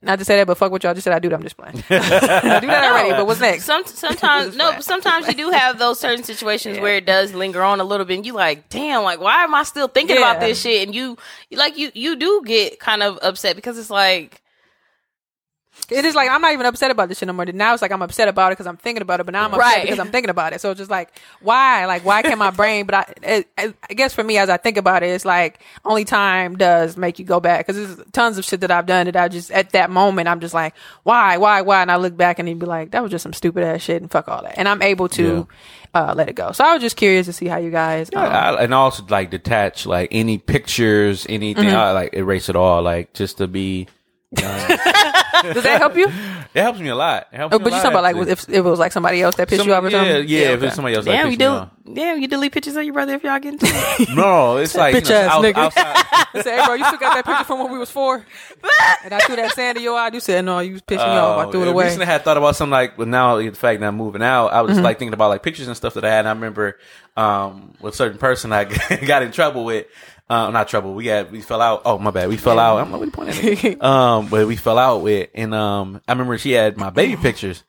Not 0.00 0.20
to 0.20 0.24
say 0.24 0.36
that, 0.36 0.46
but 0.46 0.56
fuck 0.56 0.70
what 0.70 0.84
y'all 0.84 0.94
just 0.94 1.04
said. 1.04 1.12
I 1.12 1.18
do 1.18 1.28
that. 1.28 1.34
I'm 1.34 1.42
just 1.42 1.56
playing. 1.56 1.74
I 1.90 2.60
do 2.60 2.68
that 2.68 2.92
already. 2.92 3.10
But 3.10 3.26
what's 3.26 3.40
next? 3.40 3.64
Some 3.64 3.84
sometimes 3.84 4.54
no, 4.56 4.70
but 4.72 4.84
sometimes 4.84 5.26
you 5.26 5.34
do 5.34 5.50
have 5.50 5.80
those 5.80 5.98
certain 5.98 6.22
situations 6.22 6.78
where 6.78 6.94
it 6.94 7.04
does 7.04 7.34
linger 7.34 7.62
on 7.64 7.80
a 7.80 7.84
little 7.84 8.06
bit. 8.06 8.14
and 8.18 8.26
You 8.26 8.32
like, 8.34 8.68
damn, 8.68 9.02
like 9.02 9.20
why 9.20 9.42
am 9.42 9.54
I 9.56 9.64
still 9.64 9.88
thinking 9.88 10.16
about 10.16 10.38
this 10.38 10.60
shit? 10.60 10.86
And 10.86 10.94
you, 10.94 11.18
you 11.50 11.58
like 11.58 11.76
you 11.76 11.90
you 11.94 12.14
do 12.14 12.42
get 12.46 12.78
kind 12.78 13.02
of 13.02 13.18
upset 13.22 13.56
because 13.56 13.76
it's 13.76 13.90
like 13.90 14.40
It 15.90 16.04
is 16.04 16.14
like 16.14 16.28
I'm 16.30 16.42
not 16.42 16.52
even 16.52 16.66
upset 16.66 16.90
about 16.90 17.08
this 17.08 17.18
shit 17.18 17.26
no 17.26 17.32
more. 17.32 17.46
Now 17.46 17.72
it's 17.72 17.80
like 17.80 17.92
I'm 17.92 18.02
upset 18.02 18.28
about 18.28 18.48
it 18.52 18.56
because 18.56 18.66
I'm 18.66 18.76
thinking 18.76 19.00
about 19.00 19.20
it, 19.20 19.24
but 19.24 19.32
now 19.32 19.44
I'm 19.44 19.54
upset 19.54 19.58
Right. 19.60 19.82
because 19.82 19.98
I'm 19.98 20.10
thinking 20.10 20.28
about 20.28 20.52
it. 20.52 20.60
So 20.60 20.70
it's 20.70 20.78
just 20.78 20.90
like 20.90 21.10
why? 21.40 21.86
Like 21.86 22.04
why 22.04 22.22
can 22.22 22.38
my 22.38 22.50
brain? 22.50 22.84
But 22.86 22.94
I, 22.94 23.14
it, 23.22 23.48
I, 23.56 23.74
I 23.88 23.94
guess 23.94 24.12
for 24.12 24.22
me, 24.22 24.36
as 24.38 24.50
I 24.50 24.58
think 24.58 24.76
about 24.76 25.02
it, 25.02 25.06
it's 25.06 25.24
like 25.24 25.60
only 25.84 26.04
time 26.04 26.56
does 26.56 26.96
make 26.96 27.18
you 27.18 27.24
go 27.24 27.40
back 27.40 27.66
because 27.66 27.76
there's 27.96 28.06
tons 28.12 28.36
of 28.36 28.44
shit 28.44 28.60
that 28.60 28.70
I've 28.70 28.86
done 28.86 29.06
that 29.06 29.16
I 29.16 29.28
just 29.28 29.50
at 29.50 29.70
that 29.70 29.90
moment 29.90 30.28
I'm 30.28 30.40
just 30.40 30.52
like 30.54 30.74
why, 31.04 31.38
why, 31.38 31.62
why, 31.62 31.80
and 31.82 31.90
I 31.90 31.96
look 31.96 32.16
back 32.16 32.38
and 32.38 32.48
you'd 32.48 32.58
be 32.58 32.66
like 32.66 32.90
that 32.90 33.02
was 33.02 33.10
just 33.10 33.22
some 33.22 33.32
stupid 33.32 33.64
ass 33.64 33.80
shit 33.80 34.02
and 34.02 34.10
fuck 34.10 34.28
all 34.28 34.42
that, 34.42 34.58
and 34.58 34.68
I'm 34.68 34.82
able 34.82 35.08
to 35.10 35.48
uh, 35.94 36.12
let 36.14 36.28
it 36.28 36.34
go. 36.34 36.52
So 36.52 36.64
I 36.64 36.74
was 36.74 36.82
just 36.82 36.96
curious 36.96 37.24
to 37.26 37.32
see 37.32 37.46
how 37.46 37.56
you 37.56 37.70
guys. 37.70 38.10
Um, 38.14 38.22
I, 38.22 38.62
and 38.64 38.74
also 38.74 39.04
like 39.08 39.30
detach 39.30 39.86
like 39.86 40.08
any 40.12 40.36
pictures, 40.36 41.24
anything. 41.30 41.64
Mhm. 41.64 41.74
I 41.74 41.92
like 41.92 42.12
erase 42.14 42.50
it 42.50 42.56
all, 42.56 42.82
like 42.82 43.14
just 43.14 43.38
to 43.38 43.48
be. 43.48 43.88
Does 44.34 45.62
that 45.62 45.78
help 45.80 45.96
you? 45.96 46.06
It 46.54 46.60
helps 46.62 46.78
me 46.80 46.88
a 46.88 46.94
lot. 46.94 47.28
It 47.32 47.36
helps 47.36 47.54
Oh, 47.54 47.58
me 47.58 47.64
but 47.64 47.70
you 47.70 47.76
lot, 47.76 47.82
talking 47.82 47.92
about 47.94 48.02
like 48.02 48.16
actually. 48.16 48.32
if, 48.32 48.48
if 48.48 48.54
it 48.56 48.60
was 48.62 48.78
like 48.78 48.92
somebody 48.92 49.22
else 49.22 49.36
that 49.36 49.48
pissed 49.48 49.64
you 49.64 49.72
off 49.72 49.84
or 49.84 49.90
Some- 49.90 50.04
yeah, 50.04 50.12
something? 50.12 50.28
yeah, 50.28 50.38
if 50.40 50.58
okay. 50.58 50.66
it's 50.66 50.74
somebody 50.76 50.96
else 50.96 51.04
that 51.06 51.12
damn, 51.12 51.26
pissed 51.28 51.32
you 51.32 51.38
do, 51.38 51.46
off. 51.48 51.70
damn, 51.94 52.20
you 52.20 52.28
delete 52.28 52.52
pictures 52.52 52.76
of 52.76 52.84
your 52.84 52.92
brother 52.92 53.14
if 53.14 53.22
y'all 53.24 53.38
get 53.38 53.54
into 53.54 53.66
it. 53.68 54.08
No, 54.14 54.58
it's 54.58 54.74
like 54.74 54.94
you 54.96 55.00
bitch 55.00 55.08
know, 55.10 55.16
ass 55.16 55.30
out- 55.32 55.44
nigga. 55.44 55.54
outside- 55.56 55.84
I 56.34 56.42
said, 56.42 56.58
hey, 56.60 56.66
bro, 56.66 56.74
you 56.74 56.84
still 56.84 56.98
got 56.98 57.14
that 57.14 57.24
picture 57.24 57.44
from 57.44 57.60
when 57.60 57.72
we 57.72 57.78
was 57.78 57.90
four? 57.90 58.16
and 59.04 59.14
I 59.14 59.18
threw 59.20 59.36
that 59.36 59.52
sand 59.54 59.78
in 59.78 59.84
your 59.84 59.98
eye. 59.98 60.10
You 60.12 60.20
said, 60.20 60.44
no, 60.44 60.58
you 60.58 60.72
was 60.74 60.82
pissing 60.82 60.98
me 60.98 61.04
off. 61.16 61.48
I 61.48 61.50
threw 61.50 61.62
it 61.62 61.68
Uh, 61.68 61.70
away. 61.70 61.84
Recently, 61.84 62.04
I 62.06 62.10
had 62.10 62.22
thought 62.22 62.36
about 62.36 62.54
something 62.54 62.70
like, 62.72 62.98
well, 62.98 63.06
now 63.06 63.38
the 63.38 63.50
fact 63.52 63.80
that 63.80 63.86
I'm 63.86 63.96
moving 63.96 64.22
out, 64.22 64.48
I 64.48 64.60
was 64.60 64.76
Mhm. 64.76 64.82
like 64.82 64.98
thinking 64.98 65.14
about 65.14 65.28
like 65.30 65.42
pictures 65.42 65.68
and 65.68 65.76
stuff 65.76 65.94
that 65.94 66.04
I 66.04 66.10
had. 66.10 66.18
And 66.20 66.28
I 66.28 66.32
remember 66.32 66.78
um, 67.16 67.72
with 67.80 67.94
a 67.94 67.96
certain 67.96 68.18
person 68.18 68.52
I 68.52 68.64
got 69.06 69.22
in 69.22 69.32
trouble 69.32 69.64
with. 69.64 69.86
Uh, 70.30 70.50
not 70.50 70.68
trouble. 70.68 70.94
We 70.94 71.06
had 71.06 71.32
we 71.32 71.40
fell 71.40 71.62
out. 71.62 71.82
Oh 71.86 71.98
my 71.98 72.10
bad. 72.10 72.28
We 72.28 72.36
fell 72.36 72.58
out. 72.58 72.80
I'm 72.80 72.94
are 72.94 73.04
you 73.04 73.10
pointing 73.10 73.72
at? 73.72 73.82
um, 73.82 74.28
but 74.28 74.46
we 74.46 74.56
fell 74.56 74.78
out 74.78 75.00
with, 75.00 75.30
and 75.34 75.54
um, 75.54 76.02
I 76.06 76.12
remember 76.12 76.36
she 76.36 76.52
had 76.52 76.76
my 76.76 76.90
baby 76.90 77.16
pictures. 77.16 77.64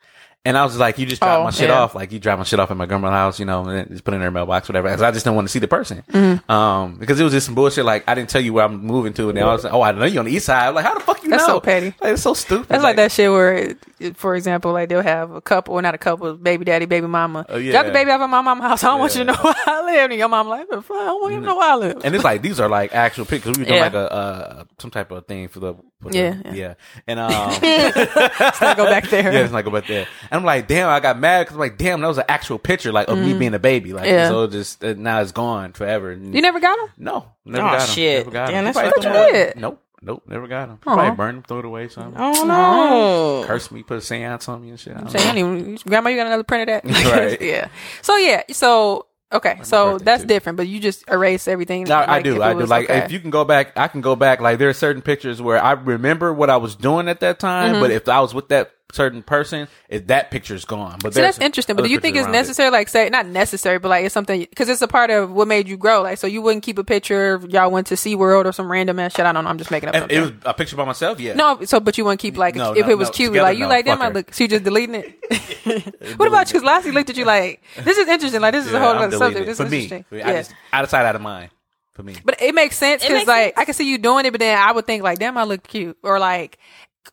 And 0.46 0.58
I 0.58 0.64
was 0.64 0.78
like, 0.78 0.98
you 0.98 1.06
just 1.06 1.22
dropped 1.22 1.42
Oh, 1.42 1.44
my 1.44 1.50
shit 1.52 1.68
yeah. 1.68 1.80
off. 1.82 1.96
Like, 1.96 2.14
you 2.14 2.18
dropped 2.20 2.38
my 2.40 2.44
shit 2.46 2.62
off 2.62 2.72
at 2.72 2.78
my 2.78 2.86
grandma's 2.86 3.12
house, 3.12 3.40
you 3.42 3.46
know, 3.46 3.66
and 3.68 3.90
just 3.90 4.06
put 4.06 4.14
it 4.14 4.18
in 4.18 4.22
her 4.22 4.32
mailbox, 4.32 4.70
whatever. 4.70 4.88
'Cause 4.88 5.02
I 5.02 5.12
just 5.12 5.26
didn't 5.26 5.36
want 5.36 5.50
to 5.50 5.52
see 5.52 5.60
the 5.60 5.68
person. 5.68 6.02
Mhm. 6.14 6.50
Um, 6.50 6.96
because 6.96 7.20
it 7.20 7.26
was 7.26 7.34
just 7.34 7.46
some 7.46 7.56
bullshit. 7.56 7.84
Like, 7.84 8.06
I 8.08 8.16
didn't 8.16 8.30
tell 8.30 8.40
you 8.40 8.54
where 8.54 8.64
I'm 8.64 8.82
moving 8.82 9.12
to. 9.14 9.28
And 9.28 9.38
then 9.38 9.44
I 9.44 9.52
was 9.52 9.66
like, 9.66 9.74
oh, 9.74 9.82
I 9.82 9.92
know 9.92 10.06
you 10.06 10.18
on 10.18 10.26
the 10.26 10.32
east 10.32 10.46
side. 10.46 10.70
I'm 10.70 10.76
like, 10.76 10.86
how 10.86 10.94
the 10.94 11.02
fuck 11.02 11.22
you 11.24 11.28
know? 11.30 11.36
That's 11.36 11.48
know? 11.50 11.56
so 11.56 11.60
petty. 11.60 11.88
Like, 12.02 12.14
it's 12.14 12.22
so 12.22 12.34
stupid. 12.34 12.70
That's 12.70 12.84
like, 12.84 12.96
that 12.96 13.12
shit 13.12 13.30
where, 13.30 13.76
it, 14.00 14.16
for 14.16 14.34
example, 14.34 14.72
like 14.72 14.88
they'll 14.88 15.02
have 15.02 15.30
a 15.32 15.42
couple, 15.42 15.74
or 15.76 15.82
not 15.82 15.94
a 15.94 15.98
couple, 15.98 16.34
baby 16.36 16.64
daddy, 16.64 16.86
baby 16.86 17.06
mama. 17.08 17.46
Oh, 17.50 17.58
yeah. 17.58 17.74
Drop 17.74 17.88
the 17.88 17.92
baby 17.92 18.10
off 18.12 18.22
at 18.22 18.30
my 18.30 18.42
mama's 18.42 18.64
house. 18.66 18.84
I 18.86 18.88
don't 18.92 19.00
want 19.02 19.14
you 19.16 19.26
to 19.26 19.32
know 19.34 19.38
where 19.42 19.54
I 19.68 19.82
live. 19.84 20.10
And 20.12 20.20
your 20.20 20.30
mom 20.30 20.48
like, 20.48 20.70
the 20.70 20.82
fuck? 20.82 20.96
I 20.98 21.06
don't 21.06 21.22
want 21.22 21.34
you 21.34 21.42
to 21.42 21.46
know 21.46 21.58
where 21.58 21.70
I 21.70 21.76
live. 21.76 22.02
And 22.06 22.16
it's 22.16 22.24
like 22.24 22.42
these 22.42 22.62
are 22.62 22.70
like 22.70 22.96
actual 22.96 23.26
pictures. 23.26 23.58
We 23.58 23.64
were 23.64 23.68
doing 23.68 23.78
Yeah. 23.78 23.84
like 23.84 23.94
a 23.94 24.14
uh, 24.14 24.64
some 24.78 24.90
type 24.90 25.12
of 25.12 25.28
thing 25.28 25.50
for 25.50 25.60
the 25.60 25.74
for 26.02 26.12
the- 26.12 26.18
Yeah, 26.18 26.36
yeah 26.46 26.54
yeah. 26.54 26.74
And 27.08 27.20
um, 27.20 27.30
Let's 27.62 28.62
not 28.62 28.78
go 28.78 28.86
back 28.86 29.10
there. 29.10 29.24
Yeah, 29.34 29.42
let's 29.42 29.52
not 29.52 29.66
go 29.66 29.72
back 29.72 29.86
there. 29.88 30.08
And 30.32 30.40
I'm 30.40 30.46
like, 30.46 30.68
damn, 30.68 30.90
I 30.90 31.00
got 31.00 31.18
mad 31.20 31.42
because 31.42 31.56
I'm 31.56 31.60
like, 31.60 31.78
damn, 31.78 32.02
that 32.02 32.08
was 32.08 32.18
an 32.18 32.26
actual 32.30 32.60
picture 32.60 32.92
like 32.92 33.08
of 33.08 33.18
me 33.18 33.34
Mhm. 33.34 33.40
being 33.40 33.54
a 33.54 33.60
baby. 33.60 33.94
Like, 33.94 34.08
Yeah. 34.08 34.30
so 34.30 34.48
just 34.48 34.84
uh, 34.84 34.94
now 34.98 35.22
it's 35.22 35.32
gone 35.32 35.74
forever. 35.74 36.12
You 36.14 36.42
never 36.42 36.60
got 36.60 36.78
him? 36.80 36.88
No, 36.98 37.26
never 37.46 37.68
Oh, 37.68 37.72
got 37.72 37.82
him. 37.82 37.88
shit. 37.96 38.20
Never 38.20 38.32
got 38.32 38.48
Damn, 38.48 38.56
him. 38.60 38.66
that's 38.66 38.78
Probably 38.78 38.92
fucked 38.92 39.02
threw 39.04 39.12
up. 39.12 39.30
away. 39.30 39.40
Shit. 39.48 39.58
Nope. 39.58 39.84
Nope, 40.02 40.24
never 40.30 40.48
got 40.48 40.70
him. 40.70 40.80
Aw. 40.88 40.94
Probably 40.96 41.16
burned 41.18 41.38
him, 41.40 41.44
threw 41.44 41.60
it 41.60 41.66
away, 41.66 41.90
something. 41.90 42.14
Oh 42.18 42.46
no! 42.46 43.44
Curse 43.46 43.70
me, 43.70 43.84
put 43.84 43.98
a 43.98 44.02
seance 44.02 44.48
on 44.48 44.62
me 44.62 44.70
and 44.70 44.80
shit. 44.80 44.96
I 44.96 45.02
don't 45.02 45.10
Say, 45.12 45.20
I 45.28 45.34
know. 45.34 45.40
even, 45.58 45.76
grandma, 45.86 46.10
you 46.10 46.16
got 46.16 46.28
another 46.28 46.44
print 46.44 46.70
of 46.70 46.84
that? 46.84 47.06
Right. 47.12 47.42
yeah. 47.42 47.68
So 48.02 48.16
yeah. 48.16 48.44
So 48.52 49.08
okay. 49.34 49.60
So 49.64 49.98
that's 49.98 50.24
different. 50.24 50.56
But 50.56 50.68
you 50.70 50.80
just 50.80 51.04
erase 51.10 51.50
everything. 51.50 51.84
No, 51.84 51.98
I 52.08 52.22
do. 52.22 52.32
if 52.32 52.36
it 52.38 52.42
I 52.42 52.54
do. 52.54 52.66
Like 52.66 52.90
okay. 52.90 53.00
if 53.00 53.12
you 53.12 53.20
can 53.20 53.30
go 53.30 53.44
back, 53.44 53.74
I 53.78 53.90
can 53.90 54.00
go 54.00 54.16
back. 54.16 54.40
Like 54.40 54.58
there 54.58 54.70
are 54.70 54.74
certain 54.74 55.02
pictures 55.02 55.42
where 55.42 55.62
I 55.62 55.74
remember 55.74 56.34
what 56.34 56.50
I 56.50 56.56
was 56.56 56.76
doing 56.76 57.10
at 57.10 57.20
that 57.20 57.40
time, 57.40 57.76
Mhm. 57.76 57.82
but 57.82 57.92
if 57.92 58.08
I 58.08 58.22
was 58.22 58.34
with 58.34 58.48
that 58.50 58.72
certain 58.92 59.22
person, 59.22 59.68
if 59.88 60.08
that 60.08 60.32
picture's 60.32 60.66
gone. 60.66 60.98
But 61.02 61.14
So 61.14 61.22
that's 61.22 61.38
interesting. 61.40 61.76
But 61.76 61.84
do 61.86 61.90
you 61.92 62.00
think 62.00 62.16
it's 62.16 62.26
around 62.26 62.34
it. 62.34 62.38
necessary? 62.40 62.70
Like, 62.72 62.90
say, 62.90 63.08
not 63.10 63.26
necessary, 63.28 63.78
but 63.80 63.90
like 63.90 64.06
it's 64.06 64.14
something 64.14 64.40
because 64.42 64.68
it's 64.70 64.82
a 64.82 64.88
part 64.88 65.10
of 65.12 65.32
what 65.32 65.48
made 65.48 65.68
you 65.68 65.78
grow. 65.78 66.02
Like, 66.02 66.18
so 66.18 66.26
you 66.28 66.42
wouldn't 66.42 66.64
keep 66.64 66.78
a 66.80 66.84
picture. 66.84 67.36
of 67.36 67.50
Y'all 67.52 67.70
went 67.70 67.88
to 67.88 67.96
SeaWorld 67.96 68.46
or 68.46 68.52
some 68.52 68.72
random 68.72 68.98
ass 69.00 69.14
shit. 69.16 69.26
I 69.26 69.32
don't 69.32 69.44
know. 69.44 69.50
I'm 69.50 69.58
just 69.60 69.70
making 69.72 69.90
up. 69.90 69.96
Something. 69.96 70.18
it 70.18 70.22
was 70.22 70.32
a 70.46 70.54
picture 70.54 70.76
by 70.76 70.86
myself, 70.86 71.20
yeah. 71.20 71.34
No, 71.36 71.64
so 71.66 71.80
but 71.80 71.98
you 71.98 72.04
wouldn't 72.06 72.20
keep 72.22 72.36
like 72.38 72.56
No, 72.56 72.74
if 72.74 72.86
no, 72.86 72.92
it 72.92 72.98
was 72.98 73.10
no. 73.10 73.14
cute, 73.14 73.28
Together, 73.30 73.44
like 73.44 73.58
you 73.58 73.64
no. 73.66 73.70
like 73.70 73.86
damn, 73.86 73.98
Fuck 73.98 74.06
I 74.06 74.08
her. 74.10 74.14
look. 74.16 74.34
She 74.34 74.48
just 74.48 74.64
deleting 74.64 74.96
it. 74.96 75.16
what 76.18 76.28
about 76.28 76.48
you? 76.48 76.54
Because 76.54 76.64
last 76.64 76.86
you 76.86 76.92
looked 76.92 77.10
at 77.10 77.18
you 77.18 77.26
like 77.26 77.62
this 77.84 77.98
is 77.98 78.08
interesting. 78.08 78.42
Like 78.42 78.54
this 78.54 78.66
is 78.66 78.74
a 78.74 78.80
whole 78.80 78.90
I'm 78.90 78.98
other 78.98 79.10
deleting 79.12 79.20
subject. 79.20 79.44
it. 79.44 79.46
This 79.46 79.58
for 79.58 79.66
is 79.66 79.72
me. 79.72 79.84
interesting. 79.84 80.06
I 80.12 80.16
Yeah. 80.32 80.38
just 80.40 80.54
out 80.74 80.84
of 80.84 80.90
sight, 80.90 81.06
out 81.06 81.16
of 81.16 81.22
mind. 81.22 81.52
For 81.94 82.04
me. 82.04 82.16
But 82.24 82.42
it 82.42 82.56
makes 82.56 82.78
sense 82.78 83.02
because 83.04 83.28
like 83.28 83.58
I 83.60 83.66
can 83.66 83.74
see 83.74 83.90
you 83.90 83.98
doing 83.98 84.26
it, 84.26 84.32
but 84.32 84.40
then 84.40 84.58
I 84.58 84.72
would 84.72 84.88
think 84.88 85.04
like, 85.04 85.20
damn, 85.20 85.38
I 85.38 85.44
look 85.44 85.64
cute, 85.68 85.98
or 86.02 86.18
like, 86.18 86.58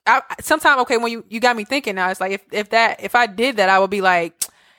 I 0.07 0.23
sometimes 0.41 0.81
okay 0.83 0.97
when 0.97 1.13
you 1.13 1.25
you 1.29 1.41
got 1.41 1.57
me 1.57 1.65
thinking 1.65 1.95
now. 1.95 2.11
It's 2.11 2.21
like 2.21 2.33
if 2.33 2.43
if 2.53 2.71
that 2.71 3.03
if 3.03 3.15
I 3.15 3.27
did 3.27 3.57
that, 3.57 3.69
I 3.69 3.79
would 3.79 3.91
be 3.91 4.01
like. 4.01 4.35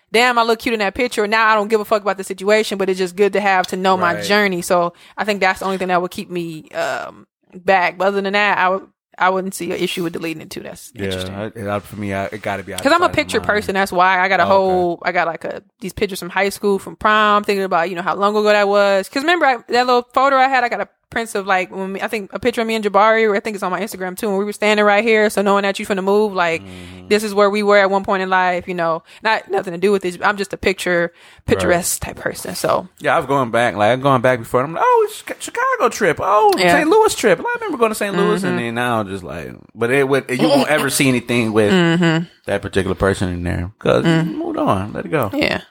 Damn, 0.09 0.39
I 0.39 0.43
look 0.43 0.59
cute 0.59 0.71
in 0.71 0.79
that 0.79 0.95
picture. 0.95 1.27
Now 1.27 1.49
I 1.49 1.53
don't 1.55 1.67
give 1.67 1.81
a 1.81 1.85
fuck 1.85 2.01
about 2.01 2.15
the 2.15 2.23
situation, 2.23 2.77
but 2.77 2.87
it's 2.89 2.97
just 2.97 3.17
good 3.17 3.33
to 3.33 3.41
have 3.41 3.67
to 3.67 3.75
know 3.75 3.97
my 3.97 4.21
journey. 4.21 4.61
So 4.61 4.93
I 5.17 5.25
think 5.25 5.41
that's 5.41 5.59
the 5.59 5.65
only 5.65 5.77
thing 5.77 5.89
that 5.89 6.01
would 6.01 6.11
keep 6.11 6.29
me 6.29 6.69
um 6.69 7.27
back. 7.53 7.97
But 7.97 8.07
other 8.07 8.21
than 8.21 8.31
that, 8.31 8.57
I 8.57 8.69
would 8.69 8.87
I 9.17 9.29
wouldn't 9.31 9.53
see 9.53 9.69
an 9.73 9.77
issue 9.77 10.03
with 10.03 10.13
deleting 10.13 10.41
it 10.41 10.49
too. 10.49 10.61
That's 10.61 10.93
interesting. 10.95 11.33
Yeah, 11.33 11.71
I, 11.73 11.75
I- 11.75 11.79
for 11.81 11.97
me, 11.97 12.13
I, 12.13 12.25
it 12.27 12.41
got 12.41 12.55
to 12.55 12.63
be 12.63 12.71
Because 12.73 12.93
I'm 12.93 13.03
a 13.03 13.09
picture 13.09 13.41
person. 13.41 13.73
That's 13.73 13.91
why 13.91 14.19
I 14.21 14.29
got 14.29 14.39
a 14.39 14.43
Oh, 14.43 14.45
okay. 14.45 14.53
whole. 14.53 14.99
I 15.03 15.11
got 15.11 15.27
like 15.27 15.43
a 15.43 15.61
these 15.81 15.91
pictures 15.91 16.19
from 16.19 16.29
high 16.29 16.49
school, 16.49 16.79
from 16.79 16.95
prom. 16.95 17.43
Thinking 17.43 17.65
about 17.65 17.89
you 17.89 17.97
know 17.97 18.01
how 18.01 18.15
long 18.15 18.33
ago 18.33 18.43
that 18.43 18.65
was. 18.69 19.09
Because 19.09 19.23
remember 19.23 19.45
I, 19.45 19.57
that 19.57 19.87
little 19.87 20.07
photo 20.13 20.37
I 20.37 20.47
had. 20.47 20.63
I 20.63 20.69
got 20.69 20.79
a 20.79 20.89
prints 21.09 21.35
of 21.35 21.47
like 21.47 21.71
when 21.71 21.93
me, 21.93 22.01
I 22.01 22.07
think 22.07 22.33
a 22.33 22.39
picture 22.39 22.61
of 22.61 22.67
me 22.67 22.75
and 22.75 22.83
Jabari. 22.83 23.27
Or 23.29 23.35
I 23.35 23.39
think 23.39 23.55
it's 23.55 23.63
on 23.63 23.71
my 23.71 23.79
Instagram 23.81 24.17
too. 24.17 24.29
And 24.29 24.37
we 24.37 24.45
were 24.45 24.53
standing 24.53 24.85
right 24.85 25.03
here. 25.03 25.29
So 25.29 25.41
knowing 25.41 25.63
that 25.63 25.79
you're 25.79 25.87
finna 25.87 26.03
move, 26.03 26.33
like 26.33 26.61
Mm-hmm. 26.61 27.07
this 27.07 27.23
is 27.23 27.33
where 27.33 27.49
we 27.49 27.63
were 27.63 27.77
at 27.77 27.89
one 27.89 28.03
point 28.03 28.21
in 28.23 28.29
life. 28.29 28.67
You 28.67 28.73
know, 28.73 29.03
not 29.23 29.49
nothing 29.49 29.71
to 29.73 29.77
do 29.79 29.91
with 29.91 30.01
this. 30.01 30.17
I'm 30.21 30.37
just 30.37 30.53
a 30.53 30.57
picture 30.57 31.13
picturesque 31.45 32.01
type 32.01 32.17
person. 32.17 32.55
So 32.55 32.87
Yeah, 32.99 33.15
I 33.15 33.19
was 33.19 33.25
going 33.27 33.51
back. 33.51 33.75
Like 33.75 33.91
I'm 33.93 34.01
going 34.01 34.21
back 34.21 34.39
before. 34.39 34.63
I'm 34.63 34.73
like, 34.73 34.83
oh, 34.85 35.07
Chicago 35.39 35.89
trip. 35.89 36.17
Oh, 36.21 36.51
Yeah. 36.57 36.73
St. 36.73 36.89
Louis 36.89 37.15
trip. 37.15 37.39
I 37.39 37.55
remember 37.55 37.77
going 37.77 37.91
to 37.91 37.95
St. 37.95 38.15
Louis, 38.15 38.41
Mhm. 38.41 38.47
and 38.49 38.59
then 38.59 38.75
now 38.75 39.03
just 39.03 39.23
like, 39.23 39.51
but 39.73 39.91
it 39.91 40.07
would 40.07 40.29
you 40.29 40.47
won't 40.47 40.69
ever 40.69 40.89
see 40.89 41.07
anything 41.07 41.53
with 41.53 41.71
Mhm. 41.71 42.27
that 42.45 42.61
particular 42.61 42.95
person 42.95 43.29
in 43.29 43.43
there 43.43 43.71
because 43.79 44.03
Mm. 44.05 44.35
moved 44.35 44.57
on. 44.57 44.93
Let 44.93 45.05
it 45.05 45.11
go. 45.11 45.29
yeah. 45.33 45.61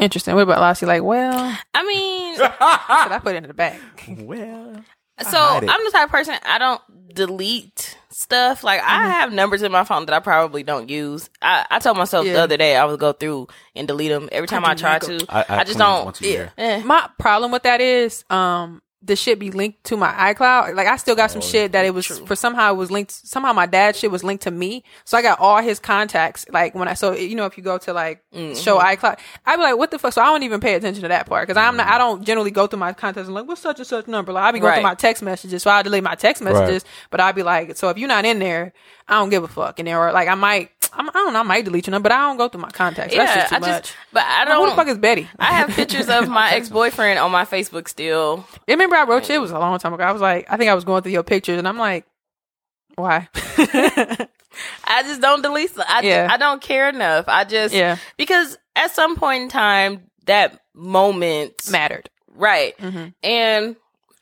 Interesting. 0.00 0.34
What 0.34 0.42
about 0.42 0.60
Lassie? 0.60 0.86
Like, 0.86 1.02
well, 1.02 1.56
I 1.74 1.84
mean, 1.86 2.34
should 2.36 2.42
I 2.50 3.20
put 3.22 3.34
it 3.34 3.42
in 3.44 3.48
the 3.48 3.54
back? 3.54 3.80
Well, 4.08 4.82
so 5.22 5.38
I'm 5.38 5.84
the 5.84 5.90
type 5.92 6.06
of 6.06 6.10
person 6.10 6.34
I 6.44 6.58
don't 6.58 6.80
delete 7.14 7.98
stuff. 8.10 8.64
Like 8.64 8.80
I 8.82 8.84
Mm-hmm. 9.00 9.10
have 9.10 9.32
numbers 9.32 9.62
in 9.62 9.70
my 9.72 9.84
phone 9.84 10.06
that 10.06 10.14
I 10.14 10.20
probably 10.20 10.62
don't 10.62 10.88
use. 10.88 11.28
I, 11.42 11.66
I 11.70 11.78
told 11.78 11.96
myself 11.98 12.24
the 12.24 12.36
other 12.40 12.56
day 12.56 12.76
I 12.76 12.84
would 12.86 12.98
go 12.98 13.12
through 13.12 13.48
and 13.74 13.86
delete 13.86 14.10
them 14.10 14.28
every 14.32 14.48
time 14.48 14.64
I, 14.64 14.74
do 14.74 14.80
try 14.80 14.92
not 14.92 15.02
to. 15.02 15.26
I, 15.28 15.40
I- 15.48 15.60
I 15.60 15.64
just 15.64 15.78
don't. 15.78 16.04
once 16.06 16.20
a 16.22 16.24
year. 16.26 16.52
Eh. 16.56 16.82
My 16.82 17.08
problem 17.18 17.50
with 17.52 17.64
that 17.64 17.80
is, 17.82 18.24
um, 18.30 18.80
the 19.02 19.16
shit 19.16 19.38
be 19.38 19.50
linked 19.50 19.82
to 19.84 19.96
my 19.96 20.12
iCloud. 20.34 20.74
Like 20.74 20.86
I 20.86 20.96
still 20.96 21.16
got 21.16 21.30
some 21.30 21.40
oh, 21.40 21.44
shit 21.44 21.72
that 21.72 21.86
it 21.86 21.94
was 21.94 22.06
for 22.06 22.36
somehow 22.36 22.72
it 22.72 22.76
was 22.76 22.90
linked. 22.90 23.10
Somehow 23.10 23.52
my 23.52 23.64
dad's 23.66 23.98
shit 23.98 24.10
was 24.10 24.22
linked 24.22 24.42
to 24.44 24.50
me, 24.50 24.84
so 25.04 25.16
I 25.16 25.22
got 25.22 25.40
all 25.40 25.62
his 25.62 25.78
contacts. 25.78 26.44
Like 26.50 26.74
when 26.74 26.86
I 26.86 26.94
so 26.94 27.12
you 27.12 27.34
know 27.34 27.46
if 27.46 27.56
you 27.56 27.64
go 27.64 27.78
to 27.78 27.92
like 27.94 28.22
mm-hmm. 28.34 28.54
show 28.54 28.78
iCloud, 28.78 29.18
I'd 29.46 29.56
be 29.56 29.62
like, 29.62 29.78
what 29.78 29.90
the 29.90 29.98
fuck? 29.98 30.12
So 30.12 30.20
I 30.20 30.26
don't 30.26 30.42
even 30.42 30.60
pay 30.60 30.74
attention 30.74 31.02
to 31.02 31.08
that 31.08 31.26
part 31.26 31.48
because 31.48 31.56
I'm 31.56 31.76
not. 31.76 31.86
Mm-hmm. 31.86 31.94
I 31.94 31.98
don't 31.98 32.24
generally 32.24 32.50
go 32.50 32.66
through 32.66 32.80
my 32.80 32.92
contacts 32.92 33.28
and 33.28 33.34
like 33.34 33.46
what's 33.46 33.62
such 33.62 33.78
and 33.78 33.86
such 33.86 34.06
number. 34.06 34.32
Like 34.32 34.44
I 34.44 34.52
be 34.52 34.60
going 34.60 34.74
through 34.74 34.82
my 34.82 34.94
text 34.94 35.22
messages, 35.22 35.62
so 35.62 35.70
I 35.70 35.82
delete 35.82 36.04
my 36.04 36.14
text 36.14 36.42
messages. 36.42 36.84
But 37.10 37.20
I'd 37.20 37.34
be 37.34 37.42
like, 37.42 37.76
so 37.76 37.88
if 37.88 37.96
you're 37.96 38.08
not 38.08 38.26
in 38.26 38.38
there, 38.38 38.74
I 39.08 39.14
don't 39.14 39.30
give 39.30 39.44
a 39.44 39.48
fuck. 39.48 39.78
And 39.78 39.88
there 39.88 39.98
or 39.98 40.12
like 40.12 40.28
I 40.28 40.34
might. 40.34 40.70
I'm, 40.92 41.08
I 41.08 41.12
don't 41.12 41.32
know. 41.32 41.40
I 41.40 41.42
might 41.44 41.64
delete 41.64 41.86
your 41.86 41.92
number, 41.92 42.08
but 42.08 42.14
I 42.14 42.18
don't 42.28 42.36
go 42.36 42.48
through 42.48 42.62
my 42.62 42.70
contacts. 42.70 43.14
That's 43.14 43.30
Yeah, 43.30 43.36
just 43.36 43.48
too 43.50 43.56
I 43.56 43.58
much. 43.58 43.68
just. 43.84 43.96
But 44.12 44.24
I 44.26 44.44
don't. 44.44 44.64
Who 44.64 44.70
the 44.70 44.76
fuck 44.76 44.88
is 44.88 44.98
Betty? 44.98 45.28
I 45.38 45.52
have 45.54 45.70
pictures 45.70 46.08
of 46.08 46.28
my 46.28 46.50
ex 46.54 46.68
boyfriend 46.68 47.18
on 47.18 47.30
my 47.30 47.44
Facebook 47.44 47.88
still. 47.88 48.44
Remember 48.68 48.96
I 48.96 49.04
wrote 49.04 49.28
you? 49.28 49.36
It 49.36 49.40
was 49.40 49.50
a 49.50 49.58
long 49.58 49.78
time 49.78 49.92
ago. 49.94 50.02
I 50.04 50.12
was 50.12 50.20
like, 50.22 50.46
I 50.50 50.56
think 50.56 50.70
I 50.70 50.74
was 50.74 50.84
going 50.84 51.02
through 51.02 51.12
your 51.12 51.22
pictures, 51.22 51.58
and 51.58 51.66
I'm 51.68 51.78
like, 51.78 52.04
why? 52.96 53.28
I 54.84 55.02
just 55.04 55.20
don't 55.20 55.42
delete. 55.42 55.70
I 55.78 56.00
Yeah. 56.02 56.28
I 56.30 56.36
don't 56.36 56.60
care 56.60 56.88
enough. 56.88 57.26
I 57.28 57.44
just 57.44 57.74
Yeah. 57.74 57.96
because 58.16 58.58
at 58.76 58.90
some 58.94 59.16
point 59.16 59.44
in 59.44 59.48
time 59.48 60.04
that 60.26 60.58
moment 60.74 61.54
Mattered. 61.70 62.10
right, 62.34 62.76
Mhm. 62.78 63.14
and 63.22 63.76
That's 63.76 63.76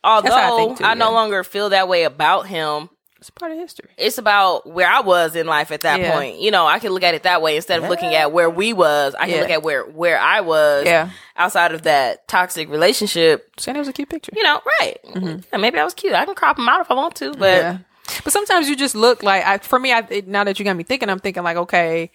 I 0.04 0.48
although 0.50 0.74
too, 0.76 0.84
I 0.84 0.94
no 0.94 1.06
yeah. 1.10 1.14
longer 1.14 1.44
feel 1.44 1.70
that 1.70 1.88
way 1.88 2.04
about 2.04 2.46
him, 2.46 2.88
It's 3.18 3.30
part 3.30 3.50
of 3.50 3.58
history. 3.58 3.90
it's 3.96 4.16
about 4.18 4.64
where 4.66 4.88
I 4.88 5.00
was 5.00 5.34
in 5.34 5.46
life 5.46 5.72
at 5.72 5.80
that 5.80 5.98
Yeah. 6.00 6.12
point. 6.14 6.38
You 6.40 6.50
know, 6.52 6.66
I 6.66 6.78
can 6.78 6.92
look 6.92 7.02
at 7.02 7.14
it 7.14 7.24
that 7.24 7.42
way 7.42 7.56
instead 7.56 7.82
of 7.82 7.88
looking 7.88 8.14
at 8.14 8.30
where 8.32 8.48
we 8.48 8.72
was. 8.72 9.14
I 9.18 9.26
can 9.26 9.34
Yeah. 9.34 9.40
look 9.40 9.50
at 9.50 9.62
where 9.62 9.82
where 9.84 10.18
I 10.20 10.40
was. 10.40 10.84
Yeah. 10.86 11.10
outside 11.36 11.72
of 11.72 11.82
that 11.82 12.26
toxic 12.28 12.68
relationship. 12.68 13.48
Saying 13.58 13.76
it 13.76 13.78
was 13.78 13.86
a 13.88 13.92
cute 13.92 14.08
picture. 14.08 14.32
You 14.34 14.42
know, 14.42 14.60
right? 14.80 14.96
Mm-hmm. 15.04 15.38
Yeah, 15.52 15.58
maybe 15.58 15.78
I 15.78 15.84
was 15.84 15.94
cute. 15.94 16.12
I 16.14 16.24
can 16.24 16.34
crop 16.34 16.56
them 16.56 16.68
out 16.68 16.80
if 16.80 16.90
I 16.90 16.94
want 16.94 17.14
to, 17.16 17.32
but. 17.34 17.62
yeah. 17.62 17.78
But 18.24 18.32
sometimes 18.32 18.68
you 18.68 18.74
just 18.76 18.94
look 18.94 19.22
like 19.22 19.44
I, 19.44 19.58
for 19.58 19.78
me. 19.78 19.92
I, 19.92 19.98
it- 20.10 20.26
now 20.26 20.42
that 20.44 20.58
you 20.58 20.64
got 20.64 20.74
me 20.76 20.82
thinking, 20.82 21.10
I'm 21.10 21.18
thinking 21.18 21.42
like, 21.42 21.56
okay, 21.58 22.10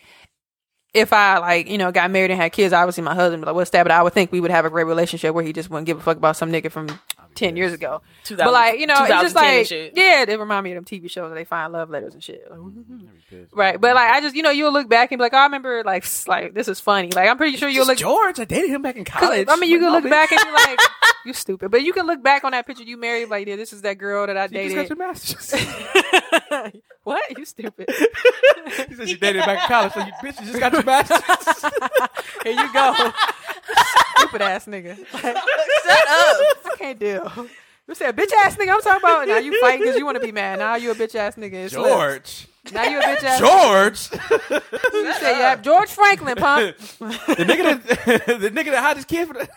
if 0.93 1.11
I 1.13 1.37
like 1.39 1.69
you 1.69 1.77
know 1.77 1.91
got 1.91 2.11
married 2.11 2.31
and 2.31 2.39
had 2.41 2.51
kids, 2.51 2.73
obviously 2.73 3.03
my 3.03 3.13
husband, 3.15 3.41
would 3.41 3.45
be 3.45 3.49
like, 3.51 3.55
what's 3.55 3.69
that? 3.71 3.83
But 3.83 3.91
I 3.91 4.01
would 4.03 4.13
think 4.13 4.31
we 4.31 4.39
would 4.39 4.51
have 4.51 4.65
a 4.65 4.69
great 4.69 4.85
relationship 4.85 5.33
where 5.33 5.43
he 5.43 5.53
just 5.53 5.69
wouldn't 5.69 5.85
give 5.85 5.97
a 5.97 6.01
fuck 6.01 6.17
about 6.17 6.35
some 6.37 6.51
nigga 6.51 6.71
from 6.71 6.87
ten 7.36 7.55
years 7.57 7.73
ago. 7.73 8.01
2000 8.23 8.45
But 8.45 8.53
like 8.53 8.79
you 8.79 8.88
know, 8.88 8.95
it's 8.99 9.09
just 9.09 9.36
like 9.36 9.67
shit. 9.67 9.93
yeah, 9.95 10.25
they 10.25 10.38
remind 10.38 10.63
me 10.63 10.71
of 10.73 10.75
them 10.75 10.86
TV 10.86 11.09
shows 11.09 11.29
where 11.29 11.36
they 11.36 11.43
find 11.45 11.73
love 11.73 11.89
letters 11.89 12.13
and 12.13 12.23
shit. 12.23 12.49
Mm-hmm. 12.51 13.05
Like, 13.31 13.47
right? 13.51 13.81
But 13.81 13.95
like 13.95 14.11
I 14.11 14.21
just 14.21 14.36
you 14.36 14.43
know 14.43 14.49
you'll 14.51 14.73
look 14.73 14.89
back 14.89 15.11
and 15.11 15.19
be 15.19 15.23
like, 15.23 15.34
oh, 15.34 15.38
I 15.38 15.43
remember 15.45 15.84
like 15.84 16.05
like 16.27 16.53
this 16.53 16.67
is 16.67 16.79
funny. 16.79 17.09
Like 17.11 17.29
I'm 17.29 17.38
pretty 17.38 17.57
sure 17.57 17.67
you'll 17.69 17.88
look. 17.88 17.97
George. 17.97 18.39
I 18.39 18.45
dated 18.45 18.69
him 18.69 18.81
back 18.81 18.95
in 18.95 19.05
college. 19.05 19.47
I 19.49 19.55
mean, 19.57 19.69
you 19.69 19.79
Like, 19.79 19.86
can 19.86 20.01
look 20.03 20.09
back 20.11 20.31
and 20.31 20.41
be 20.45 20.51
like, 20.51 20.79
"You 21.25 21.34
stupid," 21.34 21.71
but 21.71 21.81
you 21.84 21.93
can 21.93 22.05
look 22.07 22.21
back 22.23 22.43
on 22.43 22.51
that 22.51 22.65
picture 22.67 22.84
you 22.84 22.97
married, 22.97 23.29
like, 23.29 23.47
"Yeah, 23.47 23.55
this 23.55 23.73
is 23.73 23.81
that 23.84 23.97
girl 23.97 24.27
that 24.27 24.38
I 24.38 24.45
You 24.45 24.69
just 24.69 24.75
got 24.75 24.81
dated." 24.84 24.89
your 24.89 24.97
master's. 24.97 25.53
what? 27.03 27.38
You 27.38 27.45
stupid? 27.45 27.89
he 28.88 28.95
said 28.95 29.09
you 29.09 29.17
dated 29.17 29.45
back 29.45 29.63
in 29.63 29.67
college, 29.67 29.93
so 29.93 29.99
you 29.99 30.11
bitch, 30.23 30.39
you 30.39 30.47
just 30.47 30.59
got 30.59 30.73
your 30.73 30.84
master's. 30.84 31.21
Here 32.43 32.53
you 32.53 32.73
go, 32.73 33.11
stupid 34.18 34.41
ass 34.41 34.66
nigga. 34.66 34.95
Shut 35.07 35.26
up! 35.36 35.38
I 35.45 36.76
can't 36.78 36.99
deal. 36.99 37.32
You 37.88 37.95
said 37.95 38.16
bitch 38.16 38.32
ass 38.34 38.55
nigga. 38.55 38.74
I'm 38.74 38.82
talking 38.82 39.01
about 39.01 39.28
now. 39.28 39.38
You 39.38 39.59
fighting 39.59 39.82
because 39.82 39.97
you 39.97 40.05
want 40.05 40.16
to 40.16 40.24
be 40.24 40.32
mad. 40.32 40.59
Now 40.59 40.76
you 40.76 40.91
a 40.91 40.95
bitch 40.95 41.16
ass 41.16 41.36
nigga. 41.36 41.53
It's 41.53 41.74
George. 41.74 42.47
Now 42.72 42.84
you 42.86 42.99
a 42.99 43.01
bitch 43.01 43.24
ass. 43.24 43.39
George. 43.39 44.22
You 44.93 45.14
say 45.16 45.38
yeah, 45.39 45.55
George 45.57 45.89
Franklin, 45.89 46.36
pump. 46.38 46.78
the 46.99 47.45
nigga 47.45 47.84
that 47.84 48.26
the 48.39 48.49
nigga 48.51 48.72
that 48.72 48.82
had 48.84 48.95
his 48.97 49.05
kid 49.05 49.28
for 49.28 49.34
the 49.34 49.49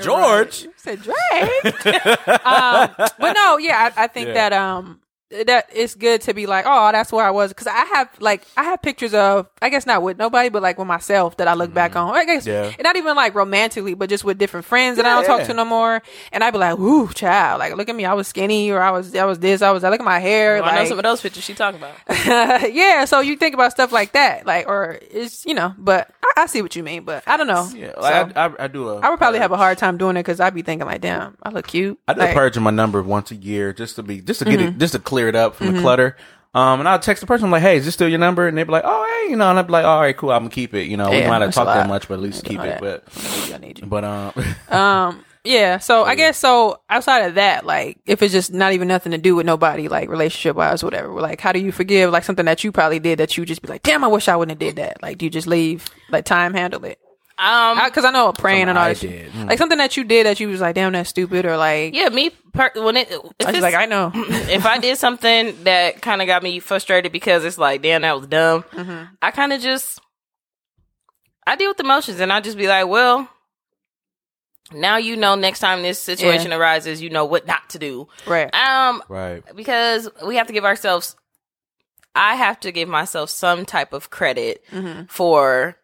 George. 0.00 0.62
You 0.62 0.72
said 0.76 1.02
Drake. 1.02 1.86
um, 2.46 2.90
but 2.96 3.32
no, 3.34 3.58
yeah, 3.58 3.90
I, 3.96 4.04
I 4.04 4.06
think 4.06 4.28
Yeah. 4.28 4.34
that 4.34 4.52
um 4.52 5.00
that 5.46 5.68
it's 5.72 5.94
good 5.94 6.20
to 6.22 6.34
be 6.34 6.46
like, 6.46 6.64
oh, 6.66 6.92
that's 6.92 7.12
where 7.12 7.24
I 7.24 7.30
was 7.30 7.50
because 7.50 7.66
I 7.66 7.84
have 7.94 8.08
like 8.20 8.42
I 8.56 8.64
have 8.64 8.80
pictures 8.82 9.14
of 9.14 9.48
I 9.60 9.68
guess 9.68 9.86
not 9.86 10.02
with 10.02 10.18
nobody, 10.18 10.48
but 10.48 10.62
like 10.62 10.78
with 10.78 10.86
myself 10.86 11.36
that 11.38 11.48
I 11.48 11.54
look 11.54 11.74
back 11.74 11.96
on. 11.96 12.14
I 12.14 12.24
guess 12.24 12.46
Yeah. 12.46 12.64
and 12.66 12.82
not 12.82 12.96
even 12.96 13.16
like 13.16 13.34
romantically, 13.34 13.94
but 13.94 14.08
just 14.08 14.24
with 14.24 14.38
different 14.38 14.66
friends 14.66 14.96
that 14.96 15.06
I 15.06 15.14
don't 15.14 15.22
Yeah, 15.22 15.36
talk 15.38 15.46
to 15.48 15.54
no 15.54 15.64
more. 15.64 16.02
And 16.32 16.44
I'd 16.44 16.52
be 16.52 16.58
like, 16.58 16.78
ooh, 16.78 17.08
child, 17.12 17.58
like 17.58 17.76
look 17.76 17.88
at 17.88 17.96
me, 17.96 18.04
I 18.04 18.14
was 18.14 18.28
skinny 18.28 18.70
or 18.70 18.80
I 18.80 18.90
was 18.90 19.14
I 19.14 19.24
was 19.24 19.38
this, 19.40 19.62
I 19.62 19.70
was 19.72 19.82
that. 19.82 19.90
Look 19.90 20.00
at 20.00 20.04
my 20.06 20.20
hair, 20.20 20.56
Well, 20.60 20.64
I 20.70 20.74
know 20.74 20.80
like 20.80 20.88
some 20.88 20.98
of 20.98 21.02
those 21.04 21.20
pictures 21.20 21.44
she 21.44 21.54
talking 21.54 21.80
about. 21.80 21.96
yeah. 22.72 23.04
So 23.04 23.20
you 23.20 23.36
think 23.36 23.54
about 23.54 23.72
stuff 23.72 23.92
like 23.92 24.12
that, 24.12 24.46
like 24.46 24.68
or 24.68 24.98
it's 25.10 25.44
you 25.46 25.54
know, 25.54 25.74
but 25.78 26.10
I, 26.22 26.42
I 26.42 26.46
see 26.46 26.62
what 26.62 26.74
you 26.76 26.82
mean, 26.82 27.04
but 27.04 27.22
I 27.26 27.36
don't 27.36 27.46
know. 27.46 27.68
Yeah, 27.74 27.92
So, 27.94 28.02
I, 28.36 28.46
I, 28.46 28.52
I 28.60 28.68
do 28.68 28.88
a. 28.88 28.98
I 29.00 29.10
would 29.10 29.18
probably 29.18 29.40
have 29.40 29.52
a 29.52 29.56
hard 29.56 29.78
time 29.78 29.98
doing 29.98 30.16
it 30.16 30.20
because 30.20 30.40
I'd 30.40 30.54
be 30.54 30.62
thinking 30.62 30.86
like, 30.86 31.00
damn, 31.00 31.36
I 31.42 31.50
look 31.50 31.66
cute. 31.66 31.98
I 32.08 32.14
do 32.14 32.20
like, 32.20 32.30
a 32.30 32.34
purge 32.34 32.56
of 32.56 32.62
my 32.62 32.70
number 32.70 33.02
once 33.02 33.30
a 33.30 33.34
year 33.36 33.72
just 33.72 33.96
to 33.96 34.02
be 34.02 34.20
just 34.20 34.38
to 34.40 34.44
get 34.44 34.54
Mm-hmm. 34.60 34.76
it 34.76 34.78
just 34.78 34.92
to 34.92 34.98
clear 35.00 35.23
it 35.28 35.36
up 35.36 35.54
from 35.56 35.72
the 35.74 35.80
clutter. 35.80 36.16
Um, 36.54 36.78
and 36.78 36.88
I'll 36.88 37.00
text 37.00 37.20
the 37.20 37.26
person 37.26 37.46
I'm 37.46 37.50
like, 37.50 37.62
"Hey, 37.62 37.78
is 37.78 37.84
this 37.84 37.94
still 37.94 38.08
your 38.08 38.20
number?" 38.20 38.46
And 38.46 38.56
they'd 38.56 38.62
be 38.64 38.70
like, 38.70 38.84
"Oh, 38.86 39.22
hey, 39.24 39.30
you 39.30 39.36
know," 39.36 39.50
and 39.50 39.58
I'd 39.58 39.66
be 39.66 39.72
like, 39.72 39.84
"All 39.84 40.00
right, 40.00 40.16
cool, 40.16 40.30
I'm 40.30 40.42
gonna 40.42 40.50
keep 40.50 40.72
it." 40.72 40.84
You 40.84 40.96
know, 40.96 41.10
we 41.10 41.18
Yeah, 41.18 41.28
might 41.28 41.38
not 41.40 41.46
that's 41.46 41.56
talk 41.56 41.66
that 41.66 41.88
much, 41.88 42.06
but 42.06 42.14
at 42.14 42.20
least 42.20 42.44
keep 42.44 42.60
it. 42.60 42.80
that. 42.80 42.80
But 42.80 43.04
I 43.52 43.58
need 43.58 43.80
you. 43.80 43.86
but 43.86 44.04
um, 44.04 44.32
Um, 44.70 45.24
yeah. 45.42 45.78
So 45.78 46.04
I 46.04 46.14
guess 46.14 46.38
so. 46.38 46.78
Outside 46.88 47.22
of 47.26 47.34
that, 47.34 47.66
like 47.66 47.98
if 48.06 48.22
it's 48.22 48.32
just 48.32 48.52
not 48.52 48.72
even 48.72 48.86
nothing 48.86 49.10
to 49.12 49.18
do 49.18 49.34
with 49.34 49.46
nobody, 49.46 49.88
like 49.88 50.08
relationship 50.08 50.54
wise, 50.54 50.84
whatever. 50.84 51.10
Like, 51.20 51.40
how 51.40 51.50
do 51.50 51.58
you 51.58 51.72
forgive 51.72 52.12
like 52.12 52.22
something 52.22 52.44
that 52.46 52.62
you 52.62 52.70
probably 52.70 53.00
did 53.00 53.18
that 53.18 53.36
you 53.36 53.44
just 53.44 53.60
be 53.60 53.66
like, 53.68 53.82
damn, 53.82 54.04
I 54.04 54.06
wish 54.06 54.28
I 54.28 54.36
wouldn't 54.36 54.52
have 54.52 54.74
did 54.74 54.76
that. 54.76 55.02
Like, 55.02 55.18
do 55.18 55.26
you 55.26 55.30
just 55.30 55.48
leave? 55.48 55.84
Like, 56.08 56.24
time 56.24 56.54
handle 56.54 56.84
it? 56.84 57.00
Um, 57.44 57.78
Because 57.84 58.04
I, 58.04 58.10
know 58.10 58.32
praying 58.32 58.68
and 58.68 58.78
all 58.78 58.86
that 58.86 58.96
shit. 58.96 59.30
Mm. 59.32 59.48
Like 59.48 59.58
something 59.58 59.78
that 59.78 59.96
you 59.96 60.04
did 60.04 60.26
that 60.26 60.40
you 60.40 60.48
was 60.48 60.60
like, 60.60 60.74
damn, 60.74 60.92
that's 60.92 61.10
stupid, 61.10 61.44
or 61.44 61.56
like, 61.56 61.94
yeah, 61.94 62.08
me 62.08 62.30
per- 62.52 62.72
when 62.76 62.96
it 62.96 63.10
I 63.12 63.16
was 63.16 63.32
it's- 63.40 63.62
like, 63.62 63.74
I 63.74 63.86
know. 63.86 64.10
if 64.14 64.64
I 64.66 64.78
did 64.78 64.96
something 64.98 65.64
that 65.64 66.00
kind 66.00 66.20
of 66.22 66.26
got 66.26 66.42
me 66.42 66.58
frustrated 66.60 67.12
because 67.12 67.44
it's 67.44 67.58
like, 67.58 67.82
damn, 67.82 68.02
that 68.02 68.16
was 68.16 68.26
dumb. 68.26 68.62
Mm-hmm. 68.72 69.14
I 69.22 69.30
kind 69.30 69.52
of 69.52 69.60
just 69.60 70.00
I 71.46 71.56
deal 71.56 71.68
with 71.70 71.80
emotions 71.80 72.20
and 72.20 72.32
I 72.32 72.40
just 72.40 72.56
be 72.56 72.66
like, 72.68 72.86
well, 72.88 73.28
now 74.72 74.96
you 74.96 75.16
know. 75.16 75.34
Next 75.34 75.58
time 75.60 75.82
this 75.82 75.98
situation 75.98 76.52
arises, 76.52 77.02
you 77.02 77.10
know 77.10 77.24
what 77.26 77.46
not 77.46 77.68
to 77.70 77.78
do. 77.78 78.08
right. 78.26 78.52
Um, 78.54 79.02
right, 79.08 79.42
because 79.54 80.08
we 80.26 80.36
have 80.36 80.46
to 80.46 80.52
give 80.52 80.64
ourselves 80.64 81.16
I 82.14 82.36
have 82.36 82.60
to 82.60 82.72
give 82.72 82.88
myself 82.88 83.28
some 83.30 83.64
type 83.66 83.92
of 83.92 84.08
credit 84.10 84.62
Mm-hmm. 84.70 85.04
for 85.08 85.68
s- 85.68 85.74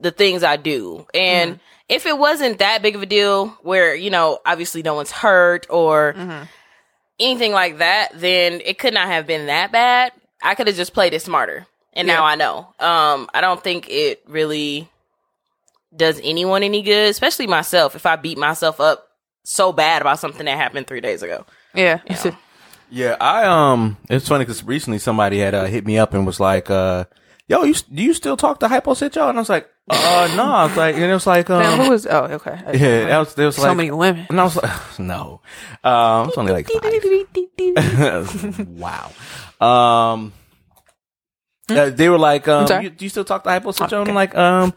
the 0.00 0.10
things 0.10 0.42
I 0.42 0.56
do. 0.56 1.06
And 1.14 1.52
Mm-hmm. 1.52 1.60
if 1.88 2.06
it 2.06 2.18
wasn't 2.18 2.58
that 2.58 2.82
big 2.82 2.94
of 2.96 3.02
a 3.02 3.06
deal 3.06 3.48
where, 3.62 3.94
you 3.94 4.10
know, 4.10 4.38
obviously 4.46 4.82
no 4.82 4.94
one's 4.94 5.10
hurt 5.10 5.66
or 5.70 6.14
Mm-hmm. 6.16 6.44
anything 7.20 7.52
like 7.52 7.78
that, 7.78 8.08
then 8.14 8.60
it 8.64 8.78
could 8.78 8.94
not 8.94 9.06
have 9.08 9.26
been 9.26 9.46
that 9.46 9.72
bad. 9.72 10.12
I 10.42 10.54
could 10.54 10.66
have 10.66 10.76
just 10.76 10.92
played 10.94 11.12
it 11.14 11.22
smarter. 11.22 11.66
And 11.92 12.06
now 12.08 12.24
I 12.24 12.34
know. 12.34 12.66
Um 12.80 13.28
I 13.32 13.40
don't 13.40 13.62
think 13.62 13.88
it 13.88 14.22
really 14.26 14.88
does 15.96 16.20
anyone 16.24 16.62
any 16.64 16.82
good, 16.82 17.08
especially 17.10 17.46
myself 17.46 17.94
if 17.94 18.04
I 18.06 18.16
beat 18.16 18.36
myself 18.38 18.80
up 18.80 19.06
so 19.44 19.72
bad 19.72 20.02
about 20.02 20.18
something 20.18 20.44
that 20.46 20.56
happened 20.56 20.86
3 20.88 21.00
days 21.00 21.22
ago. 21.22 21.46
Yeah. 21.74 22.00
yeah. 22.90 23.16
I 23.20 23.44
um, 23.44 23.96
it's 24.10 24.26
funny 24.28 24.44
because 24.44 24.64
recently 24.64 24.98
somebody 24.98 25.38
had 25.38 25.54
uh, 25.54 25.66
hit 25.66 25.86
me 25.86 25.98
up 25.98 26.14
and 26.14 26.26
was 26.26 26.40
like, 26.40 26.68
uh, 26.70 27.04
"Yo, 27.48 27.62
you 27.64 27.74
do 27.74 28.02
you 28.02 28.14
still 28.14 28.36
talk 28.36 28.60
to 28.60 28.68
Hypo 28.68 28.94
Joe?" 28.94 29.28
And 29.28 29.38
I 29.38 29.40
was 29.40 29.48
like, 29.48 29.68
"Uh, 29.88 30.32
no." 30.36 30.44
I 30.44 30.64
was 30.66 30.76
like, 30.76 30.94
and 30.94 31.04
it 31.04 31.12
was 31.12 31.26
like, 31.26 31.50
um, 31.54 31.62
Damn, 31.62 31.80
who 31.80 31.90
was? 31.90 32.06
Oh, 32.06 32.24
okay. 32.24 32.58
yeah, 32.78 33.06
that 33.06 33.18
was 33.18 33.34
there 33.34 33.46
was 33.46 33.56
so 33.56 33.62
like 33.62 33.70
so 33.70 33.74
many 33.74 33.90
women. 33.90 34.26
And 34.28 34.40
I 34.40 34.44
was 34.44 34.56
like, 34.56 34.70
no. 34.98 35.40
Um, 35.82 36.28
it's 36.28 36.38
only 36.38 36.52
like 36.52 36.68
five. 36.68 38.66
wow. 38.68 39.12
Um, 39.60 40.32
uh, 41.68 41.90
they 41.90 42.08
were 42.08 42.18
like, 42.18 42.46
um, 42.48 42.82
you, 42.82 42.90
do 42.90 43.04
you 43.04 43.08
still 43.08 43.24
talk 43.24 43.44
to 43.44 43.50
Hypo 43.50 43.72
Joe? 43.72 44.00
And 44.00 44.10
I'm 44.10 44.14
like, 44.14 44.34
um, 44.36 44.74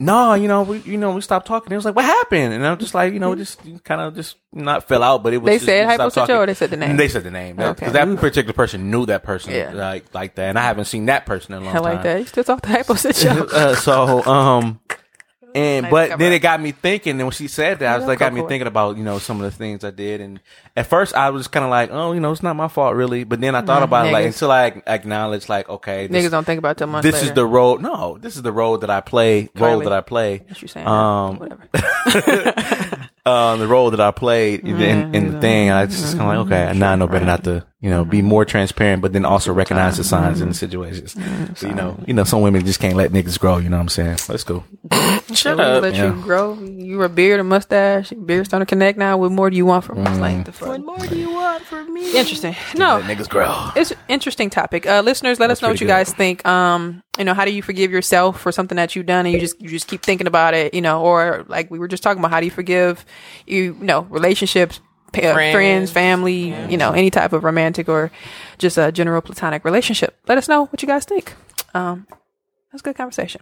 no, 0.00 0.32
you 0.32 0.48
know, 0.48 0.62
we, 0.62 0.78
you 0.78 0.96
know, 0.96 1.12
we 1.14 1.20
stopped 1.20 1.46
talking. 1.46 1.70
It 1.72 1.76
was 1.76 1.84
like, 1.84 1.94
what 1.94 2.06
happened? 2.06 2.54
And 2.54 2.66
I'm 2.66 2.78
just 2.78 2.94
like, 2.94 3.12
you 3.12 3.20
know, 3.20 3.34
just 3.34 3.60
kind 3.84 4.00
of 4.00 4.14
just 4.14 4.36
not 4.50 4.88
fell 4.88 5.02
out, 5.02 5.22
but 5.22 5.34
it 5.34 5.38
was. 5.38 5.46
They 5.50 5.56
just, 5.56 5.66
said 5.66 5.86
we 5.86 5.94
stopped 5.94 6.14
Hypo 6.14 6.26
talking. 6.26 6.36
or 6.36 6.46
they 6.46 6.54
said 6.54 6.70
the 6.70 6.78
name? 6.78 6.96
They 6.96 7.08
said 7.08 7.22
the 7.22 7.30
name. 7.30 7.56
Because 7.56 7.82
Okay. 7.82 7.90
that 7.90 8.16
particular 8.18 8.54
person 8.54 8.90
knew 8.90 9.04
that 9.06 9.22
person 9.22 9.52
Yeah. 9.52 9.72
like 9.74 10.06
like 10.14 10.36
that, 10.36 10.48
and 10.48 10.58
I 10.58 10.62
haven't 10.62 10.86
seen 10.86 11.04
that 11.06 11.26
person 11.26 11.54
in 11.54 11.60
a 11.60 11.64
long 11.66 11.74
time. 11.74 11.82
I 11.84 11.86
time. 11.88 11.94
like 11.96 12.02
that. 12.04 12.18
You 12.20 12.26
still 12.26 12.44
talk 12.44 12.62
to 12.62 12.68
Hypo 12.70 12.94
uh, 13.52 13.74
so 13.76 14.24
um 14.24 14.80
And 15.54 15.90
but 15.90 16.10
then 16.18 16.32
up. 16.32 16.36
it 16.36 16.38
got 16.40 16.60
me 16.60 16.72
thinking. 16.72 17.12
And 17.12 17.22
when 17.22 17.30
she 17.32 17.48
said 17.48 17.78
that, 17.80 17.94
I 17.94 17.96
was 17.98 18.06
like, 18.06 18.18
got 18.18 18.32
me 18.32 18.38
go 18.40 18.42
for 18.42 18.46
it. 18.46 18.50
thinking 18.50 18.66
about 18.66 18.96
you 18.96 19.04
know 19.04 19.18
some 19.18 19.40
of 19.40 19.50
the 19.50 19.56
things 19.56 19.84
I 19.84 19.90
did. 19.90 20.20
And 20.20 20.40
at 20.76 20.86
first, 20.86 21.14
I 21.14 21.30
was 21.30 21.48
kind 21.48 21.64
of 21.64 21.70
like, 21.70 21.90
oh, 21.92 22.12
you 22.12 22.20
know, 22.20 22.30
it's 22.32 22.42
not 22.42 22.56
my 22.56 22.68
fault 22.68 22.94
really. 22.94 23.24
But 23.24 23.40
then 23.40 23.54
I 23.54 23.62
thought 23.62 23.80
Mm, 23.80 23.84
about 23.84 24.06
it 24.06 24.12
like 24.12 24.26
until 24.26 24.50
I 24.52 24.82
acknowledged 24.86 25.48
like, 25.48 25.68
okay, 25.68 26.06
this, 26.06 26.24
Niggas 26.26 26.30
don't 26.30 26.44
think 26.44 26.58
about 26.58 26.76
till 26.78 26.86
months 26.86 27.10
this 27.10 27.22
is 27.22 27.32
the 27.32 27.46
road. 27.46 27.80
No, 27.82 28.18
this 28.18 28.36
is 28.36 28.42
the 28.42 28.52
road 28.52 28.82
that 28.82 28.90
I 28.90 29.00
play. 29.00 29.48
Role 29.54 29.80
that 29.80 29.92
I 29.92 30.00
play. 30.02 30.38
What 30.46 30.62
you 30.62 30.68
saying? 30.68 30.86
Um, 30.86 31.38
Whatever. 31.38 31.68
um, 33.26 33.58
the 33.60 33.66
role 33.68 33.90
that 33.90 34.00
I 34.00 34.10
played 34.10 34.60
in, 34.60 34.80
in, 34.80 35.14
in 35.14 35.32
the 35.32 35.40
thing. 35.40 35.70
I 35.70 35.86
just 35.86 36.16
kind 36.16 36.38
of 36.40 36.48
like, 36.48 36.58
okay, 36.68 36.78
now 36.78 36.92
I 36.92 36.96
know 36.96 37.06
better 37.06 37.24
not 37.24 37.44
to, 37.44 37.66
you 37.80 37.90
know, 37.90 38.04
be 38.04 38.22
more 38.22 38.44
transparent, 38.44 39.02
but 39.02 39.12
then 39.12 39.24
also 39.24 39.52
recognize 39.52 39.96
the 39.98 40.04
signs 40.04 40.40
in 40.40 40.48
the 40.48 40.54
situations. 40.54 41.14
So, 41.58 41.68
you 41.68 41.74
know, 41.74 42.02
you 42.06 42.14
know, 42.14 42.24
some 42.24 42.40
women 42.40 42.64
just 42.64 42.80
can't 42.80 42.96
let 42.96 43.10
niggas 43.12 43.38
grow. 43.38 43.58
You 43.58 43.68
know 43.68 43.76
what 43.76 43.82
I'm 43.82 43.88
saying? 43.88 44.18
Let's 44.28 44.44
go. 44.44 44.64
Shut 45.34 45.60
up. 45.60 45.82
Let 45.82 45.94
Yeah. 45.94 46.14
you 46.14 46.22
grow. 46.22 46.54
You 46.60 47.02
a 47.02 47.08
beard, 47.08 47.40
a 47.40 47.44
mustache. 47.44 48.10
Your 48.10 48.20
beard's 48.20 48.48
starting 48.48 48.66
to 48.66 48.68
connect 48.68 48.98
now. 48.98 49.16
What 49.16 49.30
more 49.32 49.48
do 49.50 49.56
you 49.56 49.66
want 49.66 49.84
from 49.84 50.04
us? 50.06 50.18
Like 50.18 50.44
the 50.44 50.52
fuck? 50.52 50.68
What 50.68 50.80
more 50.84 50.98
do 51.06 51.16
you 51.18 51.30
want 51.32 51.62
from 51.64 51.92
me? 51.94 52.16
Interesting. 52.16 52.56
No, 52.76 52.98
Let 52.98 53.16
niggas 53.18 53.28
grow. 53.28 53.70
it's 53.76 53.90
an 53.92 53.98
interesting 54.08 54.50
topic. 54.50 54.86
Uh, 54.86 55.02
listeners, 55.04 55.38
let 55.38 55.50
us 55.50 55.62
know 55.62 55.68
what 55.68 55.80
you 55.80 55.86
good. 55.86 55.92
guys 55.92 56.12
think. 56.12 56.44
Um, 56.46 57.02
you 57.18 57.24
know, 57.24 57.34
how 57.34 57.44
do 57.44 57.52
you 57.52 57.62
forgive 57.62 57.90
yourself 57.90 58.40
for 58.40 58.50
something 58.50 58.76
that 58.76 58.96
you've 58.96 59.06
done 59.06 59.26
and 59.26 59.34
you 59.34 59.40
just 59.40 59.60
you 59.60 59.68
just 59.68 59.86
keep 59.88 60.02
thinking 60.02 60.26
about 60.26 60.54
it? 60.54 60.74
You 60.74 60.80
know, 60.80 61.02
or 61.02 61.44
like 61.48 61.70
we 61.70 61.78
were 61.78 61.88
just 61.88 62.02
talking 62.02 62.18
about, 62.20 62.30
how 62.30 62.40
do 62.40 62.46
you 62.46 62.50
forgive 62.50 63.04
you, 63.46 63.62
you 63.78 63.84
know 63.84 64.02
relationships, 64.10 64.80
pa- 65.12 65.20
uh, 65.22 65.34
Friends. 65.34 65.52
friends, 65.54 65.90
family, 65.90 66.54
you 66.70 66.76
know, 66.76 66.92
any 66.92 67.10
type 67.10 67.32
of 67.32 67.44
romantic 67.44 67.88
or 67.88 68.10
just 68.58 68.78
a 68.78 68.92
general 68.92 69.20
platonic 69.22 69.64
relationship? 69.64 70.16
Let 70.28 70.38
us 70.38 70.48
know 70.48 70.66
what 70.66 70.82
you 70.82 70.88
guys 70.88 71.04
think. 71.04 71.34
Um, 71.74 72.06
that's 72.72 72.82
a 72.82 72.84
good 72.84 72.96
conversation. 72.96 73.40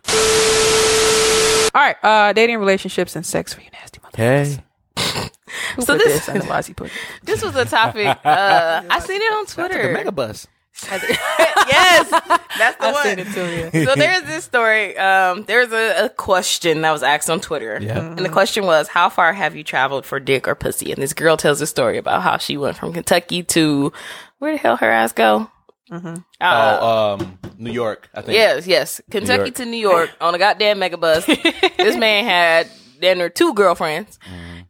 All 1.74 1.82
right, 1.82 1.96
uh, 2.02 2.32
dating, 2.32 2.58
relationships, 2.58 3.14
and 3.14 3.24
sex 3.26 3.52
for 3.54 3.60
you 3.60 3.68
nasty 3.72 4.00
mother. 4.02 4.16
Hey. 4.16 4.58
Who 5.76 5.82
So 5.82 5.96
put 5.96 6.04
this- 6.04 6.26
this? 6.26 6.28
I 6.28 6.34
know 6.34 6.52
Ozzy. 6.54 6.90
This 7.22 7.42
was 7.42 7.54
a 7.56 7.64
topic. 7.64 8.06
Uh, 8.06 8.82
I 8.90 8.98
seen 9.00 9.20
it 9.20 9.32
on 9.32 9.46
Twitter. 9.46 9.92
The 9.92 9.98
megabus. 9.98 10.46
yes, 10.90 12.08
that's 12.10 12.76
the 12.78 12.86
I 12.86 12.92
one. 12.92 13.02
sent 13.02 13.20
it 13.20 13.32
to 13.32 13.72
you. 13.78 13.84
so 13.84 13.94
there's 13.96 14.22
this 14.22 14.44
story. 14.44 14.96
Um, 14.96 15.44
there's 15.44 15.72
a, 15.72 16.04
a 16.06 16.08
question 16.08 16.82
that 16.82 16.92
was 16.92 17.02
asked 17.02 17.28
on 17.30 17.40
Twitter, 17.40 17.78
Yeah. 17.82 17.98
and 17.98 18.18
the 18.20 18.28
question 18.28 18.64
was, 18.64 18.88
"How 18.88 19.08
far 19.08 19.32
have 19.32 19.56
you 19.56 19.64
traveled 19.64 20.06
for 20.06 20.20
dick 20.20 20.46
or 20.46 20.54
pussy?" 20.54 20.92
And 20.92 21.02
this 21.02 21.12
girl 21.12 21.36
tells 21.36 21.60
a 21.60 21.66
story 21.66 21.98
about 21.98 22.22
how 22.22 22.36
she 22.38 22.56
went 22.56 22.76
from 22.76 22.92
Kentucky 22.92 23.42
to 23.44 23.92
where 24.38 24.52
the 24.52 24.58
hell 24.58 24.76
her 24.76 24.90
ass 24.90 25.12
go? 25.12 25.50
Uh, 25.90 26.16
Oh, 26.40 27.16
um, 27.20 27.38
New 27.56 27.72
York, 27.72 28.08
I 28.14 28.20
think. 28.22 28.36
yes, 28.36 28.66
yes, 28.66 29.00
Kentucky 29.10 29.44
York. 29.44 29.54
to 29.56 29.64
New 29.64 29.78
York 29.78 30.10
on 30.20 30.34
a 30.34 30.38
goddamn 30.38 30.78
megabus. 30.78 31.24
this 31.76 31.96
man 31.96 32.24
had 32.24 32.68
then 33.00 33.20
her 33.20 33.28
two 33.28 33.54
girlfriends, 33.54 34.18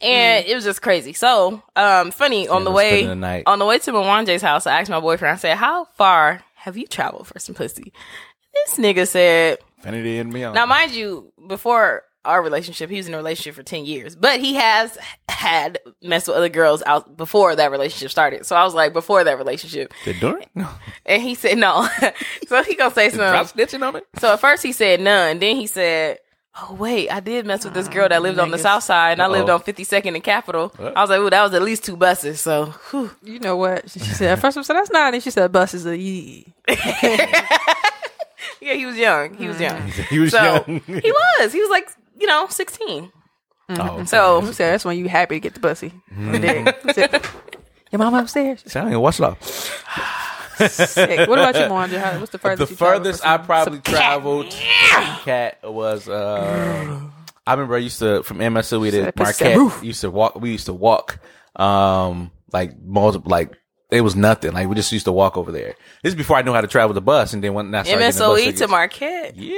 and 0.00 0.46
it 0.46 0.54
was 0.54 0.64
just 0.64 0.82
crazy. 0.82 1.12
So, 1.12 1.62
um, 1.76 2.10
funny 2.10 2.48
on 2.48 2.64
the 2.64 2.70
way 2.70 3.04
the 3.04 3.42
on 3.46 3.58
the 3.58 3.66
way 3.66 3.78
to 3.78 3.92
Mwanje's 3.92 4.42
house, 4.42 4.66
I 4.66 4.80
asked 4.80 4.90
my 4.90 5.00
boyfriend. 5.00 5.34
I 5.34 5.38
said, 5.38 5.56
"How 5.56 5.86
far 5.96 6.42
have 6.56 6.76
you 6.76 6.86
traveled 6.86 7.26
for 7.26 7.38
some 7.38 7.54
pussy?" 7.54 7.92
This 8.54 8.78
nigga 8.78 9.06
said, 9.06 9.58
Infinity 9.78 10.18
and 10.18 10.32
beyond. 10.32 10.54
now, 10.54 10.66
mind 10.66 10.92
you, 10.92 11.32
before 11.46 12.02
our 12.24 12.42
relationship, 12.42 12.90
he 12.90 12.96
was 12.96 13.06
in 13.06 13.14
a 13.14 13.16
relationship 13.16 13.54
for 13.54 13.62
10 13.62 13.84
years, 13.86 14.16
but 14.16 14.40
he 14.40 14.54
has 14.54 14.98
had 15.28 15.78
messed 16.02 16.26
with 16.26 16.36
other 16.36 16.48
girls 16.48 16.82
out 16.84 17.16
before 17.16 17.54
that 17.54 17.70
relationship 17.70 18.10
started. 18.10 18.44
So 18.44 18.56
I 18.56 18.64
was 18.64 18.74
like, 18.74 18.92
before 18.92 19.22
that 19.24 19.38
relationship. 19.38 19.94
The 20.04 20.14
door? 20.14 20.40
No. 20.54 20.68
And 21.06 21.22
he 21.22 21.34
said, 21.36 21.56
no. 21.58 21.88
so 22.48 22.62
he 22.64 22.74
gonna 22.74 22.92
say 22.92 23.10
Drop 23.10 23.46
something. 23.46 23.66
snitching 23.66 23.86
on 23.86 23.96
it? 23.96 24.06
So 24.18 24.32
at 24.32 24.40
first 24.40 24.62
he 24.62 24.72
said 24.72 25.00
none. 25.00 25.38
Then 25.38 25.56
he 25.56 25.66
said, 25.66 26.18
oh, 26.62 26.74
wait, 26.74 27.10
I 27.10 27.20
did 27.20 27.46
mess 27.46 27.64
with 27.64 27.74
this 27.74 27.88
ah, 27.88 27.92
girl 27.92 28.08
that 28.08 28.22
lived 28.22 28.38
on 28.38 28.50
the 28.50 28.58
south 28.58 28.84
side 28.84 29.12
and 29.12 29.22
I 29.22 29.26
lived 29.26 29.50
on 29.50 29.60
52nd 29.60 30.14
and 30.14 30.24
Capitol. 30.24 30.72
I 30.78 31.00
was 31.00 31.10
like, 31.10 31.20
ooh, 31.20 31.30
that 31.30 31.42
was 31.42 31.54
at 31.54 31.62
least 31.62 31.84
two 31.84 31.96
buses. 31.96 32.40
So, 32.40 32.66
whew. 32.90 33.10
You 33.22 33.38
know 33.40 33.56
what? 33.56 33.90
She 33.90 33.98
said, 34.00 34.32
at 34.32 34.40
first 34.40 34.56
I 34.56 34.62
said, 34.62 34.74
that's 34.74 34.90
not. 34.90 35.14
And 35.14 35.22
she 35.22 35.30
said, 35.30 35.50
bus 35.52 35.74
is 35.74 35.86
a 35.86 35.96
yee. 35.96 36.52
yeah, 36.68 37.46
he 38.60 38.86
was 38.86 38.96
young. 38.96 39.34
He 39.34 39.48
was 39.48 39.60
young. 39.60 39.88
He 40.10 40.18
was 40.18 40.32
So 40.32 40.42
young. 40.42 40.80
he 40.80 41.12
was. 41.12 41.52
He 41.52 41.60
was 41.60 41.70
like, 41.70 41.88
you 42.18 42.26
know, 42.26 42.46
16. 42.48 43.12
Mm-hmm. 43.70 43.80
Oh, 43.80 44.04
So 44.04 44.40
Who 44.40 44.52
said 44.52 44.72
that's 44.72 44.84
when 44.84 44.98
you 44.98 45.08
happy 45.08 45.36
to 45.36 45.40
get 45.40 45.54
the 45.54 45.60
bussy. 45.60 45.92
The 46.10 46.38
dick. 46.38 46.76
Who 46.82 46.92
said, 46.92 47.22
Your 47.92 47.98
mama 47.98 48.20
upstairs. 48.20 48.62
Sound 48.66 48.90
like 48.90 49.00
watch 49.00 49.20
it 49.20 49.24
off. 49.24 50.27
Sick. 50.68 51.28
What 51.28 51.38
about 51.38 51.54
you? 51.90 51.98
How- 51.98 52.18
What's 52.18 52.32
the 52.32 52.38
The 52.38 52.42
furthest? 52.42 52.70
you 52.70 52.76
traveled 52.76 53.04
furthest 53.04 53.26
I 53.26 53.36
probably 53.38 53.74
some 53.76 53.82
cat? 53.82 53.94
traveled 53.94 54.50
cat 55.24 55.58
was 55.62 56.08
uh 56.08 57.00
I 57.46 57.52
remember 57.52 57.76
I 57.76 57.78
used 57.78 57.98
to 58.00 58.22
from 58.22 58.38
MSOE 58.38 58.80
we 58.80 58.90
did 58.90 59.16
Marquette 59.16 59.56
used 59.82 60.00
to 60.02 60.10
walk 60.10 60.40
we 60.40 60.50
used 60.52 60.66
to 60.66 60.72
walk 60.74 61.18
um 61.56 62.30
like 62.52 62.78
multiple 62.82 63.30
like 63.30 63.56
it 63.90 64.02
was 64.02 64.14
nothing 64.14 64.52
like 64.52 64.68
we 64.68 64.74
just 64.74 64.92
used 64.92 65.06
to 65.06 65.12
walk 65.12 65.36
over 65.36 65.50
there. 65.50 65.74
This 66.02 66.12
is 66.12 66.14
before 66.14 66.36
I 66.36 66.42
knew 66.42 66.52
how 66.52 66.60
to 66.60 66.66
travel 66.66 66.92
the 66.94 67.00
bus 67.00 67.32
and 67.32 67.42
then 67.42 67.54
when 67.54 67.74
I 67.74 67.82
started 67.84 68.00
getting 68.00 68.18
the 68.18 68.24
bus 68.24 68.40
MSOE 68.40 68.56
to 68.58 68.68
Marquette. 68.68 69.36
Yeah, 69.36 69.52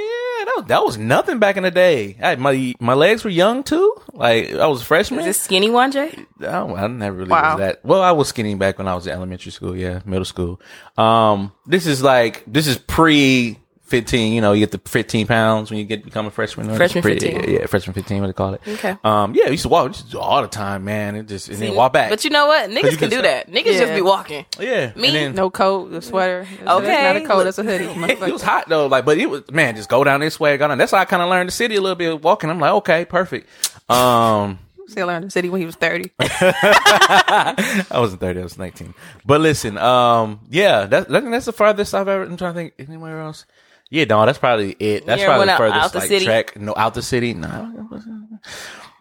that 0.45 0.53
was, 0.57 0.65
that 0.67 0.83
was 0.83 0.97
nothing 0.97 1.39
back 1.39 1.57
in 1.57 1.63
the 1.63 1.71
day. 1.71 2.17
I, 2.21 2.35
my 2.37 2.73
my 2.79 2.93
legs 2.93 3.23
were 3.23 3.29
young 3.29 3.63
too. 3.63 3.93
Like 4.13 4.51
I 4.51 4.67
was 4.67 4.81
a 4.81 4.85
freshman. 4.85 5.19
Is 5.21 5.25
this 5.25 5.41
skinny 5.41 5.69
one, 5.69 5.91
Jay? 5.91 6.17
I, 6.41 6.47
I 6.61 6.87
never 6.87 7.17
really 7.17 7.29
Wow. 7.29 7.55
was 7.55 7.59
that. 7.59 7.85
Well, 7.85 8.01
I 8.01 8.11
was 8.11 8.29
skinny 8.29 8.55
back 8.55 8.77
when 8.77 8.87
I 8.87 8.95
was 8.95 9.05
in 9.07 9.13
elementary 9.13 9.51
school. 9.51 9.75
Yeah, 9.75 9.99
middle 10.05 10.25
school. 10.25 10.61
Um, 10.97 11.51
this 11.65 11.85
is 11.85 12.01
like 12.01 12.43
this 12.47 12.67
is 12.67 12.77
pre 12.77 13.59
fifteen. 13.91 14.33
You 14.33 14.41
know, 14.41 14.53
you 14.53 14.65
get 14.65 14.71
the 14.71 14.89
fifteen 14.89 15.27
pounds 15.27 15.69
when 15.69 15.77
you 15.77 15.85
get 15.85 16.03
become 16.03 16.25
a 16.25 16.31
freshman. 16.31 16.73
Freshman 16.75 17.03
pre- 17.03 17.19
15. 17.19 17.31
Yeah, 17.43 17.59
yeah, 17.59 17.65
freshman 17.67 17.93
fifteen. 17.93 18.21
What 18.21 18.27
they 18.27 18.33
call 18.33 18.55
it? 18.55 18.61
Okay. 18.67 18.97
Um, 19.03 19.35
yeah, 19.35 19.45
we 19.45 19.51
used 19.51 19.63
to 19.63 19.69
walk 19.69 19.83
we 19.83 19.89
used 19.89 20.09
to 20.11 20.19
all 20.19 20.41
the 20.41 20.47
time, 20.47 20.83
man. 20.83 21.15
It 21.15 21.27
just 21.27 21.49
and 21.49 21.57
then 21.59 21.75
walk 21.75 21.93
back. 21.93 22.09
But 22.09 22.23
you 22.23 22.31
know 22.31 22.47
what? 22.47 22.69
Niggas 22.71 22.81
can 22.89 22.97
can 22.97 23.09
do 23.09 23.15
stop. 23.17 23.23
that. 23.25 23.51
Niggas 23.51 23.77
just 23.77 23.93
be 23.93 24.01
walking. 24.01 24.45
yeah, 24.59 24.93
Me? 24.95 25.11
Then, 25.11 25.35
No 25.35 25.49
coat, 25.51 25.93
a 25.93 26.01
sweater. 26.01 26.47
Okay. 26.65 26.85
That's 26.87 27.03
not 27.03 27.15
a 27.17 27.27
coat. 27.27 27.43
That's 27.43 27.59
a 27.59 27.63
hoodie. 27.63 27.85
it 27.85 27.95
motherfucker. 27.95 28.31
was 28.31 28.41
hot 28.41 28.67
though, 28.69 28.87
like, 28.87 29.05
but 29.05 29.19
it 29.19 29.29
was 29.29 29.49
man, 29.51 29.75
just 29.75 29.89
go 29.89 30.03
down 30.03 30.21
this 30.21 30.39
way, 30.39 30.57
go 30.57 30.67
down. 30.67 30.77
That's 30.77 30.91
how 30.91 30.97
I 30.97 31.05
kind 31.05 31.21
of 31.21 31.29
learned 31.29 31.49
the 31.49 31.53
city 31.53 31.75
a 31.75 31.81
little 31.81 31.95
bit 31.95 32.21
walking. 32.21 32.49
I'm 32.49 32.59
like, 32.59 32.71
okay, 32.73 33.05
perfect. 33.05 33.47
Um, 33.89 34.57
Still 34.87 35.07
learned 35.07 35.25
the 35.25 35.29
city 35.31 35.49
when 35.49 35.61
he 35.61 35.65
was 35.65 35.75
30. 35.75 36.11
I 36.19 37.85
wasn't 37.93 38.19
30, 38.21 38.39
I 38.39 38.43
was 38.43 38.57
19. 38.57 38.93
But 39.25 39.39
listen, 39.41 39.77
um, 39.77 40.41
yeah, 40.49 40.85
that, 40.85 41.07
that- 41.07 41.23
that's 41.31 41.45
the 41.45 41.53
farthest 41.53 41.93
I've 41.95 42.07
ever, 42.07 42.23
I'm 42.23 42.35
trying 42.37 42.53
to 42.53 42.59
think 42.59 42.73
anywhere 42.77 43.21
else. 43.21 43.45
Yeah, 43.91 44.05
no, 44.05 44.25
that's 44.25 44.39
probably 44.39 44.71
it. 44.79 45.05
That's 45.05 45.21
You 45.21 45.27
probably 45.27 45.45
the 45.47 45.51
out- 45.51 45.57
furthest 45.57 45.83
out 45.85 45.91
the 45.91 45.99
like 45.99 46.07
city? 46.07 46.25
track. 46.25 46.59
No, 46.59 46.73
out 46.77 46.93
the 46.95 47.01
city. 47.03 47.33
No, 47.33 47.87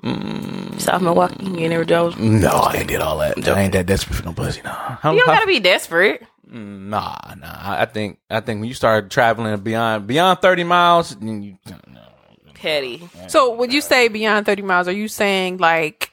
mm. 0.03 0.80
South 0.80 1.03
Milwaukee. 1.03 1.45
You 1.45 1.68
never 1.68 1.84
drove. 1.84 2.18
No, 2.18 2.49
I 2.51 2.76
ain't 2.78 2.88
did 2.88 3.01
all 3.01 3.18
that. 3.18 3.47
I 3.49 3.61
ain't 3.62 3.72
that 3.72 3.86
desperate 3.86 4.16
for 4.16 4.24
no 4.24 4.32
pussy. 4.32 4.61
No, 4.64 4.70
How- 4.70 4.99
don't 5.12 5.18
how- 5.20 5.34
gotta 5.34 5.47
be 5.47 5.61
desperate. 5.61 6.22
Mm, 6.51 6.88
nah, 6.88 7.14
nah. 7.38 7.47
I 7.80 7.84
think, 7.86 8.18
I 8.28 8.41
think 8.41 8.61
when 8.61 8.68
you 8.68 8.74
start 8.74 9.11
traveling 9.11 9.57
beyond 9.61 10.07
beyond 10.09 10.41
30 10.43 10.64
miles, 10.64 11.14
then 11.14 11.43
you, 11.43 11.57
Petty. 12.55 13.09
So, 13.28 13.55
would 13.55 13.72
you 13.72 13.80
say 13.80 14.09
beyond 14.09 14.45
30 14.47 14.62
miles, 14.62 14.88
are 14.88 14.93
you 14.93 15.07
saying 15.09 15.59
like 15.59 16.11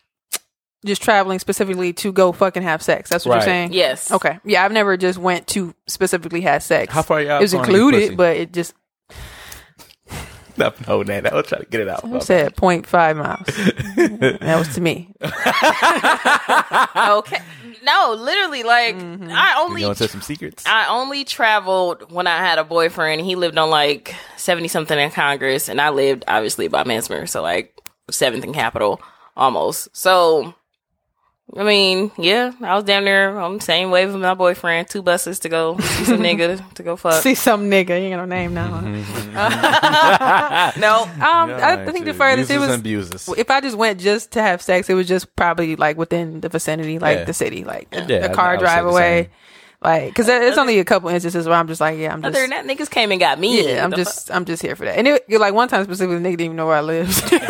just 0.87 1.01
traveling 1.03 1.39
specifically 1.39 1.93
to 1.93 2.11
go 2.11 2.31
fucking 2.31 2.63
have 2.63 2.81
sex? 2.81 3.09
That's 3.09 3.25
what 3.25 3.33
Right. 3.33 3.37
you're 3.39 3.45
saying? 3.45 3.73
Yes. 3.73 4.09
Okay. 4.11 4.39
Yeah, 4.45 4.65
I've 4.65 4.71
never 4.71 4.97
just 4.97 5.19
went 5.19 5.45
to 5.47 5.75
specifically 5.87 6.41
have 6.41 6.63
sex. 6.63 6.91
How 6.93 7.01
far 7.03 7.21
you 7.21 7.29
out 7.29 7.41
It 7.41 7.43
was 7.45 7.53
going 7.53 7.65
to 7.65 7.71
get 7.71 7.75
included, 7.77 8.01
pussy? 8.07 8.15
but 8.15 8.37
it 8.37 8.53
just 8.53 8.73
no, 10.57 10.73
no, 10.87 11.03
that. 11.03 11.31
I 11.31 11.35
was 11.35 11.45
trying 11.45 11.61
to 11.63 11.67
get 11.69 11.81
it 11.81 11.87
out. 11.87 12.03
I 12.03 12.17
said 12.19 12.55
0.5 12.55 13.17
miles. 13.17 13.45
that 14.39 14.55
was 14.57 14.73
to 14.75 14.81
me. 14.81 15.13
Okay. 16.97 17.37
No, 17.83 18.15
literally, 18.17 18.63
like 18.63 18.95
Mm-hmm. 18.95 19.29
I 19.31 19.55
only 19.59 19.81
going 19.81 19.95
to 19.95 20.07
some 20.07 20.21
secrets. 20.21 20.65
I 20.65 20.87
only 20.87 21.23
traveled 21.23 22.11
when 22.11 22.27
I 22.27 22.37
had 22.39 22.57
a 22.59 22.63
boyfriend. 22.63 23.21
He 23.21 23.35
lived 23.35 23.57
on 23.57 23.69
like 23.69 24.13
seventy 24.35 24.67
something 24.67 24.97
in 24.97 25.11
Congress, 25.11 25.69
and 25.69 25.79
I 25.79 25.89
lived 25.89 26.25
obviously 26.27 26.67
by 26.67 26.83
Mansmer, 26.83 27.29
so 27.29 27.41
like 27.41 27.79
seventh 28.09 28.43
and 28.43 28.53
Capitol 28.53 28.99
almost. 29.37 29.95
So, 29.95 30.53
I 31.55 31.63
mean, 31.63 32.11
yeah, 32.17 32.51
I 32.61 32.75
was 32.75 32.83
down 32.83 33.05
there 33.05 33.39
on 33.39 33.57
the 33.57 33.63
same 33.63 33.89
wave 33.89 34.11
with 34.11 34.21
my 34.21 34.33
boyfriend. 34.33 34.89
Two 34.89 35.01
buses 35.01 35.39
to 35.39 35.49
go 35.49 35.77
see 35.79 36.03
some 36.05 36.19
nigga 36.19 36.61
to 36.75 36.83
go 36.83 36.97
fuck. 36.97 37.23
See 37.23 37.35
some 37.35 37.69
nigga, 37.71 37.89
you 37.89 38.07
ain't 38.07 38.15
got 38.15 38.25
no 38.27 38.35
name 38.35 38.53
now. 38.53 38.81
no, 40.77 41.03
Um, 41.03 41.51
I, 41.51 41.85
I 41.87 41.91
think 41.91 42.05
the 42.05 42.13
furthest 42.13 42.51
it 42.51 42.59
was 42.59 42.69
and 42.69 42.79
abuses. 42.81 43.29
if 43.37 43.49
I 43.49 43.61
just 43.61 43.77
went 43.77 43.99
just 44.01 44.31
to 44.31 44.41
have 44.41 44.61
sex, 44.61 44.89
it 44.89 44.93
was 44.93 45.07
just 45.07 45.33
probably 45.37 45.75
like 45.77 45.97
within 45.97 46.41
the 46.41 46.49
vicinity, 46.49 46.99
like 46.99 47.19
Yeah. 47.19 47.23
the 47.23 47.33
city, 47.33 47.63
like 47.63 47.87
a, 47.93 48.03
Yeah, 48.05 48.25
a 48.25 48.31
I- 48.31 48.33
car 48.33 48.49
I 48.49 48.51
would 48.51 48.59
drive 48.59 48.83
the 48.83 48.89
away. 48.91 49.29
Like, 49.81 50.15
cause 50.15 50.25
there- 50.25 50.41
it's 50.41 50.57
only 50.57 50.79
a 50.79 50.83
couple 50.85 51.07
instances 51.09 51.47
where 51.47 51.55
I'm 51.55 51.67
just 51.67 51.79
like, 51.79 51.97
yeah, 51.99 52.11
I'm 52.11 52.21
just, 52.23 52.35
other 52.35 52.41
than 52.47 52.49
that, 52.49 52.65
niggas 52.65 52.89
came 52.89 53.11
and 53.11 53.19
got 53.19 53.39
me. 53.39 53.63
yeah, 53.73 53.83
I'm 53.83 53.91
The 53.91 53.97
just, 53.97 54.31
I'm 54.31 54.43
just 54.43 54.61
here 54.61 54.75
for 54.75 54.85
that. 54.85 54.97
And 54.97 55.07
it, 55.07 55.29
like 55.29 55.53
one 55.53 55.69
time 55.69 55.83
specifically, 55.85 56.17
the 56.17 56.21
nigga 56.27 56.31
didn't 56.31 56.41
even 56.41 56.57
know 56.57 56.65
where 56.67 56.75
I 56.77 56.81
lived. 56.81 57.31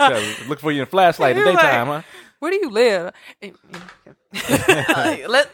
Yeah, 0.00 0.34
Look 0.48 0.58
for 0.58 0.72
you 0.72 0.82
in 0.82 0.88
a 0.88 0.90
flashlight 0.90 1.36
in 1.36 1.44
the 1.44 1.52
daytime, 1.52 1.88
like- 1.88 2.04
huh? 2.04 2.10
Where 2.44 2.52
do 2.52 2.58
you 2.58 2.70
live? 2.70 3.12
Eh, 3.40 3.50
and- 4.32 5.28
let. 5.28 5.50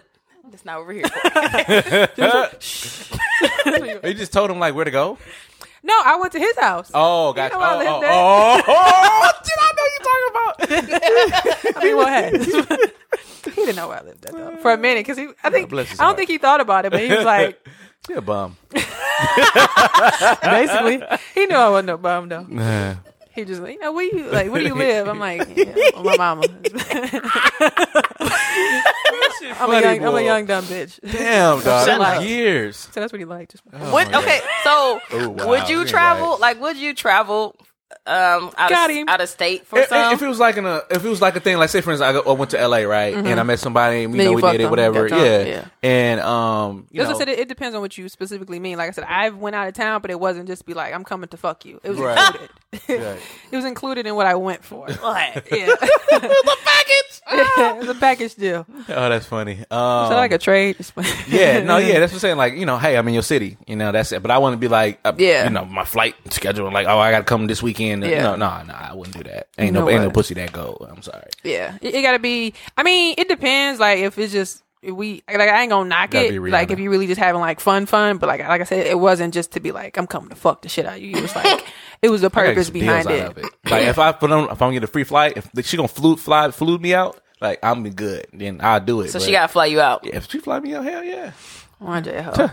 That's 0.51 0.64
not 0.64 0.78
over 0.78 0.93
here. 0.93 1.05
You 4.03 4.14
just 4.14 4.32
told 4.32 4.51
him 4.51 4.59
like 4.59 4.74
where 4.74 4.84
to 4.84 4.91
go. 4.91 5.16
No, 5.82 5.95
I 6.05 6.16
went 6.16 6.32
to 6.32 6.41
his 6.41 6.59
house. 6.59 6.91
Oh, 6.93 7.32
gotcha. 7.32 7.55
know 7.55 7.61
I 7.61 7.74
oh, 7.74 7.78
lived 7.78 7.91
oh, 7.91 8.01
there. 8.01 8.11
oh, 8.12 8.62
oh, 8.66 9.30
did 9.45 9.59
I 9.61 9.72
know 9.76 9.84
you 9.86 9.99
talking 10.11 10.28
about? 10.30 11.76
I 11.76 11.84
mean, 11.84 11.97
what 11.97 12.09
happened? 12.09 12.93
he 13.45 13.51
didn't 13.53 13.76
know 13.76 13.88
where 13.88 13.99
I 13.99 14.03
lived 14.03 14.26
at 14.26 14.32
though. 14.32 14.57
For 14.57 14.72
a 14.72 14.76
minute, 14.76 15.07
because 15.07 15.16
he, 15.16 15.28
I 15.45 15.51
think, 15.51 15.72
I 15.72 15.76
don't 15.76 15.97
heart. 15.97 16.16
think 16.16 16.28
he 16.28 16.38
thought 16.38 16.61
about 16.61 16.84
it, 16.84 16.91
but 16.91 17.01
he 17.01 17.14
was 17.14 17.24
like, 17.24 17.64
You're 18.09 18.18
a 18.18 18.22
bum. 18.22 18.57
basically, 20.43 21.03
he 21.34 21.47
knew 21.47 21.57
I 21.57 21.68
wasn't 21.70 21.86
no 21.86 21.97
bum 21.99 22.28
though. 22.28 22.43
Nah. 22.49 22.97
He 23.32 23.44
just, 23.44 23.62
you 23.62 23.78
know, 23.78 23.92
where 23.92 24.04
you 24.04 24.30
like, 24.30 24.50
where 24.50 24.60
do 24.60 24.66
you 24.66 24.74
live? 24.74 25.06
I'm 25.08 25.20
like, 25.20 25.40
yeah, 25.56 25.64
with 25.96 26.04
my 26.04 26.16
mama. 26.16 26.42
I'm 29.60 29.70
a 29.70 29.80
young, 29.80 30.04
I'm 30.04 30.14
a 30.14 30.22
young 30.22 30.46
dumb 30.46 30.64
bitch. 30.64 30.98
Damn, 31.02 31.60
dog. 31.62 31.86
Shut 31.86 31.98
That 31.98 32.00
up. 32.00 32.18
was 32.18 32.26
years. 32.26 32.76
So 32.76 33.00
that's 33.00 33.12
what 33.12 33.18
he 33.18 33.24
liked. 33.24 33.52
Just 33.52 33.64
What? 33.92 34.12
Okay, 34.14 34.40
so 34.64 35.00
Oh, 35.12 35.28
wow. 35.30 35.48
would 35.48 35.68
you 35.68 35.78
You're 35.78 35.86
travel? 35.86 36.30
right. 36.32 36.40
Like, 36.40 36.60
would 36.60 36.76
you 36.76 36.94
travel 36.94 37.54
um 38.06 38.50
out 38.56 38.70
Got 38.70 38.90
of, 38.90 38.96
him. 38.96 39.08
out 39.08 39.20
of 39.20 39.28
state 39.28 39.66
for 39.66 39.78
If, 39.80 39.88
some? 39.88 40.14
if 40.14 40.22
it 40.22 40.26
was 40.28 40.38
like 40.38 40.56
in 40.56 40.64
a, 40.64 40.80
if 40.90 41.04
it 41.04 41.08
was 41.08 41.20
like 41.20 41.36
a 41.36 41.40
thing, 41.40 41.56
like 41.58 41.70
say 41.70 41.80
for 41.80 41.90
instance, 41.90 42.08
I, 42.08 42.12
go, 42.12 42.22
I 42.30 42.32
went 42.36 42.50
to 42.52 42.66
LA, 42.68 42.78
right, 42.78 43.14
and 43.14 43.38
I 43.40 43.42
met 43.42 43.58
somebody, 43.58 44.04
and 44.04 44.12
we 44.12 44.18
Then 44.18 44.26
know 44.26 44.30
you 44.32 44.36
we 44.36 44.42
fucked 44.42 44.58
did 44.58 44.64
it, 44.64 44.70
whatever, 44.70 45.08
yeah. 45.08 45.42
yeah. 45.42 45.64
and 45.82 46.20
um, 46.20 46.86
you 46.90 47.02
As 47.02 47.08
I 47.08 47.12
know, 47.12 47.18
said, 47.18 47.28
it, 47.28 47.40
it 47.40 47.48
depends 47.48 47.74
on 47.74 47.80
what 47.80 47.96
you 47.98 48.08
specifically 48.08 48.58
mean. 48.60 48.78
Like 48.78 48.88
I 48.88 48.92
said, 48.92 49.04
I 49.08 49.30
went 49.30 49.56
out 49.56 49.66
of 49.68 49.74
town, 49.74 50.02
but 50.02 50.10
it 50.10 50.18
wasn't 50.20 50.46
just 50.46 50.64
be 50.66 50.72
like, 50.74 50.94
I'm 50.94 51.04
coming 51.04 51.28
to 51.28 51.36
fuck 51.36 51.64
you. 51.64 51.80
It 51.82 51.90
was 51.90 51.98
Right. 51.98 52.16
included. 52.28 52.50
Right. 52.72 52.80
it 53.50 53.56
was 53.56 53.64
included 53.64 54.06
in 54.06 54.14
what 54.14 54.26
I 54.26 54.34
went 54.36 54.64
for. 54.64 54.86
What? 55.00 55.46
Yeah. 55.50 55.66
the 55.66 56.56
package. 56.64 57.22
it 57.32 57.76
was 57.78 57.88
a 57.88 57.94
package 57.94 58.34
deal. 58.34 58.66
oh, 58.88 59.08
that's 59.08 59.26
funny. 59.26 59.52
Is 59.54 59.66
Um, 59.70 60.10
that 60.10 60.16
like 60.16 60.32
a 60.32 60.38
trade? 60.38 60.76
yeah, 61.28 61.62
no, 61.62 61.78
yeah, 61.78 61.98
that's 62.00 62.12
what 62.12 62.16
I'm 62.16 62.20
saying. 62.20 62.36
Like, 62.36 62.54
you 62.54 62.66
know, 62.66 62.78
hey, 62.78 62.96
I'm 62.96 63.06
in 63.08 63.14
your 63.14 63.22
city, 63.22 63.56
you 63.66 63.76
know, 63.76 63.90
that's 63.92 64.12
it. 64.12 64.22
But 64.22 64.30
I 64.30 64.38
want 64.38 64.54
to 64.54 64.56
be 64.58 64.68
like, 64.68 65.00
uh, 65.04 65.12
Yeah. 65.16 65.44
you 65.44 65.50
know, 65.50 65.64
my 65.64 65.84
flight 65.84 66.14
schedule, 66.30 66.70
like, 66.72 66.86
oh, 66.86 66.98
I 66.98 67.10
got 67.10 67.18
to 67.18 67.24
come 67.24 67.46
this 67.46 67.62
weekend. 67.62 68.04
Yeah. 68.04 68.22
No, 68.22 68.36
no, 68.36 68.62
no, 68.62 68.74
I 68.74 68.94
wouldn't 68.94 69.16
do 69.16 69.24
that. 69.24 69.48
Ain't 69.58 69.66
You 69.68 69.72
no, 69.72 69.80
know 69.80 69.90
ain't 69.90 70.02
no 70.02 70.10
pussy 70.10 70.34
that 70.34 70.52
go. 70.52 70.76
I'm 70.88 71.02
sorry. 71.02 71.30
Yeah, 71.42 71.76
it, 71.82 71.94
it 71.94 72.02
got 72.02 72.12
to 72.12 72.18
be. 72.18 72.54
I 72.76 72.82
mean, 72.82 73.14
it 73.18 73.28
depends. 73.28 73.80
Like 73.80 73.98
if 73.98 74.16
it's 74.18 74.32
just 74.32 74.58
if 74.58 74.62
we 74.82 75.22
like, 75.28 75.48
I 75.48 75.62
ain't 75.62 75.70
gonna 75.70 75.88
knock 75.88 76.10
Gotta 76.12 76.34
it. 76.34 76.40
Like 76.40 76.70
if 76.70 76.78
you 76.78 76.90
really 76.90 77.06
just 77.06 77.18
having 77.20 77.40
like 77.40 77.60
fun, 77.60 77.86
fun. 77.86 78.18
But 78.18 78.28
like 78.28 78.40
like 78.40 78.60
I 78.60 78.64
said, 78.64 78.86
it 78.86 78.98
wasn't 78.98 79.34
just 79.34 79.52
to 79.52 79.60
be 79.60 79.72
like 79.72 79.96
I'm 79.98 80.06
coming 80.06 80.30
to 80.30 80.36
fuck 80.36 80.62
the 80.62 80.68
shit 80.68 80.86
out 80.86 80.96
of 80.96 81.02
you. 81.02 81.16
It 81.16 81.22
was 81.22 81.34
like 81.36 81.64
it 82.02 82.08
was 82.10 82.22
a 82.22 82.26
I 82.26 82.28
purpose 82.30 82.70
behind 82.70 83.10
it. 83.10 83.36
it. 83.38 83.44
Like 83.70 83.84
if 83.86 83.98
I 83.98 84.12
put 84.12 84.30
on, 84.32 84.44
if 84.44 84.50
I'm 84.52 84.56
gonna 84.58 84.72
get 84.74 84.84
a 84.84 84.88
free 84.88 85.04
flight, 85.04 85.34
if 85.36 85.66
she 85.66 85.76
gonna 85.76 85.88
flu, 85.88 86.16
fly, 86.16 86.50
flew 86.50 86.78
me 86.78 86.94
out, 86.94 87.20
like 87.40 87.58
I'm 87.62 87.82
be 87.82 87.90
good, 87.90 88.26
then 88.32 88.60
I'll 88.62 88.80
do 88.80 89.00
it. 89.02 89.08
so 89.10 89.18
But 89.18 89.26
she 89.26 89.32
got 89.32 89.42
to 89.42 89.48
fly 89.48 89.66
you 89.66 89.80
out. 89.80 90.04
yeah, 90.04 90.16
if 90.16 90.30
she 90.30 90.38
fly 90.38 90.60
me 90.60 90.74
out, 90.74 90.84
hell 90.84 91.04
yeah. 91.04 91.32
One 91.78 92.02
day, 92.02 92.20
ho. 92.22 92.50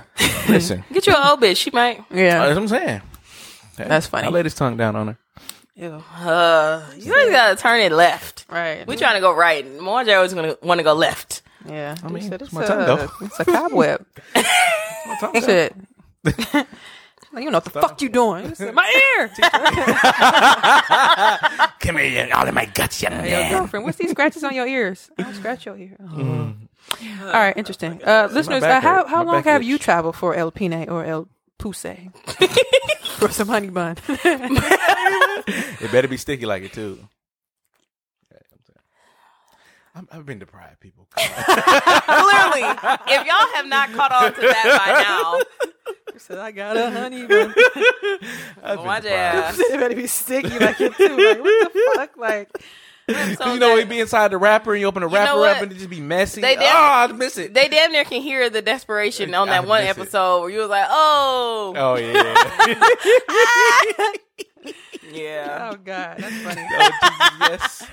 Listen, 0.48 0.86
Get 0.94 1.06
you 1.08 1.14
an 1.14 1.28
old 1.28 1.42
bitch. 1.42 1.58
She 1.58 1.72
might. 1.72 2.04
yeah, 2.10 2.46
that's 2.46 2.56
what 2.56 2.62
I'm 2.64 2.68
saying. 2.70 3.02
That's 3.76 4.08
funny. 4.08 4.28
I 4.28 4.30
laid 4.32 4.46
his 4.46 4.56
tongue 4.56 4.78
down 4.78 4.96
on 4.96 5.08
her. 5.10 5.18
Ew. 5.76 6.04
Uh, 6.16 6.84
you 6.98 7.14
always 7.14 7.30
got 7.32 7.50
to 7.56 7.62
turn 7.62 7.82
it 7.82 7.92
left. 7.92 8.46
right. 8.50 8.88
We 8.88 8.96
trying 8.96 9.16
to 9.16 9.20
go 9.22 9.36
right. 9.36 9.64
Mojo 9.80 10.16
always 10.16 10.34
gonna 10.34 10.56
want 10.64 10.80
to 10.80 10.84
go 10.84 10.94
left. 10.94 11.42
Yeah, 11.68 11.96
I 12.04 12.08
mean, 12.10 12.24
said 12.24 12.42
it's 12.42 12.44
it's, 12.44 12.54
my 12.54 12.66
tongue, 12.66 12.86
though. 12.86 12.96
a, 13.22 13.26
it's 13.26 13.40
a 13.40 13.46
cobweb. 13.46 14.06
Shit. 15.44 15.76
Like, 16.24 16.68
you 17.44 17.46
know 17.52 17.58
what 17.58 17.64
the 17.66 17.70
fuck 17.70 18.02
you 18.02 18.10
doing? 18.10 18.54
Said, 18.56 18.74
My 18.74 18.88
ear. 19.18 19.30
Come 21.80 21.98
here, 21.98 22.30
all 22.34 22.48
in 22.48 22.54
my 22.54 22.66
guts, 22.66 23.02
you 23.02 23.10
Hey, 23.10 23.32
yo, 23.32 23.38
man. 23.40 23.52
girlfriend, 23.52 23.86
what's 23.86 23.98
these 23.98 24.12
scratches 24.12 24.44
on 24.44 24.54
your 24.56 24.68
ears? 24.68 25.10
I 25.18 25.24
don't 25.24 25.36
scratch 25.36 25.66
your 25.66 25.78
ear. 25.78 25.96
Mm. 26.02 26.56
All 27.24 27.32
right, 27.34 27.56
interesting. 27.58 28.02
Uh, 28.04 28.30
listeners, 28.32 28.64
uh, 28.64 28.80
how 28.80 29.06
how 29.06 29.24
My 29.24 29.34
long 29.34 29.44
have 29.44 29.62
itch. 29.62 29.68
you 29.68 29.78
traveled 29.78 30.16
for 30.16 30.36
El 30.36 30.52
Pine 30.52 30.88
or 30.90 31.04
El 31.06 31.28
Pousse 31.60 32.10
for 33.18 33.30
some 33.30 33.48
honey 33.50 33.70
bun? 33.70 33.98
It 34.08 35.92
better 35.92 36.08
be 36.08 36.18
sticky 36.18 36.46
like 36.46 36.64
it 36.64 36.74
too. 36.74 37.00
Okay, 39.98 40.06
I'm 40.06 40.06
saying. 40.06 40.08
I'm, 40.12 40.20
I've 40.20 40.26
been 40.26 40.40
deprived, 40.40 40.80
people. 40.80 41.08
Clearly, 41.16 42.62
if 42.62 43.26
y'all 43.26 43.48
have 43.56 43.66
not 43.68 43.92
caught 43.94 44.12
on 44.12 44.34
to 44.34 44.42
that 44.42 44.80
by 44.86 44.92
now, 45.04 45.40
He 46.14 46.20
said, 46.20 46.38
I 46.38 46.52
got 46.52 46.78
a 46.78 46.90
honey 46.92 47.26
bun. 47.26 47.54
I've 48.64 48.78
been 48.78 48.86
watch 48.86 49.04
deprived. 49.04 49.12
out. 49.12 49.60
it 49.60 49.80
better 49.80 49.96
be 49.96 50.08
sticky 50.08 50.58
like 50.60 50.80
it 50.82 50.96
too. 50.96 51.08
Like 51.18 51.40
what 51.42 51.74
the 51.74 51.92
fuck? 51.96 52.18
Like 52.18 52.50
So 53.38 53.54
you 53.54 53.60
know, 53.60 53.70
they- 53.70 53.84
we 53.84 53.90
be 53.90 54.00
inside 54.00 54.30
the 54.32 54.38
wrapper 54.38 54.74
and 54.74 54.82
you 54.82 54.88
open 54.88 55.02
the 55.04 55.08
know 55.10 55.16
wapper 55.16 55.48
up 55.56 55.62
and 55.62 55.72
it 55.72 55.76
just 55.76 55.90
be 55.90 56.00
messy. 56.02 56.42
They 56.42 56.56
oh, 56.58 56.60
damn- 56.60 56.76
ah, 56.76 57.04
I 57.04 57.12
miss 57.14 57.38
it. 57.38 57.54
They 57.54 57.68
damn 57.70 57.92
near 57.92 58.04
can 58.04 58.22
hear 58.22 58.50
the 58.50 58.62
desperation 58.62 59.34
on 59.34 59.48
that 59.48 59.64
I 59.64 59.66
one 59.66 59.84
miss 59.84 59.96
it. 59.98 60.00
episode 60.02 60.42
where 60.42 60.50
you 60.50 60.60
was 60.60 60.70
like, 60.70 60.88
"Oh, 60.90 61.74
oh 61.76 61.96
yeah. 61.96 62.36
yeah." 65.14 65.70
oh 65.72 65.78
god, 65.84 66.18
that's 66.20 66.42
funny. 66.42 66.66
Oh, 66.70 66.90
Jesus, 67.40 67.40
yes. 67.40 67.88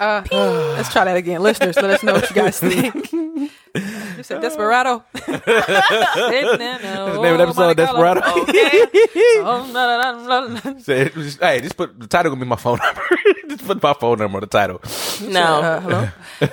Uh, 0.00 0.22
let's 0.76 0.92
try 0.92 1.04
that 1.04 1.16
again, 1.16 1.42
listeners. 1.42 1.76
Let 1.76 1.90
us 1.90 2.02
know 2.02 2.12
what 2.14 2.28
you 2.30 2.36
guys 2.36 2.58
think. 2.60 3.12
You 3.12 4.22
said 4.22 4.40
Desperado. 4.40 5.04
That's 5.12 5.26
That's 5.46 6.58
the 6.58 7.18
name 7.22 7.32
of 7.32 7.38
the 7.38 7.42
episode, 7.44 7.76
Desperado. 7.76 8.20
Okay. 8.42 8.86
Oh, 9.40 9.66
no, 9.72 9.72
no, 9.72 10.26
no, 10.26 10.48
no, 10.48 10.72
no. 10.72 10.78
So 10.80 10.92
it 10.92 11.14
was 11.16 11.26
just- 11.26 11.40
hey, 11.40 11.60
just 11.60 11.76
put 11.76 11.98
the 11.98 12.06
title 12.06 12.30
gonna 12.30 12.44
be 12.44 12.48
my 12.48 12.56
phone 12.56 12.78
number. 12.82 13.02
just 13.48 13.64
put 13.66 13.82
my 13.82 13.92
phone 13.94 14.18
number 14.18 14.36
on 14.38 14.40
the 14.40 14.46
title. 14.46 14.80
No. 15.22 15.40
Uh, 15.60 15.80
hello. 15.80 16.08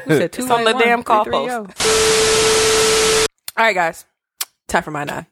Who 0.06 0.18
said 0.18 0.32
two 0.32 0.44
It's 0.44 0.52
on 0.52 0.64
the 0.64 0.74
damn 0.74 1.04
call 1.04 1.26
post. 1.26 1.52
All 3.58 3.66
right, 3.66 3.74
guys. 3.74 4.06
Time 4.68 4.84
for 4.84 4.92
my 4.92 5.04
nine. 5.04 5.26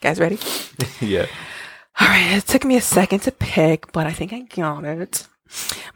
guys, 0.00 0.18
ready? 0.20 0.38
yeah. 1.00 1.26
All 2.00 2.08
right. 2.08 2.36
It 2.36 2.46
took 2.46 2.64
me 2.64 2.76
a 2.76 2.80
second 2.80 3.20
to 3.20 3.32
pick, 3.32 3.92
but 3.92 4.06
I 4.06 4.12
think 4.12 4.32
I 4.32 4.40
got 4.40 4.84
it. 4.84 5.26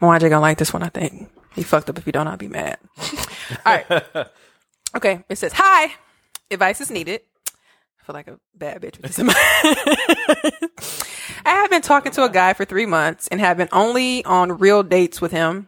Mwanje 0.01 0.29
gonna 0.29 0.41
like 0.41 0.57
this 0.57 0.73
one. 0.73 0.83
I 0.83 0.89
think 0.89 1.29
he 1.53 1.63
fucked 1.63 1.89
up. 1.89 1.97
If 1.97 2.05
you 2.05 2.11
don't, 2.11 2.27
I'll 2.27 2.37
be 2.37 2.47
mad. 2.47 2.77
All 3.65 3.75
right. 3.89 4.03
Okay. 4.95 5.25
It 5.27 5.37
says, 5.37 5.51
"Hi. 5.57 5.93
Advice 6.49 6.79
is 6.79 6.89
needed." 6.89 7.19
I 7.99 8.03
feel 8.05 8.13
like 8.13 8.29
a 8.29 8.39
bad 8.53 8.81
bitch 8.81 8.95
with 9.01 9.07
this 9.07 9.19
in 9.19 9.25
my. 9.25 9.33
I 11.45 11.49
have 11.49 11.69
been 11.69 11.81
talking 11.81 12.13
to 12.13 12.23
a 12.23 12.29
guy 12.29 12.53
for 12.53 12.63
three 12.63 12.85
months 12.85 13.27
and 13.27 13.41
have 13.41 13.57
been 13.57 13.67
only 13.73 14.23
on 14.23 14.57
real 14.57 14.83
dates 14.83 15.19
with 15.19 15.33
him. 15.33 15.67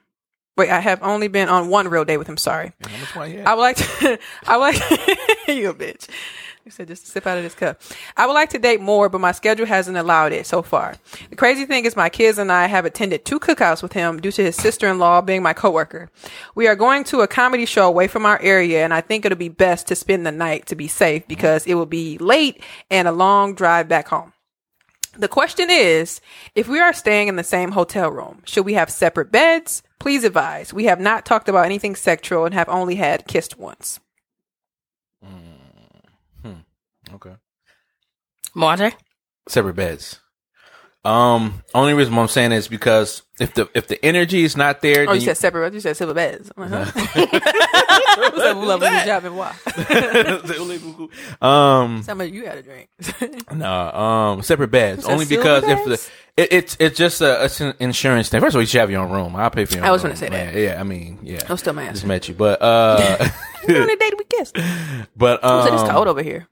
Wait, 0.56 0.70
I 0.70 0.80
have 0.80 1.04
only 1.04 1.28
been 1.28 1.50
on 1.50 1.68
one 1.68 1.90
real 1.90 2.06
date 2.06 2.16
with 2.18 2.30
him. 2.30 2.38
Sorry. 2.38 2.72
How 2.88 2.98
much 2.98 3.16
wine 3.18 3.32
you 3.34 3.44
I 3.46 3.54
would 3.54 3.62
like 3.62 3.76
to. 3.76 4.18
I 4.48 4.56
would 4.58 4.80
like. 4.80 5.18
you 5.50 5.70
a 5.72 5.74
bitch. 5.74 6.08
Said 6.70 6.89
just 6.89 7.05
to 7.05 7.11
sip 7.11 7.26
out 7.26 7.38
of 7.38 7.43
this 7.43 7.55
cup. 7.55 7.82
I 8.18 8.26
would 8.26 8.34
like 8.34 8.49
to 8.49 8.59
date 8.59 8.82
more, 8.82 9.07
but 9.07 9.22
my 9.22 9.32
schedule 9.32 9.65
hasn't 9.65 9.95
allowed 9.95 10.34
it 10.34 10.45
so 10.45 10.61
far. 10.61 10.95
The 11.30 11.36
crazy 11.38 11.65
thing 11.65 11.86
is, 11.86 11.95
my 11.95 12.09
kids 12.09 12.38
and 12.38 12.51
I 12.51 12.68
have 12.68 12.84
attended 12.84 13.24
two 13.24 13.39
cookouts 13.39 13.82
with 13.82 13.93
him 13.93 14.20
due 14.20 14.34
to 14.34 14.43
his 14.43 14.57
sister-in-law 14.57 15.22
being 15.22 15.41
my 15.41 15.53
coworker. 15.53 16.09
We 16.55 16.68
are 16.68 16.76
going 16.76 17.05
to 17.05 17.22
a 17.22 17.28
comedy 17.28 17.65
show 17.65 17.88
away 17.88 18.07
from 18.07 18.26
our 18.26 18.41
area, 18.41 18.84
and 18.84 18.93
I 18.93 18.99
think 18.99 19.24
it'll 19.24 19.38
be 19.38 19.47
best 19.47 19.88
to 19.88 19.95
spend 19.95 20.26
the 20.26 20.32
night 20.32 20.65
to 20.65 20.76
be 20.76 20.89
safe 20.89 21.26
because 21.28 21.65
it 21.65 21.76
will 21.76 21.86
be 21.86 22.18
late 22.18 22.61
and 22.91 23.07
a 23.07 23.13
long 23.13 23.55
drive 23.55 23.88
back 23.88 24.09
home. 24.09 24.34
The 25.18 25.30
question 25.30 25.70
is, 25.70 26.20
if 26.53 26.68
we 26.68 26.80
are 26.80 26.93
staying 26.93 27.30
in 27.30 27.38
the 27.38 27.43
same 27.43 27.72
hotel 27.72 28.11
room, 28.11 28.41
should 28.45 28.65
we 28.65 28.74
have 28.74 28.89
separate 28.89 29.32
beds? 29.32 29.84
Please 29.99 30.24
advise. 30.24 30.74
We 30.74 30.86
have 30.86 30.99
not 30.99 31.26
talked 31.26 31.47
about 31.47 31.65
anything 31.65 31.95
sexual 31.95 32.45
and 32.45 32.53
have 32.53 32.70
only 32.70 32.95
had 32.95 33.26
kissed 33.26 33.57
once. 33.57 33.99
Okay. 37.14 37.36
Mwanje? 38.55 38.93
Separate 39.47 39.76
beds. 39.76 40.20
Um, 41.05 41.64
only 41.74 41.93
reason 41.93 42.14
why 42.16 42.24
I'm 42.24 42.28
saying 42.28 42.51
is 42.51 42.68
because 42.68 43.22
if 43.39 43.53
the 43.53 43.70
if 43.74 43.88
the 43.88 44.03
energy 44.03 44.43
is 44.43 44.58
not 44.58 44.82
there, 44.82 45.03
Oh, 45.03 45.14
then 45.14 45.22
you 45.22 45.22
said 45.22 45.38
separate 45.38 45.62
beds. 45.68 45.76
You 45.76 45.82
said 45.82 45.95
separate 45.95 46.16
beds. 46.16 46.51
I'm 46.58 46.70
like, 46.70 46.88
huh? 46.89 47.28
What's 48.18 48.84
up, 48.84 49.05
job 49.05 49.24
and 49.26 49.38
why? 49.38 49.55
um, 51.41 52.03
Somebody 52.03 52.32
you 52.32 52.45
had 52.45 52.58
a 52.58 52.64
drink. 52.64 52.89
no, 53.53 53.72
um, 53.93 54.41
separate 54.41 54.70
beds. 54.70 55.05
Only 55.05 55.26
silver 55.26 55.43
because 55.43 55.64
if 55.64 55.86
beds? 55.86 56.10
the 56.36 56.41
it, 56.43 56.53
it's 56.53 56.78
it's 56.80 56.97
just 56.97 57.22
a 57.22 57.45
it's 57.45 57.62
an 57.62 57.74
insurance 57.80 58.28
thing. 58.28 58.41
First 58.41 58.55
of 58.55 58.58
all, 58.58 58.64
you 58.64 58.68
should 58.68 58.82
have 58.82 58.91
your 58.91 59.01
own 59.01 59.12
room. 59.12 59.36
I'll 59.36 59.49
pay 59.49 59.64
for 59.64 59.76
your. 59.76 59.86
I 59.86 59.88
own 59.88 59.93
was 59.93 60.01
gonna 60.01 60.16
say 60.18 60.28
that. 60.30 60.53
Yeah, 60.55 60.60
yeah, 60.60 60.82
I 60.82 60.84
mean, 60.84 61.20
yeah. 61.24 61.39
I'm 61.47 61.55
still 61.58 61.74
my 61.74 61.88
Just 61.89 62.05
met 62.05 62.28
you, 62.28 62.34
but 62.34 62.62
uh, 62.62 63.30
You 63.68 63.82
on 63.82 63.89
a 63.89 63.95
date 63.95 64.14
we 64.18 64.26
kissed. 64.26 64.58
but 65.16 65.43
I 65.43 65.64
said 65.64 65.74
it's 65.74 65.84
um, 65.84 65.89
cold 65.89 66.08
over 66.08 66.22
here. 66.24 66.47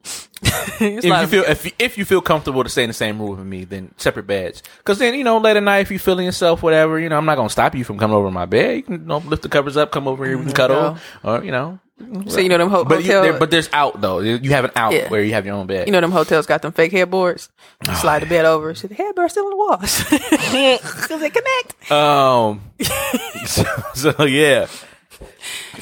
It's 0.80 1.06
if 1.06 1.22
you 1.22 1.28
feel 1.28 1.44
if 1.44 1.66
you, 1.66 1.72
if 1.80 1.98
you 1.98 2.06
feel 2.06 2.22
comfortable 2.22 2.64
to 2.64 2.70
stay 2.70 2.84
in 2.84 2.90
the 2.90 2.94
same 2.94 3.20
room 3.20 3.38
with 3.38 3.46
me, 3.46 3.64
then 3.66 3.94
separate 3.98 4.28
beds. 4.28 4.62
Because 4.78 5.00
then 5.00 5.14
you 5.16 5.24
know, 5.24 5.38
late 5.38 5.56
at 5.58 5.64
night, 5.64 5.80
if 5.80 5.92
you 5.92 6.00
feeling 6.00 6.26
yourself, 6.26 6.62
whatever, 6.64 7.00
you 7.00 7.10
know, 7.10 7.18
I'm 7.18 7.26
not 7.26 7.36
gonna 7.36 7.50
stop 7.50 7.76
you 7.76 7.84
from 7.84 7.98
coming 7.98 8.16
over 8.16 8.30
my 8.32 8.46
bed. 8.46 8.76
You 8.78 8.84
can 8.84 8.94
you 8.94 9.00
know, 9.08 9.18
lift 9.20 9.44
the 9.44 9.50
covers 9.50 9.78
up, 9.78 9.92
come 9.92 10.08
over 10.08 10.26
here, 10.26 10.38
we 10.38 10.44
can 10.46 10.54
cuddle, 10.54 10.98
or 11.24 11.44
you 11.44 11.52
know. 11.52 11.80
So 12.28 12.42
you 12.42 12.50
know 12.50 12.58
them 12.58 12.70
ho- 12.70 12.84
but 12.84 13.00
you, 13.06 13.06
hotel- 13.06 13.22
there, 13.24 13.40
but 13.40 13.52
there's 13.52 13.70
out 13.72 14.02
though. 14.02 14.20
You 14.20 14.50
have 14.50 14.66
an 14.66 14.72
out 14.76 14.92
Yeah. 14.94 15.08
where 15.08 15.24
you 15.24 15.32
have 15.34 15.46
your 15.46 15.56
own 15.56 15.66
bed. 15.66 15.88
you 15.88 15.94
know 15.94 16.02
them 16.02 16.12
hotels 16.12 16.46
got 16.46 16.62
them 16.62 16.74
fake 16.74 16.92
headboards. 16.92 17.48
You 17.86 17.94
Oh, 17.94 17.96
slide 17.96 18.22
the 18.22 18.26
bed 18.26 18.44
over. 18.44 18.76
See 18.76 18.88
the 18.90 18.96
headboard 18.96 19.32
still 19.32 19.46
on 19.46 19.52
the 19.52 19.56
walls 19.56 20.04
because 20.10 21.22
they 21.22 21.30
connect. 21.30 21.90
Um. 21.92 22.62
so, 23.46 23.64
so, 23.94 24.26
yeah, 24.26 24.68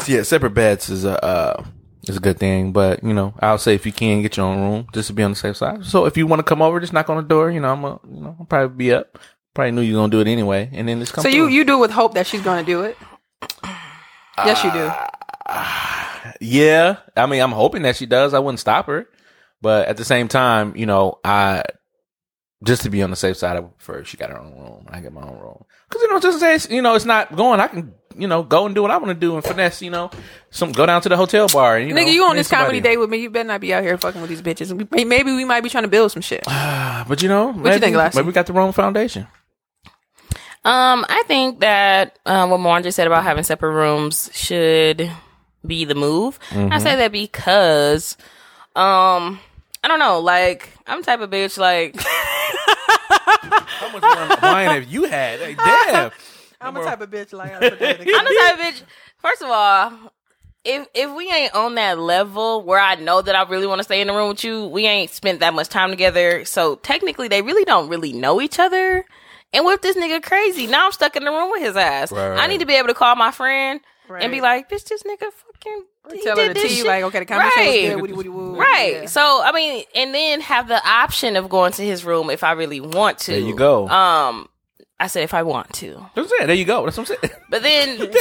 yeah. 0.07 0.21
Separate 0.21 0.51
beds 0.51 0.89
is 0.89 1.03
a 1.03 1.23
uh, 1.25 1.63
it's 2.03 2.17
a 2.17 2.21
good 2.21 2.37
thing. 2.37 2.71
But 2.71 3.03
you 3.03 3.13
know, 3.13 3.33
I'll 3.39 3.57
say 3.57 3.75
if 3.75 3.85
you 3.85 3.91
can 3.91 4.21
get 4.21 4.37
your 4.37 4.45
own 4.45 4.61
room, 4.61 4.87
just 4.93 5.07
to 5.07 5.13
be 5.13 5.23
on 5.23 5.31
the 5.31 5.35
safe 5.35 5.57
side. 5.57 5.85
So 5.85 6.05
if 6.05 6.17
you 6.17 6.27
want 6.27 6.39
to 6.39 6.43
come 6.43 6.61
over, 6.61 6.79
just 6.79 6.93
knock 6.93 7.09
on 7.09 7.17
the 7.17 7.23
door. 7.23 7.51
You 7.51 7.59
know, 7.59 7.71
I'm 7.71 7.83
a, 7.83 7.99
you 8.11 8.21
know, 8.21 8.35
I'll 8.39 8.45
probably 8.45 8.75
be 8.75 8.93
up. 8.93 9.17
Probably 9.53 9.71
knew 9.71 9.81
you 9.81 9.95
were 9.95 10.01
gonna 10.01 10.11
do 10.11 10.19
it 10.19 10.27
anyway, 10.27 10.69
and 10.73 10.87
then 10.87 10.99
just 10.99 11.13
come. 11.13 11.21
So 11.21 11.27
you 11.27 11.45
through. 11.45 11.53
you 11.53 11.63
do 11.63 11.77
it 11.77 11.81
with 11.81 11.91
hope 11.91 12.15
that 12.15 12.25
she's 12.25 12.41
to 12.41 12.63
do 12.63 12.81
it. 12.81 12.97
yes, 14.37 14.63
you 14.63 14.71
do. 14.71 14.91
Uh, 15.45 16.33
yeah, 16.41 16.97
I 17.15 17.25
mean, 17.27 17.41
I'm 17.41 17.51
hoping 17.51 17.83
that 17.83 17.95
she 17.95 18.07
does. 18.07 18.33
I 18.33 18.39
wouldn't 18.39 18.59
stop 18.59 18.87
her, 18.87 19.07
but 19.61 19.87
at 19.87 19.97
the 19.97 20.05
same 20.05 20.27
time, 20.27 20.75
you 20.75 20.87
know, 20.87 21.19
I 21.23 21.63
just 22.63 22.81
to 22.83 22.89
be 22.89 23.03
on 23.03 23.09
the 23.09 23.15
safe 23.15 23.37
side, 23.37 23.57
I 23.57 23.59
would 23.59 23.77
prefer 23.77 24.03
she 24.03 24.17
got 24.17 24.29
her 24.29 24.39
own 24.39 24.53
room. 24.57 24.87
I 24.89 24.99
get 25.01 25.11
my 25.13 25.21
own 25.21 25.37
room 25.39 25.63
because 25.89 26.01
you 26.01 26.09
know, 26.11 26.19
just 26.19 26.41
in 26.41 26.47
case 26.49 26.69
you 26.69 26.81
know 26.81 26.95
it's 26.95 27.05
not 27.05 27.35
going, 27.35 27.59
I 27.59 27.67
can 27.67 27.93
you 28.17 28.27
know 28.27 28.41
go 28.43 28.65
and 28.65 28.73
do 28.75 28.81
what 28.81 28.91
I 28.91 28.97
want 28.97 29.09
to 29.09 29.13
do 29.15 29.35
and 29.35 29.43
finesse. 29.43 29.81
You 29.81 29.89
know, 29.91 30.09
some 30.49 30.71
go 30.71 30.85
down 30.85 31.01
to 31.01 31.09
the 31.09 31.17
hotel 31.17 31.47
bar. 31.47 31.77
And, 31.77 31.89
you 31.89 31.95
Nigga, 31.95 32.05
know, 32.05 32.11
you 32.11 32.23
on 32.25 32.31
meet 32.31 32.37
this 32.39 32.47
comedy 32.49 32.77
somebody. 32.77 32.93
date 32.95 32.97
with 32.97 33.09
me? 33.09 33.17
You 33.17 33.29
better 33.29 33.47
not 33.47 33.61
be 33.61 33.73
out 33.73 33.83
here 33.83 33.97
fucking 33.97 34.21
with 34.21 34.29
these 34.29 34.41
bitches. 34.41 34.71
We- 34.91 35.03
Maybe 35.05 35.33
we 35.33 35.45
might 35.45 35.61
be 35.61 35.69
trying 35.69 35.83
to 35.83 35.89
build 35.89 36.11
some 36.11 36.21
shit. 36.21 36.43
But 37.07 37.21
you 37.21 37.27
know, 37.29 37.51
What 37.51 37.73
you 37.73 37.79
think, 37.79 37.95
Lassie? 37.97 38.17
maybe 38.17 38.27
we 38.27 38.33
got 38.33 38.45
the 38.45 38.53
wrong 38.53 38.71
foundation. 38.71 39.27
Um, 40.65 41.05
I 41.09 41.23
think 41.27 41.59
that 41.59 42.17
um, 42.25 42.49
what 42.49 42.59
Marjorie 42.59 42.91
said 42.91 43.07
about 43.07 43.23
having 43.23 43.43
separate 43.43 43.71
rooms 43.73 44.29
should 44.33 45.11
be 45.67 45.83
the 45.83 45.95
move. 45.95 46.39
I 46.51 46.55
Mhm. 46.55 46.81
say 46.81 46.95
that 46.95 47.11
because, 47.11 48.15
um, 48.75 49.39
I 49.83 49.87
don't 49.89 49.99
know, 49.99 50.19
like 50.19 50.69
I'm 50.87 50.99
the 51.01 51.05
type 51.05 51.19
of 51.19 51.29
bitch 51.29 51.57
like 51.57 51.95
How 53.19 53.89
much 53.91 54.03
more 54.03 54.37
wine 54.41 54.69
have 54.69 54.85
you 54.85 55.03
had? 55.05 55.41
Like, 55.41 55.57
damn. 55.57 56.11
I'm 56.61 56.77
a 56.77 56.83
type 56.83 57.01
of 57.01 57.09
bitch 57.09 57.33
like 57.33 57.51
I'm 57.55 57.59
the 57.59 57.75
type 57.75 58.53
of 58.53 58.59
bitch. 58.59 58.83
First 59.17 59.41
of 59.41 59.49
all, 59.49 59.91
if 60.63 60.87
if 60.93 61.13
we 61.13 61.29
ain't 61.29 61.53
on 61.53 61.75
that 61.75 61.99
level 61.99 62.61
where 62.61 62.79
I 62.79 62.95
know 62.95 63.21
that 63.21 63.35
I 63.35 63.43
really 63.49 63.67
want 63.67 63.79
to 63.79 63.83
stay 63.83 63.99
in 64.01 64.07
the 64.07 64.13
room 64.13 64.29
with 64.29 64.43
you, 64.43 64.67
we 64.67 64.85
ain't 64.85 65.11
spent 65.11 65.41
that 65.41 65.53
much 65.53 65.67
time 65.67 65.89
together. 65.89 66.45
So 66.45 66.75
technically, 66.75 67.27
they 67.27 67.41
really 67.41 67.65
don't 67.65 67.89
really 67.89 68.13
know 68.13 68.41
each 68.41 68.59
other. 68.59 69.05
And 69.51 69.65
what 69.65 69.75
if 69.75 69.81
this 69.81 69.97
nigga 69.97 70.23
crazy? 70.23 70.65
Now 70.65 70.85
I'm 70.85 70.91
stuck 70.93 71.15
in 71.15 71.25
the 71.25 71.31
room 71.31 71.51
with 71.51 71.61
his 71.61 71.75
ass. 71.75 72.11
Right, 72.11 72.39
I 72.39 72.47
need 72.47 72.59
to 72.59 72.65
be 72.65 72.73
able 72.75 72.87
to 72.87 72.93
call 72.93 73.15
my 73.15 73.31
friend 73.31 73.81
and 74.09 74.31
be 74.31 74.41
like, 74.41 74.69
"Bitch, 74.69 74.85
this 74.85 75.03
nigga 75.03 75.29
fucking." 75.53 75.83
he 76.13 76.21
Tell 76.23 76.37
her 76.37 76.47
did 76.47 76.57
the 76.57 76.61
tea, 76.61 76.75
shit." 76.75 76.85
like, 76.85 77.03
okay, 77.05 77.19
the 77.19 77.25
conversation 77.25 77.63
show 77.63 77.69
was 77.69 77.75
right. 77.77 77.89
good, 77.93 78.01
woody, 78.01 78.13
woody, 78.13 78.29
woo. 78.29 78.55
Right. 78.59 78.93
Yeah. 79.03 79.05
So 79.07 79.41
I 79.43 79.51
mean, 79.51 79.83
and 79.95 80.13
then 80.13 80.41
have 80.41 80.67
the 80.67 80.85
option 80.87 81.35
of 81.35 81.49
going 81.49 81.71
to 81.73 81.81
his 81.83 82.03
room 82.03 82.29
if 82.29 82.43
I 82.43 82.51
really 82.53 82.81
want 82.81 83.19
to. 83.19 83.31
There 83.31 83.39
you 83.39 83.55
go. 83.55 83.87
Um, 83.87 84.49
I 84.99 85.07
said 85.07 85.23
if 85.23 85.33
I 85.33 85.43
want 85.43 85.73
to. 85.75 86.05
That's 86.15 86.31
it. 86.31 86.47
There 86.47 86.55
you 86.55 86.63
go. 86.65 86.85
That's 86.85 86.97
what 86.97 87.09
I'm 87.09 87.17
saying. 87.21 87.33
But 87.49 87.61
then 87.63 87.97
there 87.99 88.07
you 88.07 88.11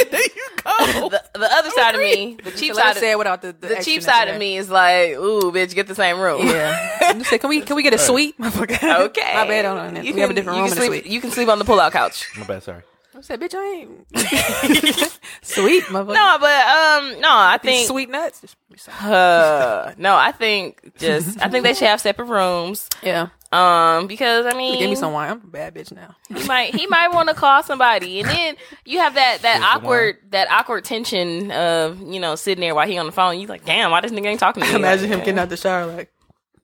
go. 0.63 1.09
The, 1.09 1.21
the 1.33 1.49
other 1.51 1.69
side 1.71 1.93
of 1.95 1.99
me, 2.01 2.37
the 2.41 2.51
cheap 2.51 2.73
So 2.73 2.79
side, 2.79 2.97
us 2.97 3.03
of, 3.03 3.17
without 3.17 3.41
the- 3.41 3.51
the 3.59 3.67
the 3.75 3.83
cheap 3.83 4.01
side 4.01 4.29
of 4.29 4.37
me 4.39 4.55
is 4.57 4.69
like, 4.69 5.11
ooh, 5.11 5.51
bitch, 5.51 5.75
get 5.75 5.87
the 5.87 5.95
same 5.95 6.19
room. 6.19 6.47
Yeah. 6.47 7.13
You 7.17 7.23
say, 7.25 7.37
can 7.37 7.49
we 7.49 7.61
can 7.61 7.75
we 7.75 7.83
get 7.83 7.93
a 7.93 7.97
suite? 7.97 8.35
Okay. 8.41 8.77
My 8.83 9.45
bad. 9.47 9.65
On 9.65 9.97
it. 9.97 10.05
You 10.05 10.13
we 10.15 10.21
have 10.21 10.29
a 10.29 10.33
can- 10.33 10.35
different 10.35 10.57
you 10.57 10.63
room 10.63 10.69
can 10.71 10.77
in 10.77 10.79
the 10.79 10.85
sleep- 10.87 11.03
suite. 11.03 11.11
You 11.13 11.21
can 11.21 11.31
sleep 11.31 11.49
on 11.49 11.59
the 11.59 11.65
pull-out 11.65 11.91
couch. 11.91 12.29
My 12.37 12.45
bad. 12.45 12.63
Sorry. 12.63 12.81
I 13.15 13.21
said, 13.21 13.39
bitch, 13.39 13.53
I 13.55 13.81
ain't 13.81 15.19
sweet, 15.41 15.83
motherfucker. 15.85 16.13
No, 16.13 16.37
but 16.39 17.13
um, 17.15 17.21
no, 17.21 17.29
I 17.29 17.59
These 17.61 17.71
think 17.71 17.87
sweet 17.87 18.09
nuts. 18.09 18.55
Uh, 19.01 19.93
no, 19.97 20.15
I 20.15 20.31
think 20.31 20.97
just 20.97 21.41
I 21.41 21.49
think 21.49 21.63
they 21.63 21.73
should 21.73 21.87
have 21.87 22.01
separate 22.01 22.25
rooms. 22.25 22.89
Yeah. 23.01 23.27
Um, 23.51 24.07
because 24.07 24.47
I 24.47 24.53
mean, 24.57 24.79
Give 24.79 24.89
me 24.89 24.95
some 24.95 25.13
wine. 25.13 25.29
I'm 25.29 25.37
a 25.37 25.47
bad 25.47 25.75
bitch 25.75 25.91
now. 25.91 26.15
He 26.27 26.43
might 26.47 26.73
he 26.73 26.87
might 26.87 27.09
want 27.09 27.29
to 27.29 27.35
call 27.35 27.61
somebody, 27.61 28.21
and 28.21 28.29
then 28.29 28.55
you 28.83 28.97
have 28.97 29.13
that 29.13 29.43
that 29.43 29.57
Here's 29.57 29.65
awkward 29.65 30.17
that 30.31 30.49
awkward 30.49 30.83
tension 30.85 31.51
of 31.51 32.01
you 32.01 32.19
know 32.19 32.35
sitting 32.35 32.61
there 32.61 32.73
while 32.73 32.87
he 32.87 32.97
on 32.97 33.05
the 33.05 33.11
phone. 33.11 33.39
You 33.39 33.45
like, 33.45 33.63
damn, 33.63 33.91
why 33.91 34.01
this 34.01 34.11
nigga 34.11 34.25
ain't 34.25 34.39
talking 34.39 34.63
to 34.63 34.69
me? 34.69 34.75
Imagine 34.75 35.09
Like, 35.09 35.19
him 35.19 35.25
getting 35.25 35.39
out 35.39 35.49
the 35.49 35.57
shower 35.57 35.85
like. 35.85 36.11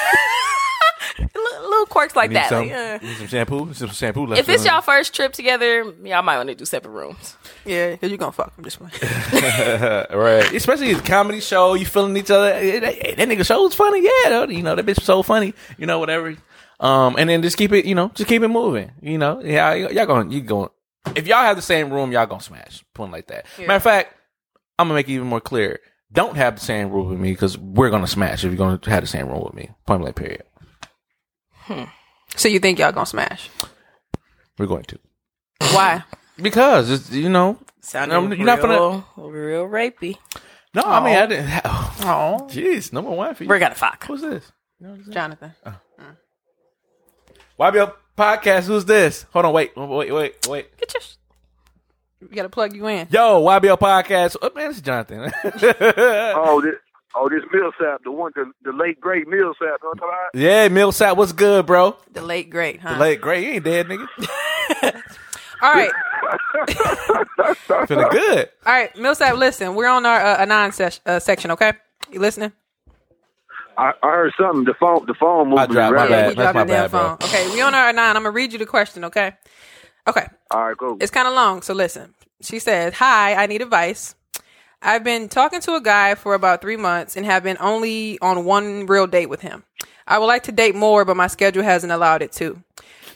little, 1.36 1.70
little 1.70 1.86
quorks 1.86 2.14
like 2.16 2.30
Need 2.30 2.36
that. 2.36 2.48
some, 2.48 2.68
Like, 2.68 2.76
uh, 2.76 2.98
need 3.04 3.16
some 3.16 3.26
shampoo. 3.26 3.74
Some 3.74 3.90
shampoo. 3.90 4.26
left 4.26 4.40
if 4.40 4.48
it's 4.48 4.64
y'all 4.64 4.80
first 4.82 5.14
trip 5.14 5.32
together, 5.32 5.84
y'all 6.04 6.22
might 6.22 6.36
want 6.36 6.48
to 6.48 6.54
do 6.54 6.64
separate 6.64 6.90
rooms. 6.92 7.36
Yeah, 7.64 7.92
because 7.92 8.10
you're 8.10 8.18
gonna 8.18 8.32
fuck 8.32 8.56
him 8.56 8.64
this 8.64 8.80
one. 8.80 8.90
right. 8.92 10.52
Especially 10.52 10.88
his 10.88 11.00
comedy 11.00 11.40
show, 11.40 11.74
you 11.74 11.86
feeling 11.86 12.16
each 12.16 12.30
other. 12.30 12.52
Hey, 12.54 12.78
that, 12.78 12.94
hey, 12.94 13.14
that 13.14 13.28
nigga 13.28 13.44
show 13.46 13.62
was 13.62 13.74
funny. 13.74 14.02
Yeah, 14.02 14.30
though, 14.30 14.44
you 14.48 14.62
know 14.62 14.74
that 14.74 14.84
bitch 14.86 14.96
was 14.98 15.04
so 15.04 15.22
funny. 15.22 15.54
You 15.78 15.86
know 15.86 15.98
whatever. 15.98 16.36
Um, 16.78 17.16
and 17.18 17.28
then 17.30 17.42
just 17.42 17.56
keep 17.56 17.72
it. 17.72 17.84
You 17.86 17.94
know, 17.94 18.08
just 18.14 18.28
keep 18.28 18.42
it 18.42 18.48
moving. 18.48 18.92
You 19.00 19.18
know, 19.18 19.42
yeah, 19.42 19.70
y- 19.70 19.90
y'all 19.90 20.06
going, 20.06 20.30
you 20.30 20.40
going. 20.42 20.70
If 21.14 21.26
y'all 21.26 21.42
have 21.42 21.56
the 21.56 21.62
same 21.62 21.92
room, 21.92 22.12
y'all 22.12 22.26
gonna 22.26 22.40
smash. 22.42 22.84
Point 22.94 23.12
like 23.12 23.28
that. 23.28 23.46
Yeah. 23.58 23.66
Matter 23.68 23.76
of 23.76 23.82
fact, 23.82 24.14
I'm 24.78 24.86
gonna 24.88 24.94
make 24.98 25.08
it 25.08 25.12
even 25.12 25.26
more 25.28 25.40
clear. 25.40 25.80
Don't 26.12 26.36
have 26.36 26.54
the 26.56 26.60
same 26.64 26.90
room 26.90 27.08
with 27.08 27.18
me 27.18 27.32
because 27.32 27.56
we're 27.58 27.90
gonna 27.90 28.06
smash 28.06 28.44
if 28.44 28.50
you're 28.52 28.56
gonna 28.58 28.78
have 28.86 29.02
the 29.02 29.06
same 29.08 29.28
room 29.28 29.42
with 29.44 29.54
me. 29.54 29.70
Point 29.86 30.00
blank. 30.02 30.16
Period. 30.16 30.42
So 32.36 32.48
you 32.48 32.58
think 32.58 32.78
y'all 32.78 32.92
gonna 32.92 33.06
smash? 33.06 33.50
We're 34.58 34.66
going 34.66 34.84
to. 34.84 34.98
Why? 35.72 36.04
Because 36.38 36.90
it's 36.90 37.10
you 37.10 37.30
know, 37.30 37.58
Sounded 37.80 38.14
um, 38.14 38.30
you're 38.30 38.44
not 38.44 38.60
gonna. 38.60 39.02
real, 39.16 39.30
real 39.30 39.66
rapey. 39.66 40.18
No, 40.74 40.82
I 40.82 41.02
mean 41.02 41.16
I 41.16 41.24
didn't. 41.24 41.50
Oh, 41.64 42.46
jeez, 42.50 42.92
number 42.92 43.10
one 43.10 43.34
for 43.34 43.44
you. 43.44 43.48
We're 43.48 43.58
gonna 43.58 43.74
fuck. 43.74 44.04
Who's 44.04 44.20
this? 44.20 44.52
Jonathan. 45.08 45.54
why 47.56 47.70
YBL 47.70 47.94
podcast. 48.18 48.64
Who's 48.64 48.84
this? 48.84 49.24
Hold 49.32 49.46
on, 49.46 49.54
wait, 49.54 49.74
wait, 49.74 50.12
wait, 50.12 50.46
wait. 50.46 50.76
Get 50.76 50.92
your. 50.92 51.02
We 52.28 52.36
gotta 52.36 52.50
plug 52.50 52.76
you 52.76 52.86
in. 52.86 53.08
Yo, 53.10 53.42
YBL 53.42 53.78
podcast. 53.78 54.36
Oh, 54.42 54.50
man, 54.54 54.68
this 54.68 54.76
is 54.76 54.82
Jonathan. 54.82 55.32
oh, 55.44 56.60
this 56.62 56.74
oh 57.16 57.28
this 57.28 57.42
Millsap, 57.52 58.04
the 58.04 58.10
one 58.12 58.32
the, 58.34 58.52
the 58.62 58.72
late 58.72 59.00
great 59.00 59.26
Millsap, 59.26 59.60
you 59.60 59.66
know 59.66 59.76
what 59.80 59.90
I'm 59.92 59.98
talking 59.98 60.08
about? 60.32 60.40
yeah, 60.40 60.68
Millsap, 60.68 61.16
what's 61.16 61.32
good, 61.32 61.66
bro? 61.66 61.96
The 62.12 62.20
late 62.22 62.50
great, 62.50 62.80
huh? 62.80 62.94
The 62.94 63.00
late 63.00 63.20
great. 63.20 63.44
You 63.44 63.50
ain't 63.54 63.64
dead, 63.64 63.86
nigga. 63.88 64.06
All 65.62 65.72
right, 65.72 65.90
Feeling 67.88 68.08
good. 68.10 68.50
all 68.66 68.72
right, 68.74 68.94
Millsap. 68.98 69.36
Listen, 69.36 69.74
we're 69.74 69.86
on 69.88 70.04
our 70.04 70.20
uh, 70.20 70.42
anon 70.42 70.70
ses- 70.72 71.00
uh, 71.06 71.18
section. 71.18 71.50
Okay, 71.52 71.72
you 72.12 72.20
listening? 72.20 72.52
I, 73.78 73.92
I 74.02 74.06
heard 74.10 74.32
something. 74.38 74.64
The 74.64 74.74
phone 74.74 75.06
the 75.06 75.14
phone 75.14 75.48
moved. 75.48 75.60
I 75.62 75.66
dropped 75.66 75.94
my 75.96 76.02
around. 76.02 76.08
bad. 76.10 76.30
You 76.30 76.36
That's 76.36 76.54
my 76.54 76.60
your 76.60 76.66
damn 76.66 76.90
bad, 76.90 76.90
bro. 76.90 77.12
Okay, 77.26 77.48
we 77.54 77.62
on 77.62 77.74
our 77.74 77.88
anon. 77.88 78.16
I'm 78.16 78.22
gonna 78.24 78.30
read 78.32 78.52
you 78.52 78.58
the 78.58 78.66
question. 78.66 79.04
Okay. 79.04 79.32
Okay. 80.06 80.26
All 80.50 80.68
right, 80.68 80.76
cool. 80.78 80.98
It's 81.00 81.10
kind 81.10 81.26
of 81.26 81.32
long, 81.34 81.62
so 81.62 81.72
listen. 81.72 82.14
She 82.42 82.58
said, 82.58 82.92
Hi, 82.94 83.34
I 83.34 83.46
need 83.46 83.62
advice. 83.62 84.14
I've 84.82 85.04
been 85.04 85.28
talking 85.28 85.60
to 85.62 85.74
a 85.74 85.80
guy 85.80 86.14
for 86.14 86.34
about 86.34 86.60
three 86.60 86.76
months 86.76 87.16
and 87.16 87.24
have 87.26 87.42
been 87.42 87.56
only 87.60 88.18
on 88.20 88.44
one 88.44 88.86
real 88.86 89.06
date 89.06 89.26
with 89.26 89.40
him. 89.40 89.64
I 90.06 90.18
would 90.18 90.26
like 90.26 90.44
to 90.44 90.52
date 90.52 90.74
more, 90.74 91.04
but 91.04 91.16
my 91.16 91.26
schedule 91.26 91.64
hasn't 91.64 91.92
allowed 91.92 92.22
it 92.22 92.32
to. 92.32 92.62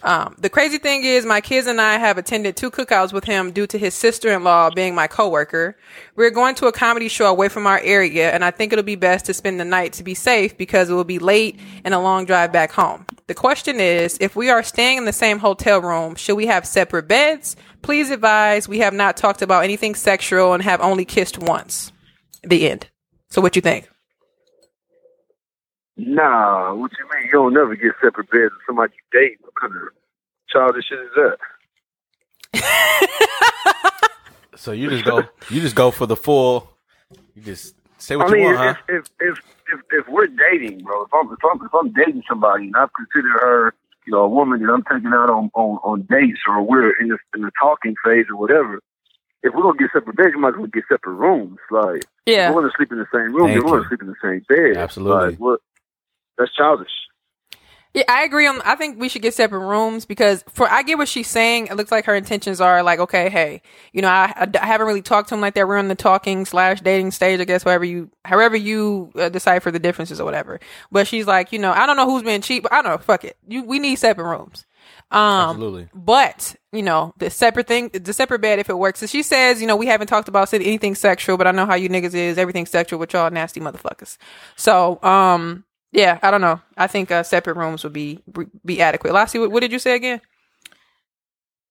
Um, 0.03 0.35
the 0.39 0.49
crazy 0.49 0.79
thing 0.79 1.05
is, 1.05 1.27
my 1.27 1.43
kids 1.43 1.67
and 1.67 1.79
I 1.79 1.99
have 1.99 2.17
attended 2.17 2.57
two 2.57 2.71
cookouts 2.71 3.13
with 3.13 3.25
him 3.25 3.53
due 3.53 3.67
to 3.67 3.79
his 3.79 3.95
sister 3.95 4.31
in 4.31 4.43
law 4.43 4.71
being 4.71 4.95
my 4.95 5.07
coworker. 5.07 5.77
We're 6.17 6.31
going 6.31 6.55
to 6.57 6.67
a 6.67 6.73
comedy 6.73 7.09
show 7.09 7.27
away 7.27 7.51
from 7.51 7.67
our 7.67 7.81
area, 7.81 8.33
and 8.33 8.43
I 8.43 8.51
think 8.51 8.73
it'll 8.73 8.83
be 8.83 8.97
best 8.97 9.27
to 9.27 9.35
spend 9.35 9.61
the 9.61 9.65
night 9.65 9.93
to 9.95 10.03
be 10.03 10.15
safe 10.15 10.57
because 10.57 10.89
it 10.89 10.95
will 10.95 11.05
be 11.05 11.19
late 11.19 11.61
and 11.85 11.93
a 11.93 11.99
long 11.99 12.25
drive 12.25 12.51
back 12.51 12.73
home. 12.73 13.05
The 13.27 13.35
question 13.35 13.79
is, 13.79 14.17
if 14.21 14.35
we 14.35 14.49
are 14.49 14.63
staying 14.63 14.99
in 14.99 15.05
the 15.05 15.13
same 15.13 15.39
hotel 15.39 15.83
room, 15.83 16.15
should 16.15 16.37
we 16.37 16.47
have 16.47 16.67
separate 16.67 17.07
beds? 17.07 17.55
Please 17.83 18.11
advise. 18.11 18.69
We 18.69 18.79
have 18.81 18.95
not 18.95 19.17
talked 19.17 19.43
about 19.43 19.65
anything 19.65 19.95
sexual 19.95 20.53
and 20.53 20.63
have 20.63 20.81
only 20.81 21.05
kissed 21.05 21.39
once. 21.39 21.93
The 22.43 22.69
end. 22.69 22.89
So, 23.29 23.41
what 23.41 23.57
you 23.57 23.63
think? 23.63 23.89
Nah, 25.97 26.75
what 26.75 26.91
you 26.99 27.05
mean? 27.15 27.27
You 27.27 27.33
don't 27.33 27.55
never 27.55 27.77
get 27.77 27.93
separate 28.03 28.31
beds 28.31 28.53
with 28.53 28.63
somebody 28.67 28.95
you 28.95 29.21
date. 29.21 29.39
What 29.43 29.55
kind 29.61 29.75
of 29.77 29.89
childish 30.49 30.87
shit 30.89 30.99
is 30.99 31.11
that? 31.17 31.37
So 34.61 34.73
you 34.73 34.91
just 34.91 35.07
go, 35.07 35.23
you 35.49 35.63
just 35.63 35.75
go 35.75 35.91
for 35.91 36.05
the 36.05 36.17
full. 36.17 36.69
You 37.35 37.41
just 37.41 37.75
say 37.97 38.15
what 38.15 38.27
I 38.27 38.37
you 38.37 38.45
mean, 38.45 38.55
want, 38.55 38.59
huh? 38.59 38.75
if, 38.91 39.07
if 39.21 39.39
if 39.39 39.39
if 39.73 39.81
if 39.91 40.09
we're 40.09 40.27
dating, 40.27 40.85
bro, 40.85 41.05
if 41.05 41.15
I'm 41.15 41.33
if 41.33 41.39
I'm 41.51 41.65
if 41.65 41.75
I'm 41.75 41.93
dating 41.95 42.23
somebody 42.29 42.67
and 42.67 42.77
I've 42.77 42.93
considered 42.93 43.41
her, 43.41 43.75
you 44.11 44.17
know, 44.17 44.23
a 44.25 44.29
woman 44.29 44.61
that 44.61 44.73
I'm 44.73 44.83
taking 44.83 45.13
out 45.15 45.31
on 45.31 45.51
on, 45.55 45.79
on 45.85 46.03
dates 46.11 46.41
or 46.49 46.63
we're 46.63 46.91
in 47.01 47.09
the 47.09 47.19
in 47.37 47.43
the 47.43 47.51
talking 47.61 47.95
phase 48.05 48.27
or 48.29 48.37
whatever. 48.37 48.81
If 49.45 49.55
we're 49.55 49.63
gonna 49.63 49.79
get 49.79 49.91
separate 49.93 50.17
beds, 50.17 50.31
you 50.35 50.41
might 50.41 50.49
as 50.51 50.57
well 50.57 50.67
get 50.67 50.83
separate 50.89 51.15
rooms. 51.15 51.59
Like, 51.71 52.05
Yeah. 52.27 52.49
if 52.49 52.55
we're 52.57 52.63
gonna 52.63 52.73
sleep 52.77 52.91
in 52.91 52.99
the 52.99 53.07
same 53.15 53.33
room. 53.33 53.47
Thank 53.49 53.65
we're 53.65 53.71
gonna 53.79 53.89
sleep 53.89 54.03
in 54.03 54.09
the 54.09 54.15
same 54.21 54.43
bed. 54.49 54.77
Absolutely. 54.77 55.31
Like, 55.31 55.39
what? 55.39 55.61
That's 56.37 56.53
childish. 56.55 56.91
Yeah, 57.93 58.05
I 58.09 58.23
agree 58.23 58.47
on. 58.47 58.61
I 58.63 58.77
think 58.77 59.01
we 59.01 59.09
should 59.09 59.23
get 59.23 59.35
separate 59.35 59.67
rooms 59.67 60.05
because 60.05 60.45
for 60.53 60.71
I 60.71 60.83
get 60.83 60.97
what 60.97 61.09
she's 61.09 61.29
saying. 61.29 61.67
It 61.67 61.75
looks 61.75 61.91
like 61.91 62.05
her 62.05 62.15
intentions 62.15 62.61
are 62.61 62.85
like, 62.85 63.01
okay, 63.01 63.29
hey, 63.29 63.63
you 63.93 64.01
know, 64.01 64.09
I, 64.09 64.33
I, 64.37 64.49
I 64.61 64.67
haven't 64.67 64.87
really 64.87 65.03
talked 65.03 65.31
to 65.31 65.35
him 65.35 65.41
like 65.41 65.55
that. 65.55 65.67
We're 65.67 65.79
in 65.79 65.89
the 65.89 65.97
talking 65.97 66.45
slash 66.47 66.81
dating 66.83 67.11
stage, 67.11 67.41
I 67.41 67.45
guess. 67.45 67.65
However 67.65 67.85
you, 67.85 68.11
however 68.25 68.55
you 68.55 69.11
uh, 69.17 69.29
decipher 69.29 69.73
the 69.73 69.81
differences 69.81 70.21
or 70.21 70.25
whatever. 70.25 70.61
But 70.93 71.09
she's 71.09 71.27
like, 71.27 71.53
you 71.53 71.59
know, 71.59 71.73
I 71.73 71.87
don't 71.87 71.97
know 71.97 72.09
who's 72.09 72.23
been 72.23 72.43
cheap, 72.43 72.63
but 72.63 72.73
I 72.73 72.81
don't 72.81 72.93
know. 72.93 72.99
Fuck 72.99 73.25
it. 73.25 73.37
You, 73.49 73.65
we 73.65 73.81
need 73.81 73.97
separate 73.97 74.25
rooms. 74.25 74.67
Um, 75.11 75.51
Absolutely. 75.51 75.89
But 75.93 76.55
you 76.73 76.83
know, 76.83 77.13
the 77.19 77.31
separate 77.31 77.67
thing, 77.67 77.89
the 77.89 78.13
separate 78.13 78.41
bed, 78.41 78.61
if 78.61 78.71
it 78.71 78.79
works. 78.79 79.01
So 79.01 79.07
she 79.07 79.25
says, 79.25 79.61
you 79.61 79.67
know, 79.67 79.75
we 79.75 79.87
haven't 79.87 80.07
talked 80.07 80.29
about 80.29 80.55
anything 80.55 80.95
sexual, 80.95 81.37
but 81.37 81.49
I 81.49 81.51
know 81.51 81.67
how 81.67 81.75
you 81.75 81.89
niggas 81.89 82.15
is. 82.15 82.39
Everything 82.39 82.67
sexual 82.67 83.01
with 83.01 83.13
y'all 83.13 83.31
nasty 83.31 83.61
motherfuckers. 83.61 84.17
So, 84.55 85.03
um, 85.03 85.65
yeah, 85.93 86.19
I 86.23 86.31
don't 86.31 86.41
know. 86.41 86.61
I 86.77 86.87
think 86.87 87.11
uh, 87.11 87.23
separate 87.23 87.57
rooms 87.57 87.85
would 87.85 87.93
be 87.93 88.21
be 88.65 88.81
adequate. 88.81 89.13
Lassie, 89.13 89.39
what, 89.39 89.51
what 89.51 89.61
did 89.61 89.73
you 89.73 89.79
say 89.79 89.95
again? 89.97 90.21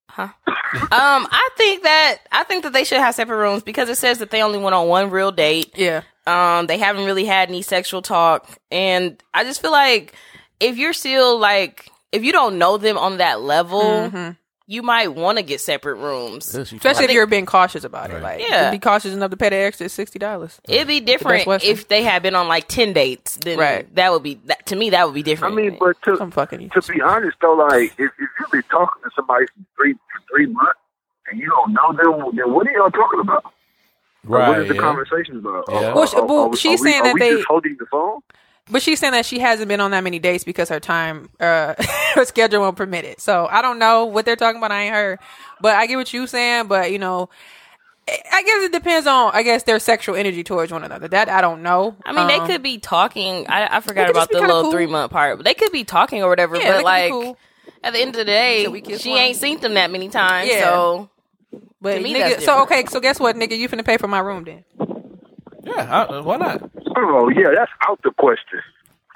Huh. 0.09 0.29
Um, 0.71 1.27
I 1.31 1.49
think 1.57 1.81
that 1.81 2.17
I 2.31 2.43
think 2.43 2.61
that 2.61 2.73
they 2.73 2.83
should 2.83 2.99
have 2.99 3.15
separate 3.15 3.37
rooms 3.37 3.63
because 3.63 3.89
it 3.89 3.95
says 3.97 4.19
that 4.19 4.29
they 4.29 4.43
only 4.43 4.59
went 4.59 4.75
on 4.75 4.87
one 4.87 5.09
real 5.09 5.31
date. 5.31 5.71
Yeah. 5.75 6.03
Um, 6.27 6.67
they 6.67 6.77
haven't 6.77 7.05
really 7.05 7.25
had 7.25 7.49
any 7.49 7.63
sexual 7.63 8.03
talk, 8.03 8.47
and 8.69 9.19
I 9.33 9.43
just 9.45 9.63
feel 9.63 9.71
like 9.71 10.13
if 10.59 10.77
you're 10.77 10.93
still 10.93 11.39
like 11.39 11.89
if 12.11 12.23
you 12.23 12.31
don't 12.31 12.59
know 12.59 12.77
them 12.77 12.99
on 12.99 13.17
that 13.17 13.41
level, 13.41 13.81
Mhm. 13.81 14.37
You 14.71 14.83
might 14.83 15.07
want 15.15 15.39
to 15.39 15.43
get 15.43 15.59
separate 15.59 15.95
rooms, 15.95 16.53
Especially 16.53 17.05
if 17.05 17.11
you're 17.11 17.25
being 17.25 17.47
cautious 17.47 17.83
about 17.83 18.11
it. 18.11 18.21
Like, 18.21 18.39
Yeah. 18.47 18.69
be 18.69 18.77
cautious 18.77 19.15
enough 19.15 19.31
to 19.31 19.37
pay 19.37 19.49
the 19.49 19.55
extra 19.55 19.89
sixty 19.89 20.19
dollars. 20.19 20.61
It'd 20.69 20.87
be 20.87 20.99
different 20.99 21.47
if 21.63 21.87
they 21.87 22.03
had 22.03 22.21
been 22.21 22.35
on 22.35 22.47
like 22.47 22.67
ten 22.67 22.93
dates. 22.93 23.37
Then 23.37 23.57
Right. 23.57 23.95
that 23.95 24.11
would 24.11 24.21
be 24.21 24.35
that 24.45 24.67
to 24.67 24.75
me. 24.75 24.91
That 24.91 25.07
would 25.07 25.15
be 25.15 25.23
different. 25.23 25.53
I 25.53 25.57
mean, 25.57 25.77
but 25.79 25.99
to 26.03 26.17
to 26.17 26.81
be 26.93 27.01
honest 27.01 27.37
though, 27.41 27.53
like 27.55 27.93
if, 27.97 28.11
if 28.19 28.29
you've 28.39 28.51
been 28.51 28.61
talking 28.69 29.01
to 29.03 29.09
somebody 29.15 29.47
for 29.47 29.53
three 29.75 29.93
for 29.93 30.21
three 30.31 30.45
months 30.45 30.79
and 31.31 31.39
you 31.39 31.49
don't 31.49 31.73
know 31.73 31.91
them, 32.21 32.35
then 32.37 32.53
what 32.53 32.67
are 32.67 32.71
y'all 32.71 32.91
talking 32.91 33.21
about? 33.21 33.43
Like, 33.45 33.53
what 34.25 34.39
Right, 34.49 34.61
is 34.61 34.67
the 34.67 34.75
yeah. 34.75 34.81
conversation 34.81 35.37
about? 35.37 35.65
Yeah. 35.67 35.89
Are- 35.89 35.95
Well, 35.95 36.05
she- 36.05 36.17
are- 36.17 36.25
well, 36.25 36.49
are 36.53 36.55
she's 36.55 36.79
are 36.79 36.83
we- 36.83 36.91
saying 36.91 37.01
are 37.01 37.05
that 37.05 37.13
we 37.15 37.19
they- 37.21 37.31
just 37.37 37.47
holding 37.47 37.75
the 37.79 37.87
phone. 37.87 38.19
But 38.69 38.81
she's 38.81 38.99
saying 38.99 39.13
that 39.13 39.25
she 39.25 39.39
hasn't 39.39 39.67
been 39.67 39.79
on 39.81 39.91
that 39.91 40.03
many 40.03 40.19
dates 40.19 40.43
because 40.43 40.69
her 40.69 40.79
time, 40.79 41.29
uh, 41.39 41.73
her 42.15 42.25
schedule 42.25 42.61
won't 42.61 42.75
permit 42.77 43.05
it. 43.05 43.19
So 43.21 43.47
I 43.49 43.61
don't 43.61 43.79
know 43.79 44.05
what 44.05 44.25
they're 44.25 44.35
talking 44.35 44.59
about. 44.59 44.71
I 44.71 44.83
ain't 44.83 44.93
heard, 44.93 45.19
but 45.61 45.75
I 45.75 45.87
get 45.87 45.95
what 45.97 46.13
you're 46.13 46.27
saying. 46.27 46.67
But 46.67 46.91
you 46.91 46.99
know, 46.99 47.29
I 48.07 48.19
I 48.31 48.43
guess 48.43 48.63
it 48.63 48.71
depends 48.71 49.07
on, 49.07 49.31
I 49.33 49.43
guess, 49.43 49.63
their 49.63 49.79
sexual 49.79 50.15
energy 50.15 50.43
towards 50.43 50.71
one 50.71 50.83
another. 50.83 51.07
That 51.07 51.29
I 51.29 51.41
don't 51.41 51.63
know. 51.63 51.95
I 52.05 52.11
mean, 52.11 52.27
they 52.27 52.35
Um, 52.39 52.47
could 52.47 52.61
be 52.63 52.77
talking. 52.77 53.47
I, 53.49 53.77
I 53.77 53.79
forgot 53.81 54.09
about 54.09 54.29
be 54.29 54.35
the 54.35 54.41
little 54.41 54.63
cool. 54.63 54.71
three 54.71 54.87
month 54.87 55.11
part. 55.11 55.37
But 55.37 55.45
they 55.45 55.53
could 55.55 55.71
be 55.71 55.83
talking 55.83 56.23
or 56.23 56.29
whatever. 56.29 56.55
Yeah, 56.55 56.61
they 56.61 56.67
but 56.69 56.73
could 56.73 56.79
be 56.79 56.83
like 56.85 57.11
cool. 57.11 57.37
at 57.83 57.93
the 57.93 57.99
end 57.99 58.09
of 58.09 58.15
the 58.15 58.25
day, 58.25 58.65
So 58.65 58.97
she 58.97 59.09
one. 59.11 59.19
ain't 59.19 59.37
seen 59.37 59.59
them 59.59 59.73
that 59.75 59.91
many 59.91 60.09
times. 60.09 60.49
Yeah. 60.49 60.63
So 60.65 61.09
But 61.81 61.95
to 61.95 62.01
me, 62.01 62.13
nigga, 62.13 62.29
that's 62.31 62.45
so 62.45 62.61
okay, 62.63 62.85
so 62.85 62.99
guess 62.99 63.19
what, 63.19 63.35
nigga? 63.35 63.57
You 63.57 63.67
finna 63.69 63.85
pay 63.85 63.97
for 63.97 64.07
my 64.07 64.19
room 64.19 64.43
then? 64.43 64.63
Yeah, 65.63 66.03
uh, 66.03 66.21
why 66.23 66.37
not? 66.37 66.69
Oh 67.05 67.30
yeah, 67.30 67.51
that's 67.55 67.71
out 67.88 67.99
the 68.03 68.11
question. 68.11 68.61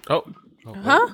Oh, 0.09 0.23
Huh? 0.65 1.07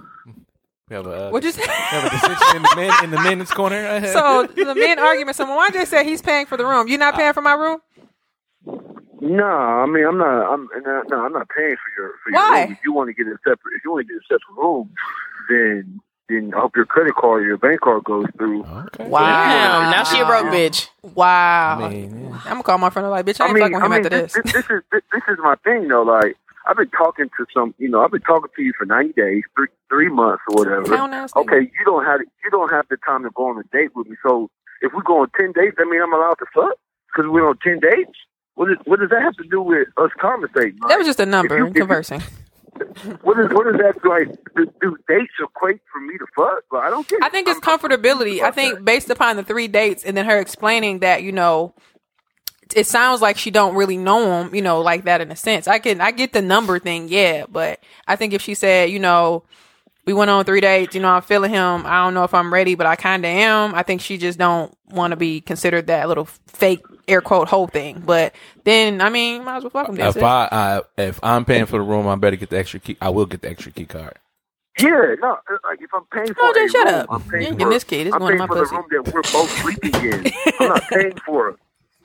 we 0.90 0.96
have 0.96 1.06
a 1.08 1.28
uh, 1.28 1.30
What'd 1.32 1.46
you 1.46 1.52
say? 1.52 1.62
we 1.68 1.98
have 1.98 2.06
a 2.06 2.10
decision 2.10 2.56
in 2.56 2.62
the 2.64 2.76
men 2.76 3.04
in 3.04 3.12
the 3.12 3.20
men's 3.20 3.52
corner. 3.52 4.02
So 4.08 4.48
the 4.56 4.76
men 4.76 5.00
argument. 5.00 5.38
So 5.38 5.46
Mwanje 5.46 5.86
said 5.88 6.06
he's 6.06 6.22
paying 6.22 6.46
for 6.46 6.58
the 6.58 6.66
room. 6.66 6.88
You're 6.88 7.00
not 7.00 7.16
paying 7.16 7.34
for 7.34 7.42
my 7.42 7.54
room? 7.54 7.80
No, 9.22 9.46
I 9.46 9.86
mean 9.86 10.06
I'm 10.06 10.18
not. 10.18 10.54
I'm 10.54 10.70
no, 10.84 11.04
no, 11.10 11.26
I'm 11.26 11.34
not 11.34 11.48
paying 11.56 11.76
for 11.76 12.02
your 12.02 12.14
for 12.24 12.32
Why? 12.32 12.48
your 12.50 12.62
room. 12.62 12.72
If 12.72 12.78
you 12.86 12.94
want 12.94 13.10
to 13.10 13.14
get 13.14 13.28
a 13.28 13.38
separate, 13.44 13.76
if 13.78 13.84
you 13.84 13.92
want 13.92 14.08
to 14.08 14.14
get 14.14 14.22
a 14.22 14.26
separate 14.26 14.56
room, 14.64 14.90
then 15.50 16.02
then 16.30 16.54
I 16.56 16.62
hope 16.62 16.76
your 16.76 16.86
credit 16.86 17.16
card 17.16 17.44
or 17.44 17.46
your 17.46 17.58
bank 17.58 17.82
card 17.82 18.04
goes 18.06 18.26
through. 18.38 18.64
Wow. 18.64 18.88
Damn, 18.98 19.92
now 19.92 20.04
she 20.04 20.20
a 20.20 20.26
broke 20.26 20.46
bitch. 20.48 20.88
Wow. 21.16 21.80
I'm 21.82 22.42
gonna 22.44 22.64
call 22.64 22.78
my 22.78 22.90
friend 22.90 23.10
like, 23.10 23.26
bitch, 23.26 23.42
I 23.42 23.46
I 23.46 23.48
ain't 23.48 23.56
mean, 23.56 23.64
fucking 23.64 23.76
with 23.76 23.84
I 23.84 23.86
him 23.88 23.92
mean, 23.92 24.06
after 24.06 24.10
this, 24.22 24.34
this. 24.34 24.44
this, 24.44 24.54
this 24.54 24.66
is 24.78 24.84
this, 24.92 25.02
this 25.12 25.24
is 25.28 25.38
my 25.44 25.56
thing 25.64 25.88
though. 25.88 26.04
Like 26.04 26.38
I've 26.70 26.78
been 26.78 26.90
talking 26.90 27.30
to 27.36 27.46
some, 27.52 27.74
you 27.80 27.90
know, 27.90 28.04
I've 28.04 28.12
been 28.12 28.22
talking 28.22 28.52
to 28.56 28.62
you 28.62 28.74
for 28.78 28.86
ninety 28.86 29.14
days, 29.14 29.44
three 29.56 29.68
three 29.90 30.10
months 30.10 30.44
or 30.50 30.58
whatever. 30.64 30.96
Count 30.96 31.14
ass 31.14 31.34
nigga. 31.34 31.42
Okay, 31.42 31.62
you 31.62 31.86
don't 31.86 32.06
have 32.06 32.20
you 32.22 32.52
don't 32.52 32.70
have 32.70 32.86
the 32.90 32.98
time 32.98 33.24
to 33.24 33.32
go 33.32 33.48
on 33.50 33.58
a 33.58 33.64
date 33.76 33.96
with 33.96 34.08
me. 34.08 34.16
So 34.22 34.52
if 34.82 34.92
we 34.94 35.02
go 35.04 35.22
on 35.22 35.30
ten 35.40 35.52
dates, 35.52 35.76
that 35.78 35.86
mean 35.86 36.02
I'm 36.02 36.14
allowed 36.14 36.36
to 36.36 36.46
fuck 36.54 36.78
because 37.08 37.30
we're 37.30 37.50
on 37.50 37.58
ten 37.64 37.80
dates. 37.80 38.14
What, 38.54 38.72
is, 38.72 38.78
what 38.84 39.00
does 39.00 39.10
that 39.10 39.22
have 39.22 39.36
to 39.38 39.48
do 39.50 39.62
with 39.62 39.88
us 39.98 40.12
conversating? 40.20 40.78
That 40.88 40.98
was 40.98 41.08
just 41.08 41.20
a 41.20 41.26
number 41.26 41.58
you- 41.58 41.72
conversing. 41.74 42.22
What 43.24 43.38
is 43.40 43.50
what 43.52 43.68
is 43.68 43.76
that 43.80 43.96
like? 44.08 44.30
Do, 44.56 44.72
do 44.80 44.98
dates 45.08 45.34
equate 45.42 45.82
for 45.92 46.00
me 46.00 46.18
to 46.18 46.26
fuck? 46.34 46.64
Like, 46.72 46.84
I 46.86 46.90
don't 46.90 47.06
get. 47.06 47.20
I 47.22 47.30
think 47.30 47.50
it's 47.50 47.60
comfortability. 47.60 48.42
I 48.42 48.52
think 48.52 48.86
based 48.86 49.10
upon 49.10 49.36
the 49.36 49.44
three 49.44 49.68
dates 49.68 50.06
and 50.06 50.16
then 50.16 50.26
her 50.26 50.40
explaining 50.40 51.00
that, 51.00 51.22
you 51.22 51.34
know, 51.34 51.74
it 52.76 52.88
sounds 52.88 53.22
like 53.22 53.38
she 53.38 53.52
don't 53.52 53.76
really 53.76 53.98
know 53.98 54.42
him, 54.44 54.56
you 54.56 54.62
know, 54.62 54.82
like 54.82 55.06
that 55.06 55.22
in 55.22 55.32
a 55.32 55.36
sense. 55.36 55.68
I 55.68 55.80
can 55.80 56.02
I 56.02 56.12
get 56.12 56.34
the 56.34 56.42
number 56.42 56.80
thing, 56.80 57.08
yeah, 57.10 57.46
but 57.50 57.82
I 58.08 58.16
think 58.16 58.34
if 58.34 58.42
she 58.42 58.56
said, 58.56 58.90
you 58.92 59.00
know, 59.00 59.44
we 60.06 60.14
went 60.14 60.32
on 60.32 60.46
three 60.46 60.62
dates, 60.62 60.96
you 60.96 61.02
know, 61.02 61.10
I'm 61.10 61.22
feeling 61.24 61.52
him. 61.52 61.86
I 61.86 62.04
don't 62.06 62.14
know 62.16 62.24
if 62.26 62.34
I'm 62.34 62.54
ready, 62.54 62.76
but 62.76 62.88
I 62.88 62.96
kind 62.98 63.26
of 63.26 63.30
am. 63.30 63.76
I 63.76 63.84
think 63.84 64.02
she 64.02 64.18
just 64.18 64.40
don't 64.40 64.76
want 64.90 65.12
to 65.12 65.18
be 65.18 65.42
considered 65.42 65.88
that 65.88 66.08
little 66.10 66.26
fake 66.48 66.86
air 67.08 67.22
quote 67.22 67.50
whole 67.50 67.68
thing. 67.68 68.02
But 68.06 68.36
then, 68.66 69.02
I 69.02 69.10
mean, 69.10 69.46
might 69.46 69.58
as 69.58 69.64
well 69.64 69.72
fuck 69.72 69.90
him. 69.90 69.98
That's 69.98 70.18
If. 70.18 70.18
I, 70.18 70.50
I 70.52 70.82
if 71.04 71.20
I'm 71.24 71.46
paying 71.46 71.66
for 71.68 71.78
the 71.80 71.84
room, 71.84 72.08
I 72.08 72.16
better 72.16 72.38
get 72.38 72.50
the 72.52 72.58
extra 72.60 72.80
key. 72.80 72.98
I 73.02 73.10
will 73.10 73.26
get 73.28 73.42
the 73.42 73.50
extra 73.50 73.72
key 73.72 73.86
card. 73.86 74.18
Yeah, 74.80 75.16
no, 75.22 75.38
like 75.66 75.82
if 75.82 75.92
I'm 75.94 76.06
paying 76.14 76.34
for 76.36 76.48
No, 76.48 76.54
a 76.54 76.56
just 76.56 76.74
shut 76.74 76.88
room, 76.88 76.96
up. 76.96 77.10
I'm 77.10 77.24
You 77.34 77.48
paying 77.48 77.50
ain't 77.50 77.58
for, 77.58 77.60
getting 77.60 77.72
this 77.72 77.84
kid. 77.86 78.08
This 78.08 78.16
I'm 78.16 78.20
going 78.20 78.34
in 78.34 78.38
paying 78.38 78.40
my 78.40 78.48
for 78.48 78.56
pussy. 78.56 78.58
the 78.58 78.76
room 78.76 78.88
that 78.92 79.06
we're 79.14 79.24
both 79.24 79.52
sleeping 79.62 80.00
in. 80.02 80.28
I'm 80.60 80.68
not 80.68 80.88
paying 80.94 81.20
for. 81.26 81.58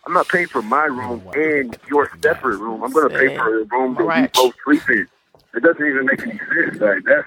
I'm 0.06 0.12
not 0.12 0.28
paying 0.28 0.48
for 0.48 0.62
my 0.62 0.86
oh, 0.90 0.94
room 0.94 1.22
and 1.34 1.76
your 1.88 2.10
separate 2.22 2.58
room. 2.58 2.82
I'm 2.82 2.92
going 2.92 3.08
to 3.08 3.18
pay 3.18 3.34
for 3.36 3.60
a 3.60 3.64
room 3.64 3.94
that 3.94 4.04
Right. 4.04 4.30
we 4.36 4.42
both 4.42 4.54
sleep 4.64 4.82
in. 4.90 5.08
It 5.54 5.62
doesn't 5.62 5.86
even 5.86 6.06
make 6.06 6.20
any 6.22 6.38
sense. 6.38 6.80
Like 6.80 7.04
that's 7.06 7.26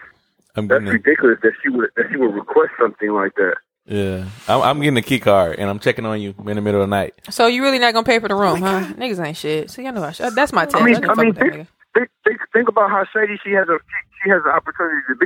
I'm 0.55 0.67
that's 0.67 0.79
getting 0.83 0.85
the, 0.85 0.91
ridiculous 0.91 1.39
that 1.43 1.53
she 1.63 1.69
would 1.69 1.89
that 1.95 2.05
she 2.11 2.17
would 2.17 2.33
request 2.33 2.71
something 2.79 3.11
like 3.13 3.33
that. 3.35 3.55
yeah. 3.85 4.25
I'm, 4.47 4.61
I'm 4.61 4.79
getting 4.79 4.95
the 4.95 5.01
key 5.01 5.19
card 5.19 5.57
and 5.59 5.69
I'm 5.69 5.79
checking 5.79 6.05
on 6.05 6.19
you 6.21 6.35
in 6.39 6.55
the 6.55 6.61
middle 6.61 6.81
of 6.81 6.89
the 6.89 6.95
night. 6.95 7.13
So 7.29 7.47
you 7.47 7.63
really 7.63 7.79
not 7.79 7.93
gonna 7.93 8.03
pay 8.05 8.19
for 8.19 8.27
the 8.27 8.35
room, 8.35 8.61
oh 8.63 8.65
huh? 8.65 8.93
Niggas 8.93 9.23
ain't 9.25 9.37
shit. 9.37 9.69
See, 9.71 9.87
I 9.87 9.91
know 9.91 10.03
I 10.03 10.11
should. 10.11 10.35
That's 10.35 10.51
my 10.51 10.65
test. 10.65 10.75
I 10.75 10.85
mean, 10.85 10.95
didn't 10.95 11.09
I 11.09 11.13
mean, 11.15 11.33
think, 11.33 11.53
think, 11.93 12.09
think, 12.25 12.39
think 12.53 12.67
about 12.69 12.89
how 12.89 13.05
shady 13.13 13.39
she 13.43 13.51
has 13.51 13.67
a 13.69 13.77
she, 13.79 14.23
she 14.23 14.29
has 14.29 14.41
an 14.45 14.51
opportunity 14.51 14.97
to 15.09 15.15
be. 15.15 15.25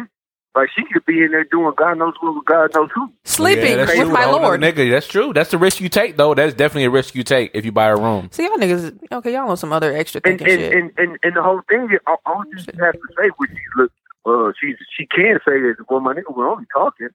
Like 0.54 0.70
she 0.76 0.84
could 0.92 1.06
be 1.06 1.24
in 1.24 1.32
there 1.32 1.46
doing 1.46 1.74
God 1.78 1.98
knows 1.98 2.14
what, 2.20 2.36
with 2.36 2.46
God 2.46 2.72
knows 2.76 2.90
who. 2.94 3.10
Sleeping 3.24 3.78
Yeah, 3.78 3.86
with 3.86 4.10
my 4.12 4.26
lord. 4.26 4.60
Nigga, 4.60 4.92
that's 4.92 5.08
true. 5.08 5.32
That's 5.32 5.50
the 5.50 5.58
risk 5.58 5.80
you 5.80 5.88
take, 5.88 6.18
though. 6.18 6.34
That's 6.34 6.54
definitely 6.54 6.86
a 6.86 6.90
risk 6.90 7.16
you 7.16 7.24
take 7.24 7.52
if 7.54 7.64
you 7.64 7.72
buy 7.72 7.88
a 7.88 7.96
room. 7.96 8.28
See, 8.32 8.44
y'all 8.44 8.58
niggas. 8.58 9.00
Okay, 9.14 9.34
y'all 9.34 9.48
know 9.48 9.56
some 9.56 9.72
other 9.72 9.94
extra 9.94 10.20
And 10.26 10.38
thinking 10.40 10.48
and, 10.54 10.60
shit. 10.60 10.74
and, 10.74 10.92
and 10.98 11.20
and 11.24 11.36
the 11.38 11.42
whole 11.42 11.62
thing, 11.70 11.88
all, 12.06 12.18
all 12.26 12.44
she 12.52 12.58
has 12.58 12.66
to 12.94 13.00
say, 13.18 13.30
which 13.38 13.50
she 13.52 13.82
look, 13.82 13.92
uh, 14.26 14.52
she 14.60 14.76
she 14.98 15.06
can 15.06 15.40
say 15.48 15.54
is, 15.54 15.78
well, 15.90 16.02
my 16.02 16.14
nigga, 16.14 16.36
we're 16.36 16.50
only 16.50 16.66
talking. 16.74 17.10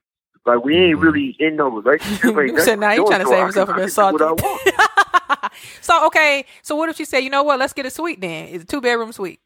Like 0.47 0.63
we 0.63 0.75
ain't 0.77 0.97
really 0.97 1.35
in 1.39 1.57
no 1.57 1.67
relationship. 1.69 2.23
Ain't 2.37 2.53
You 2.53 2.59
said, 2.61 2.79
nothing 2.79 2.79
nah, 2.79 2.91
you 2.91 2.97
doing, 2.97 3.07
trying 3.09 3.19
to 3.19 3.25
so 3.25 3.31
save 3.31 3.39
I 3.41 3.45
yourself 3.47 3.67
from 3.67 3.75
I 3.75 3.77
being 3.79 3.89
can 3.89 3.89
do 3.89 3.91
salty. 3.91 4.13
what 4.13 4.23
I 4.23 5.31
want. 5.31 5.53
so 5.81 6.07
okay, 6.07 6.45
so 6.63 6.75
what 6.75 6.89
if 6.89 6.95
she 6.95 7.03
said, 7.05 7.19
you 7.19 7.29
know 7.29 7.43
what? 7.43 7.59
Let's 7.59 7.73
get 7.73 7.85
a 7.85 7.89
suite 7.91 8.21
then. 8.21 8.47
It's 8.47 8.63
a 8.63 8.67
two 8.67 8.79
bedroom 8.81 9.11
suite. 9.11 9.41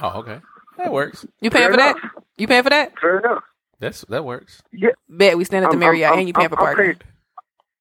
Oh, 0.00 0.18
okay. 0.20 0.40
That 0.78 0.92
works. 0.92 1.26
You 1.40 1.50
paying 1.50 1.64
Fair 1.64 1.70
for 1.72 1.76
that? 1.78 1.96
You 2.36 2.46
paying 2.46 2.62
for 2.62 2.70
that? 2.70 2.98
Fair 3.00 3.18
enough. 3.20 3.42
That's 3.80 4.02
that 4.08 4.24
works. 4.24 4.62
Yeah. 4.72 4.90
Bet 5.08 5.36
we 5.36 5.44
stand 5.44 5.64
at 5.64 5.68
the 5.70 5.74
I'm- 5.76 5.80
Marriott 5.80 6.10
I'm- 6.10 6.18
and 6.20 6.28
you 6.28 6.34
paying 6.34 6.48
for 6.48 6.58
I'm- 6.60 6.68
I'm 6.68 6.74
parking. 6.76 6.94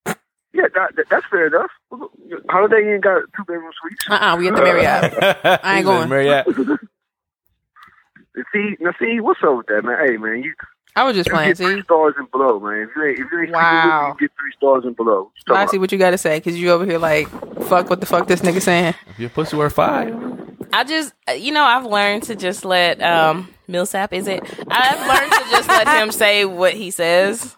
paying- 0.06 0.16
Yeah, 0.54 0.68
that, 0.74 0.96
that, 0.96 1.06
that's 1.10 1.26
fair 1.30 1.48
enough. 1.48 1.70
Holiday 2.50 2.94
Inn 2.96 3.02
got 3.02 3.24
two 3.36 3.44
bedroom 3.46 3.72
suites. 3.82 4.06
Uh 4.10 4.14
uh 4.14 4.36
we 4.38 4.48
at 4.48 4.56
the 4.56 4.62
Marriott. 4.62 5.14
I 5.64 5.78
ain't 5.78 5.86
going. 5.86 6.08
Marriott. 6.10 6.48
See, 8.54 8.76
now 8.82 8.92
see, 9.00 9.20
what's 9.22 9.40
up 9.44 9.58
with 9.58 9.68
that, 9.68 9.84
man? 9.86 9.98
Hey, 10.06 10.18
man, 10.18 10.44
you, 10.44 10.54
I 10.98 11.04
was 11.06 11.16
just 11.16 11.28
you 11.28 11.34
playing. 11.34 11.50
get 11.52 11.58
three 11.58 11.76
See, 11.78 11.82
stars 11.84 12.16
and 12.18 12.30
below, 12.32 12.60
man. 12.60 12.90
If 12.90 12.96
you 12.96 13.04
ain't, 13.06 13.20
if 13.20 13.26
you 13.32 13.40
ain't 13.42 13.52
Wow. 13.52 13.62
wow. 13.62 14.08
you 14.20 14.28
get 14.28 14.36
three 14.38 14.52
stars 14.58 14.84
and 14.84 14.94
below. 14.96 15.24
What 15.24 15.32
you 15.38 15.44
talking 15.54 15.68
I 15.68 15.72
see 15.72 15.78
what 15.78 15.92
you 15.94 15.98
got 15.98 16.12
to 16.12 16.18
say 16.18 16.38
because 16.40 16.60
you 16.60 16.70
over 16.72 16.86
here 16.86 16.98
like, 17.00 17.30
fuck 17.68 17.90
what 17.90 18.02
the 18.02 18.06
fuck 18.06 18.28
this 18.28 18.42
nigga 18.42 18.62
saying. 18.62 18.94
If 19.08 19.20
your 19.20 19.30
pussy 19.30 19.56
were 19.56 19.70
five. 19.70 20.10
I 20.80 20.84
just, 20.84 21.14
uh, 21.30 21.34
you 21.34 21.52
know, 21.52 21.64
I've 21.64 21.86
learned 21.86 22.24
to 22.24 22.36
just 22.36 22.66
let 22.66 23.02
um 23.02 23.50
Millsap. 23.68 24.14
Is 24.14 24.28
it? 24.28 24.42
I've 24.68 25.08
learned 25.08 25.32
to 25.32 25.50
just 25.52 25.68
let 25.70 25.88
him 25.88 26.12
say 26.24 26.46
what 26.46 26.74
he 26.74 26.92
says. 26.92 27.56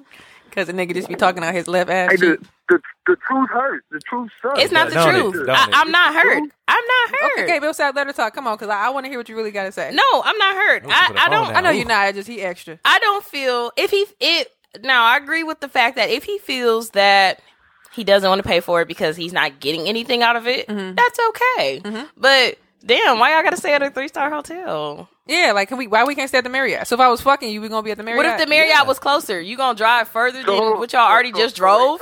Because 0.49 0.68
the 0.68 0.73
nigga 0.73 0.94
just 0.94 1.07
be 1.07 1.15
talking 1.15 1.44
out 1.44 1.53
his 1.53 1.68
left 1.68 1.89
ass. 1.89 2.11
Hey, 2.11 2.18
the, 2.18 2.38
the, 2.69 2.80
the 3.06 3.15
truth 3.27 3.49
hurts. 3.52 3.85
The 3.91 3.99
truth 4.10 4.31
sucks. 4.41 4.60
It's 4.60 4.72
not 4.73 4.89
the 4.89 4.95
Don't 4.95 5.11
truth. 5.31 5.45
Don't 5.45 5.49
I, 5.56 5.64
it? 5.65 5.69
I'm 5.73 5.91
not 5.91 6.14
hurt. 6.15 6.44
I'm 6.68 6.84
not 6.85 7.10
hurt. 7.22 7.44
Okay, 7.44 7.60
Bill 7.60 7.73
said, 7.76 7.91
let 7.95 8.07
her 8.07 8.14
talk. 8.14 8.34
Come 8.34 8.48
on, 8.48 8.56
because 8.56 8.69
I, 8.69 8.88
I 8.88 8.89
want 8.89 9.06
to 9.06 9.10
hear 9.10 9.19
what 9.19 9.30
you 9.30 9.35
really 9.35 9.52
got 9.52 9.64
to 9.65 9.72
say. 9.72 9.91
No, 9.94 10.22
I'm 10.23 10.38
not 10.38 10.56
hurt. 10.56 10.84
Don't 10.84 10.91
you 10.91 10.98
put 11.07 11.15
a 11.15 11.19
I, 11.19 11.26
I 11.26 11.30
phone 11.30 11.31
don't. 11.31 11.48
down. 11.49 11.56
I 11.57 11.61
know 11.61 11.69
you're 11.69 11.85
not. 11.85 11.99
I 12.07 12.11
just 12.11 12.27
he 12.27 12.41
extra. 12.41 12.80
I 12.84 12.98
don't 12.99 13.23
feel 13.23 13.72
if 13.77 13.91
he 13.91 14.06
it. 14.19 14.48
Now 14.81 15.06
I 15.06 15.18
agree 15.18 15.44
with 15.44 15.60
the 15.60 15.69
fact 15.69 15.95
that 15.98 16.10
if 16.10 16.23
he 16.23 16.39
feels 16.39 16.89
that 16.91 17.39
he 17.94 18.03
doesn't 18.03 18.27
want 18.27 18.41
to 18.41 18.48
pay 18.48 18.60
for 18.60 18.81
it 18.81 18.88
because 18.88 19.15
he's 19.15 19.34
not 19.34 19.60
getting 19.60 19.88
anything 19.88 20.23
out 20.23 20.35
of 20.35 20.48
it, 20.48 20.68
Mm-hmm. 20.68 20.95
that's 20.95 21.19
okay. 21.30 21.81
But 22.18 22.57
damn, 22.88 23.20
why 23.20 23.34
y'all 23.34 23.44
got 23.44 23.52
to 23.52 23.58
stay 23.58 23.74
at 23.74 23.84
a 23.84 23.92
three 23.92 24.08
star 24.08 24.30
hotel? 24.32 25.08
Yeah, 25.28 25.52
like 25.54 25.68
can 25.70 25.78
we? 25.78 25.88
Why 25.88 26.04
we 26.06 26.16
can't 26.16 26.30
stay 26.30 26.38
at 26.40 26.44
the 26.44 26.50
Marriott? 26.50 26.88
So 26.88 26.96
if 26.96 27.02
I 27.02 27.10
was 27.10 27.22
fucking 27.22 27.52
you, 27.52 27.62
we 27.62 27.68
gonna 27.70 27.84
be 27.84 27.92
at 27.92 27.98
the 27.98 28.04
Marriott. 28.04 28.26
What 28.26 28.34
if 28.34 28.40
the 28.40 28.48
Marriott 28.48 28.76
Yeah. 28.78 28.84
was 28.84 28.98
closer? 29.00 29.40
You 29.40 29.58
gonna 29.58 29.78
drive 29.78 30.08
further 30.08 30.42
So- 30.42 30.52
than 30.52 30.64
oh. 30.64 30.80
what 30.80 30.92
y'all 30.94 31.02
already 31.12 31.32
so- 31.34 31.38
just 31.40 31.56
drove? 31.58 32.02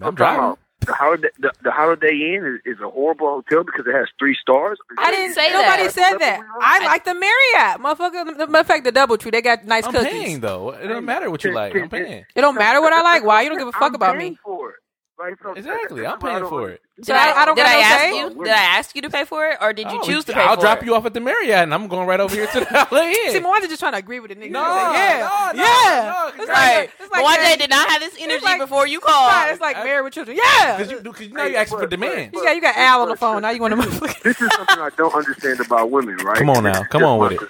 I'm 0.00 0.14
driving. 0.14 0.56
the 0.86 0.94
Holiday 0.94 1.28
the, 1.38 1.52
the 1.62 1.70
Holiday 1.70 2.08
Inn 2.34 2.60
is, 2.64 2.76
is 2.76 2.80
a 2.82 2.88
horrible 2.88 3.28
hotel 3.28 3.64
because 3.64 3.86
it 3.86 3.92
has 3.94 4.08
three 4.18 4.34
stars. 4.40 4.78
I 4.98 5.10
didn't 5.10 5.34
say 5.34 5.50
Nobody 5.50 5.82
that. 5.84 5.92
said 5.92 6.16
that. 6.18 6.40
I 6.62 6.86
like 6.86 7.04
the 7.04 7.14
Marriott, 7.14 7.80
motherfucker. 7.82 8.38
The 8.38 8.46
matter 8.46 8.60
of 8.60 8.66
fact, 8.66 8.84
the 8.84 8.92
DoubleTree, 8.92 9.30
they 9.32 9.42
got 9.42 9.64
nice 9.66 9.84
I'm 9.84 9.92
cookies. 9.92 10.10
paying 10.10 10.40
though. 10.40 10.70
It 10.70 10.86
don't 10.88 11.04
matter 11.04 11.30
what 11.30 11.44
you 11.44 11.52
like. 11.52 11.74
I'm 11.74 11.90
paying. 11.90 12.24
It 12.34 12.40
don't 12.40 12.54
matter 12.54 12.80
what 12.80 12.92
I 12.94 13.02
like. 13.02 13.24
Why 13.24 13.42
you 13.42 13.50
don't 13.50 13.58
give 13.58 13.68
a 13.68 13.72
fuck 13.72 13.82
I'm 13.90 13.94
about 13.94 14.16
me? 14.16 14.38
For 14.42 14.70
it. 14.70 14.76
Like, 15.20 15.34
so- 15.42 15.52
Exactly. 15.52 16.06
I'm 16.06 16.18
paying 16.18 16.46
for 16.48 16.70
it. 16.70 16.80
So 17.02 17.12
Did 17.12 17.16
I, 17.16 17.30
I, 17.30 17.42
I 17.42 17.44
don't 17.44 17.54
did 17.56 17.66
I 17.66 17.74
ask 17.80 18.00
say. 18.00 18.18
you? 18.18 18.30
Did 18.44 18.48
I 18.52 18.62
ask 18.78 18.96
you 18.96 19.02
to 19.02 19.10
pay 19.10 19.24
for 19.26 19.46
it, 19.46 19.58
or 19.60 19.72
did 19.74 19.90
you 19.90 19.98
Oh, 20.00 20.06
choose 20.06 20.24
to 20.26 20.32
pay 20.32 20.40
for 20.40 20.44
it? 20.46 20.48
I'll 20.48 20.54
for 20.56 20.60
drop 20.62 20.78
it? 20.82 20.86
you 20.86 20.94
off 20.94 21.04
at 21.04 21.12
the 21.14 21.20
Marriott, 21.20 21.58
and 21.64 21.74
I'm 21.74 21.88
going 21.88 22.06
right 22.06 22.20
over 22.20 22.34
here 22.34 22.46
to 22.46 22.60
the 22.60 22.66
Holiday 22.70 23.12
See, 23.28 23.40
Mwanje 23.40 23.68
just 23.68 23.80
trying 23.80 23.92
to 23.92 23.98
agree 23.98 24.18
with 24.20 24.30
the 24.30 24.36
nigga. 24.36 24.50
No, 24.50 24.62
Say, 24.64 24.98
yeah, 24.98 25.52
no, 25.54 25.62
no, 25.62 25.62
yeah. 25.62 26.12
no, 26.12 26.26
It's 26.28 26.38
it's 26.38 26.48
like- 26.48 26.56
Right. 26.56 26.90
it's 27.00 27.12
like 27.12 27.24
Mwanje 27.24 27.36
that- 27.36 27.58
did 27.58 27.70
not 27.70 27.88
have 27.90 28.00
this 28.00 28.16
energy 28.18 28.44
like- 28.44 28.60
before 28.60 28.86
you 28.86 29.00
called. 29.00 29.30
Right, 29.32 29.50
it's 29.52 29.60
like 29.60 29.76
married 29.76 30.04
with 30.04 30.14
children. 30.14 30.36
Yeah. 30.38 30.76
Because 30.78 30.90
you, 30.90 31.12
cause 31.12 31.20
you 31.26 31.32
know 31.34 31.44
you 31.44 31.56
asking 31.56 31.78
for 31.78 31.86
demand. 31.86 32.32
You 32.34 32.42
got 32.42 32.54
you 32.56 32.60
got 32.62 32.76
Al 32.76 33.02
on 33.02 33.08
the 33.08 33.16
phone. 33.16 33.42
Now 33.42 33.50
you 33.50 33.60
want 33.60 33.72
to 33.72 33.76
move. 33.76 34.00
This 34.22 34.40
is 34.40 34.50
something 34.54 34.78
I 34.78 34.90
don't 34.96 35.14
understand 35.14 35.60
about 35.60 35.90
women, 35.90 36.16
right? 36.18 36.38
Come 36.38 36.50
on 36.50 36.64
now. 36.64 36.82
Come 36.84 37.04
on 37.04 37.18
with 37.18 37.32
it. 37.32 37.40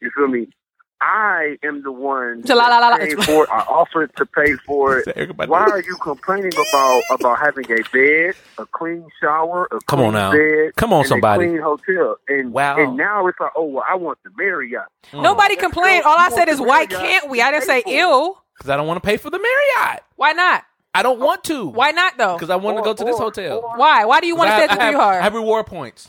You 0.00 0.10
feel 0.14 0.28
me? 0.28 0.48
I 1.00 1.58
am 1.62 1.82
the 1.82 1.92
one 1.92 2.44
So 2.46 2.56
la, 2.56 2.66
la, 2.68 2.78
la, 2.78 2.88
la. 2.88 2.96
paying 2.98 3.16
for 3.22 3.44
it. 3.44 3.50
I 3.50 3.60
offered 3.60 4.14
to 4.16 4.26
pay 4.26 4.54
for 4.66 4.98
it. 4.98 5.08
Everybody 5.16 5.50
Why 5.50 5.60
are 5.60 5.80
you 5.82 5.96
complaining 6.02 6.52
about 6.52 7.02
about 7.10 7.38
having 7.38 7.64
a 7.70 7.82
bed, 7.92 8.34
a 8.58 8.66
clean 8.66 9.06
shower, 9.20 9.66
a 9.70 9.78
Come 9.86 10.00
clean 10.00 10.08
on 10.08 10.14
now. 10.14 10.32
bed, 10.32 10.74
Come 10.76 10.92
on, 10.92 11.00
and 11.00 11.08
somebody. 11.08 11.44
a 11.44 11.48
clean 11.48 11.62
hotel? 11.62 12.16
And 12.28 12.52
Wow. 12.52 12.78
and 12.78 12.96
now 12.96 13.26
it's 13.28 13.38
like, 13.38 13.52
oh 13.56 13.64
well, 13.64 13.84
I 13.88 13.94
want 13.94 14.18
the 14.24 14.30
Marriott. 14.36 14.86
Mm. 15.12 15.22
Nobody 15.22 15.56
complained. 15.56 16.04
All 16.04 16.18
I 16.18 16.30
said 16.30 16.48
is, 16.48 16.60
why 16.60 16.86
can't 16.86 17.30
we? 17.30 17.40
I 17.40 17.52
didn't 17.52 17.64
say 17.66 17.82
ill. 17.86 18.42
Because 18.56 18.70
I 18.70 18.76
don't 18.76 18.86
want 18.88 19.00
to 19.02 19.06
pay 19.06 19.16
for 19.18 19.30
the 19.30 19.38
Marriott. 19.38 20.02
Why 20.16 20.32
not? 20.32 20.64
I 20.94 21.02
don't 21.02 21.20
want 21.20 21.44
to. 21.44 21.68
Why 21.68 21.92
not 21.92 22.18
though? 22.18 22.34
Because 22.34 22.50
I 22.50 22.56
want 22.56 22.78
to 22.78 22.82
go 22.82 22.92
to 22.94 23.04
this 23.04 23.18
hotel. 23.18 23.72
Why? 23.76 24.04
Why 24.04 24.20
do 24.20 24.26
you 24.26 24.34
want 24.34 24.48
to 24.50 24.54
stay 24.54 24.64
at 24.64 24.70
the 24.70 24.80
I 24.80 24.84
have, 24.86 24.92
three 24.94 25.00
hard? 25.00 25.20
I 25.20 25.22
have 25.22 25.34
reward 25.34 25.66
points. 25.66 26.08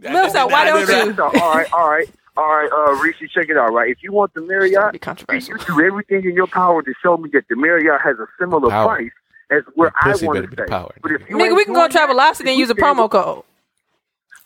Millsap, 0.00 0.50
why 0.50 0.64
don't 0.64 0.80
you? 0.80 1.14
So, 1.14 1.24
all 1.24 1.54
right, 1.54 1.72
all 1.72 1.88
right, 1.88 2.08
all 2.36 2.46
right, 2.48 2.70
uh, 2.72 2.92
Reese, 3.02 3.16
check 3.32 3.48
it 3.48 3.56
out. 3.56 3.72
Right, 3.72 3.90
if 3.90 4.02
you 4.02 4.12
want 4.12 4.34
the 4.34 4.42
Marriott, 4.42 4.92
Be 4.92 4.98
then 4.98 5.00
controversial. 5.00 5.56
you 5.58 5.64
do 5.66 5.80
everything 5.86 6.24
in 6.24 6.34
your 6.34 6.46
power 6.46 6.82
to 6.82 6.92
show 7.02 7.16
me 7.16 7.30
that 7.32 7.44
the 7.48 7.56
Marriott 7.56 8.00
has 8.02 8.18
a 8.18 8.26
similar 8.38 8.70
Power. 8.70 8.96
price 8.96 9.10
as 9.50 9.62
where 9.74 9.92
I 10.02 10.14
want 10.22 10.44
to 10.44 10.52
stay. 10.52 10.64
power. 10.66 10.92
But 11.02 11.12
if 11.12 11.28
you 11.30 11.36
Nigga, 11.36 11.56
we 11.56 11.64
can 11.64 11.74
go 11.74 11.80
doing 11.88 11.92
that, 11.92 12.08
Travelocity 12.10 12.48
and 12.50 12.58
use 12.58 12.70
a 12.70 12.74
you 12.76 12.82
can't- 12.82 12.98
promo 12.98 13.10
code. 13.10 13.44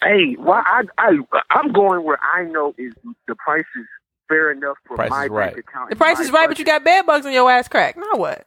Hey, 0.03 0.33
why 0.35 0.63
I 0.67 0.83
I 0.99 1.19
I'm 1.51 1.73
going 1.73 2.05
where 2.05 2.19
I 2.23 2.45
know 2.45 2.75
is 2.79 2.95
the 3.29 3.35
price 3.35 3.67
is 3.79 3.87
fair 4.29 4.51
enough 4.51 4.79
for 4.87 4.97
Price 4.97 5.11
my 5.11 5.25
is 5.25 5.31
right. 5.31 5.55
bank 5.55 5.67
account. 5.69 5.91
The 5.91 5.97
price 5.97 6.19
is 6.21 6.31
right, 6.31 6.49
but 6.49 6.59
you 6.59 6.65
got 6.65 6.85
bed 6.85 7.05
bugs 7.05 7.27
in 7.27 7.33
your 7.33 7.51
ass 7.51 7.69
crack. 7.69 7.97
Now 7.99 8.15
what? 8.17 8.47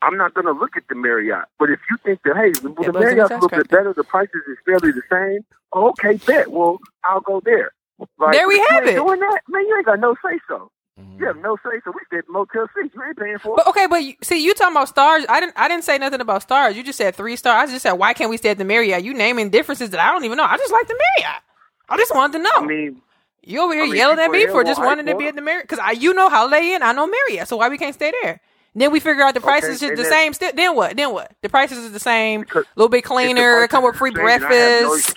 I'm 0.00 0.16
not 0.16 0.34
going 0.34 0.44
to 0.46 0.52
look 0.52 0.76
at 0.76 0.84
the 0.88 0.94
Marriott. 0.94 1.46
But 1.58 1.70
if 1.70 1.80
you 1.90 1.96
think 2.04 2.20
that 2.22 2.36
hey, 2.36 2.52
the, 2.52 2.72
Yeah, 2.80 2.86
the 2.92 2.98
Marriott's 3.00 3.30
a 3.32 3.34
little 3.34 3.48
bit 3.48 3.68
better, 3.68 3.92
the 3.92 4.04
prices 4.04 4.42
is 4.48 4.56
fairly 4.64 4.92
the 4.92 5.02
same. 5.10 5.44
Okay, 5.74 6.18
bet. 6.24 6.52
Well, 6.52 6.78
I'll 7.02 7.20
go 7.20 7.40
there. 7.44 7.72
Like, 8.18 8.32
There 8.32 8.46
we 8.48 8.54
if 8.54 8.60
you 8.60 8.66
have 8.70 8.82
ain't 8.82 8.90
it. 8.90 8.94
Doing 8.96 9.20
that, 9.20 9.40
man, 9.48 9.66
you 9.66 9.76
ain't 9.76 9.86
got 9.86 10.00
no 10.00 10.14
say 10.24 10.38
so. 10.48 10.70
Mm-hmm. 11.00 11.20
You 11.20 11.26
have 11.26 11.36
no 11.36 11.56
say 11.56 11.80
so. 11.84 11.92
We 11.92 12.00
stay 12.06 12.18
at 12.18 12.26
the 12.26 12.32
Motel 12.32 12.68
Six. 12.74 12.94
You 12.94 13.02
ain't 13.04 13.16
paying 13.16 13.38
for 13.38 13.54
it. 13.54 13.56
But 13.56 13.66
okay, 13.68 13.86
but 13.86 14.02
you, 14.02 14.14
see, 14.22 14.42
you 14.44 14.52
talking 14.54 14.74
about 14.74 14.88
stars? 14.88 15.24
I 15.28 15.40
didn't. 15.40 15.54
I 15.56 15.68
didn't 15.68 15.84
say 15.84 15.98
nothing 15.98 16.20
about 16.20 16.42
stars. 16.42 16.76
You 16.76 16.82
just 16.82 16.98
said 16.98 17.14
three 17.14 17.36
stars. 17.36 17.68
I 17.68 17.72
just 17.72 17.82
said 17.82 17.92
why 17.92 18.14
can't 18.14 18.30
we 18.30 18.36
stay 18.36 18.50
at 18.50 18.58
the 18.58 18.64
Marriott? 18.64 19.04
You 19.04 19.14
naming 19.14 19.50
differences 19.50 19.90
that 19.90 20.00
I 20.00 20.10
don't 20.10 20.24
even 20.24 20.36
know. 20.36 20.44
I 20.44 20.56
just 20.56 20.72
like 20.72 20.88
the 20.88 20.98
Marriott. 21.18 21.42
I 21.88 21.96
just 21.96 22.14
wanted 22.14 22.38
to 22.38 22.44
know. 22.44 22.50
I 22.56 22.66
mean, 22.66 23.00
you 23.44 23.60
over 23.62 23.72
here 23.74 23.84
I 23.84 23.86
mean, 23.86 23.96
yelling 23.96 24.18
at 24.18 24.30
me 24.30 24.46
for 24.46 24.64
just 24.64 24.80
wanting 24.80 25.06
to 25.06 25.16
be 25.16 25.26
at 25.26 25.36
the 25.36 25.40
Marriott 25.42 25.68
because 25.68 25.78
I, 25.78 25.92
you 25.92 26.12
know, 26.14 26.28
Holiday 26.28 26.72
Inn. 26.72 26.82
I 26.82 26.92
know 26.92 27.06
Marriott, 27.06 27.48
so 27.48 27.56
why 27.56 27.68
we 27.68 27.78
can't 27.78 27.94
stay 27.94 28.12
there? 28.22 28.40
Then 28.74 28.92
we 28.92 29.00
figure 29.00 29.22
out 29.22 29.34
the 29.34 29.40
prices 29.40 29.82
is 29.82 29.90
the 29.90 29.96
then- 29.96 30.04
same. 30.04 30.32
Still, 30.34 30.52
then 30.54 30.74
what? 30.76 30.96
Then 30.96 31.12
what? 31.12 31.32
The 31.42 31.48
prices 31.48 31.78
is 31.78 31.92
the 31.92 32.00
same. 32.00 32.44
A 32.54 32.64
little 32.76 32.88
bit 32.88 33.02
cleaner. 33.04 33.66
prices 33.66 33.70
Come 33.70 33.84
with 33.84 33.96
free 33.96 34.10
the 34.10 34.20
I 34.22 34.30
have 34.32 34.42
no 34.42 34.48
breakfast. 34.48 35.16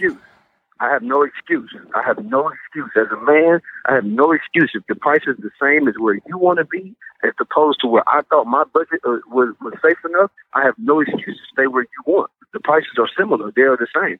I 0.82 0.90
have 0.90 1.04
no 1.04 1.22
excuse. 1.22 1.72
I 1.94 2.02
have 2.02 2.26
no 2.26 2.50
excuse. 2.50 2.90
As 2.96 3.12
a 3.12 3.22
man, 3.24 3.62
I 3.86 3.94
have 3.94 4.04
no 4.04 4.32
excuse. 4.32 4.72
If 4.74 4.84
the 4.88 4.96
price 4.96 5.22
is 5.28 5.38
the 5.38 5.52
same 5.62 5.88
as 5.88 5.94
where 6.00 6.16
you 6.16 6.40
want 6.40 6.58
to 6.58 6.66
be, 6.66 6.96
as 7.24 7.34
opposed 7.40 7.80
to 7.82 7.88
where 7.88 8.04
I 8.10 8.22
thought 8.24 8.48
my 8.48 8.64
budget 8.74 9.00
uh, 9.06 9.18
was, 9.30 9.54
was 9.62 9.74
safe 9.80 10.00
enough, 10.04 10.32
I 10.56 10.64
have 10.64 10.74
no 10.80 11.00
excuse 11.00 11.38
to 11.38 11.54
stay 11.54 11.68
where 11.68 11.84
you 11.84 12.12
want. 12.12 12.32
The 12.52 12.60
prices 12.60 12.98
are 12.98 13.08
similar. 13.16 13.52
They 13.56 13.62
are 13.62 13.78
the 13.78 13.88
same. 13.96 14.20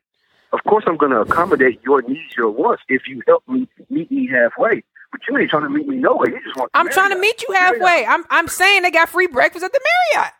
Of 0.54 0.64
course, 0.66 0.84
I'm 0.86 0.98
going 0.98 1.12
to 1.12 1.22
accommodate 1.22 1.82
your 1.84 2.04
needs, 2.04 2.36
your 2.38 2.52
wants, 2.52 2.84
if 2.90 3.08
you 3.08 3.24
help 3.26 3.44
me 3.48 3.68
meet 3.90 4.12
me 4.12 4.28
halfway. 4.28 4.84
But 5.12 5.22
you 5.28 5.38
ain't 5.38 5.50
trying 5.50 5.64
to 5.64 5.70
meet 5.70 5.88
me 5.88 5.98
nowhere. 5.98 6.30
You 6.30 6.44
just 6.44 6.56
want. 6.56 6.70
I'm 6.76 6.90
trying 6.90 7.10
to 7.10 7.18
meet 7.18 7.42
you 7.42 7.54
halfway. 7.54 8.06
I'm 8.06 8.24
I'm 8.30 8.48
saying 8.48 8.84
they 8.84 8.92
got 8.92 9.10
free 9.10 9.28
breakfast 9.28 9.66
at 9.66 9.74
the 9.74 9.82
Marriott. 10.14 10.34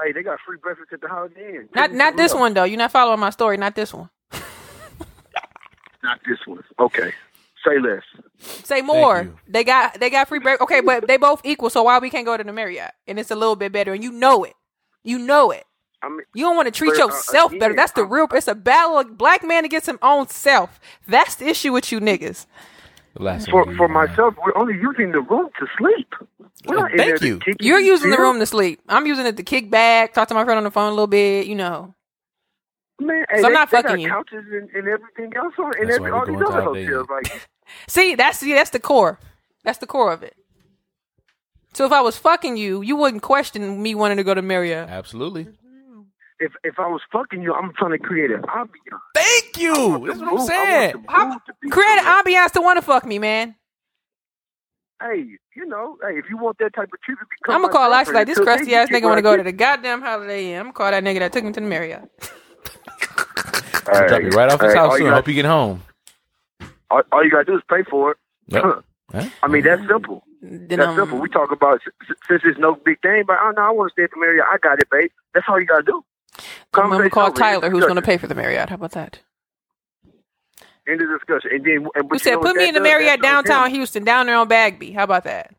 Hey, 0.00 0.12
they 0.12 0.22
got 0.22 0.38
free 0.46 0.58
breakfast 0.62 0.92
at 0.92 1.00
the 1.00 1.08
Holiday 1.08 1.56
Inn. 1.56 1.68
Not 1.74 1.92
not 1.92 2.16
this 2.16 2.34
one 2.34 2.54
though. 2.54 2.64
You're 2.64 2.78
not 2.78 2.92
following 2.92 3.18
my 3.18 3.30
story. 3.30 3.56
Not 3.56 3.74
this 3.74 3.92
one. 3.92 4.10
Not 6.10 6.20
this 6.28 6.38
one. 6.46 6.64
Okay. 6.78 7.12
Say 7.64 7.78
less. 7.78 8.02
Say 8.38 8.80
more. 8.82 9.28
They 9.46 9.64
got 9.64 10.00
they 10.00 10.08
got 10.10 10.28
free 10.28 10.38
break. 10.38 10.60
Okay, 10.62 10.80
but 10.80 11.06
they 11.06 11.16
both 11.18 11.40
equal. 11.44 11.70
So 11.70 11.82
why 11.82 11.98
we 11.98 12.10
can't 12.10 12.24
go 12.26 12.36
to 12.36 12.42
the 12.42 12.52
Marriott? 12.52 12.92
And 13.06 13.18
it's 13.18 13.30
a 13.30 13.34
little 13.36 13.54
bit 13.56 13.70
better, 13.70 13.92
and 13.92 14.02
you 14.02 14.10
know 14.12 14.44
it. 14.44 14.54
You 15.04 15.18
know 15.18 15.50
it. 15.50 15.64
I 16.02 16.08
mean, 16.08 16.22
You 16.34 16.44
don't 16.46 16.56
want 16.56 16.66
to 16.66 16.72
treat 16.72 16.94
But, 16.96 17.02
uh, 17.02 17.06
yourself 17.08 17.52
better. 17.58 17.74
That's 17.74 17.92
the 17.92 18.00
I'm- 18.02 18.10
real. 18.12 18.26
It's 18.32 18.48
a 18.48 18.54
battle 18.54 18.98
of 18.98 19.18
black 19.18 19.44
man 19.46 19.66
against 19.66 19.86
his 19.86 19.96
own 20.00 20.28
self. 20.28 20.80
That's 21.06 21.34
the 21.34 21.46
issue 21.48 21.72
with 21.74 21.92
you 21.92 22.00
niggas. 22.00 22.46
The 23.14 23.22
last 23.22 23.50
for 23.50 23.64
one. 23.64 23.76
for 23.76 23.88
myself, 23.88 24.34
we're 24.42 24.56
only 24.56 24.74
using 24.74 25.12
the 25.12 25.20
room 25.20 25.50
to 25.58 25.66
sleep. 25.76 26.14
We're 26.66 26.76
not 26.76 26.90
Thank 26.96 27.20
you. 27.22 27.40
You're 27.60 27.80
using 27.80 28.10
the 28.10 28.16
room 28.18 28.38
to 28.38 28.46
sleep. 28.46 28.80
I'm 28.88 29.06
using 29.06 29.26
it 29.26 29.36
to 29.36 29.42
kick 29.42 29.70
back, 29.70 30.14
talk 30.14 30.28
to 30.28 30.34
my 30.34 30.44
friend 30.44 30.56
on 30.58 30.64
the 30.64 30.70
phone 30.70 30.86
a 30.88 30.90
little 30.90 31.06
bit. 31.06 31.46
You 31.46 31.56
know. 31.56 31.94
Man, 33.00 33.24
So 33.30 33.36
I'm 33.36 33.42
they, 33.42 33.48
not 33.50 33.70
they 33.70 33.76
fucking 33.78 33.96
got 33.96 34.00
you. 34.02 34.08
couches 34.08 34.44
and, 34.52 34.68
and 34.70 34.88
everything 34.88 35.32
else 35.36 35.54
on, 35.58 35.72
and 35.78 35.88
That's 35.88 35.98
every, 35.98 36.10
all 36.10 36.26
these 36.26 36.36
other 36.36 36.62
hotels. 36.62 37.06
Like, 37.10 37.48
See, 37.88 38.14
that's 38.14 38.38
see, 38.38 38.52
that's 38.52 38.70
the 38.70 38.80
core. 38.80 39.18
That's 39.64 39.78
the 39.78 39.86
core 39.86 40.12
of 40.12 40.22
it. 40.22 40.34
So 41.72 41.84
if 41.86 41.92
I 41.92 42.00
was 42.00 42.16
fucking 42.16 42.56
you, 42.56 42.82
you 42.82 42.96
wouldn't 42.96 43.22
question 43.22 43.80
me 43.82 43.94
wanting 43.94 44.16
to 44.16 44.24
go 44.24 44.34
to 44.34 44.42
Marriott. 44.42 44.88
Absolutely. 44.88 45.44
Mm-hmm. 45.44 46.00
if 46.40 46.52
if 46.64 46.78
I 46.80 46.88
was 46.88 47.00
fucking 47.12 47.42
you, 47.42 47.54
I'm 47.54 47.72
trying 47.78 47.92
to 47.92 47.98
create 47.98 48.30
an 48.32 48.42
ambiance. 48.42 49.00
Thank 49.14 49.56
you. 49.58 50.04
That's 50.06 50.18
what 50.18 50.28
I'm 50.28 50.30
Move- 50.30 50.30
I 50.30 50.32
want 50.34 50.48
saying. 50.48 50.92
the 50.92 50.98
mood 50.98 51.06
How- 51.08 51.34
to 51.38 51.52
be 51.62 51.70
Create 51.70 51.98
an 52.00 52.04
ambiance 52.04 52.50
to 52.52 52.60
want 52.60 52.76
to 52.78 52.82
fuck 52.82 53.06
me, 53.06 53.18
man. 53.20 53.54
Hey, 55.00 55.24
you 55.56 55.64
know, 55.66 55.96
hey, 56.02 56.18
if 56.18 56.26
you 56.28 56.36
want 56.36 56.58
that 56.58 56.74
type 56.74 56.90
of 56.92 57.00
treatment, 57.02 57.28
I'm 57.48 57.62
gonna 57.62 57.72
call 57.72 57.94
Ashley 57.94 58.12
like 58.14 58.26
this 58.26 58.38
crusty 58.38 58.74
ass 58.74 58.88
nigga 58.90 59.04
want 59.04 59.16
to 59.18 59.22
go 59.22 59.34
to 59.36 59.42
the 59.42 59.52
goddamn 59.52 60.02
Holiday 60.02 60.52
Inn. 60.52 60.58
I'm 60.58 60.64
gonna 60.64 60.72
call 60.74 60.90
that 60.90 61.02
nigga 61.04 61.20
that 61.20 61.32
took 61.32 61.42
him 61.44 61.52
to 61.54 61.60
the 61.60 61.66
Marriott. 61.66 62.02
get. 62.64 64.08
Drop 64.08 64.22
you 64.22 64.28
right 64.30 64.50
off 64.52 64.60
his 64.60 64.72
Hey, 64.72 64.78
house 64.78 64.90
all 64.92 64.96
soon. 64.96 65.06
you 65.06 65.12
I 65.12 65.14
hope 65.16 65.28
you 65.28 65.34
get 65.34 65.44
home. 65.44 65.82
All, 66.90 67.02
all 67.12 67.24
you 67.24 67.30
gotta 67.30 67.44
do 67.44 67.56
is 67.56 67.62
pay 67.68 67.82
for 67.88 68.12
it. 68.12 68.16
Yep. 68.48 68.62
Huh. 68.64 68.80
Huh? 69.12 69.28
I 69.42 69.48
mean, 69.48 69.64
that's 69.64 69.82
simple. 69.88 70.22
Then, 70.42 70.68
That's 70.78 70.88
um, 70.88 70.96
simple. 70.96 71.18
We 71.18 71.28
talk 71.28 71.50
about 71.52 71.74
s- 71.86 71.92
s- 72.08 72.16
since 72.28 72.42
it's 72.44 72.58
no 72.58 72.74
big 72.74 73.00
thing, 73.02 73.24
but 73.26 73.36
oh 73.42 73.52
no, 73.54 73.62
I 73.62 73.70
want 73.70 73.90
to 73.90 73.92
stay 73.92 74.04
at 74.04 74.10
the 74.10 74.18
Marriott. 74.18 74.46
I 74.50 74.56
got 74.58 74.78
it, 74.80 74.88
babe. 74.90 75.10
That's 75.34 75.44
all 75.48 75.60
you 75.60 75.66
gotta 75.66 75.82
do. 75.82 76.02
I'm 76.74 77.10
call 77.10 77.32
Tyler, 77.32 77.68
who's 77.70 77.84
gonna 77.84 78.00
pay 78.02 78.16
for 78.16 78.26
the 78.26 78.34
Marriott. 78.34 78.68
How 78.70 78.76
about 78.76 78.92
that? 78.92 79.18
End 80.88 81.00
of 81.02 81.08
discussion. 81.08 81.50
And 81.52 81.64
then, 81.64 81.88
and, 81.94 82.08
but 82.08 82.08
Who 82.08 82.14
you 82.14 82.18
said 82.20 82.40
put 82.40 82.56
me 82.56 82.68
in 82.68 82.74
the 82.74 82.80
Marriott 82.80 83.18
shows 83.18 83.22
downtown 83.22 83.66
him. 83.66 83.74
Houston, 83.74 84.04
down 84.04 84.26
there 84.26 84.36
on 84.36 84.48
Bagby? 84.48 84.92
How 84.92 85.04
about 85.04 85.24
that? 85.24 85.54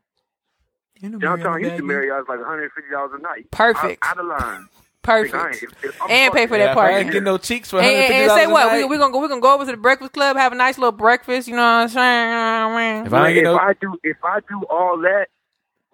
Downtown 1.00 1.60
Houston 1.60 1.86
Marriott 1.86 2.22
is 2.22 2.28
like 2.28 2.38
150 2.38 2.90
dollars 2.90 3.10
a 3.18 3.22
night. 3.22 3.50
Perfect. 3.50 4.04
Out, 4.04 4.18
out 4.18 4.20
of 4.20 4.26
line. 4.26 4.68
Perfect. 5.02 5.34
Nigga, 5.34 5.38
I 5.42 5.46
ain't- 5.48 5.62
if- 5.62 5.84
if 5.84 6.02
I'm 6.02 6.10
And 6.10 6.32
pay 6.34 6.46
for 6.46 6.56
that 6.58 6.64
Yeah, 6.64 6.70
if 6.72 6.76
I 6.76 6.80
parking. 6.80 6.96
ain't 6.98 7.06
getting 7.08 7.24
no 7.24 7.38
cheeks 7.38 7.70
for 7.70 7.80
And, 7.80 7.86
and, 7.90 8.14
and 8.14 8.30
say 8.32 8.46
what? 8.46 8.70
We're 8.72 8.86
we 8.86 8.98
gonna 8.98 9.12
go. 9.12 9.20
We're 9.20 9.28
gonna 9.28 9.40
go 9.40 9.54
over 9.54 9.64
to 9.64 9.70
the 9.72 9.76
Breakfast 9.76 10.12
Club, 10.12 10.36
have 10.36 10.52
a 10.52 10.56
nice 10.56 10.78
little 10.78 10.92
breakfast. 10.92 11.48
You 11.48 11.56
know 11.56 11.62
what 11.62 11.68
I'm 11.68 11.88
saying? 11.88 13.06
If 13.06 13.12
I 13.12 13.32
get 13.32 13.38
if 13.38 13.44
no, 13.44 13.58
I 13.58 13.72
do, 13.80 13.98
if 14.04 14.16
I 14.24 14.38
do 14.48 14.62
all 14.70 14.98
that, 14.98 15.26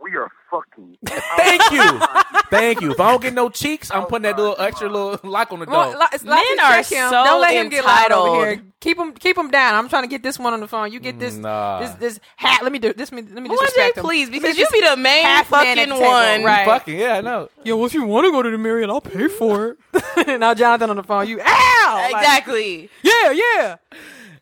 we 0.00 0.16
are 0.16 0.28
fucking. 0.50 0.96
thank 1.06 1.70
you, 1.70 2.00
thank 2.50 2.80
you. 2.80 2.92
If 2.92 3.00
I 3.00 3.10
don't 3.10 3.22
get 3.22 3.34
no 3.34 3.48
cheeks, 3.50 3.90
I'm 3.90 4.04
putting 4.06 4.22
that 4.22 4.36
little 4.36 4.56
extra 4.58 4.88
little 4.88 5.18
lock 5.28 5.52
on 5.52 5.60
the 5.60 5.66
door. 5.66 5.86
li- 5.88 6.06
it's 6.12 6.24
like 6.24 6.44
Men 6.58 6.60
are 6.60 6.74
check 6.82 6.86
him. 6.86 7.08
so 7.10 7.24
Don't 7.24 7.40
let 7.40 7.54
him 7.54 7.68
get 7.68 7.84
loud 7.84 8.12
over 8.12 8.28
entitled. 8.28 8.46
here. 8.46 8.62
Keep 8.80 8.98
him, 8.98 9.12
keep 9.12 9.36
him 9.36 9.50
down. 9.50 9.74
I'm 9.74 9.88
trying 9.88 10.04
to 10.04 10.08
get 10.08 10.22
this 10.22 10.38
one 10.38 10.52
on 10.52 10.60
the 10.60 10.68
phone. 10.68 10.92
You 10.92 11.00
get 11.00 11.18
this, 11.18 11.34
Nah. 11.34 11.80
this, 11.80 11.90
this 11.94 12.20
hat. 12.36 12.62
Let 12.62 12.70
me 12.70 12.78
do 12.78 12.92
this. 12.92 13.10
Me, 13.10 13.22
let 13.22 13.42
me 13.42 13.48
Well, 13.48 13.58
disrespect 13.58 13.98
him. 13.98 14.04
please, 14.04 14.30
because 14.30 14.56
you 14.56 14.66
be 14.72 14.80
the 14.80 14.96
main 14.96 15.24
half 15.24 15.50
man 15.50 15.60
at 15.66 15.66
fucking 15.76 15.88
the 15.88 15.94
table. 15.96 16.06
one. 16.08 16.44
right? 16.44 16.64
Fucking 16.64 16.96
yeah, 16.98 17.16
I 17.18 17.20
know. 17.20 17.48
Yo, 17.64 17.76
well, 17.76 17.86
if 17.86 17.94
you 17.94 18.04
want 18.04 18.26
to 18.26 18.30
go 18.30 18.40
to 18.40 18.50
the 18.50 18.58
Marriott, 18.58 18.88
I'll 18.90 19.00
pay 19.00 19.26
for 19.28 19.76
it. 19.92 20.38
now 20.40 20.54
Jonathan 20.54 20.90
on 20.90 20.96
the 20.96 21.02
phone. 21.02 21.26
You 21.28 21.40
ow! 21.44 22.08
Like, 22.12 22.22
Exactly. 22.22 22.88
yeah, 23.02 23.30
yeah. 23.32 23.76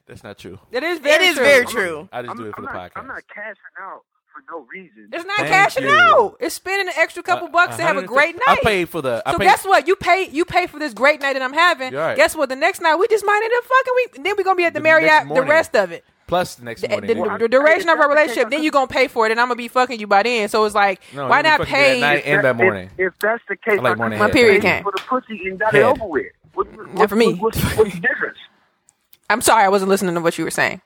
That's 0.07 0.23
not 0.23 0.39
true. 0.39 0.59
It 0.71 0.83
is 0.85 0.99
very 1.01 1.25
It 1.25 1.29
is 1.31 1.37
true. 1.37 1.45
very 1.45 1.67
true. 1.67 2.09
I 2.13 2.21
just 2.23 2.31
I'm, 2.33 2.37
do 2.37 2.45
it 2.47 2.55
for 2.55 2.61
I'm 2.61 2.67
the 2.67 2.73
not, 2.73 2.93
podcast. 2.93 3.01
I'm 3.01 3.07
not 3.09 3.23
cashing 3.35 3.57
out 3.81 4.03
for 4.13 4.16
no 4.51 4.67
reason. 4.73 5.09
It's 5.13 5.25
not 5.25 5.37
Thank 5.39 5.49
cashing 5.51 5.85
you. 5.85 5.91
out. 5.91 6.37
It's 6.41 6.55
spending 6.55 6.89
an 6.89 6.95
extra 6.97 7.23
couple 7.23 7.49
Uh, 7.49 7.51
bucks 7.51 7.77
to 7.77 7.83
have 7.83 7.97
a 7.97 8.01
150 8.03 8.15
great 8.15 8.43
I 8.47 8.55
night. 8.55 8.63
paid 8.63 8.89
for 8.89 9.03
the. 9.03 9.23
I 9.27 9.33
So 9.33 9.39
paid, 9.39 9.45
guess 9.45 9.65
what? 9.65 9.87
You 9.89 9.97
pay 9.97 10.29
you 10.31 10.45
pay 10.45 10.67
for 10.67 10.79
this 10.79 10.95
great 10.95 11.21
night 11.21 11.33
that 11.35 11.43
I'm 11.43 11.53
having. 11.53 11.95
Right. 11.95 12.17
Guess 12.17 12.37
what? 12.37 12.49
The 12.49 12.57
next 12.57 12.81
night 12.81 12.97
we 12.97 13.09
just 13.09 13.25
might 13.27 13.41
end 13.43 13.53
up 13.57 13.65
fucking. 13.65 13.93
We 13.97 14.23
then 14.25 14.35
we're 14.39 14.45
gonna 14.45 14.57
be 14.57 14.65
at 14.65 14.73
the, 14.75 14.81
The 14.81 14.85
Marriott 14.85 15.29
the 15.35 15.43
rest 15.43 15.75
of 15.77 15.91
it. 15.93 16.05
plus 16.27 16.55
the 16.57 16.65
next 16.65 16.83
the, 16.83 16.89
morning. 16.89 17.09
the- 17.09 17.15
nigga. 17.23 17.39
the 17.39 17.49
duration 17.49 17.89
of 17.89 17.99
our 18.01 18.09
relationship, 18.09 18.51
then 18.51 18.63
you're 18.63 18.73
gonna 18.73 18.87
pay 18.87 19.09
for 19.09 19.27
it, 19.27 19.31
and 19.33 19.41
I'm 19.41 19.47
gonna 19.49 19.57
be 19.57 19.69
fucking 19.69 19.99
you 20.01 20.07
by 20.07 20.23
then. 20.23 20.49
So 20.49 20.65
it's 20.65 20.75
like, 20.75 21.01
No, 21.15 21.29
why 21.29 21.43
not 21.43 21.63
pay? 21.63 22.01
that 22.01 22.07
night 22.15 22.23
and 22.27 22.45
that 22.45 22.57
morning. 22.57 22.91
If, 22.99 23.15
if 23.15 23.19
that's 23.21 23.43
the 23.49 23.57
case, 23.57 23.79
I 23.79 23.83
like 23.83 23.99
morning 23.99 24.19
My 24.19 24.27
head. 24.27 24.33
period 24.35 24.63
pay 24.63 24.69
came. 24.75 24.83
for 24.83 24.93
the 24.93 25.03
pussy 25.07 25.41
and 25.49 25.59
got 25.59 25.73
Head. 25.73 25.83
it 25.83 25.85
over 25.85 26.07
with. 26.07 26.27
What, 26.55 26.67
what, 26.77 26.95
Not 26.95 27.09
for 27.11 27.17
me. 27.17 27.35
What's, 27.35 27.61
what's 27.77 27.93
the 27.95 28.01
difference? 28.01 28.39
I'm 29.31 29.41
sorry, 29.41 29.65
I 29.65 29.69
wasn't 29.69 29.89
listening 29.91 30.15
to 30.15 30.21
what 30.21 30.39
you 30.39 30.45
were 30.45 30.51
saying. 30.51 30.81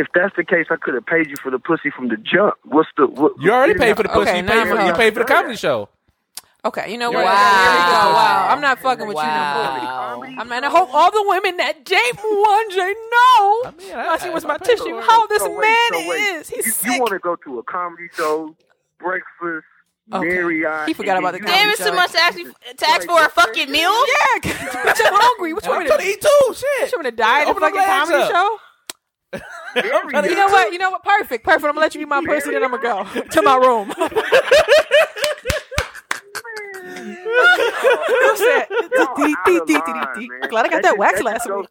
If 0.00 0.06
that's 0.14 0.34
the 0.36 0.44
case, 0.44 0.66
I 0.70 0.76
could 0.76 0.94
have 0.94 1.04
paid 1.06 1.28
you 1.28 1.36
for 1.42 1.50
the 1.50 1.58
pussy 1.58 1.90
from 1.90 2.08
the 2.08 2.16
jump. 2.16 2.54
What's 2.64 2.88
the? 2.96 3.06
What, 3.06 3.32
You 3.40 3.52
already 3.52 3.74
paid 3.78 3.96
for 3.96 4.02
the 4.02 4.08
pussy. 4.08 4.30
Okay, 4.30 4.36
you, 4.38 4.42
now 4.42 4.64
paid 4.64 4.68
for, 4.70 4.86
you 4.86 4.92
paid 4.94 5.12
for 5.14 5.20
the 5.20 5.24
comedy 5.26 5.56
show. 5.56 5.88
Okay, 6.62 6.92
you 6.92 6.98
know 6.98 7.10
what? 7.10 7.24
right. 7.24 7.30
Here 7.32 7.72
we 7.72 7.84
go. 7.88 7.92
Wow. 7.92 8.12
Wow, 8.12 8.48
I'm 8.50 8.60
not 8.60 8.78
fucking 8.80 9.06
with 9.06 9.16
you 9.16 9.22
no 9.22 9.28
Wow. 9.28 10.16
more. 10.16 10.26
I'm 10.26 10.48
not. 10.48 10.62
I 10.64 10.68
hope 10.68 10.92
all 10.92 11.10
the 11.10 11.24
women 11.26 11.56
that 11.56 11.84
Jay 11.86 11.96
one 12.22 12.70
J 12.70 12.76
know. 12.76 13.62
I 13.64 13.72
mean, 13.78 13.92
I, 13.94 14.08
I- 14.12 14.18
see 14.18 14.28
what's 14.30 14.44
my 14.44 14.58
tissue. 14.58 15.00
How 15.00 15.26
this 15.26 15.42
So 15.42 15.58
man 15.58 15.76
so 15.92 16.08
wait. 16.08 16.18
is. 16.20 16.48
He's 16.50 16.66
you, 16.66 16.72
sick. 16.72 16.92
you 16.92 16.98
want 17.00 17.12
to 17.12 17.18
go 17.18 17.36
to 17.36 17.58
a 17.58 17.62
comedy 17.62 18.08
show, 18.14 18.54
breakfast, 18.98 19.66
Okay. 20.12 20.28
Marriott? 20.28 20.88
He 20.88 20.92
forgot 20.94 21.18
about 21.18 21.32
the 21.32 21.38
you- 21.38 21.44
comedy 21.44 21.62
Damn, 21.62 21.70
it's 21.70 21.84
too 21.84 21.92
much 21.92 22.12
to 22.12 22.18
ask, 22.20 22.36
you, 22.38 22.52
to 22.76 22.88
ask 22.90 23.06
for 23.06 23.24
a 23.24 23.28
fucking 23.30 23.70
meal. 23.70 23.92
yeah, 23.92 24.40
bitch, 24.52 25.00
I'm 25.04 25.14
hungry. 25.16 25.52
What 25.54 25.64
you 25.64 25.70
want 25.70 25.84
me 25.84 25.90
to 25.90 25.96
to 25.96 26.04
eat 26.04 26.20
too. 26.20 26.54
Shit. 26.54 26.92
You 26.92 26.98
want 26.98 27.04
me 27.04 27.10
to 27.12 27.16
die 27.16 27.40
at 27.40 27.44
the 27.44 27.50
Open 27.52 27.62
them 27.62 27.72
fucking 27.72 27.86
comedy 27.88 28.22
up. 28.24 28.30
show? 28.30 28.58
You 30.30 30.34
know 30.36 30.46
what? 30.48 30.72
You 30.72 30.78
know 30.78 30.90
what? 30.90 31.04
Perfect, 31.04 31.44
perfect. 31.44 31.64
I'm 31.64 31.70
gonna 31.72 31.80
let 31.80 31.94
you 31.94 32.00
eat 32.02 32.08
my 32.08 32.24
person, 32.24 32.52
then 32.52 32.64
I'm 32.64 32.70
gonna 32.72 32.82
go 32.82 33.20
to 33.30 33.42
my 33.42 33.56
room. 33.56 33.92
You 34.02 34.08
said, 34.08 35.68
Y'all 35.68 35.68
out 35.72 36.48
of 36.54 36.58
line, 36.60 36.78
man. 36.78 36.82
I'm 36.82 36.88
glad 40.48 40.66
I 40.66 40.68
got 40.68 40.82
that 40.82 40.96
wax 40.98 41.14
just- 41.14 41.24
last 41.24 41.46
just 41.46 41.48
goes 41.48 41.66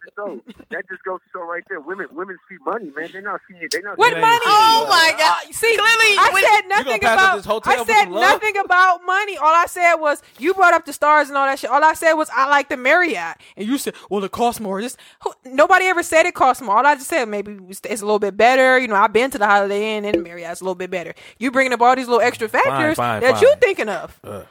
week. 0.45 0.55
That 0.69 0.87
just 0.89 1.03
goes 1.03 1.19
so 1.33 1.41
right 1.41 1.63
there. 1.69 1.79
Women, 1.79 2.07
women 2.11 2.37
see 2.47 2.57
money, 2.65 2.91
man. 2.95 3.09
They're 3.11 3.21
not 3.21 3.41
seeing 3.47 3.61
it. 3.63 3.71
They're 3.71 3.81
not. 3.81 3.97
What 3.97 4.13
money? 4.13 4.35
it. 4.35 4.41
Oh 4.45 4.85
my 4.89 5.13
god! 5.17 5.53
See, 5.53 5.75
Clearly, 5.75 6.17
I 6.17 6.29
when- 6.33 6.43
said 6.43 6.61
nothing 6.67 6.85
gonna 6.85 6.99
pass 6.99 7.17
up 7.19 7.23
about. 7.29 7.35
this 7.37 7.45
hotel 7.45 7.73
I 7.73 7.85
said 7.85 8.11
nothing 8.11 8.57
about 8.57 9.05
money. 9.05 9.37
All 9.37 9.53
I 9.53 9.65
said 9.67 9.95
was 9.95 10.21
you 10.37 10.53
brought 10.53 10.73
up 10.73 10.85
the 10.85 10.93
stars 10.93 11.29
and 11.29 11.37
all 11.37 11.45
that 11.45 11.59
shit. 11.59 11.69
All 11.69 11.83
I 11.83 11.93
said 11.93 12.13
was 12.13 12.29
I 12.35 12.47
like 12.49 12.69
the 12.69 12.77
Marriott, 12.77 13.37
and 13.57 13.67
you 13.67 13.77
said, 13.77 13.95
"Well, 14.09 14.23
it 14.23 14.31
costs 14.31 14.59
more." 14.61 14.81
Just 14.81 14.97
nobody 15.45 15.85
ever 15.85 16.03
said 16.03 16.25
it 16.25 16.35
costs 16.35 16.61
more. 16.61 16.77
All 16.77 16.85
I 16.85 16.95
just 16.95 17.07
said 17.09 17.27
maybe 17.27 17.57
it's 17.69 17.81
it's 17.85 18.01
a 18.01 18.05
little 18.05 18.19
bit 18.19 18.37
better. 18.37 18.77
You 18.79 18.87
know, 18.87 18.95
I've 18.95 19.13
been 19.13 19.31
to 19.31 19.37
the 19.37 19.47
Holiday 19.47 19.97
Inn 19.97 20.05
and 20.05 20.15
the 20.15 20.19
Marriott's 20.21 20.61
a 20.61 20.63
little 20.63 20.75
bit 20.75 20.91
better. 20.91 21.13
You 21.39 21.51
bringing 21.51 21.73
up 21.73 21.81
all 21.81 21.95
these 21.95 22.07
little 22.07 22.21
extra 22.21 22.47
factors 22.47 22.97
fine, 22.97 23.21
that 23.21 23.33
fine. 23.33 23.41
you 23.41 23.55
thinking 23.59 23.89
of. 23.89 24.19
Uh, 24.23 24.43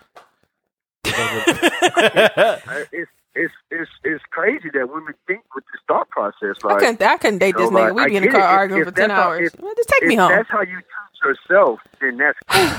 It's 2.93 3.11
it's 3.35 3.55
it's 3.71 3.91
it's 4.03 4.25
crazy 4.31 4.69
that 4.75 4.89
women 4.93 5.15
think 5.29 5.43
with 5.55 5.65
this 5.73 5.81
thought 5.87 6.09
process. 6.09 6.57
I 6.65 6.69
Like, 6.69 6.79
couldn't. 6.81 7.03
I 7.03 7.17
couldn't 7.19 7.39
date 7.39 7.57
this 7.57 7.69
So, 7.69 7.75
like, 7.75 7.93
nigga. 7.93 7.95
We 7.95 8.03
I 8.03 8.09
be 8.09 8.17
in 8.17 8.23
the 8.25 8.29
car 8.31 8.41
it. 8.41 8.45
Arguing 8.45 8.81
if 8.83 8.89
for 8.89 8.95
ten 8.95 9.09
that's 9.11 9.21
how- 9.23 9.29
hours. 9.31 9.53
if- 9.55 9.61
Well, 9.61 9.75
just 9.77 9.89
take 9.89 10.03
if 10.03 10.09
me 10.09 10.15
home. 10.17 10.31
that's 10.33 10.51
how 10.51 10.63
you 10.63 10.79
treat 10.81 11.19
yourself, 11.25 11.81
then 12.01 12.17
that's 12.17 12.39
cool, 12.51 12.71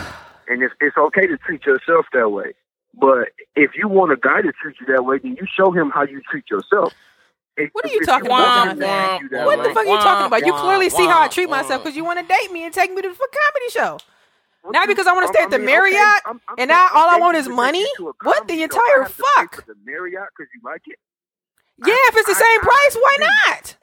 and 0.50 0.62
it's 0.64 0.74
it's 0.82 0.98
okay 0.98 1.28
to 1.28 1.38
treat 1.38 1.66
yourself 1.66 2.08
that 2.14 2.30
way. 2.32 2.54
But 3.00 3.30
if 3.56 3.72
you 3.76 3.88
want 3.88 4.12
a 4.12 4.18
guy 4.18 4.42
to 4.42 4.52
treat 4.52 4.76
you 4.82 4.88
that 4.94 5.06
way, 5.06 5.20
then 5.20 5.38
you 5.40 5.46
show 5.56 5.72
him 5.72 5.92
how 5.92 6.04
you 6.04 6.22
treat 6.30 6.50
yourself. 6.50 6.94
If- 7.56 7.70
What 7.74 7.86
are 7.86 7.90
you 7.90 8.02
talking 8.06 8.26
about, 8.28 8.68
him 8.70 8.80
to 8.80 8.86
you 9.24 9.30
that 9.30 9.46
What 9.46 9.64
the 9.64 9.70
fuck 9.70 9.86
are 9.86 9.86
you 9.86 9.98
talking 10.00 10.26
about? 10.28 10.46
You 10.46 10.54
wah, 10.54 10.62
clearly 10.62 10.90
see 10.90 11.06
how 11.06 11.20
I 11.20 11.24
wah, 11.24 11.28
treat 11.30 11.50
myself 11.50 11.84
because 11.84 11.96
you 11.96 12.04
want 12.04 12.20
to 12.20 12.26
date 12.26 12.52
me 12.52 12.66
and 12.66 12.74
take 12.74 12.92
me 12.94 13.02
to 13.02 13.08
the 13.10 13.16
fuck 13.16 13.30
comedy 13.32 13.70
show. 13.70 13.98
What 14.62 14.74
Not 14.74 14.88
because 14.88 15.08
I 15.08 15.14
wanna 15.14 15.28
stay 15.28 15.42
at 15.44 15.50
the 15.52 15.58
mean, 15.58 15.68
Marriott, 15.68 16.22
I'm- 16.26 16.42
I'm 16.48 16.56
and 16.58 16.68
now 16.70 16.90
all 16.94 17.10
I 17.10 17.18
want 17.18 17.38
is 17.38 17.48
money? 17.48 17.84
take 17.84 18.00
me 18.00 18.06
to 18.06 18.10
a 18.10 18.14
What 18.24 18.48
the 18.48 18.64
entire 18.64 18.82
I 18.82 19.04
have 19.04 19.16
to 19.18 19.24
pay 19.24 19.30
fuck? 19.38 19.66
the 19.66 19.76
Marriott 19.86 20.30
because 20.38 20.52
you 20.54 20.62
like 20.64 20.82
it. 20.88 21.00
Yeah, 21.86 21.94
if 22.10 22.18
it's 22.18 22.28
the 22.28 22.36
I- 22.36 22.48
same 22.48 22.60
I- 22.62 22.64
price, 22.64 22.96
why 22.96 23.18
I- 23.22 23.50
not? 23.58 23.76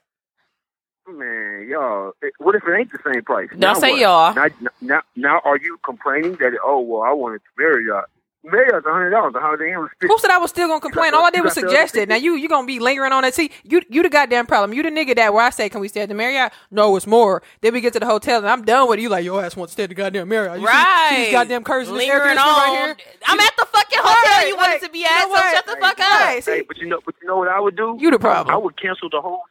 Man, 1.08 1.68
y'all, 1.68 2.12
it- 2.20 2.34
what 2.38 2.54
if 2.56 2.66
it 2.66 2.74
ain't 2.74 2.90
the 2.92 2.98
same 3.10 3.22
price? 3.22 3.48
Don't 3.50 3.60
Now 3.60 3.74
say 3.74 3.92
what? 3.92 4.00
y'all. 4.00 4.34
Now, 4.34 4.48
now, 4.80 5.02
now, 5.14 5.40
are 5.44 5.56
you 5.56 5.78
complaining 5.84 6.34
that 6.36 6.52
oh 6.62 6.80
well, 6.80 7.02
I 7.02 7.12
wanted 7.12 7.42
to 7.44 7.50
Marriott? 7.56 8.06
Marriott's 8.50 8.86
a 8.86 8.90
hundred 8.92 9.10
dollars. 9.10 9.32
The 9.32 9.40
Holiday 9.40 9.72
Inn 9.72 9.78
was 9.80 9.90
fifty. 10.00 10.06
Who 10.06 10.18
said 10.18 10.30
I 10.30 10.38
was 10.38 10.50
still 10.50 10.68
gonna 10.68 10.80
complain? 10.80 11.14
All 11.14 11.24
I 11.24 11.30
the- 11.30 11.38
did 11.38 11.44
was 11.44 11.54
suggest 11.54 11.96
it. 11.96 12.08
Now 12.08 12.14
you 12.16 12.36
you 12.36 12.48
gonna 12.48 12.66
be 12.66 12.78
lingering 12.78 13.12
on 13.12 13.24
it. 13.24 13.34
See, 13.34 13.50
you 13.64 13.82
you 13.88 14.02
the 14.02 14.08
goddamn 14.08 14.46
problem. 14.46 14.72
You 14.76 14.82
the 14.82 14.90
nigga 14.90 15.14
that 15.16 15.34
where 15.34 15.44
I 15.44 15.50
say, 15.50 15.68
can 15.68 15.80
we 15.80 15.88
stay 15.88 16.02
at 16.02 16.08
the 16.08 16.14
Marriott? 16.14 16.52
No, 16.70 16.94
it's 16.96 17.06
more. 17.06 17.42
Then 17.60 17.72
we 17.74 17.80
get 17.80 17.92
to 17.94 18.00
the 18.00 18.06
hotel 18.06 18.38
and 18.38 18.48
I'm 18.48 18.64
done 18.64 18.88
with 18.88 18.98
it. 18.98 19.02
You 19.02 19.08
like 19.08 19.24
your 19.24 19.42
ass 19.42 19.56
wants 19.56 19.72
to 19.72 19.74
stay 19.74 19.82
at 19.84 19.88
the 19.88 19.94
goddamn 19.94 20.28
Marriott. 20.28 20.60
You 20.60 20.66
see- 20.66 20.72
right. 20.72 21.06
See, 21.10 21.24
these 21.24 21.32
goddamn 21.32 21.64
curves 21.64 21.88
in 21.88 21.96
Lingering 21.96 22.38
on. 22.38 22.44
right 22.46 22.94
here. 22.96 22.96
I'm 23.26 23.40
at 23.40 23.52
the 23.56 23.66
fucking 23.66 23.98
hotel 24.00 24.38
Right, 24.38 24.48
you 24.48 24.56
wanted 24.56 24.72
like, 24.74 24.82
to 24.82 24.90
be 24.90 24.98
you 25.00 25.04
at, 25.06 25.26
know 25.28 25.34
so 25.34 25.42
shut 25.52 25.66
the 25.66 25.76
fuck 25.80 26.00
up. 26.00 26.20
Right, 26.20 26.44
see, 26.44 26.50
Hey, 26.52 26.62
but 26.62 26.76
you 26.78 26.86
know, 26.86 27.00
but 27.04 27.14
you 27.20 27.26
know 27.28 27.36
what 27.38 27.48
I 27.48 27.58
would 27.60 27.76
do? 27.76 27.96
You 28.00 28.10
the 28.10 28.18
problem. 28.18 28.54
I 28.54 28.58
would 28.58 28.80
cancel 28.80 29.08
the 29.10 29.20
whole 29.20 29.42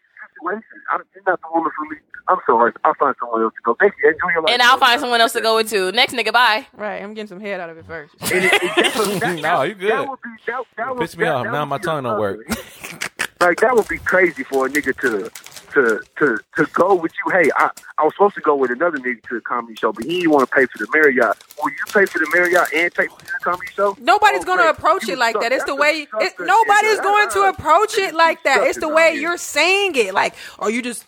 situation. 0.45 0.81
I, 0.91 0.99
you're 1.13 1.23
not 1.27 1.41
the 1.41 1.47
woman 1.53 1.71
for 1.77 1.93
me. 1.93 1.97
I'm 2.27 2.37
sorry. 2.47 2.73
I'll 2.83 2.93
find 2.95 3.15
someone 3.19 3.43
else 3.43 3.53
to 3.53 3.61
go. 3.63 3.75
Thank 3.79 3.93
you. 4.01 4.09
Enjoy 4.09 4.29
your 4.33 4.41
life. 4.41 4.53
And 4.53 4.61
I'll 4.61 4.77
find 4.77 4.99
someone 4.99 5.21
else 5.21 5.33
to 5.33 5.41
go 5.41 5.57
with 5.57 5.69
too. 5.69 5.91
Next 5.91 6.13
nigga, 6.13 6.33
bye. 6.33 6.65
right. 6.73 7.01
I'm 7.01 7.13
getting 7.13 7.27
some 7.27 7.39
head 7.39 7.59
out 7.59 7.69
of 7.69 7.77
it 7.77 7.85
first. 7.85 8.15
And 8.21 8.45
it, 8.45 8.53
it, 8.53 8.61
that, 8.61 9.19
that, 9.21 9.39
No, 9.41 9.61
you 9.61 9.75
good. 9.75 9.91
That 9.91 10.09
would 10.09 10.21
be 10.21 10.29
that, 10.47 10.63
that 10.77 10.89
would, 10.95 11.01
Piss 11.01 11.17
me 11.17 11.25
that, 11.25 11.35
off. 11.35 11.43
that 11.45 11.51
Now 11.51 11.65
my 11.65 11.77
tongue 11.77 12.03
don't 12.03 12.19
work. 12.19 12.39
Like 13.39 13.59
that 13.59 13.75
would 13.75 13.87
be 13.87 13.99
crazy 13.99 14.43
for 14.43 14.65
a 14.65 14.69
nigga 14.69 14.99
to 15.01 15.29
to 15.75 16.01
to 16.17 16.37
to 16.57 16.65
go 16.73 16.95
with 16.95 17.11
you. 17.23 17.31
Hey, 17.31 17.49
I 17.55 17.69
I 17.99 18.03
was 18.03 18.13
supposed 18.15 18.35
to 18.35 18.41
go 18.41 18.55
with 18.55 18.71
another 18.71 18.97
nigga 18.97 19.21
to 19.29 19.35
the 19.35 19.41
comedy 19.41 19.75
show, 19.75 19.93
but 19.93 20.03
he 20.03 20.21
didn't 20.21 20.31
want 20.31 20.49
to 20.49 20.53
pay 20.55 20.65
for 20.65 20.79
the 20.79 20.87
Marriott. 20.93 21.37
Will 21.61 21.69
you 21.69 21.77
pay 21.93 22.05
for 22.05 22.17
the 22.19 22.27
Marriott 22.33 22.73
and 22.73 22.91
take 22.93 23.11
me 23.11 23.17
to 23.19 23.25
the 23.25 23.39
comedy 23.43 23.67
show? 23.73 23.95
Nobody's 23.99 24.41
Oh, 24.41 24.45
gonna 24.45 24.69
approach 24.69 25.07
You 25.07 25.13
it 25.13 25.19
like 25.19 25.33
suck. 25.33 25.43
that. 25.43 25.51
It's 25.51 25.63
the 25.65 25.75
That's 25.75 25.79
a 25.79 25.81
way. 25.81 26.07
It, 26.25 26.33
nobody's 26.39 26.99
going 27.01 27.29
to 27.29 27.39
Uh-uh. 27.41 27.49
approach 27.51 27.97
it 27.97 28.15
like 28.15 28.43
that. 28.43 28.63
It's 28.63 28.79
the 28.79 28.89
way 28.89 29.13
you're 29.15 29.37
saying 29.37 29.95
it. 29.95 30.13
Like, 30.15 30.33
oh, 30.59 30.67
you 30.67 30.81
just. 30.81 31.05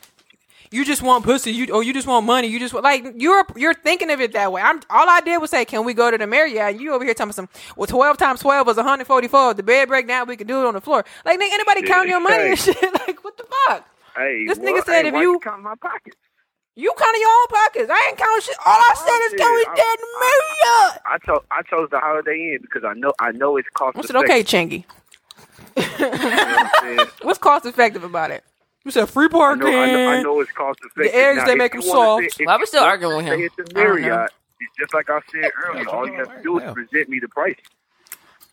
You 0.69 0.83
just 0.83 1.01
want 1.01 1.23
pussy, 1.23 1.53
you 1.53 1.73
or 1.73 1.81
you 1.81 1.93
just 1.93 2.07
want 2.07 2.25
money. 2.25 2.49
You 2.49 2.59
just 2.59 2.73
want- 2.73 2.83
like 2.83 3.05
you're 3.15 3.45
you're 3.55 3.73
thinking 3.73 4.09
of 4.11 4.19
it 4.19 4.33
that 4.33 4.51
way. 4.51 4.61
I'm 4.61 4.81
all 4.89 5.07
I 5.09 5.21
did 5.21 5.37
was 5.37 5.49
say, 5.49 5.63
can 5.63 5.85
we 5.85 5.93
go 5.93 6.11
to 6.11 6.17
the 6.17 6.27
Marriott? 6.27 6.73
And 6.73 6.81
you 6.81 6.93
over 6.93 7.05
here 7.05 7.13
telling 7.13 7.29
me 7.29 7.33
some 7.33 7.47
well, 7.77 7.87
twelve 7.87 8.17
times 8.17 8.41
twelve 8.41 8.67
is 8.67 8.75
144. 8.75 9.53
The 9.53 9.63
bed 9.63 9.87
break 9.87 10.09
down, 10.09 10.27
we 10.27 10.35
can 10.35 10.45
do 10.45 10.59
it 10.59 10.65
on 10.65 10.73
the 10.73 10.81
floor. 10.81 11.05
Like 11.23 11.39
nigga, 11.39 11.53
anybody 11.53 11.81
Yeah, 11.83 11.87
count 11.87 12.09
your 12.09 12.19
money 12.19 12.49
and 12.49 12.59
shit? 12.59 12.75
Like 13.07 13.23
what 13.23 13.37
the 13.37 13.45
fuck? 13.69 13.87
Hey, 14.17 14.45
This 14.47 14.57
well, 14.57 14.73
nigga 14.73 14.85
said 14.85 15.01
hey, 15.03 15.07
if 15.09 15.13
why 15.13 15.21
you- 15.21 15.39
count 15.39 15.61
my 15.61 15.75
pockets. 15.75 16.17
You 16.75 16.93
counting 16.95 17.21
your 17.21 17.31
own 17.31 17.47
pockets. 17.47 17.89
I 17.91 18.05
ain't 18.09 18.17
counting 18.19 18.41
shit. 18.41 18.55
All 18.63 18.71
I 18.71 18.93
oh, 18.95 19.05
said 19.07 19.35
is, 19.35 19.41
can 19.41 19.51
we 19.55 19.61
shit, 19.61 19.73
stay 19.73 19.81
at 19.81 19.97
the 19.97 20.07
Marriott? 20.19 21.01
I 21.07 21.17
chose 21.25 21.43
I 21.49 21.61
chose 21.63 21.89
the 21.89 21.99
Holiday 21.99 22.53
Inn 22.53 22.59
because 22.61 22.83
I 22.83 22.93
know 22.93 23.13
I 23.19 23.31
know 23.31 23.57
it's 23.57 23.67
cost. 23.73 23.97
I 23.97 24.01
said, 24.03 24.15
okay, 24.17 24.43
Chingy. 24.43 24.85
You 25.75 25.83
know 25.99 26.69
what 26.93 27.13
What's 27.23 27.39
cost 27.39 27.65
effective 27.65 28.03
about 28.03 28.29
it? 28.29 28.43
You 28.85 28.91
said 28.91 29.09
free 29.09 29.25
I 29.25 29.29
parking. 29.29 29.63
know, 29.71 29.81
I 29.81 29.91
know, 29.91 30.07
I 30.09 30.21
know 30.21 30.39
it's 30.39 30.51
cost 30.51 30.79
effective. 30.81 31.11
The 31.11 31.17
eggs, 31.17 31.37
Now, 31.37 31.45
they 31.45 31.55
make 31.55 31.71
them 31.71 31.81
soft. 31.81 32.31
stay- 32.31 32.43
if 32.43 32.47
Why 32.47 32.57
we 32.57 32.61
you 32.61 32.65
still 32.67 32.83
arguing 32.83 33.17
with 33.17 33.25
him? 33.25 33.33
Stay 33.39 33.45
at 33.45 33.55
the 33.55 33.63
I 33.63 33.83
don't 33.83 34.01
know. 34.01 34.07
Marriott. 34.09 34.31
It's 34.61 34.77
just 34.79 34.93
like 34.93 35.09
I 35.09 35.19
said 35.31 35.51
earlier. 35.65 35.89
All 35.89 36.07
you 36.07 36.13
have 36.13 36.35
to 36.37 36.43
do 36.43 36.59
is 36.59 36.73
present 36.73 37.09
me 37.09 37.19
the 37.19 37.27
price. 37.29 37.57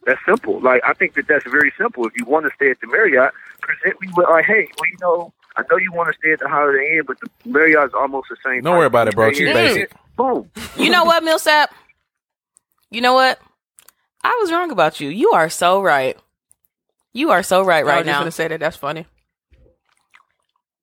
That's 0.07 0.21
simple. 0.27 0.61
Like 0.61 0.81
I 0.87 0.95
think 0.95 1.13
that 1.15 1.29
that's 1.29 1.45
very 1.45 1.73
simple. 1.77 2.07
If 2.07 2.17
you 2.17 2.25
want 2.25 2.47
to 2.47 2.53
stay 2.57 2.71
at 2.71 2.81
the 2.81 2.87
Marriott, 2.87 3.33
present 3.61 4.01
me 4.01 4.09
with 4.17 4.29
like, 4.31 4.47
hey, 4.47 4.67
well, 4.79 4.91
you 4.91 4.97
know, 5.01 5.33
I 5.57 5.63
know 5.71 5.77
you 5.77 5.93
want 5.93 6.13
to 6.13 6.19
stay 6.19 6.33
at 6.33 6.41
the 6.41 6.49
Holiday 6.49 6.97
Inn, 6.99 7.05
but 7.07 7.17
the 7.21 7.29
Marriott's 7.49 7.95
almost 7.95 8.29
the 8.29 8.37
same. 8.45 8.63
Don't 8.63 8.73
price. 8.73 8.79
worry 8.79 8.87
about 8.87 9.09
it, 9.09 9.15
bro. 9.15 9.33
Stay 9.33 9.45
She's 9.45 9.55
basic. 9.55 9.83
it, 9.83 9.93
Boom. 10.17 10.51
You 10.77 10.91
know 10.91 11.05
what, 11.05 11.23
Millsap? 11.25 11.73
You 12.91 13.01
know 13.01 13.15
what? 13.15 13.39
I 14.23 14.37
was 14.41 14.51
wrong 14.51 14.71
about 14.71 15.01
you. 15.01 15.09
You 15.11 15.31
are 15.33 15.49
so 15.51 15.81
right. 15.83 16.17
You 17.13 17.31
are 17.31 17.43
so 17.43 17.63
right 17.65 17.85
right 17.85 17.95
I 17.95 17.99
was 17.99 18.07
right 18.07 18.07
just 18.07 18.07
now. 18.07 18.19
gonna 18.21 18.31
say 18.33 18.49
that. 18.49 18.61
That's 18.61 18.77
funny. 18.77 19.07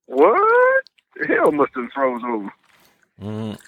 What? 0.06 0.84
The 1.19 1.27
hell 1.27 1.52
must 1.52 1.72
have 1.76 1.89
froze 1.93 2.22
over. 2.26 2.53
Mm. 3.22 3.60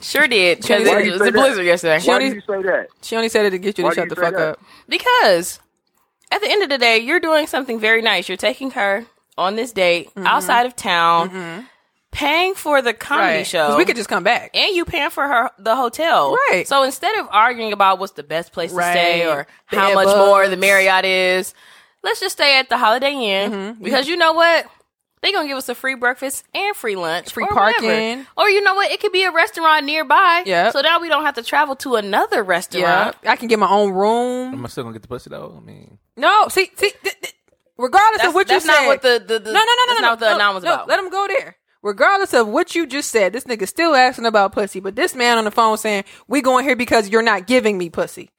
Sure 0.00 0.26
did. 0.28 0.60
Because 0.60 0.86
Why 0.86 1.00
it 1.02 1.10
was 1.12 1.20
say 1.20 1.28
a 1.28 1.30
that? 1.30 1.32
blizzard 1.38 1.66
yesterday. 1.66 2.00
Why 2.04 2.14
only- 2.14 2.28
do 2.30 2.34
you 2.36 2.40
say 2.42 2.62
that? 2.62 2.88
She 3.02 3.16
only 3.16 3.28
said 3.28 3.46
it 3.46 3.50
to 3.50 3.58
get 3.58 3.78
you 3.78 3.82
to 3.82 3.82
Why 3.84 3.90
do 3.90 3.94
shut 3.94 4.04
you 4.04 4.14
the 4.14 4.20
fuck 4.20 4.34
that? 4.34 4.48
up. 4.50 4.60
Because 4.88 5.60
at 6.30 6.40
the 6.40 6.50
end 6.50 6.62
of 6.62 6.68
the 6.68 6.78
day, 6.78 6.98
you're 6.98 7.20
doing 7.20 7.46
something 7.46 7.78
very 7.80 8.02
nice. 8.02 8.28
You're 8.28 8.36
taking 8.36 8.72
her 8.72 9.06
on 9.38 9.56
this 9.56 9.72
date 9.72 10.10
outside 10.16 10.66
of 10.66 10.76
town, 10.76 11.66
paying 12.10 12.54
for 12.54 12.82
the 12.82 12.92
comedy 12.92 13.38
Right. 13.38 13.46
show. 13.46 13.68
'Cause 13.68 13.76
we 13.76 13.84
could 13.84 13.96
just 13.96 14.08
come 14.08 14.24
back. 14.24 14.50
and 14.54 14.74
you 14.74 14.84
paying 14.84 15.10
for 15.10 15.26
her 15.26 15.50
the 15.58 15.76
hotel. 15.76 16.36
Right. 16.50 16.66
So 16.66 16.82
instead 16.82 17.16
of 17.18 17.28
arguing 17.30 17.72
about 17.72 17.98
what's 17.98 18.12
the 18.12 18.22
best 18.22 18.52
place 18.52 18.72
to 18.72 18.76
stay 18.82 19.26
or 19.26 19.46
Bed 19.70 19.78
how 19.78 19.94
much 19.94 20.06
bugs. 20.06 20.18
more 20.18 20.48
the 20.48 20.56
Marriott 20.56 21.04
is, 21.04 21.54
let's 22.02 22.20
just 22.20 22.32
stay 22.34 22.58
at 22.58 22.68
the 22.68 22.76
Holiday 22.78 23.12
Inn 23.12 23.52
Mm-hmm. 23.52 23.84
because 23.84 24.08
you 24.08 24.16
know 24.16 24.32
what? 24.32 24.66
They're 25.20 25.32
gonna 25.32 25.48
give 25.48 25.58
us 25.58 25.68
a 25.68 25.74
free 25.74 25.96
breakfast 25.96 26.44
and 26.54 26.76
free 26.76 26.94
lunch, 26.94 27.32
Free 27.32 27.42
or 27.44 27.52
whatever. 27.52 27.72
parking. 27.80 28.26
or 28.36 28.48
you 28.48 28.62
know 28.62 28.74
what? 28.76 28.90
It 28.92 29.00
could 29.00 29.10
be 29.10 29.24
a 29.24 29.32
restaurant 29.32 29.84
nearby. 29.84 30.44
Yeah. 30.46 30.70
So 30.70 30.80
now 30.80 31.00
we 31.00 31.08
don't 31.08 31.24
have 31.24 31.34
to 31.34 31.42
travel 31.42 31.74
to 31.76 31.96
another 31.96 32.36
Yeah, 32.36 32.42
restaurant. 32.42 33.16
I 33.26 33.34
can 33.34 33.48
get 33.48 33.58
my 33.58 33.68
own 33.68 33.90
room. 33.92 34.54
Am 34.54 34.64
I 34.64 34.68
still 34.68 34.84
gonna 34.84 34.92
get 34.94 35.02
the 35.02 35.08
pussy 35.08 35.28
though? 35.28 35.54
I 35.60 35.64
mean, 35.66 35.98
No, 36.16 36.46
see, 36.48 36.70
see, 36.76 36.90
th- 37.02 37.20
th- 37.20 37.34
regardless 37.78 38.18
That's, 38.18 38.28
of 38.28 38.34
what 38.34 38.48
that's 38.48 38.64
you 38.64 38.70
not 38.70 38.78
said, 38.78 38.86
what 38.86 39.02
the, 39.02 39.24
the, 39.26 39.38
the 39.38 39.52
no, 39.52 39.60
no, 39.60 39.64
no, 39.64 39.64
no, 39.64 39.86
that's 39.86 40.00
no, 40.00 40.06
not 40.06 40.12
what 40.12 40.20
the 40.20 40.26
no, 40.26 40.34
announcement 40.34 40.54
was 40.56 40.64
no, 40.64 40.74
about. 40.74 40.88
Let 40.88 40.98
him 40.98 41.10
go 41.10 41.26
there. 41.28 41.56
Regardless 41.82 42.34
of 42.34 42.48
what 42.48 42.74
you 42.74 42.86
just 42.86 43.10
said, 43.10 43.32
this 43.32 43.44
nigga 43.44 43.68
still 43.68 43.94
asking 43.94 44.26
about 44.26 44.52
pussy, 44.52 44.80
but 44.80 44.96
this 44.96 45.14
man 45.14 45.38
on 45.38 45.44
the 45.44 45.50
phone 45.50 45.78
saying 45.78 46.04
we 46.26 46.42
going 46.42 46.64
here 46.64 46.74
because 46.76 47.08
you're 47.08 47.22
not 47.22 47.46
giving 47.46 47.78
me 47.78 47.88
pussy. 47.88 48.30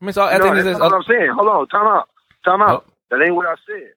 I 0.00 0.04
mean, 0.04 0.12
so 0.12 0.22
I 0.22 0.38
no, 0.38 0.44
think 0.44 0.54
that's 0.54 0.64
this 0.64 0.76
is. 0.76 0.80
what 0.80 0.92
I'm 0.94 1.02
saying. 1.02 1.32
Hold 1.34 1.48
on, 1.48 1.68
time 1.68 1.86
out, 1.86 2.08
time 2.44 2.62
out. 2.62 2.86
Oh. 2.86 2.92
That 3.10 3.22
ain't 3.24 3.34
what 3.34 3.46
I 3.46 3.56
said. 3.66 3.90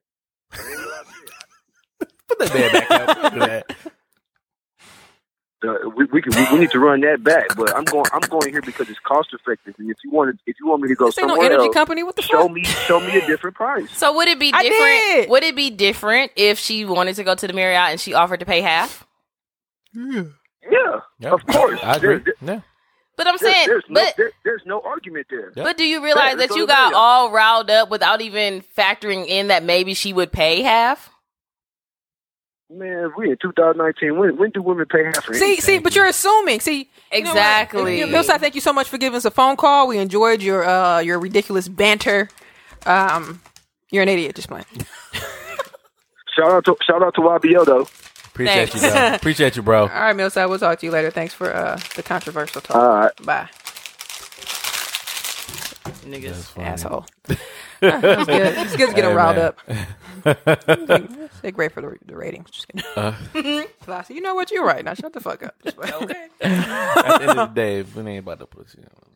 That 0.52 0.66
ain't 0.70 0.80
what 0.80 0.94
I 0.94 1.04
said. 1.04 2.08
Put 2.28 2.40
that 2.40 2.54
bed 2.54 2.72
back 2.90 2.92
up. 2.92 3.93
Uh, 5.64 5.90
we, 5.96 6.06
we, 6.06 6.22
can, 6.22 6.34
we, 6.52 6.60
need 6.60 6.72
to 6.72 6.80
run 6.80 7.02
that 7.02 7.24
back, 7.24 7.56
but 7.56 7.74
I'm 7.76 7.86
going. 7.86 8.06
I'm 8.12 8.28
going 8.30 8.52
here 8.52 8.62
because 8.62 8.90
it's 8.90 9.00
cost 9.00 9.30
effective. 9.34 9.76
And 9.78 9.90
if 9.90 9.98
you 10.04 10.12
want, 10.12 10.38
if 10.46 10.58
you 10.60 10.68
want 10.68 10.82
me 10.82 10.90
to 10.90 10.96
go 10.96 11.10
somewhere 11.10 11.38
no 11.38 11.42
energy 11.42 11.66
else, 11.66 11.74
company, 11.74 12.04
what 12.04 12.16
the 12.16 12.22
show 12.22 12.44
fuck? 12.44 12.52
me, 12.52 12.64
show 12.64 13.00
me 13.00 13.18
a 13.18 13.26
different 13.26 13.56
price. 13.56 13.90
So 13.98 14.14
would 14.16 14.28
it 14.28 14.40
be 14.40 14.52
different? 14.52 15.30
Would 15.30 15.44
it 15.44 15.56
be 15.56 15.70
different 15.70 16.32
if 16.36 16.60
she 16.60 16.84
wanted 16.84 17.16
to 17.16 17.24
go 17.24 17.34
to 17.34 17.48
the 17.48 17.54
Marriott 17.54 17.92
and 17.92 18.00
she 18.00 18.14
offered 18.14 18.42
to 18.42 18.46
pay 18.46 18.62
half? 18.62 19.08
Yeah, 19.94 20.24
yeah, 20.70 21.00
yep. 21.20 21.34
of 21.34 21.46
course. 21.46 21.80
I 21.82 21.96
agree. 21.96 22.16
There, 22.18 22.34
there, 22.42 22.56
yeah. 22.56 22.62
But 23.16 23.28
I'm 23.28 23.38
saying, 23.38 23.68
there's, 23.68 23.84
there's 23.88 23.96
but 23.96 24.18
no, 24.18 24.24
there, 24.24 24.32
there's 24.44 24.62
no 24.66 24.82
argument 24.82 25.28
there. 25.30 25.54
Yep. 25.56 25.64
But 25.66 25.78
do 25.78 25.86
you 25.86 26.04
realize 26.04 26.38
that 26.38 26.56
you 26.56 26.66
got 26.66 26.94
all 26.94 27.32
riled 27.32 27.70
up 27.70 27.90
without 27.90 28.22
even 28.22 28.64
factoring 28.76 29.28
in 29.28 29.48
that 29.48 29.64
maybe 29.64 29.94
she 29.94 30.14
would 30.14 30.32
pay 30.32 30.62
half? 30.62 31.13
Man, 32.76 33.12
we 33.16 33.30
in 33.30 33.38
2019. 33.40 34.18
When, 34.18 34.38
when 34.38 34.50
do 34.50 34.62
women 34.62 34.86
pay 34.88 35.04
half 35.04 35.24
for 35.24 35.34
See, 35.34 35.46
anything? 35.46 35.62
see, 35.62 35.78
but 35.80 35.96
you're 35.96 36.08
assuming. 36.08 36.60
See, 36.60 36.90
exactly. 37.12 38.00
You 38.00 38.08
know 38.08 38.24
thank 38.24 38.56
you 38.56 38.62
so 38.62 38.74
much 38.74 38.90
for 38.90 38.98
giving 38.98 39.16
us 39.16 39.26
a 39.26 39.32
phone 39.32 39.58
call. 39.58 39.88
We 39.88 40.00
enjoyed 40.00 40.42
your 40.42 40.66
uh, 40.66 41.00
your 41.00 41.20
ridiculous 41.20 41.68
banter. 41.68 42.30
Um, 42.86 43.42
you're 43.92 44.02
an 44.02 44.10
idiot. 44.10 44.36
Just 44.36 44.48
playing. 44.48 44.66
shout 46.36 46.52
out 46.52 46.66
to 46.66 46.76
shout 46.84 47.04
out 47.04 47.14
to 47.16 47.22
YBL 47.22 47.66
though. 47.66 47.88
Appreciate 48.28 48.70
Thanks. 48.70 48.84
you, 48.84 48.90
bro. 48.90 49.14
Appreciate 49.14 49.56
you, 49.56 49.62
bro. 49.62 49.82
All 49.82 49.88
right, 49.88 50.16
Millsap. 50.16 50.50
We'll 50.50 50.58
talk 50.58 50.80
to 50.80 50.86
you 50.88 50.92
later. 50.92 51.12
Thanks 51.12 51.36
for 51.36 51.54
uh, 51.54 51.80
the 51.96 52.02
controversial 52.02 52.62
talk. 52.62 52.76
All 52.76 52.96
right. 52.96 53.16
Bye. 53.24 53.50
Niggas, 56.06 56.60
asshole. 56.62 57.06
it's 57.84 58.26
good. 58.26 58.58
It's 58.64 58.76
good 58.76 58.90
to 58.90 58.96
get 58.96 59.02
them 59.04 59.16
riled 59.16 59.38
up. 59.38 59.60
They're 61.42 61.52
great 61.52 61.72
for 61.74 61.82
the, 61.82 61.98
the 62.06 62.16
ratings. 62.16 62.50
Just 62.50 62.68
kidding. 62.68 62.86
Uh. 62.96 63.14
Flossie, 63.86 64.16
you 64.16 64.22
know 64.22 64.36
what? 64.36 64.52
You're 64.52 64.66
right. 64.66 64.84
Now 64.84 64.94
shut 64.94 65.14
the 65.14 65.20
fuck 65.20 65.44
up. 65.44 65.56
okay. 65.66 66.28
At 66.42 67.20
the 67.20 67.30
end 67.30 67.40
of 67.40 67.54
the 67.54 67.54
day, 67.54 67.82
we 67.84 68.10
ain't 68.10 68.20
about 68.20 68.40
to 68.40 68.46
pussy. 68.46 68.80
You 68.80 68.84
know. 68.84 69.13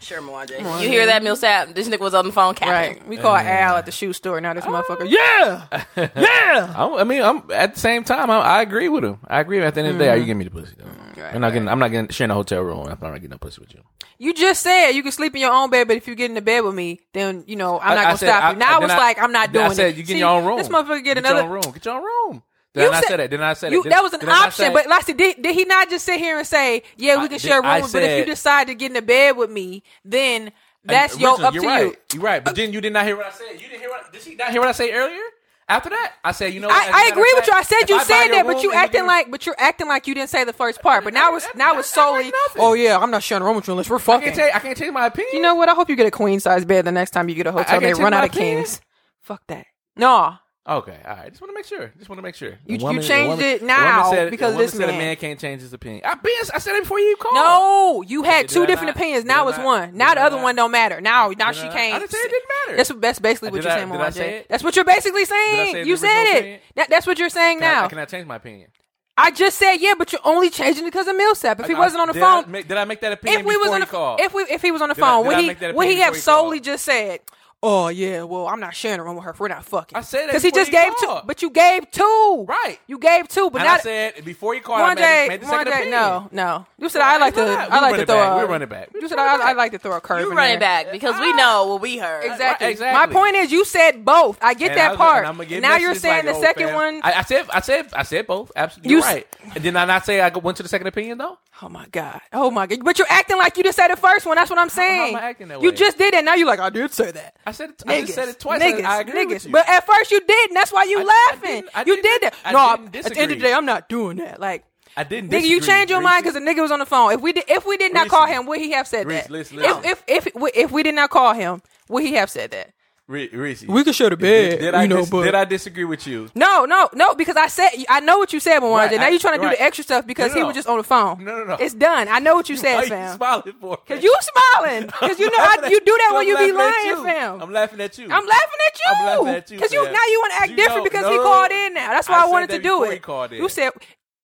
Sure, 0.00 0.22
Mwanje. 0.22 0.58
You 0.82 0.88
hear 0.88 1.06
that, 1.06 1.22
Millsap? 1.22 1.74
This 1.74 1.88
nigga 1.88 2.00
was 2.00 2.14
on 2.14 2.26
the 2.26 2.32
phone 2.32 2.54
capping. 2.54 2.98
Right. 2.98 3.08
We 3.08 3.16
call 3.18 3.36
Al 3.36 3.76
at 3.76 3.86
the 3.86 3.92
shoe 3.92 4.12
store. 4.12 4.40
Now 4.40 4.54
this 4.54 4.64
oh. 4.66 4.70
motherfucker. 4.70 5.08
Yeah, 5.08 5.66
yeah. 5.96 6.74
I 6.74 6.96
I 7.00 7.04
mean, 7.04 7.22
I'm 7.22 7.42
at 7.50 7.74
the 7.74 7.80
same 7.80 8.02
time. 8.04 8.30
I, 8.30 8.38
I 8.38 8.62
agree 8.62 8.88
with 8.88 9.04
him. 9.04 9.18
I 9.28 9.40
agree. 9.40 9.62
At 9.62 9.74
the 9.74 9.80
end 9.80 9.90
of 9.90 9.98
the 9.98 10.04
day, 10.04 10.08
are 10.08 10.16
you 10.16 10.22
mm-hmm. 10.22 10.26
giving 10.26 10.38
me 10.38 10.44
the 10.44 10.50
pussy? 10.50 10.74
Though? 10.78 11.22
Right, 11.22 11.34
I'm 11.34 11.40
not 11.42 11.52
getting. 11.52 11.68
I'm 11.68 11.78
not 11.78 11.90
getting 11.90 12.08
sharing 12.08 12.30
a 12.30 12.34
hotel 12.34 12.62
room. 12.62 12.86
I'm 12.86 12.98
not 13.00 13.14
getting 13.14 13.32
a 13.32 13.38
pussy 13.38 13.60
with 13.60 13.74
you. 13.74 13.82
You 14.18 14.34
just 14.34 14.62
said 14.62 14.90
you 14.92 15.02
can 15.02 15.12
sleep 15.12 15.34
in 15.34 15.40
your 15.40 15.52
own 15.52 15.70
bed, 15.70 15.88
but 15.88 15.96
if 15.96 16.08
you 16.08 16.14
get 16.14 16.30
in 16.30 16.34
the 16.34 16.42
bed 16.42 16.60
with 16.60 16.74
me, 16.74 17.00
then 17.12 17.44
you 17.46 17.56
know 17.56 17.78
I'm 17.78 17.94
not 17.94 17.98
I- 17.98 18.04
gonna 18.04 18.18
said, 18.18 18.26
stop 18.28 18.52
you. 18.54 18.58
Now 18.58 18.80
it's 18.80 18.92
I- 18.92 18.98
like 18.98 19.18
I'm 19.18 19.32
not 19.32 19.52
doing 19.52 19.66
I 19.66 19.72
said, 19.74 19.94
it. 19.94 19.96
you 19.96 20.02
get 20.02 20.14
See, 20.14 20.18
your 20.18 20.28
own 20.28 20.46
room. 20.46 20.58
This 20.58 20.68
motherfucker 20.68 21.04
get, 21.04 21.14
Get 21.14 21.24
your 21.24 21.32
another. 21.32 21.42
own 21.42 21.50
room. 21.50 21.72
Get 21.72 21.84
your 21.84 21.94
own 21.96 22.02
room. 22.02 22.42
Did 22.72 22.82
you 22.82 22.90
I 22.90 23.00
said, 23.00 23.16
that. 23.18 23.30
Did 23.30 23.40
I 23.40 23.54
say 23.54 23.70
you, 23.70 23.82
that 23.82 24.02
was 24.02 24.12
an 24.12 24.28
option, 24.28 24.72
but 24.72 24.86
like, 24.86 25.04
did, 25.06 25.42
did 25.42 25.54
he 25.54 25.64
not 25.64 25.90
just 25.90 26.04
sit 26.04 26.20
here 26.20 26.38
and 26.38 26.46
say, 26.46 26.84
"Yeah, 26.96 27.20
we 27.20 27.28
can 27.28 27.40
share 27.40 27.60
a 27.60 27.62
room," 27.62 27.88
said, 27.88 28.00
but 28.00 28.02
if 28.04 28.18
you 28.18 28.24
decide 28.32 28.68
to 28.68 28.74
get 28.74 28.86
in 28.86 28.92
the 28.92 29.02
bed 29.02 29.36
with 29.36 29.50
me, 29.50 29.82
then 30.04 30.52
that's 30.84 31.18
your 31.18 31.40
up 31.42 31.52
you're 31.52 31.64
to 31.64 31.68
right. 31.68 31.86
you. 31.86 31.96
You're 32.14 32.22
right, 32.22 32.44
but 32.44 32.52
uh, 32.52 32.54
then 32.54 32.72
you 32.72 32.80
did 32.80 32.92
not 32.92 33.06
hear 33.06 33.16
what 33.16 33.26
I 33.26 33.30
said. 33.30 33.52
You 33.54 33.68
didn't 33.68 33.80
hear 33.80 33.90
what 33.90 34.12
did 34.12 34.22
she 34.22 34.36
not 34.36 34.50
hear 34.50 34.60
what 34.60 34.68
I 34.68 34.72
said 34.72 34.90
earlier? 34.92 35.22
After 35.68 35.88
that, 35.90 36.14
I 36.24 36.32
said, 36.32 36.52
you 36.52 36.58
know, 36.58 36.68
I, 36.68 36.90
I 36.92 37.08
agree 37.12 37.32
with 37.36 37.46
you. 37.46 37.52
I 37.52 37.62
said 37.62 37.88
you 37.88 38.00
said 38.02 38.28
that, 38.28 38.44
but 38.44 38.60
you 38.62 38.72
acting 38.72 39.06
like, 39.06 39.30
but 39.30 39.46
you're 39.46 39.54
acting 39.56 39.86
like 39.86 40.08
you 40.08 40.14
didn't 40.14 40.30
say 40.30 40.42
the 40.42 40.52
first 40.52 40.82
part. 40.82 41.04
But 41.04 41.14
now 41.14 41.36
it's 41.36 41.46
now 41.54 41.78
it's 41.78 41.88
solely. 41.88 42.32
Oh 42.56 42.74
yeah, 42.74 42.98
I'm 42.98 43.12
not 43.12 43.22
sharing 43.22 43.42
a 43.42 43.46
room 43.46 43.56
with 43.56 43.68
you 43.68 43.72
unless 43.72 43.88
we're 43.88 44.00
fucking. 44.00 44.30
I 44.30 44.32
can't, 44.32 44.36
tell 44.36 44.50
I 44.52 44.58
can't 44.58 44.76
tell 44.76 44.86
you 44.86 44.92
my 44.92 45.06
opinion. 45.06 45.34
You 45.34 45.42
know 45.42 45.54
what? 45.54 45.68
I 45.68 45.74
hope 45.74 45.88
you 45.88 45.96
get 45.96 46.06
a 46.06 46.10
queen 46.10 46.40
size 46.40 46.64
bed 46.64 46.86
the 46.86 46.92
next 46.92 47.10
time 47.10 47.28
you 47.28 47.36
get 47.36 47.46
a 47.46 47.52
hotel. 47.52 47.80
They 47.80 47.94
run 47.94 48.12
out 48.12 48.24
of 48.24 48.32
kings. 48.32 48.80
Fuck 49.20 49.42
that. 49.46 49.66
No, 49.96 50.38
Okay, 50.70 50.96
all 51.04 51.16
right. 51.16 51.28
Just 51.30 51.40
want 51.40 51.50
to 51.50 51.54
make 51.54 51.64
sure. 51.66 51.92
Just 51.98 52.08
want 52.08 52.18
to 52.18 52.22
make 52.22 52.36
sure. 52.36 52.56
You, 52.64 52.78
woman, 52.78 53.02
you 53.02 53.08
changed 53.08 53.30
woman, 53.30 53.44
it 53.44 53.62
now 53.62 54.08
said, 54.08 54.30
because 54.30 54.56
this 54.56 54.70
said 54.70 54.86
man. 54.86 54.90
a 54.90 54.98
man 54.98 55.16
can't 55.16 55.40
change 55.40 55.62
his 55.62 55.72
opinion. 55.72 56.02
I 56.04 56.14
been, 56.14 56.32
I 56.54 56.58
said 56.60 56.76
it 56.76 56.84
before 56.84 57.00
you 57.00 57.16
called. 57.16 57.34
No, 57.34 58.02
you 58.06 58.22
had 58.22 58.48
two 58.48 58.66
different 58.66 58.94
not, 58.94 58.96
opinions. 58.96 59.24
Now 59.24 59.48
it's 59.48 59.58
one. 59.58 59.96
Now 59.96 60.14
the 60.14 60.20
other 60.20 60.36
not, 60.36 60.44
one 60.44 60.54
don't 60.54 60.70
matter. 60.70 61.00
Now, 61.00 61.30
now 61.30 61.50
she 61.50 61.62
can't. 61.62 61.94
I 61.94 61.98
didn't 61.98 62.12
say 62.12 62.18
it 62.18 62.30
didn't 62.30 62.48
matter. 62.48 62.76
That's, 62.76 63.00
that's 63.00 63.18
basically 63.18 63.48
uh, 63.48 63.52
what 63.52 63.62
you're 63.64 63.72
saying, 63.72 63.88
Moana. 63.88 64.44
That's 64.48 64.62
what 64.62 64.76
you're 64.76 64.84
basically 64.84 65.24
saying. 65.24 65.88
You 65.88 65.96
said 65.96 66.36
it. 66.36 66.62
That, 66.76 66.88
that's 66.88 67.06
what 67.06 67.18
you're 67.18 67.30
saying 67.30 67.58
can 67.58 67.68
now. 67.68 67.84
I, 67.86 67.88
can 67.88 67.98
I 67.98 68.04
change 68.04 68.28
my 68.28 68.36
opinion? 68.36 68.68
I 69.16 69.32
just 69.32 69.58
said 69.58 69.78
yeah, 69.78 69.94
but 69.98 70.12
you're 70.12 70.20
only 70.24 70.50
changing 70.50 70.84
it 70.84 70.86
because 70.86 71.08
of 71.08 71.16
Millsap. 71.16 71.58
If 71.58 71.66
he 71.66 71.74
wasn't 71.74 72.00
on 72.00 72.06
the 72.06 72.14
did 72.14 72.20
phone, 72.20 72.44
I 72.44 72.46
make, 72.46 72.68
did 72.68 72.76
I 72.76 72.84
make 72.84 73.00
that 73.00 73.12
opinion? 73.12 73.40
If 73.40 73.46
we 73.46 73.56
was 73.56 73.70
on 73.70 73.80
the 73.80 73.86
call, 73.86 74.16
if 74.20 74.32
we 74.32 74.42
if 74.44 74.62
he 74.62 74.70
was 74.70 74.80
on 74.80 74.88
the 74.88 74.94
did 74.94 75.00
phone, 75.00 75.26
would 75.26 75.38
he 75.38 75.72
would 75.72 75.88
he 75.88 75.96
have 75.96 76.16
solely 76.16 76.60
just 76.60 76.84
said? 76.84 77.20
oh 77.62 77.88
yeah, 77.88 78.22
well 78.22 78.46
I'm 78.46 78.60
not 78.60 78.74
sharing 78.74 79.00
a 79.00 79.04
room 79.04 79.16
with 79.16 79.24
her. 79.24 79.34
We're 79.38 79.48
not 79.48 79.64
fucking. 79.64 79.96
I 79.96 80.02
said 80.02 80.22
that 80.22 80.26
because 80.28 80.42
he 80.42 80.50
just 80.50 80.70
gave 80.70 80.94
called. 80.96 81.22
two, 81.22 81.26
but 81.26 81.42
you 81.42 81.50
gave 81.50 81.90
two, 81.90 82.44
right? 82.48 82.78
You 82.86 82.98
gave 82.98 83.28
two, 83.28 83.50
but 83.50 83.60
and 83.60 83.68
not. 83.68 83.80
I 83.80 83.82
said 83.82 84.24
before 84.24 84.54
you 84.54 84.60
called, 84.60 84.80
one 84.80 84.96
day, 84.96 85.26
made, 85.28 85.40
made 85.42 85.50
one 85.50 85.64
day, 85.64 85.72
opinion. 85.72 85.90
no, 85.90 86.28
no. 86.32 86.66
You 86.78 86.88
said 86.88 87.00
well, 87.00 87.14
I 87.14 87.18
like 87.18 87.34
to. 87.34 87.42
I 87.42 87.80
like 87.80 87.96
to 87.96 88.06
throw. 88.06 88.36
We're 88.36 88.46
running 88.46 88.68
back. 88.68 88.90
You 88.94 89.08
said 89.08 89.18
I, 89.18 89.52
like 89.52 89.72
to 89.72 89.78
throw 89.78 89.96
a 89.96 90.00
curve. 90.00 90.22
You 90.22 90.32
running 90.32 90.58
back 90.58 90.92
because 90.92 91.18
we 91.20 91.32
ah. 91.32 91.36
know 91.36 91.66
what 91.66 91.80
we 91.80 91.98
heard. 91.98 92.24
Exactly. 92.24 92.66
Right, 92.66 92.72
exactly. 92.72 93.06
My 93.06 93.20
point 93.20 93.36
is, 93.36 93.52
you 93.52 93.64
said 93.64 94.04
both. 94.04 94.38
I 94.42 94.54
get 94.54 94.70
and 94.70 94.78
that 94.78 94.86
I 94.86 94.90
was, 94.90 95.36
part. 95.36 95.50
Now 95.60 95.76
you're 95.76 95.94
saying 95.94 96.26
like, 96.26 96.34
the 96.34 96.38
oh, 96.38 96.42
second 96.42 96.74
one. 96.74 97.00
I, 97.02 97.22
said, 97.22 97.46
I 97.52 97.60
said, 97.60 97.88
I 97.92 98.02
said 98.02 98.26
both. 98.26 98.52
Absolutely, 98.56 98.92
you're 98.92 99.00
right. 99.00 99.26
Did 99.60 99.76
I 99.76 99.84
not 99.84 100.06
say 100.06 100.20
I 100.20 100.28
went 100.28 100.56
to 100.58 100.62
the 100.62 100.68
second 100.68 100.86
opinion 100.86 101.18
though? 101.18 101.38
Oh 101.62 101.68
my 101.68 101.86
god. 101.92 102.20
Oh 102.32 102.50
my 102.50 102.66
god. 102.66 102.84
But 102.84 102.98
you're 102.98 103.06
acting 103.10 103.36
like 103.36 103.56
you 103.56 103.62
just 103.62 103.76
said 103.76 103.88
the 103.88 103.96
first 103.96 104.24
one. 104.24 104.36
That's 104.36 104.48
what 104.48 104.58
I'm 104.58 104.70
saying. 104.70 105.16
You 105.60 105.72
just 105.72 105.98
did 105.98 106.14
it. 106.14 106.24
Now 106.24 106.34
you're 106.34 106.46
like, 106.46 106.60
I 106.60 106.70
did 106.70 106.92
say 106.92 107.10
that. 107.10 107.36
I 107.50 107.52
said 107.52 107.70
it, 107.70 107.78
niggas, 107.78 108.02
I 108.02 108.04
said 108.06 108.28
it 108.28 108.38
twice. 108.38 108.62
Niggas, 108.62 108.84
I, 108.84 108.98
I 108.98 109.00
agree 109.00 109.26
niggas. 109.26 109.28
With 109.28 109.46
you. 109.46 109.52
But 109.52 109.68
at 109.68 109.84
first 109.84 110.12
you 110.12 110.20
didn't. 110.24 110.54
That's 110.54 110.72
why 110.72 110.84
you 110.84 111.00
I, 111.00 111.02
laughing. 111.02 111.64
I 111.74 111.84
you 111.84 112.00
did 112.00 112.22
that. 112.22 112.34
no, 112.52 112.74
at 112.74 112.92
the 112.92 113.20
end 113.20 113.32
of 113.32 113.38
the 113.38 113.44
day, 113.44 113.52
I'm 113.52 113.66
not 113.66 113.88
doing 113.88 114.18
that. 114.18 114.40
Like 114.40 114.64
I 114.96 115.02
didn't. 115.02 115.30
Nigga, 115.30 115.46
you 115.46 115.60
change 115.60 115.90
your 115.90 116.00
mind 116.00 116.22
because 116.22 116.34
the 116.34 116.40
nigga 116.40 116.62
was 116.62 116.70
on 116.70 116.78
the 116.78 116.86
phone. 116.86 117.12
If 117.12 117.20
we 117.20 117.32
did, 117.32 117.44
if 117.48 117.66
we 117.66 117.76
did 117.76 117.92
not 117.92 118.04
Reese, 118.04 118.10
call 118.10 118.26
him, 118.26 118.46
would 118.46 118.60
he 118.60 118.70
have 118.70 118.86
said 118.86 119.06
Reese, 119.06 119.22
that? 119.22 119.30
Listen. 119.30 119.58
If, 119.58 119.84
if 119.84 120.26
if 120.26 120.28
if 120.54 120.70
we 120.70 120.82
did 120.84 120.94
not 120.94 121.10
call 121.10 121.34
him, 121.34 121.60
would 121.88 122.04
he 122.04 122.14
have 122.14 122.30
said 122.30 122.52
that? 122.52 122.72
Reese, 123.10 123.66
we 123.66 123.82
could 123.82 123.94
show 123.94 124.08
the 124.08 124.16
bed. 124.16 124.50
Did, 124.50 124.60
did 124.60 124.74
I, 124.74 124.86
know, 124.86 124.98
dis- 124.98 125.10
but, 125.10 125.24
did 125.24 125.34
I 125.34 125.44
disagree 125.44 125.84
with 125.84 126.06
you? 126.06 126.30
No, 126.36 126.64
no, 126.64 126.88
no. 126.94 127.14
Because 127.14 127.36
I 127.36 127.48
said 127.48 127.70
I 127.88 127.98
know 127.98 128.18
what 128.18 128.32
you 128.32 128.38
said, 128.38 128.60
Mwanje. 128.60 128.76
Right, 128.76 129.00
now 129.00 129.08
you're 129.08 129.18
trying 129.18 129.40
to 129.40 129.44
right. 129.44 129.50
do 129.50 129.56
the 129.56 129.62
extra 129.62 129.82
stuff 129.82 130.06
because 130.06 130.30
no, 130.30 130.34
no, 130.34 130.40
he 130.40 130.46
was 130.46 130.54
just 130.54 130.68
on 130.68 130.78
the 130.78 130.84
phone. 130.84 131.24
No, 131.24 131.38
no, 131.38 131.44
no. 131.44 131.54
It's 131.54 131.74
done. 131.74 132.06
I 132.06 132.20
know 132.20 132.36
what 132.36 132.48
you, 132.48 132.56
said, 132.64 132.84
fam. 132.84 133.10
You 133.10 133.16
smiling 133.16 133.54
for? 133.60 133.78
Because 133.84 134.04
you 134.04 134.16
smiling. 134.20 134.90
Because 135.00 135.18
you 135.18 135.30
know 135.30 135.36
I, 135.38 135.68
you 135.70 135.80
do 135.80 135.98
that 135.98 136.12
when 136.14 136.28
you 136.28 136.36
be 136.36 136.52
lying, 136.52 136.86
you. 136.86 137.04
fam. 137.04 137.42
I'm 137.42 137.52
laughing 137.52 137.80
at 137.80 137.98
you. 137.98 138.04
I'm 138.04 138.26
laughing 138.26 138.60
at 138.66 138.78
you. 138.78 138.92
I'm 138.94 139.06
laughing 139.06 139.34
at 139.34 139.50
you. 139.50 139.56
Because 139.56 139.72
you 139.72 139.84
now 139.84 140.04
you 140.08 140.20
want 140.20 140.32
to 140.32 140.38
act 140.42 140.50
you 140.50 140.56
different 140.56 140.78
know, 140.78 140.84
because 140.84 141.02
no, 141.02 141.10
he 141.10 141.16
called 141.16 141.50
in 141.50 141.74
now. 141.74 141.90
That's 141.90 142.08
why 142.08 142.20
I, 142.20 142.26
I 142.26 142.30
wanted 142.30 142.50
to 142.50 142.58
do 142.60 142.84
it. 142.84 143.02
You 143.32 143.48
said 143.48 143.72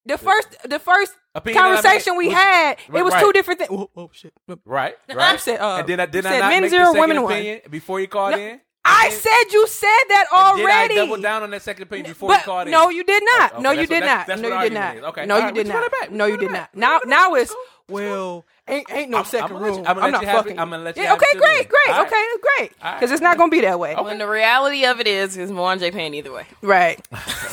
the 0.04 0.16
first 0.16 0.56
the 0.68 0.78
first 0.78 1.12
Opinion 1.34 1.62
conversation 1.62 2.16
we 2.16 2.30
had, 2.30 2.78
it 2.88 3.02
was 3.02 3.12
two 3.20 3.32
different 3.32 3.58
things. 3.58 3.70
Oh, 3.70 3.90
oh, 3.94 4.02
oh, 4.02 4.10
shit! 4.12 4.32
Right. 4.64 4.94
I 5.10 5.36
said, 5.36 5.60
uh, 5.60 5.76
and 5.76 5.88
then 5.88 6.00
I 6.00 6.06
did 6.06 6.24
not 6.24 6.48
make 6.48 6.62
the 6.62 6.70
second 6.70 6.98
women 6.98 7.16
opinion 7.18 7.60
one. 7.62 7.70
before 7.70 8.00
you 8.00 8.08
called 8.08 8.38
in. 8.38 8.60
I 8.86 9.08
then, 9.10 9.18
said 9.20 9.52
you 9.52 9.66
said 9.66 10.04
that 10.08 10.26
already. 10.32 10.94
Did 10.94 11.02
I 11.02 11.06
double 11.06 11.22
down 11.22 11.42
on 11.42 11.50
that 11.50 11.62
second 11.62 11.84
opinion 11.84 12.12
before 12.12 12.28
but, 12.28 12.38
you 12.38 12.44
called 12.44 12.68
it? 12.68 12.70
No, 12.70 12.88
you 12.88 13.04
did 13.04 13.22
not. 13.24 13.54
Okay. 13.54 13.62
No, 13.62 13.70
you 13.72 13.86
did 13.86 14.00
not. 14.00 14.26
That's, 14.26 14.40
that's 14.40 14.42
no, 14.42 14.62
you 14.62 14.68
did 14.68 14.72
not. 14.72 14.96
Okay. 14.96 15.26
No, 15.26 15.46
you 15.46 15.52
did 15.52 15.66
not. 15.66 16.12
No, 16.12 16.26
you 16.26 16.36
did 16.36 16.50
not. 16.50 16.74
Now, 16.74 17.00
now 17.04 17.34
it's 17.34 17.54
well. 17.88 18.44
Ain't, 18.68 18.90
ain't 18.90 19.10
no 19.10 19.18
I'm, 19.18 19.24
second 19.24 19.58
rule. 19.58 19.84
I'm, 19.86 19.96
I'm, 19.96 20.10
not 20.10 20.24
fucking. 20.24 20.58
I'm 20.58 20.70
gonna 20.70 20.82
let 20.82 20.96
you. 20.96 21.04
Yeah, 21.04 21.14
okay, 21.14 21.38
great, 21.38 21.68
great. 21.68 21.88
Right. 21.88 22.04
Okay, 22.04 22.26
great. 22.56 22.70
Because 22.70 23.00
right. 23.00 23.12
it's 23.12 23.20
not 23.20 23.38
gonna 23.38 23.50
be 23.50 23.60
that 23.60 23.78
way. 23.78 23.94
Okay. 23.94 24.02
When 24.02 24.18
the 24.18 24.28
reality 24.28 24.84
of 24.84 24.98
it 24.98 25.06
is, 25.06 25.36
is 25.36 25.52
Mwanje 25.52 25.92
paying 25.92 26.12
either 26.14 26.32
way. 26.32 26.46
Right. 26.62 27.00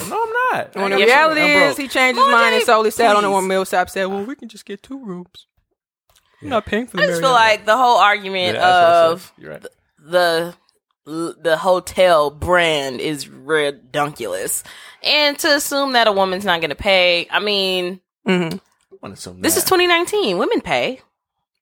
no, 0.09 0.23
I'm 0.23 0.59
not. 0.59 0.75
When 0.75 0.89
the 0.89 0.97
reality 0.97 1.41
is, 1.41 1.77
he 1.77 1.87
changed 1.87 2.19
his 2.19 2.31
mind 2.31 2.55
and 2.55 2.63
solely 2.63 2.89
sat 2.89 3.15
on 3.15 3.21
the 3.21 3.29
one 3.29 3.47
Millsap 3.47 3.91
said, 3.91 4.05
"Well, 4.05 4.23
we 4.23 4.35
can 4.35 4.49
just 4.49 4.65
get 4.65 4.81
two 4.81 5.05
rooms. 5.05 5.45
I'm 6.41 6.49
not 6.49 6.65
paying 6.65 6.87
for 6.87 6.97
the." 6.97 7.03
I 7.03 7.07
just 7.07 7.21
feel 7.21 7.29
like 7.29 7.65
the 7.65 7.77
whole 7.77 7.97
argument 7.97 8.57
of 8.57 9.31
the 9.99 10.55
the 11.05 11.57
hotel 11.59 12.29
brand 12.29 13.01
is 13.01 13.27
redunculous. 13.27 14.63
And 15.01 15.37
to 15.39 15.55
assume 15.55 15.93
that 15.93 16.07
a 16.07 16.11
woman's 16.11 16.45
not 16.45 16.61
going 16.61 16.69
to 16.69 16.75
pay, 16.75 17.27
I 17.29 17.39
mean, 17.39 17.99
mm-hmm. 18.27 18.57
I 19.05 19.09
this 19.41 19.57
is 19.57 19.63
2019. 19.65 20.37
Women 20.37 20.61
pay. 20.61 21.01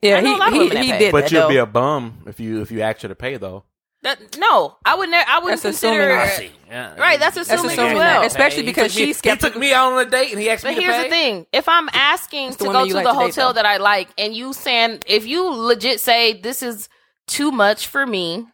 Yeah, 0.01 0.22
he, 0.22 0.69
he, 0.69 0.69
he 0.69 0.91
did. 0.97 1.11
But 1.11 1.31
you'll 1.31 1.43
though. 1.43 1.49
be 1.49 1.57
a 1.57 1.65
bum 1.65 2.23
if 2.26 2.39
you 2.39 2.61
if 2.61 2.72
you 2.72 2.81
ask 2.81 3.01
her 3.01 3.07
to 3.07 3.15
pay 3.15 3.38
though. 3.38 3.65
That, 4.03 4.39
no, 4.39 4.77
I 4.84 4.95
would 4.95 5.09
never. 5.09 5.30
I 5.30 5.39
wouldn't 5.39 5.61
consider. 5.61 6.09
Assuming, 6.15 6.51
yeah, 6.68 6.95
right, 6.95 7.19
that's 7.19 7.38
assuming, 7.38 7.61
that's 7.61 7.73
assuming 7.73 7.91
as 7.91 7.97
well. 7.97 8.23
Especially 8.23 8.63
because 8.63 8.91
she 8.91 9.13
he 9.13 9.13
took 9.13 9.55
me 9.55 9.73
out 9.73 9.93
on 9.93 10.07
a 10.07 10.09
date 10.09 10.31
and 10.31 10.41
he 10.41 10.49
asked 10.49 10.63
but 10.63 10.69
me. 10.69 10.76
But 10.77 10.84
here's 10.84 10.95
pay. 10.95 11.03
the 11.03 11.09
thing: 11.09 11.45
if 11.53 11.69
I'm 11.69 11.88
asking 11.93 12.53
to 12.53 12.63
go 12.63 12.88
to 12.88 12.93
like 12.95 13.05
the 13.05 13.13
hotel 13.13 13.49
date, 13.49 13.57
that 13.57 13.65
I 13.68 13.77
like, 13.77 14.09
and 14.18 14.35
you 14.35 14.53
saying 14.53 15.03
if 15.05 15.27
you 15.27 15.47
legit 15.47 15.99
say 15.99 16.34
this 16.34 16.63
is 16.63 16.89
too 17.27 17.51
much 17.51 17.85
for 17.85 18.07
me, 18.07 18.47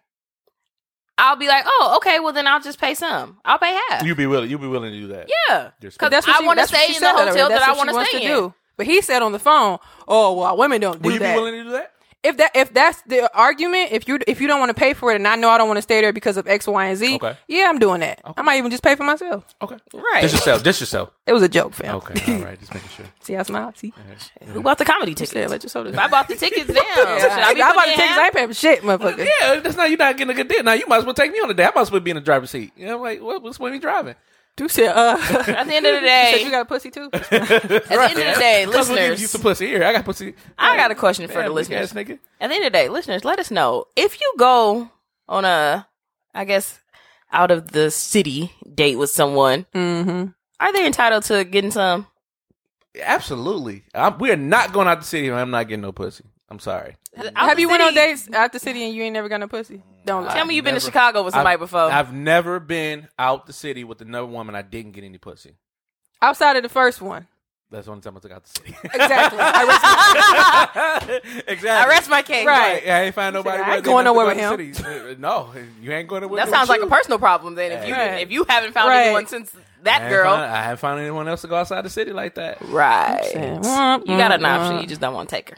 I'll 1.18 1.36
be 1.36 1.48
like, 1.48 1.64
oh, 1.66 1.94
okay, 1.98 2.20
well 2.20 2.34
then 2.34 2.48
I'll 2.48 2.62
just 2.62 2.80
pay 2.80 2.94
some. 2.94 3.38
I'll 3.44 3.58
pay 3.58 3.78
half. 3.90 4.04
You 4.06 4.14
be 4.16 4.28
willing. 4.28 4.50
You 4.50 4.58
be 4.58 4.68
willing 4.68 4.92
to 4.92 5.00
do 5.00 5.08
that. 5.08 5.30
yeah, 5.50 5.72
because 5.80 6.10
That's 6.12 6.28
what 6.28 6.42
I 6.42 6.46
want 6.46 6.58
to 6.60 6.62
that's 6.62 6.72
what 6.72 6.82
stay 6.82 6.96
in 6.96 7.02
the 7.02 7.10
hotel 7.10 7.50
That's 7.50 7.62
that 7.66 7.70
I 7.70 7.78
want 7.78 7.90
to 7.90 7.96
wants 7.96 8.10
stay 8.12 8.20
to 8.20 8.26
in. 8.26 8.32
do. 8.32 8.54
But 8.78 8.86
he 8.86 9.02
said 9.02 9.24
on 9.24 9.32
the 9.32 9.40
phone, 9.40 9.80
"Oh, 10.08 10.38
well, 10.38 10.56
women 10.56 10.80
don't 10.82 10.94
do 10.94 11.00
that." 11.00 11.06
Will 11.06 11.14
you 11.14 11.20
that." 11.20 11.34
be 11.34 11.40
willing 11.42 11.54
to 11.56 11.64
do 11.64 11.70
that? 11.72 11.94
If 12.28 12.38
that 12.38 12.52
if 12.56 12.74
that's 12.74 13.02
the 13.04 13.30
argument, 13.36 13.92
if 13.92 14.08
you 14.08 14.20
if 14.28 14.40
you 14.42 14.48
don't 14.48 14.60
want 14.60 14.70
to 14.70 14.74
pay 14.74 14.94
for 14.94 15.12
it, 15.12 15.16
and 15.16 15.28
I 15.28 15.36
know 15.36 15.50
I 15.50 15.58
don't 15.58 15.68
want 15.68 15.78
to 15.78 15.82
stay 15.82 16.02
there 16.02 16.14
because 16.14 16.38
of 16.38 16.48
X, 16.48 16.68
Y, 16.68 16.86
and 16.86 16.98
Z, 16.98 17.16
Okay. 17.16 17.36
yeah, 17.48 17.66
I'm 17.70 17.80
doing 17.80 18.02
that. 18.02 18.22
I 18.38 18.42
might 18.42 18.58
even 18.58 18.72
just 18.72 18.84
pay 18.84 18.96
for 18.96 19.04
myself. 19.04 19.46
Okay. 19.62 19.78
Right. 19.94 20.22
Just 20.22 20.34
yourself. 20.36 20.64
Just 20.64 20.80
yourself. 20.80 21.10
It 21.26 21.34
was 21.34 21.44
a 21.44 21.50
joke, 21.50 21.74
fam. 21.74 21.96
Okay, 21.96 22.36
all 22.38 22.44
right, 22.46 22.60
just 22.60 22.74
making 22.74 22.90
sure. 22.90 23.06
See, 23.22 23.36
I 23.36 23.44
smile. 23.44 23.74
See, 23.76 23.94
Who 24.46 24.62
bought 24.62 24.78
the 24.78 24.86
comedy 24.86 25.12
said, 25.16 25.28
tickets? 25.30 25.52
let 25.52 25.64
your 25.64 25.70
soda. 25.70 25.90
If 25.90 25.98
I 25.98 26.08
bought 26.08 26.28
the 26.28 26.36
tickets, 26.36 26.68
damn. 26.68 26.76
Yeah, 26.86 27.46
I 27.46 27.52
I 27.52 27.74
bought 27.74 27.86
the 27.86 27.92
tickets. 27.92 28.02
half? 28.08 28.20
I 28.20 28.26
ain't 28.26 28.34
paying 28.36 28.48
for 28.48 28.54
shit, 28.54 28.82
motherfucker. 28.82 29.26
Yeah, 29.42 29.60
that's 29.60 29.76
not 29.76 29.90
you're 29.90 29.98
not 29.98 30.16
getting 30.18 30.32
a 30.32 30.36
good 30.36 30.48
deal. 30.48 30.64
Now 30.64 30.74
you 30.74 30.86
might 30.88 30.98
as 30.98 31.06
well 31.06 31.14
take 31.14 31.32
me 31.32 31.40
on 31.40 31.48
the 31.48 31.54
day. 31.54 31.66
I 31.66 31.72
might 31.76 31.82
as 31.82 31.92
well 31.92 32.00
be 32.02 32.12
in 32.12 32.16
the 32.16 32.22
driver's 32.22 32.52
seat. 32.52 32.72
You 32.76 32.86
know, 32.88 33.00
like 33.00 33.22
what, 33.22 33.42
what's 33.42 33.60
when 33.60 33.72
we 33.72 33.80
driving? 33.80 34.16
Do 34.58 34.68
said, 34.68 34.88
uh, 34.88 35.18
At 35.48 35.68
the 35.68 35.76
end 35.76 35.86
of 35.86 35.94
the 35.94 36.00
you 36.02 36.06
day, 36.08 36.42
you 36.44 36.50
got 36.50 36.62
a 36.62 36.66
pussy 36.66 36.90
too. 36.90 37.10
at 37.14 37.30
the 37.30 37.36
end 37.36 37.52
of 37.52 37.90
the 37.90 38.36
day, 38.40 38.66
Plus, 38.66 38.90
you 38.90 38.96
listeners, 38.96 39.30
some 39.30 39.42
pussy 39.42 39.68
here. 39.68 39.84
I 39.84 39.94
got 39.94 40.04
pussy. 40.04 40.34
I 40.58 40.76
got 40.76 40.90
a 40.90 40.96
question 40.96 41.28
for 41.28 41.44
the 41.44 41.50
listeners. 41.52 41.92
ass. 41.92 41.96
At 41.96 42.06
the 42.06 42.12
end 42.42 42.52
of 42.54 42.64
the 42.64 42.70
day, 42.72 42.90
listeners, 42.90 43.24
let 43.24 43.38
us 43.38 43.52
know 43.52 43.86
if 43.96 44.20
you 44.20 44.34
go 44.40 44.90
on 45.30 45.46
a, 45.46 45.88
I 46.34 46.46
guess, 46.46 46.80
out 47.32 47.52
of 47.52 47.72
the 47.72 47.92
city 47.92 48.52
date 48.74 48.98
with 48.98 49.12
someone. 49.12 49.68
mm-hmm. 49.76 50.32
Are 50.60 50.74
they 50.74 50.88
entitled 50.88 51.24
to 51.26 51.44
getting 51.44 51.70
some? 51.70 52.08
Absolutely. 53.00 53.84
I'm, 53.94 54.18
we 54.18 54.32
are 54.32 54.36
not 54.36 54.74
going 54.74 54.88
out 54.88 55.02
the 55.02 55.06
city. 55.06 55.32
I'm 55.32 55.52
not 55.52 55.68
getting 55.68 55.82
no 55.82 55.92
pussy. 55.92 56.26
I'm 56.50 56.60
sorry. 56.60 56.96
Out 57.18 57.36
Have 57.36 57.56
the 57.58 57.62
you 57.62 57.70
went 57.70 57.82
on 57.84 57.94
dates 57.94 58.30
out 58.32 58.54
the 58.54 58.60
city 58.60 58.84
and 58.86 58.94
you 58.96 59.04
ain't 59.04 59.14
never 59.14 59.28
got 59.28 59.40
no 59.42 59.48
pussy? 59.48 59.82
Don't 60.06 60.24
lie. 60.26 60.34
Tell 60.34 60.46
me 60.46 60.56
you've 60.56 60.64
been 60.64 60.76
to 60.76 60.80
Never. 60.80 60.86
Chicago 60.86 61.24
with 61.24 61.34
somebody 61.34 61.56
I've, 61.56 61.60
before. 61.60 61.82
I've 61.92 62.14
never 62.14 62.60
been 62.62 63.10
out 63.20 63.46
the 63.48 63.54
city 63.54 63.84
with 63.84 64.00
another 64.02 64.28
woman. 64.28 64.56
I 64.56 64.62
didn't 64.62 64.94
get 64.94 65.04
any 65.04 65.18
pussy. 65.18 65.56
Outside 66.22 66.56
of 66.56 66.64
the 66.64 66.70
first 66.70 67.02
one. 67.02 67.28
That's 67.70 67.86
the 67.86 67.92
only 67.92 68.02
time 68.02 68.16
I 68.16 68.20
took 68.22 68.32
out 68.32 68.44
the 68.46 68.50
city. 68.50 68.74
Exactly. 68.82 69.40
I 69.42 71.22
exactly. 71.48 71.70
I 71.70 71.88
rest 71.90 72.10
my 72.10 72.22
case. 72.22 72.46
Right. 72.46 72.82
I 72.88 73.04
ain't 73.04 73.16
find 73.16 73.34
nobody. 73.34 73.62
I 73.62 73.76
ain't 73.76 73.84
going 73.84 74.06
nowhere 74.06 74.26
with 74.28 74.38
him. 74.38 74.56
the. 74.58 75.12
Uh, 75.12 75.16
No, 75.20 75.52
you 75.82 75.92
ain't 75.92 76.08
going 76.08 76.22
nowhere. 76.22 76.46
That 76.46 76.50
sounds 76.52 76.70
like 76.70 76.82
a 76.82 76.88
personal 76.88 77.20
problem 77.20 77.56
then. 77.56 77.74
If 77.74 77.86
you 77.88 77.94
Right. 77.94 78.22
if 78.22 78.32
you 78.32 78.46
haven't 78.48 78.72
found 78.74 78.88
Right. 78.90 79.08
anyone 79.08 79.28
since 79.28 79.54
that 79.84 80.10
girl, 80.10 80.32
I 80.34 80.64
haven't 80.64 80.78
found 80.80 81.02
anyone 81.02 81.28
else 81.28 81.42
to 81.42 81.48
go 81.48 81.58
outside 81.58 81.84
the 81.84 81.90
city 81.90 82.14
like 82.14 82.36
that. 82.36 82.62
right? 82.70 83.26
saying, 83.34 83.56
You 84.06 84.18
got 84.18 84.32
an 84.32 84.46
option. 84.46 84.80
You 84.80 84.88
just 84.88 85.02
don't 85.02 85.14
want 85.14 85.28
to 85.28 85.36
take 85.36 85.50
her. 85.50 85.58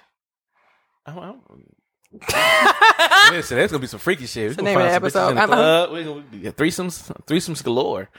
I 1.18 1.26
don't- 1.26 1.44
I 1.50 1.54
don't- 1.54 1.76
Listen, 3.32 3.58
there's 3.58 3.72
gonna 3.72 3.82
be 3.82 3.88
some 3.88 4.00
freaky 4.00 4.26
shit. 4.26 4.50
We're 4.50 4.56
the 4.56 4.64
gonna 4.64 4.70
name 4.72 4.78
of 4.82 4.92
find 4.92 5.04
the 5.04 5.10
some 5.12 5.38
episode. 5.38 5.48
the 5.50 5.54
uh-huh. 5.54 5.86
club. 5.88 5.92
We're 5.92 6.04
gonna 6.04 6.24
yeah, 6.34 6.52
threesomes, 6.52 7.26
threesomes 7.26 7.64
galore. 7.64 8.10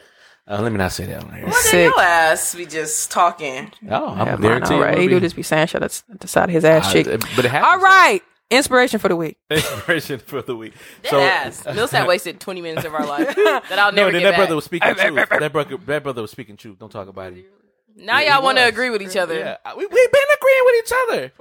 Uh, 0.48 0.60
let 0.62 0.70
me 0.72 0.78
not 0.78 0.92
say 0.92 1.06
that 1.06 1.22
on 1.24 1.32
here. 1.34 1.50
Sick. 1.52 1.90
Your 1.90 2.00
ass 2.00 2.54
be 2.54 2.66
just 2.66 3.10
talking. 3.10 3.72
Oh, 3.88 4.08
I'm 4.10 4.18
mine, 4.18 4.40
guaranteed. 4.40 4.72
all 4.72 4.80
right. 4.82 4.98
He 4.98 5.08
do 5.08 5.18
just 5.20 5.34
be 5.36 5.42
saying 5.42 5.66
shit 5.68 5.82
at 5.82 6.02
the 6.20 6.28
side 6.28 6.44
of 6.48 6.50
his 6.54 6.64
ass 6.64 6.92
cheek. 6.92 7.06
Uh, 7.08 7.18
but 7.36 7.44
it 7.44 7.50
happens. 7.50 7.72
All 7.72 7.78
right. 7.80 8.22
Inspiration 8.50 8.98
for 8.98 9.08
the 9.08 9.14
week. 9.16 9.38
Inspiration 9.50 10.18
for 10.18 10.42
the 10.42 10.56
week. 10.56 10.72
Dead 11.02 11.10
So, 11.10 11.20
ass. 11.20 11.66
Uh, 11.66 11.72
Millsap 11.74 12.06
wasted 12.08 12.40
twenty 12.40 12.60
minutes 12.62 12.84
of 12.86 12.94
our 12.94 13.06
life 13.06 13.34
that 13.36 13.78
I'll 13.78 13.92
never 13.92 14.10
then 14.12 14.22
get 14.22 14.30
that 14.30 14.36
brother 14.36 14.54
was 14.56 14.64
speaking 14.64 14.94
truth. 14.94 15.28
That 15.28 15.52
brother, 15.52 15.76
that 15.76 16.02
brother 16.02 16.22
was 16.22 16.30
speaking 16.30 16.56
truth. 16.56 16.78
Don't 16.78 16.90
talk 16.90 17.08
about 17.08 17.32
it. 17.32 17.44
now 17.96 18.18
Yeah, 18.18 18.34
y'all 18.36 18.42
want 18.44 18.58
to 18.58 18.66
agree 18.66 18.90
with 18.90 19.02
each 19.02 19.16
other. 19.16 19.36
Yeah, 19.38 19.56
we 19.76 19.86
we've 19.86 20.12
been 20.12 20.22
agreeing 20.36 20.62
with 20.64 20.74
each 20.84 20.92
other. 21.08 21.32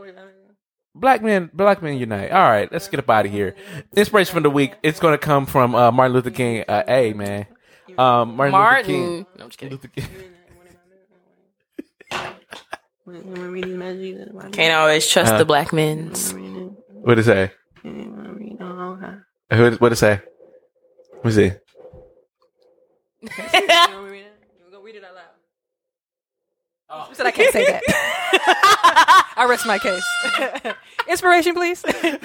Black 1.00 1.22
men, 1.24 1.50
black 1.54 1.82
men 1.82 1.98
unite. 1.98 2.32
All 2.32 2.50
right, 2.50 2.72
let's 2.72 2.88
get 2.88 3.00
up 3.00 3.10
out 3.10 3.26
of 3.26 3.32
here. 3.32 3.56
Inspiration 3.96 4.34
for 4.34 4.42
the 4.42 4.50
week. 4.50 4.74
It's 4.84 5.00
going 5.00 5.14
to 5.14 5.18
come 5.18 5.46
from 5.46 5.74
uh, 5.76 5.92
Martin 5.92 6.14
Luther 6.14 6.30
King. 6.32 6.66
Uh, 6.68 6.84
hey, 6.86 7.14
man, 7.14 7.46
um, 7.98 8.36
Martin, 8.36 8.54
Luther 8.54 8.84
King. 8.84 9.26
No, 9.38 9.44
I'm 9.44 9.50
just 9.50 9.60
kidding. 9.60 9.72
Luther 9.72 9.88
King. 9.88 10.06
Can't 14.52 14.74
always 14.76 15.08
trust 15.08 15.34
Uh, 15.34 15.38
the 15.40 15.46
black 15.46 15.74
men's. 15.74 16.32
What 16.34 17.16
did 17.16 17.20
it 17.20 17.26
say? 17.26 17.52
What 17.82 19.80
did 19.80 19.92
it 19.94 19.96
say? 19.96 20.22
Let 21.16 21.26
me 21.26 21.32
see. 21.32 21.52
Who 27.08 27.16
said 27.16 27.26
I 27.26 27.32
can't 27.32 27.54
say 27.54 27.66
that? 27.66 27.82
I 29.36 29.46
rest 29.48 29.66
my 29.66 29.80
case. 29.80 30.04
Inspiration, 31.08 31.54
please. 31.56 31.82
Did 31.82 32.20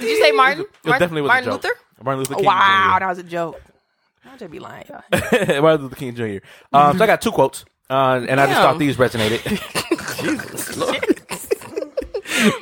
you 0.00 0.22
say 0.22 0.30
Martin? 0.32 0.66
It 0.84 0.90
definitely 0.90 1.22
was 1.22 1.28
Martin 1.28 1.48
a 1.48 1.52
joke. 1.52 1.64
Luther? 1.64 1.76
Martin 2.02 2.18
Luther 2.20 2.34
King. 2.36 2.44
wow, 2.44 2.94
Jr. 2.94 3.00
that 3.00 3.08
was 3.08 3.18
a 3.18 3.22
joke. 3.22 3.60
I'll 4.24 4.38
just 4.38 4.50
be 4.50 4.58
lying, 4.58 4.84
y'all. 4.88 5.02
Martin 5.62 5.82
Luther 5.82 5.96
King 5.96 6.14
Jr. 6.14 6.38
Um, 6.72 6.98
so 6.98 7.04
I 7.04 7.06
got 7.06 7.20
two 7.22 7.32
quotes, 7.32 7.64
uh, 7.90 8.24
and 8.28 8.40
I 8.40 8.46
just 8.46 8.56
Damn. 8.58 8.62
thought 8.62 8.78
these 8.78 8.96
resonated. 8.96 9.42
Jesus 10.22 10.76
Lord. 10.76 11.04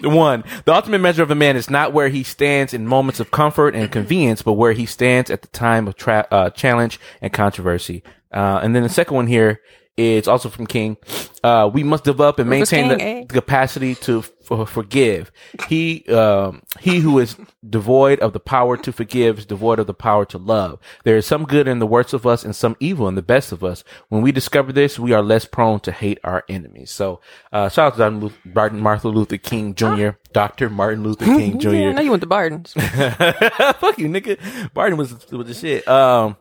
One, 0.03 0.43
the 0.65 0.73
ultimate 0.73 1.01
measure 1.01 1.23
of 1.23 1.31
a 1.31 1.35
man 1.35 1.57
is 1.57 1.69
not 1.69 1.93
where 1.93 2.09
he 2.09 2.23
stands 2.23 2.73
in 2.73 2.87
moments 2.87 3.21
of 3.21 3.31
comfort 3.31 3.75
and 3.75 3.93
convenience, 3.93 4.41
but 4.41 4.55
where 4.55 4.73
he 4.73 4.87
stands 4.87 5.31
at 5.31 5.43
the 5.43 5.49
time 5.49 5.87
of 5.87 5.97
tra- 5.97 6.27
uh, 6.31 6.49
challenge 6.51 6.99
and 7.21 7.31
controversy. 7.33 8.03
Uh, 8.33 8.61
and 8.63 8.75
then 8.75 8.83
the 8.83 8.89
second 8.89 9.17
one 9.17 9.27
here 9.27 9.61
is 9.97 10.29
also 10.29 10.49
from 10.49 10.67
King. 10.67 10.97
Uh, 11.43 11.71
we 11.73 11.83
must 11.83 12.05
develop 12.05 12.39
and 12.39 12.51
maintain 12.51 12.89
King, 12.89 12.99
the 12.99 13.05
eh? 13.05 13.25
capacity 13.29 13.95
to 13.95 14.19
f- 14.19 14.69
forgive. 14.69 15.31
He, 15.69 16.05
um, 16.09 16.63
he 16.81 16.99
who 16.99 17.19
is 17.19 17.37
devoid 17.69 18.21
of 18.21 18.33
the 18.33 18.41
power 18.41 18.77
to 18.77 18.93
forgive 18.93 19.39
is 19.39 19.47
devoid 19.47 19.79
of 19.79 19.87
the 19.87 19.95
power 19.95 20.25
to 20.27 20.39
love. 20.39 20.79
There 21.05 21.17
is 21.17 21.25
some 21.25 21.45
good 21.45 21.69
in 21.69 21.79
the 21.79 21.87
worst 21.87 22.13
of 22.13 22.27
us 22.27 22.45
and 22.45 22.55
some 22.55 22.77
evil 22.81 23.09
in 23.09 23.15
the 23.15 23.23
best 23.23 23.53
of 23.53 23.65
us. 23.65 23.85
When 24.09 24.23
we 24.23 24.33
discover 24.33 24.73
this, 24.73 24.99
we 24.99 25.13
are 25.13 25.23
less 25.23 25.45
prone 25.45 25.81
to 25.81 25.93
hate 25.93 26.19
our 26.25 26.45
enemies. 26.49 26.91
So, 26.91 27.21
uh, 27.53 27.69
shout 27.69 27.99
out 27.99 28.09
to 28.09 28.11
Martin 28.11 28.33
Martin 28.53 28.81
Martin 28.81 29.11
Luther 29.11 29.39
King 29.39 29.75
Jr., 29.75 30.11
Dr. 30.33 30.69
Martin 30.69 31.03
Luther 31.05 31.25
King 31.25 31.59
Jr. 31.59 31.71
Yeah, 31.77 31.89
I 31.89 31.93
know 31.93 32.03
you 32.03 32.11
went 32.11 32.23
to 32.23 32.27
Barton's. 32.27 32.73
Fuck 32.75 33.99
you, 33.99 34.09
nigga. 34.09 34.73
Barton 34.73 34.97
was, 34.99 35.13
was 35.31 35.47
the 35.47 35.55
shit. 35.55 35.87
Um, 35.89 36.37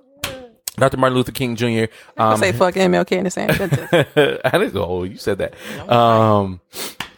Dr. 0.77 0.97
Martin 0.97 1.17
Luther 1.17 1.31
King 1.31 1.55
Jr. 1.55 1.85
I 2.17 2.33
Um, 2.33 2.37
say 2.39 2.51
fuck 2.51 2.73
MLK 2.75 3.11
in 3.13 3.23
the 3.23 3.31
same 3.31 3.49
sentence. 3.53 3.89
I 4.43 4.51
didn't 4.57 4.73
go. 4.73 4.85
Oh, 4.85 5.03
you 5.03 5.17
said 5.17 5.37
that. 5.39 5.53
Um, 5.91 6.59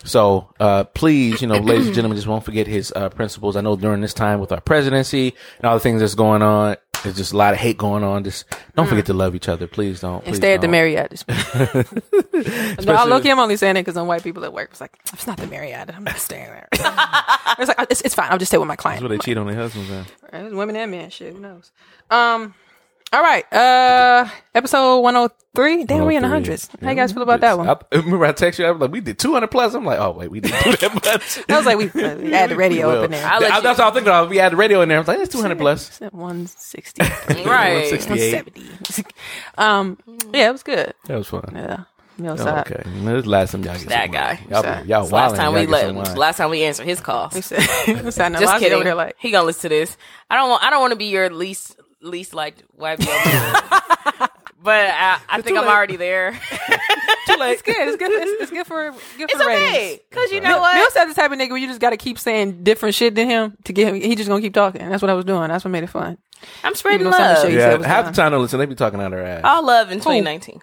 so 0.03 0.49
uh, 0.59 0.83
please, 0.85 1.41
you 1.41 1.47
know, 1.47 1.57
ladies 1.57 1.87
and 1.87 1.95
gentlemen, 1.95 2.15
just 2.17 2.27
won't 2.27 2.45
forget 2.45 2.67
his 2.67 2.93
uh, 2.95 3.09
principles. 3.09 3.55
I 3.55 3.61
know 3.61 3.75
during 3.75 4.01
this 4.01 4.13
time 4.13 4.39
with 4.39 4.51
our 4.51 4.61
presidency 4.61 5.33
and 5.57 5.65
all 5.65 5.73
the 5.75 5.79
things 5.81 5.99
that's 6.01 6.15
going 6.15 6.41
on, 6.41 6.77
there's 7.03 7.15
just 7.17 7.31
a 7.33 7.37
lot 7.37 7.53
of 7.53 7.59
hate 7.59 7.77
going 7.77 8.03
on. 8.03 8.23
Just 8.23 8.45
don't 8.75 8.87
forget 8.87 9.05
to 9.07 9.13
love 9.13 9.35
each 9.35 9.47
other. 9.47 9.67
Please 9.67 9.99
don't. 10.01 10.15
And 10.15 10.23
Please 10.25 10.37
stay 10.37 10.53
at 10.53 10.61
the 10.61 10.67
don't. 10.67 10.71
Marriott. 10.71 11.23
No, 12.85 12.93
I 12.93 13.05
look, 13.05 13.25
I'm 13.25 13.39
only 13.39 13.57
saying 13.57 13.75
it 13.77 13.81
because 13.81 13.95
some 13.95 14.07
white 14.07 14.23
people 14.23 14.43
at 14.45 14.53
work 14.53 14.69
was 14.69 14.79
like, 14.79 14.95
it's 15.11 15.25
not 15.25 15.37
the 15.37 15.47
Marriott. 15.47 15.89
I'm 15.95 16.03
not 16.03 16.17
staying 16.17 16.45
there. 16.45 16.67
it's 16.73 17.67
like, 17.67 17.87
it's, 17.89 18.01
it's 18.01 18.13
fine. 18.13 18.31
I'll 18.31 18.37
just 18.37 18.51
stay 18.51 18.57
with 18.59 18.67
my 18.67 18.75
client. 18.75 19.01
That's 19.01 19.09
where 19.09 19.17
they 19.17 19.23
cheat 19.23 19.37
on 19.37 19.47
their 19.47 19.55
husbands. 19.55 19.89
Man. 19.89 20.05
There's 20.31 20.53
women 20.53 20.75
and 20.75 20.91
men. 20.91 21.09
Shit, 21.09 21.33
who 21.33 21.39
knows? 21.39 21.71
Um, 22.11 22.53
all 23.13 23.21
right. 23.21 23.51
Uh, 23.53 24.27
episode 24.53 24.99
103. 24.99 25.85
Damn, 25.85 26.05
we 26.05 26.15
in 26.15 26.23
the 26.23 26.27
hundreds. 26.27 26.69
How 26.81 26.89
you 26.89 26.95
guys 26.95 27.11
feel 27.13 27.21
about 27.23 27.39
that 27.41 27.57
one? 27.57 27.69
I, 27.69 27.77
remember 27.93 28.25
I 28.25 28.33
texted 28.33 28.59
you. 28.59 28.65
I 28.65 28.71
was 28.71 28.81
like, 28.81 28.91
we 28.91 28.99
did 29.01 29.17
200 29.17 29.47
plus. 29.47 29.73
I'm 29.73 29.85
like, 29.85 29.99
oh 29.99 30.11
wait, 30.11 30.29
we 30.29 30.39
didn't 30.41 30.63
do 30.63 30.75
that 30.75 30.93
much. 30.93 31.39
I 31.49 31.57
was 31.57 31.65
like, 31.65 31.77
we, 31.77 31.85
uh, 32.03 32.15
we 32.17 32.33
add 32.33 32.49
the 32.49 32.55
radio 32.57 32.89
up 32.89 33.05
in 33.05 33.11
there. 33.11 33.25
I'll 33.25 33.39
let 33.39 33.55
you- 33.55 33.61
That's 33.61 33.79
all 33.79 33.85
I 33.85 33.89
was 33.89 33.93
thinking 33.95 34.13
of. 34.13 34.29
We 34.29 34.37
had 34.37 34.51
the 34.51 34.57
radio 34.57 34.81
in 34.81 34.89
there. 34.89 34.97
I 34.97 35.01
was 35.01 35.07
like, 35.07 35.19
it's 35.19 35.31
200 35.31 35.57
plus. 35.57 36.01
It's 36.01 36.13
160. 36.13 37.01
Right. 37.47 37.91
168. 37.91 38.33
170. 38.33 39.15
um, 39.57 39.97
yeah, 40.33 40.49
it 40.49 40.51
was 40.51 40.63
good. 40.63 40.93
That 41.05 41.17
was 41.17 41.27
fun. 41.27 41.49
Yeah. 41.55 41.77
Oh, 42.19 42.23
Millside. 42.23 42.71
okay. 42.71 42.83
This 42.89 43.25
last 43.27 43.51
time 43.51 43.63
y'all 43.63 43.77
get 43.77 43.87
That 43.89 44.05
some 44.05 44.11
guy. 44.11 44.33
wine. 44.33 44.47
Y'all, 44.49 44.83
be- 44.83 44.89
y'all 44.89 45.07
last 45.07 45.35
time 45.35 45.53
y'all 45.53 45.61
we 45.61 45.67
let 45.67 46.17
last 46.17 46.37
time 46.37 46.49
we 46.49 46.63
answered 46.63 46.87
his 46.87 46.99
call. 46.99 47.29
We 47.33 47.41
said, 47.41 47.59
we 48.03 48.09
said, 48.11 48.29
no, 48.29 48.39
Just 48.39 48.57
kidding. 48.59 48.95
like, 48.95 49.15
he 49.19 49.29
gonna 49.29 49.45
listen 49.45 49.69
to 49.69 49.69
this. 49.69 49.95
I 50.29 50.35
don't 50.35 50.49
want. 50.49 50.63
I 50.63 50.71
don't 50.71 50.81
want 50.81 50.93
to 50.93 50.97
be 50.97 51.05
your 51.05 51.29
least 51.29 51.75
least 52.01 52.33
liked 52.33 52.63
wife. 52.73 52.99
but 54.61 54.89
I, 54.89 55.19
I 55.29 55.41
think 55.41 55.57
I'm 55.57 55.65
late. 55.65 55.71
already 55.73 55.95
there. 55.97 56.31
Too 57.27 57.35
late. 57.35 57.53
it's 57.53 57.61
good. 57.61 57.75
It's 57.87 57.97
good. 57.97 58.11
It's, 58.11 58.41
it's 58.43 58.51
good 58.51 58.65
for 58.67 58.91
good 58.91 58.99
It's 59.19 59.31
for 59.33 59.37
the 59.39 59.45
ratings. 59.45 59.69
okay 59.75 59.99
because 60.09 60.31
you 60.31 60.39
know 60.41 60.59
what? 60.59 60.75
Millside 60.75 61.09
the 61.09 61.13
type 61.13 61.31
of 61.31 61.37
nigga 61.37 61.49
where 61.49 61.57
you 61.57 61.67
just 61.67 61.81
got 61.81 61.89
to 61.89 61.97
keep 61.97 62.17
saying 62.17 62.63
different 62.63 62.95
shit 62.95 63.15
than 63.15 63.29
him 63.29 63.57
to 63.65 63.73
get 63.73 63.87
him. 63.93 64.01
He 64.01 64.15
just 64.15 64.29
gonna 64.29 64.41
keep 64.41 64.53
talking. 64.53 64.87
That's 64.89 65.01
what 65.01 65.09
I 65.09 65.13
was 65.13 65.25
doing. 65.25 65.49
That's 65.49 65.63
what 65.65 65.71
made 65.71 65.83
it 65.83 65.87
fun. 65.87 66.17
I'm 66.63 66.75
spreading 66.75 67.01
Even 67.01 67.11
though 67.11 67.17
some 67.17 67.25
of 67.25 67.29
the 67.29 67.33
love. 67.35 67.43
shit 67.43 67.51
you 67.53 67.57
Yeah, 67.59 67.69
said 67.71 67.77
was 67.79 67.87
half 67.87 68.05
done. 68.05 68.13
the 68.13 68.15
time, 68.17 68.31
don't 68.31 68.41
listen. 68.41 68.59
They 68.59 68.65
be 68.65 68.75
talking 68.75 69.01
out 69.01 69.11
their 69.11 69.25
ass. 69.25 69.41
All 69.43 69.65
love 69.65 69.91
in 69.91 69.97
2019. 69.97 70.61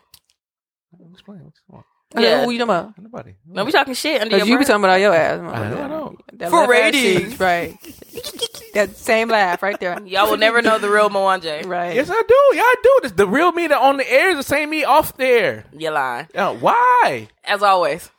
Yeah. 2.16 2.44
Who 2.44 2.50
you 2.52 2.58
talking 2.58 2.74
about? 2.74 2.98
Nobody. 2.98 3.34
No, 3.46 3.64
we 3.64 3.72
talking 3.72 3.94
shit 3.94 4.20
under 4.20 4.36
your 4.36 4.46
Because 4.46 4.48
you 4.48 4.54
be 4.54 4.58
breath. 4.58 4.68
talking 4.68 4.84
about 4.84 5.00
your 5.00 5.14
ass. 5.14 5.40
I 5.40 5.68
know, 5.70 5.82
I 5.82 5.88
know. 5.88 6.16
That 6.34 6.50
For 6.50 6.60
left 6.66 6.70
ass 6.72 6.94
ratings. 6.94 7.30
shit, 7.32 7.40
right? 7.40 7.78
that 8.74 8.96
same 8.96 9.28
laugh 9.28 9.62
right 9.62 9.78
there. 9.80 10.00
Y'all 10.06 10.30
will 10.30 10.36
never 10.36 10.62
know 10.62 10.78
the 10.78 10.88
real 10.90 11.10
Mwanje. 11.10 11.66
Right. 11.66 11.94
Yes, 11.94 12.08
I 12.10 12.22
do. 12.26 12.56
Y'all 12.56 12.64
do. 12.82 12.98
This 13.02 13.12
the 13.12 13.26
real 13.26 13.52
me 13.52 13.66
that 13.66 13.78
on 13.80 13.96
the 13.96 14.10
air 14.10 14.30
is 14.30 14.36
the 14.36 14.42
same 14.42 14.70
me 14.70 14.84
off 14.84 15.16
there. 15.16 15.64
You 15.76 15.90
lying. 15.90 16.28
Uh, 16.34 16.54
why? 16.54 17.28
As 17.44 17.62
always. 17.62 18.10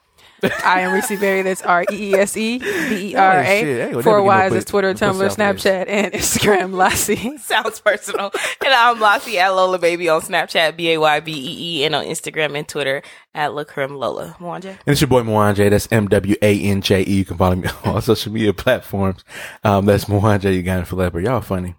I 0.64 0.82
am 0.82 0.94
Reese 0.94 1.20
Berry. 1.20 1.42
That's 1.42 1.62
R 1.62 1.84
E 1.92 2.12
E 2.12 2.14
S 2.16 2.36
E 2.38 2.60
B 2.60 2.66
E 3.12 3.16
R 3.16 3.44
shit. 3.44 3.46
I 3.46 3.52
ain't 3.52 3.68
A. 3.68 3.92
gonna 3.92 4.04
Four 4.04 4.18
never 4.24 4.28
no 4.28 4.46
Ys 4.46 4.50
pussy- 4.50 4.58
is 4.58 4.66
Twitter, 4.66 4.88
no 4.94 4.94
Tumblr. 5.00 5.36
Snapchat, 5.36 5.86
and 5.88 6.14
Instagram. 6.14 6.74
Lassie. 6.74 7.38
Sounds 7.40 7.80
personal. 7.80 8.32
and 8.64 8.74
I'm 8.74 9.00
Lassie 9.00 9.40
at 9.40 9.50
Lola 9.50 9.80
Baby 9.80 10.10
on 10.10 10.22
Snapchat, 10.22 10.76
B 10.78 10.92
A 10.94 10.98
Y 11.00 11.20
B 11.22 11.32
E 11.34 11.82
E, 11.82 11.86
and 11.86 11.96
on 11.96 12.06
Instagram 12.06 12.58
and 12.58 12.68
Twitter 12.68 13.02
at 13.34 13.52
Lacrim 13.52 13.98
Lola. 13.98 14.36
Mwanje. 14.40 14.70
And 14.70 14.78
it's 14.88 15.02
your 15.02 15.08
boy 15.08 15.22
Mwanje. 15.22 15.70
That's 15.70 15.88
M 15.92 16.08
W 16.08 16.36
A 16.42 16.60
N 16.62 16.82
J 16.82 17.02
E. 17.02 17.14
You 17.18 17.26
can 17.26 17.38
follow 17.38 17.56
me 17.56 17.68
on 17.68 17.76
all 17.96 18.02
social 18.02 18.32
media 18.32 18.54
platforms. 18.54 19.24
Um, 19.64 19.86
that's 19.86 20.06
Mwanje. 20.06 20.54
You 20.56 20.64
got 20.64 20.80
it 20.80 20.86
for 20.88 21.20
Y'all 21.20 21.42
funny. 21.42 21.76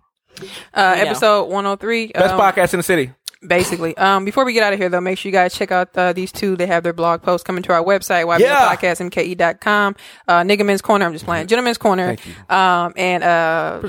Uh, 0.74 0.94
We 0.96 1.02
know. 1.04 1.10
episode 1.10 1.44
103. 1.44 2.08
Best 2.08 2.34
um, 2.34 2.40
podcast 2.40 2.74
in 2.74 2.78
the 2.78 2.82
city. 2.84 3.12
Basically, 3.46 3.96
um, 3.96 4.24
before 4.24 4.44
we 4.44 4.52
get 4.54 4.62
out 4.62 4.72
of 4.72 4.78
here, 4.78 4.88
though, 4.88 5.00
make 5.00 5.18
sure 5.18 5.28
you 5.28 5.32
guys 5.32 5.54
check 5.54 5.70
out 5.70 5.90
uh, 5.96 6.12
these 6.12 6.32
two. 6.32 6.56
They 6.56 6.66
have 6.66 6.82
their 6.82 6.92
blog 6.94 7.22
posts 7.22 7.44
coming 7.44 7.62
to 7.64 7.72
our 7.72 7.82
website, 7.84 8.24
Yeah. 8.40 8.74
YBLPodcastMKE.com. 8.76 9.96
Uh, 10.26 10.40
Nigga 10.42 10.64
Men's 10.64 10.80
Corner, 10.82 11.04
I'm 11.04 11.12
just 11.12 11.24
playing. 11.26 11.46
Gentlemen's 11.46 11.78
Corner. 11.78 12.16
Um, 12.48 12.92
and 12.96 13.22
uh, 13.22 13.88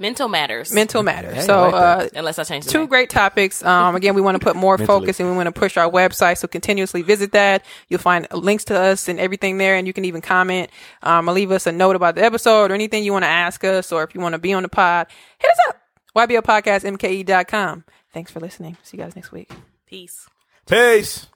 Mental 0.00 0.28
matters. 0.28 0.72
Mental 0.72 1.02
Matters. 1.02 1.34
Hey, 1.34 1.40
I 1.40 1.44
so, 1.46 1.62
like 1.62 1.74
uh, 1.74 2.08
Unless 2.14 2.38
I 2.38 2.44
change 2.44 2.66
the 2.66 2.70
two 2.70 2.78
name. 2.80 2.88
great 2.88 3.10
topics. 3.10 3.64
Um, 3.64 3.96
again, 3.96 4.14
we 4.14 4.20
want 4.20 4.36
to 4.40 4.44
put 4.44 4.54
more 4.54 4.78
focus 4.86 5.18
and 5.18 5.28
we 5.28 5.36
want 5.36 5.46
to 5.52 5.52
push 5.52 5.76
our 5.76 5.90
website. 5.90 6.38
So 6.38 6.46
continuously 6.46 7.02
visit 7.02 7.32
that. 7.32 7.64
You'll 7.88 7.98
find 8.00 8.26
links 8.32 8.64
to 8.66 8.78
us 8.78 9.08
and 9.08 9.18
everything 9.18 9.58
there. 9.58 9.74
And 9.76 9.86
you 9.88 9.92
can 9.92 10.04
even 10.04 10.20
comment, 10.20 10.70
um, 11.02 11.28
or 11.28 11.32
leave 11.32 11.50
us 11.50 11.66
a 11.66 11.72
note 11.72 11.96
about 11.96 12.14
the 12.14 12.22
episode 12.24 12.70
or 12.70 12.74
anything 12.74 13.02
you 13.02 13.12
want 13.12 13.24
to 13.24 13.28
ask 13.28 13.64
us, 13.64 13.90
or 13.90 14.04
if 14.04 14.14
you 14.14 14.20
want 14.20 14.34
to 14.34 14.38
be 14.38 14.52
on 14.52 14.62
the 14.62 14.68
pod, 14.68 15.08
hit 15.38 15.50
us 15.50 15.58
up. 15.68 15.80
YBLPodcastMKE.com. 16.16 17.84
Thanks 18.12 18.30
for 18.30 18.40
listening. 18.40 18.76
See 18.82 18.96
you 18.96 19.02
guys 19.02 19.14
next 19.14 19.32
week. 19.32 19.50
Peace. 19.86 20.28
Peace. 20.66 21.26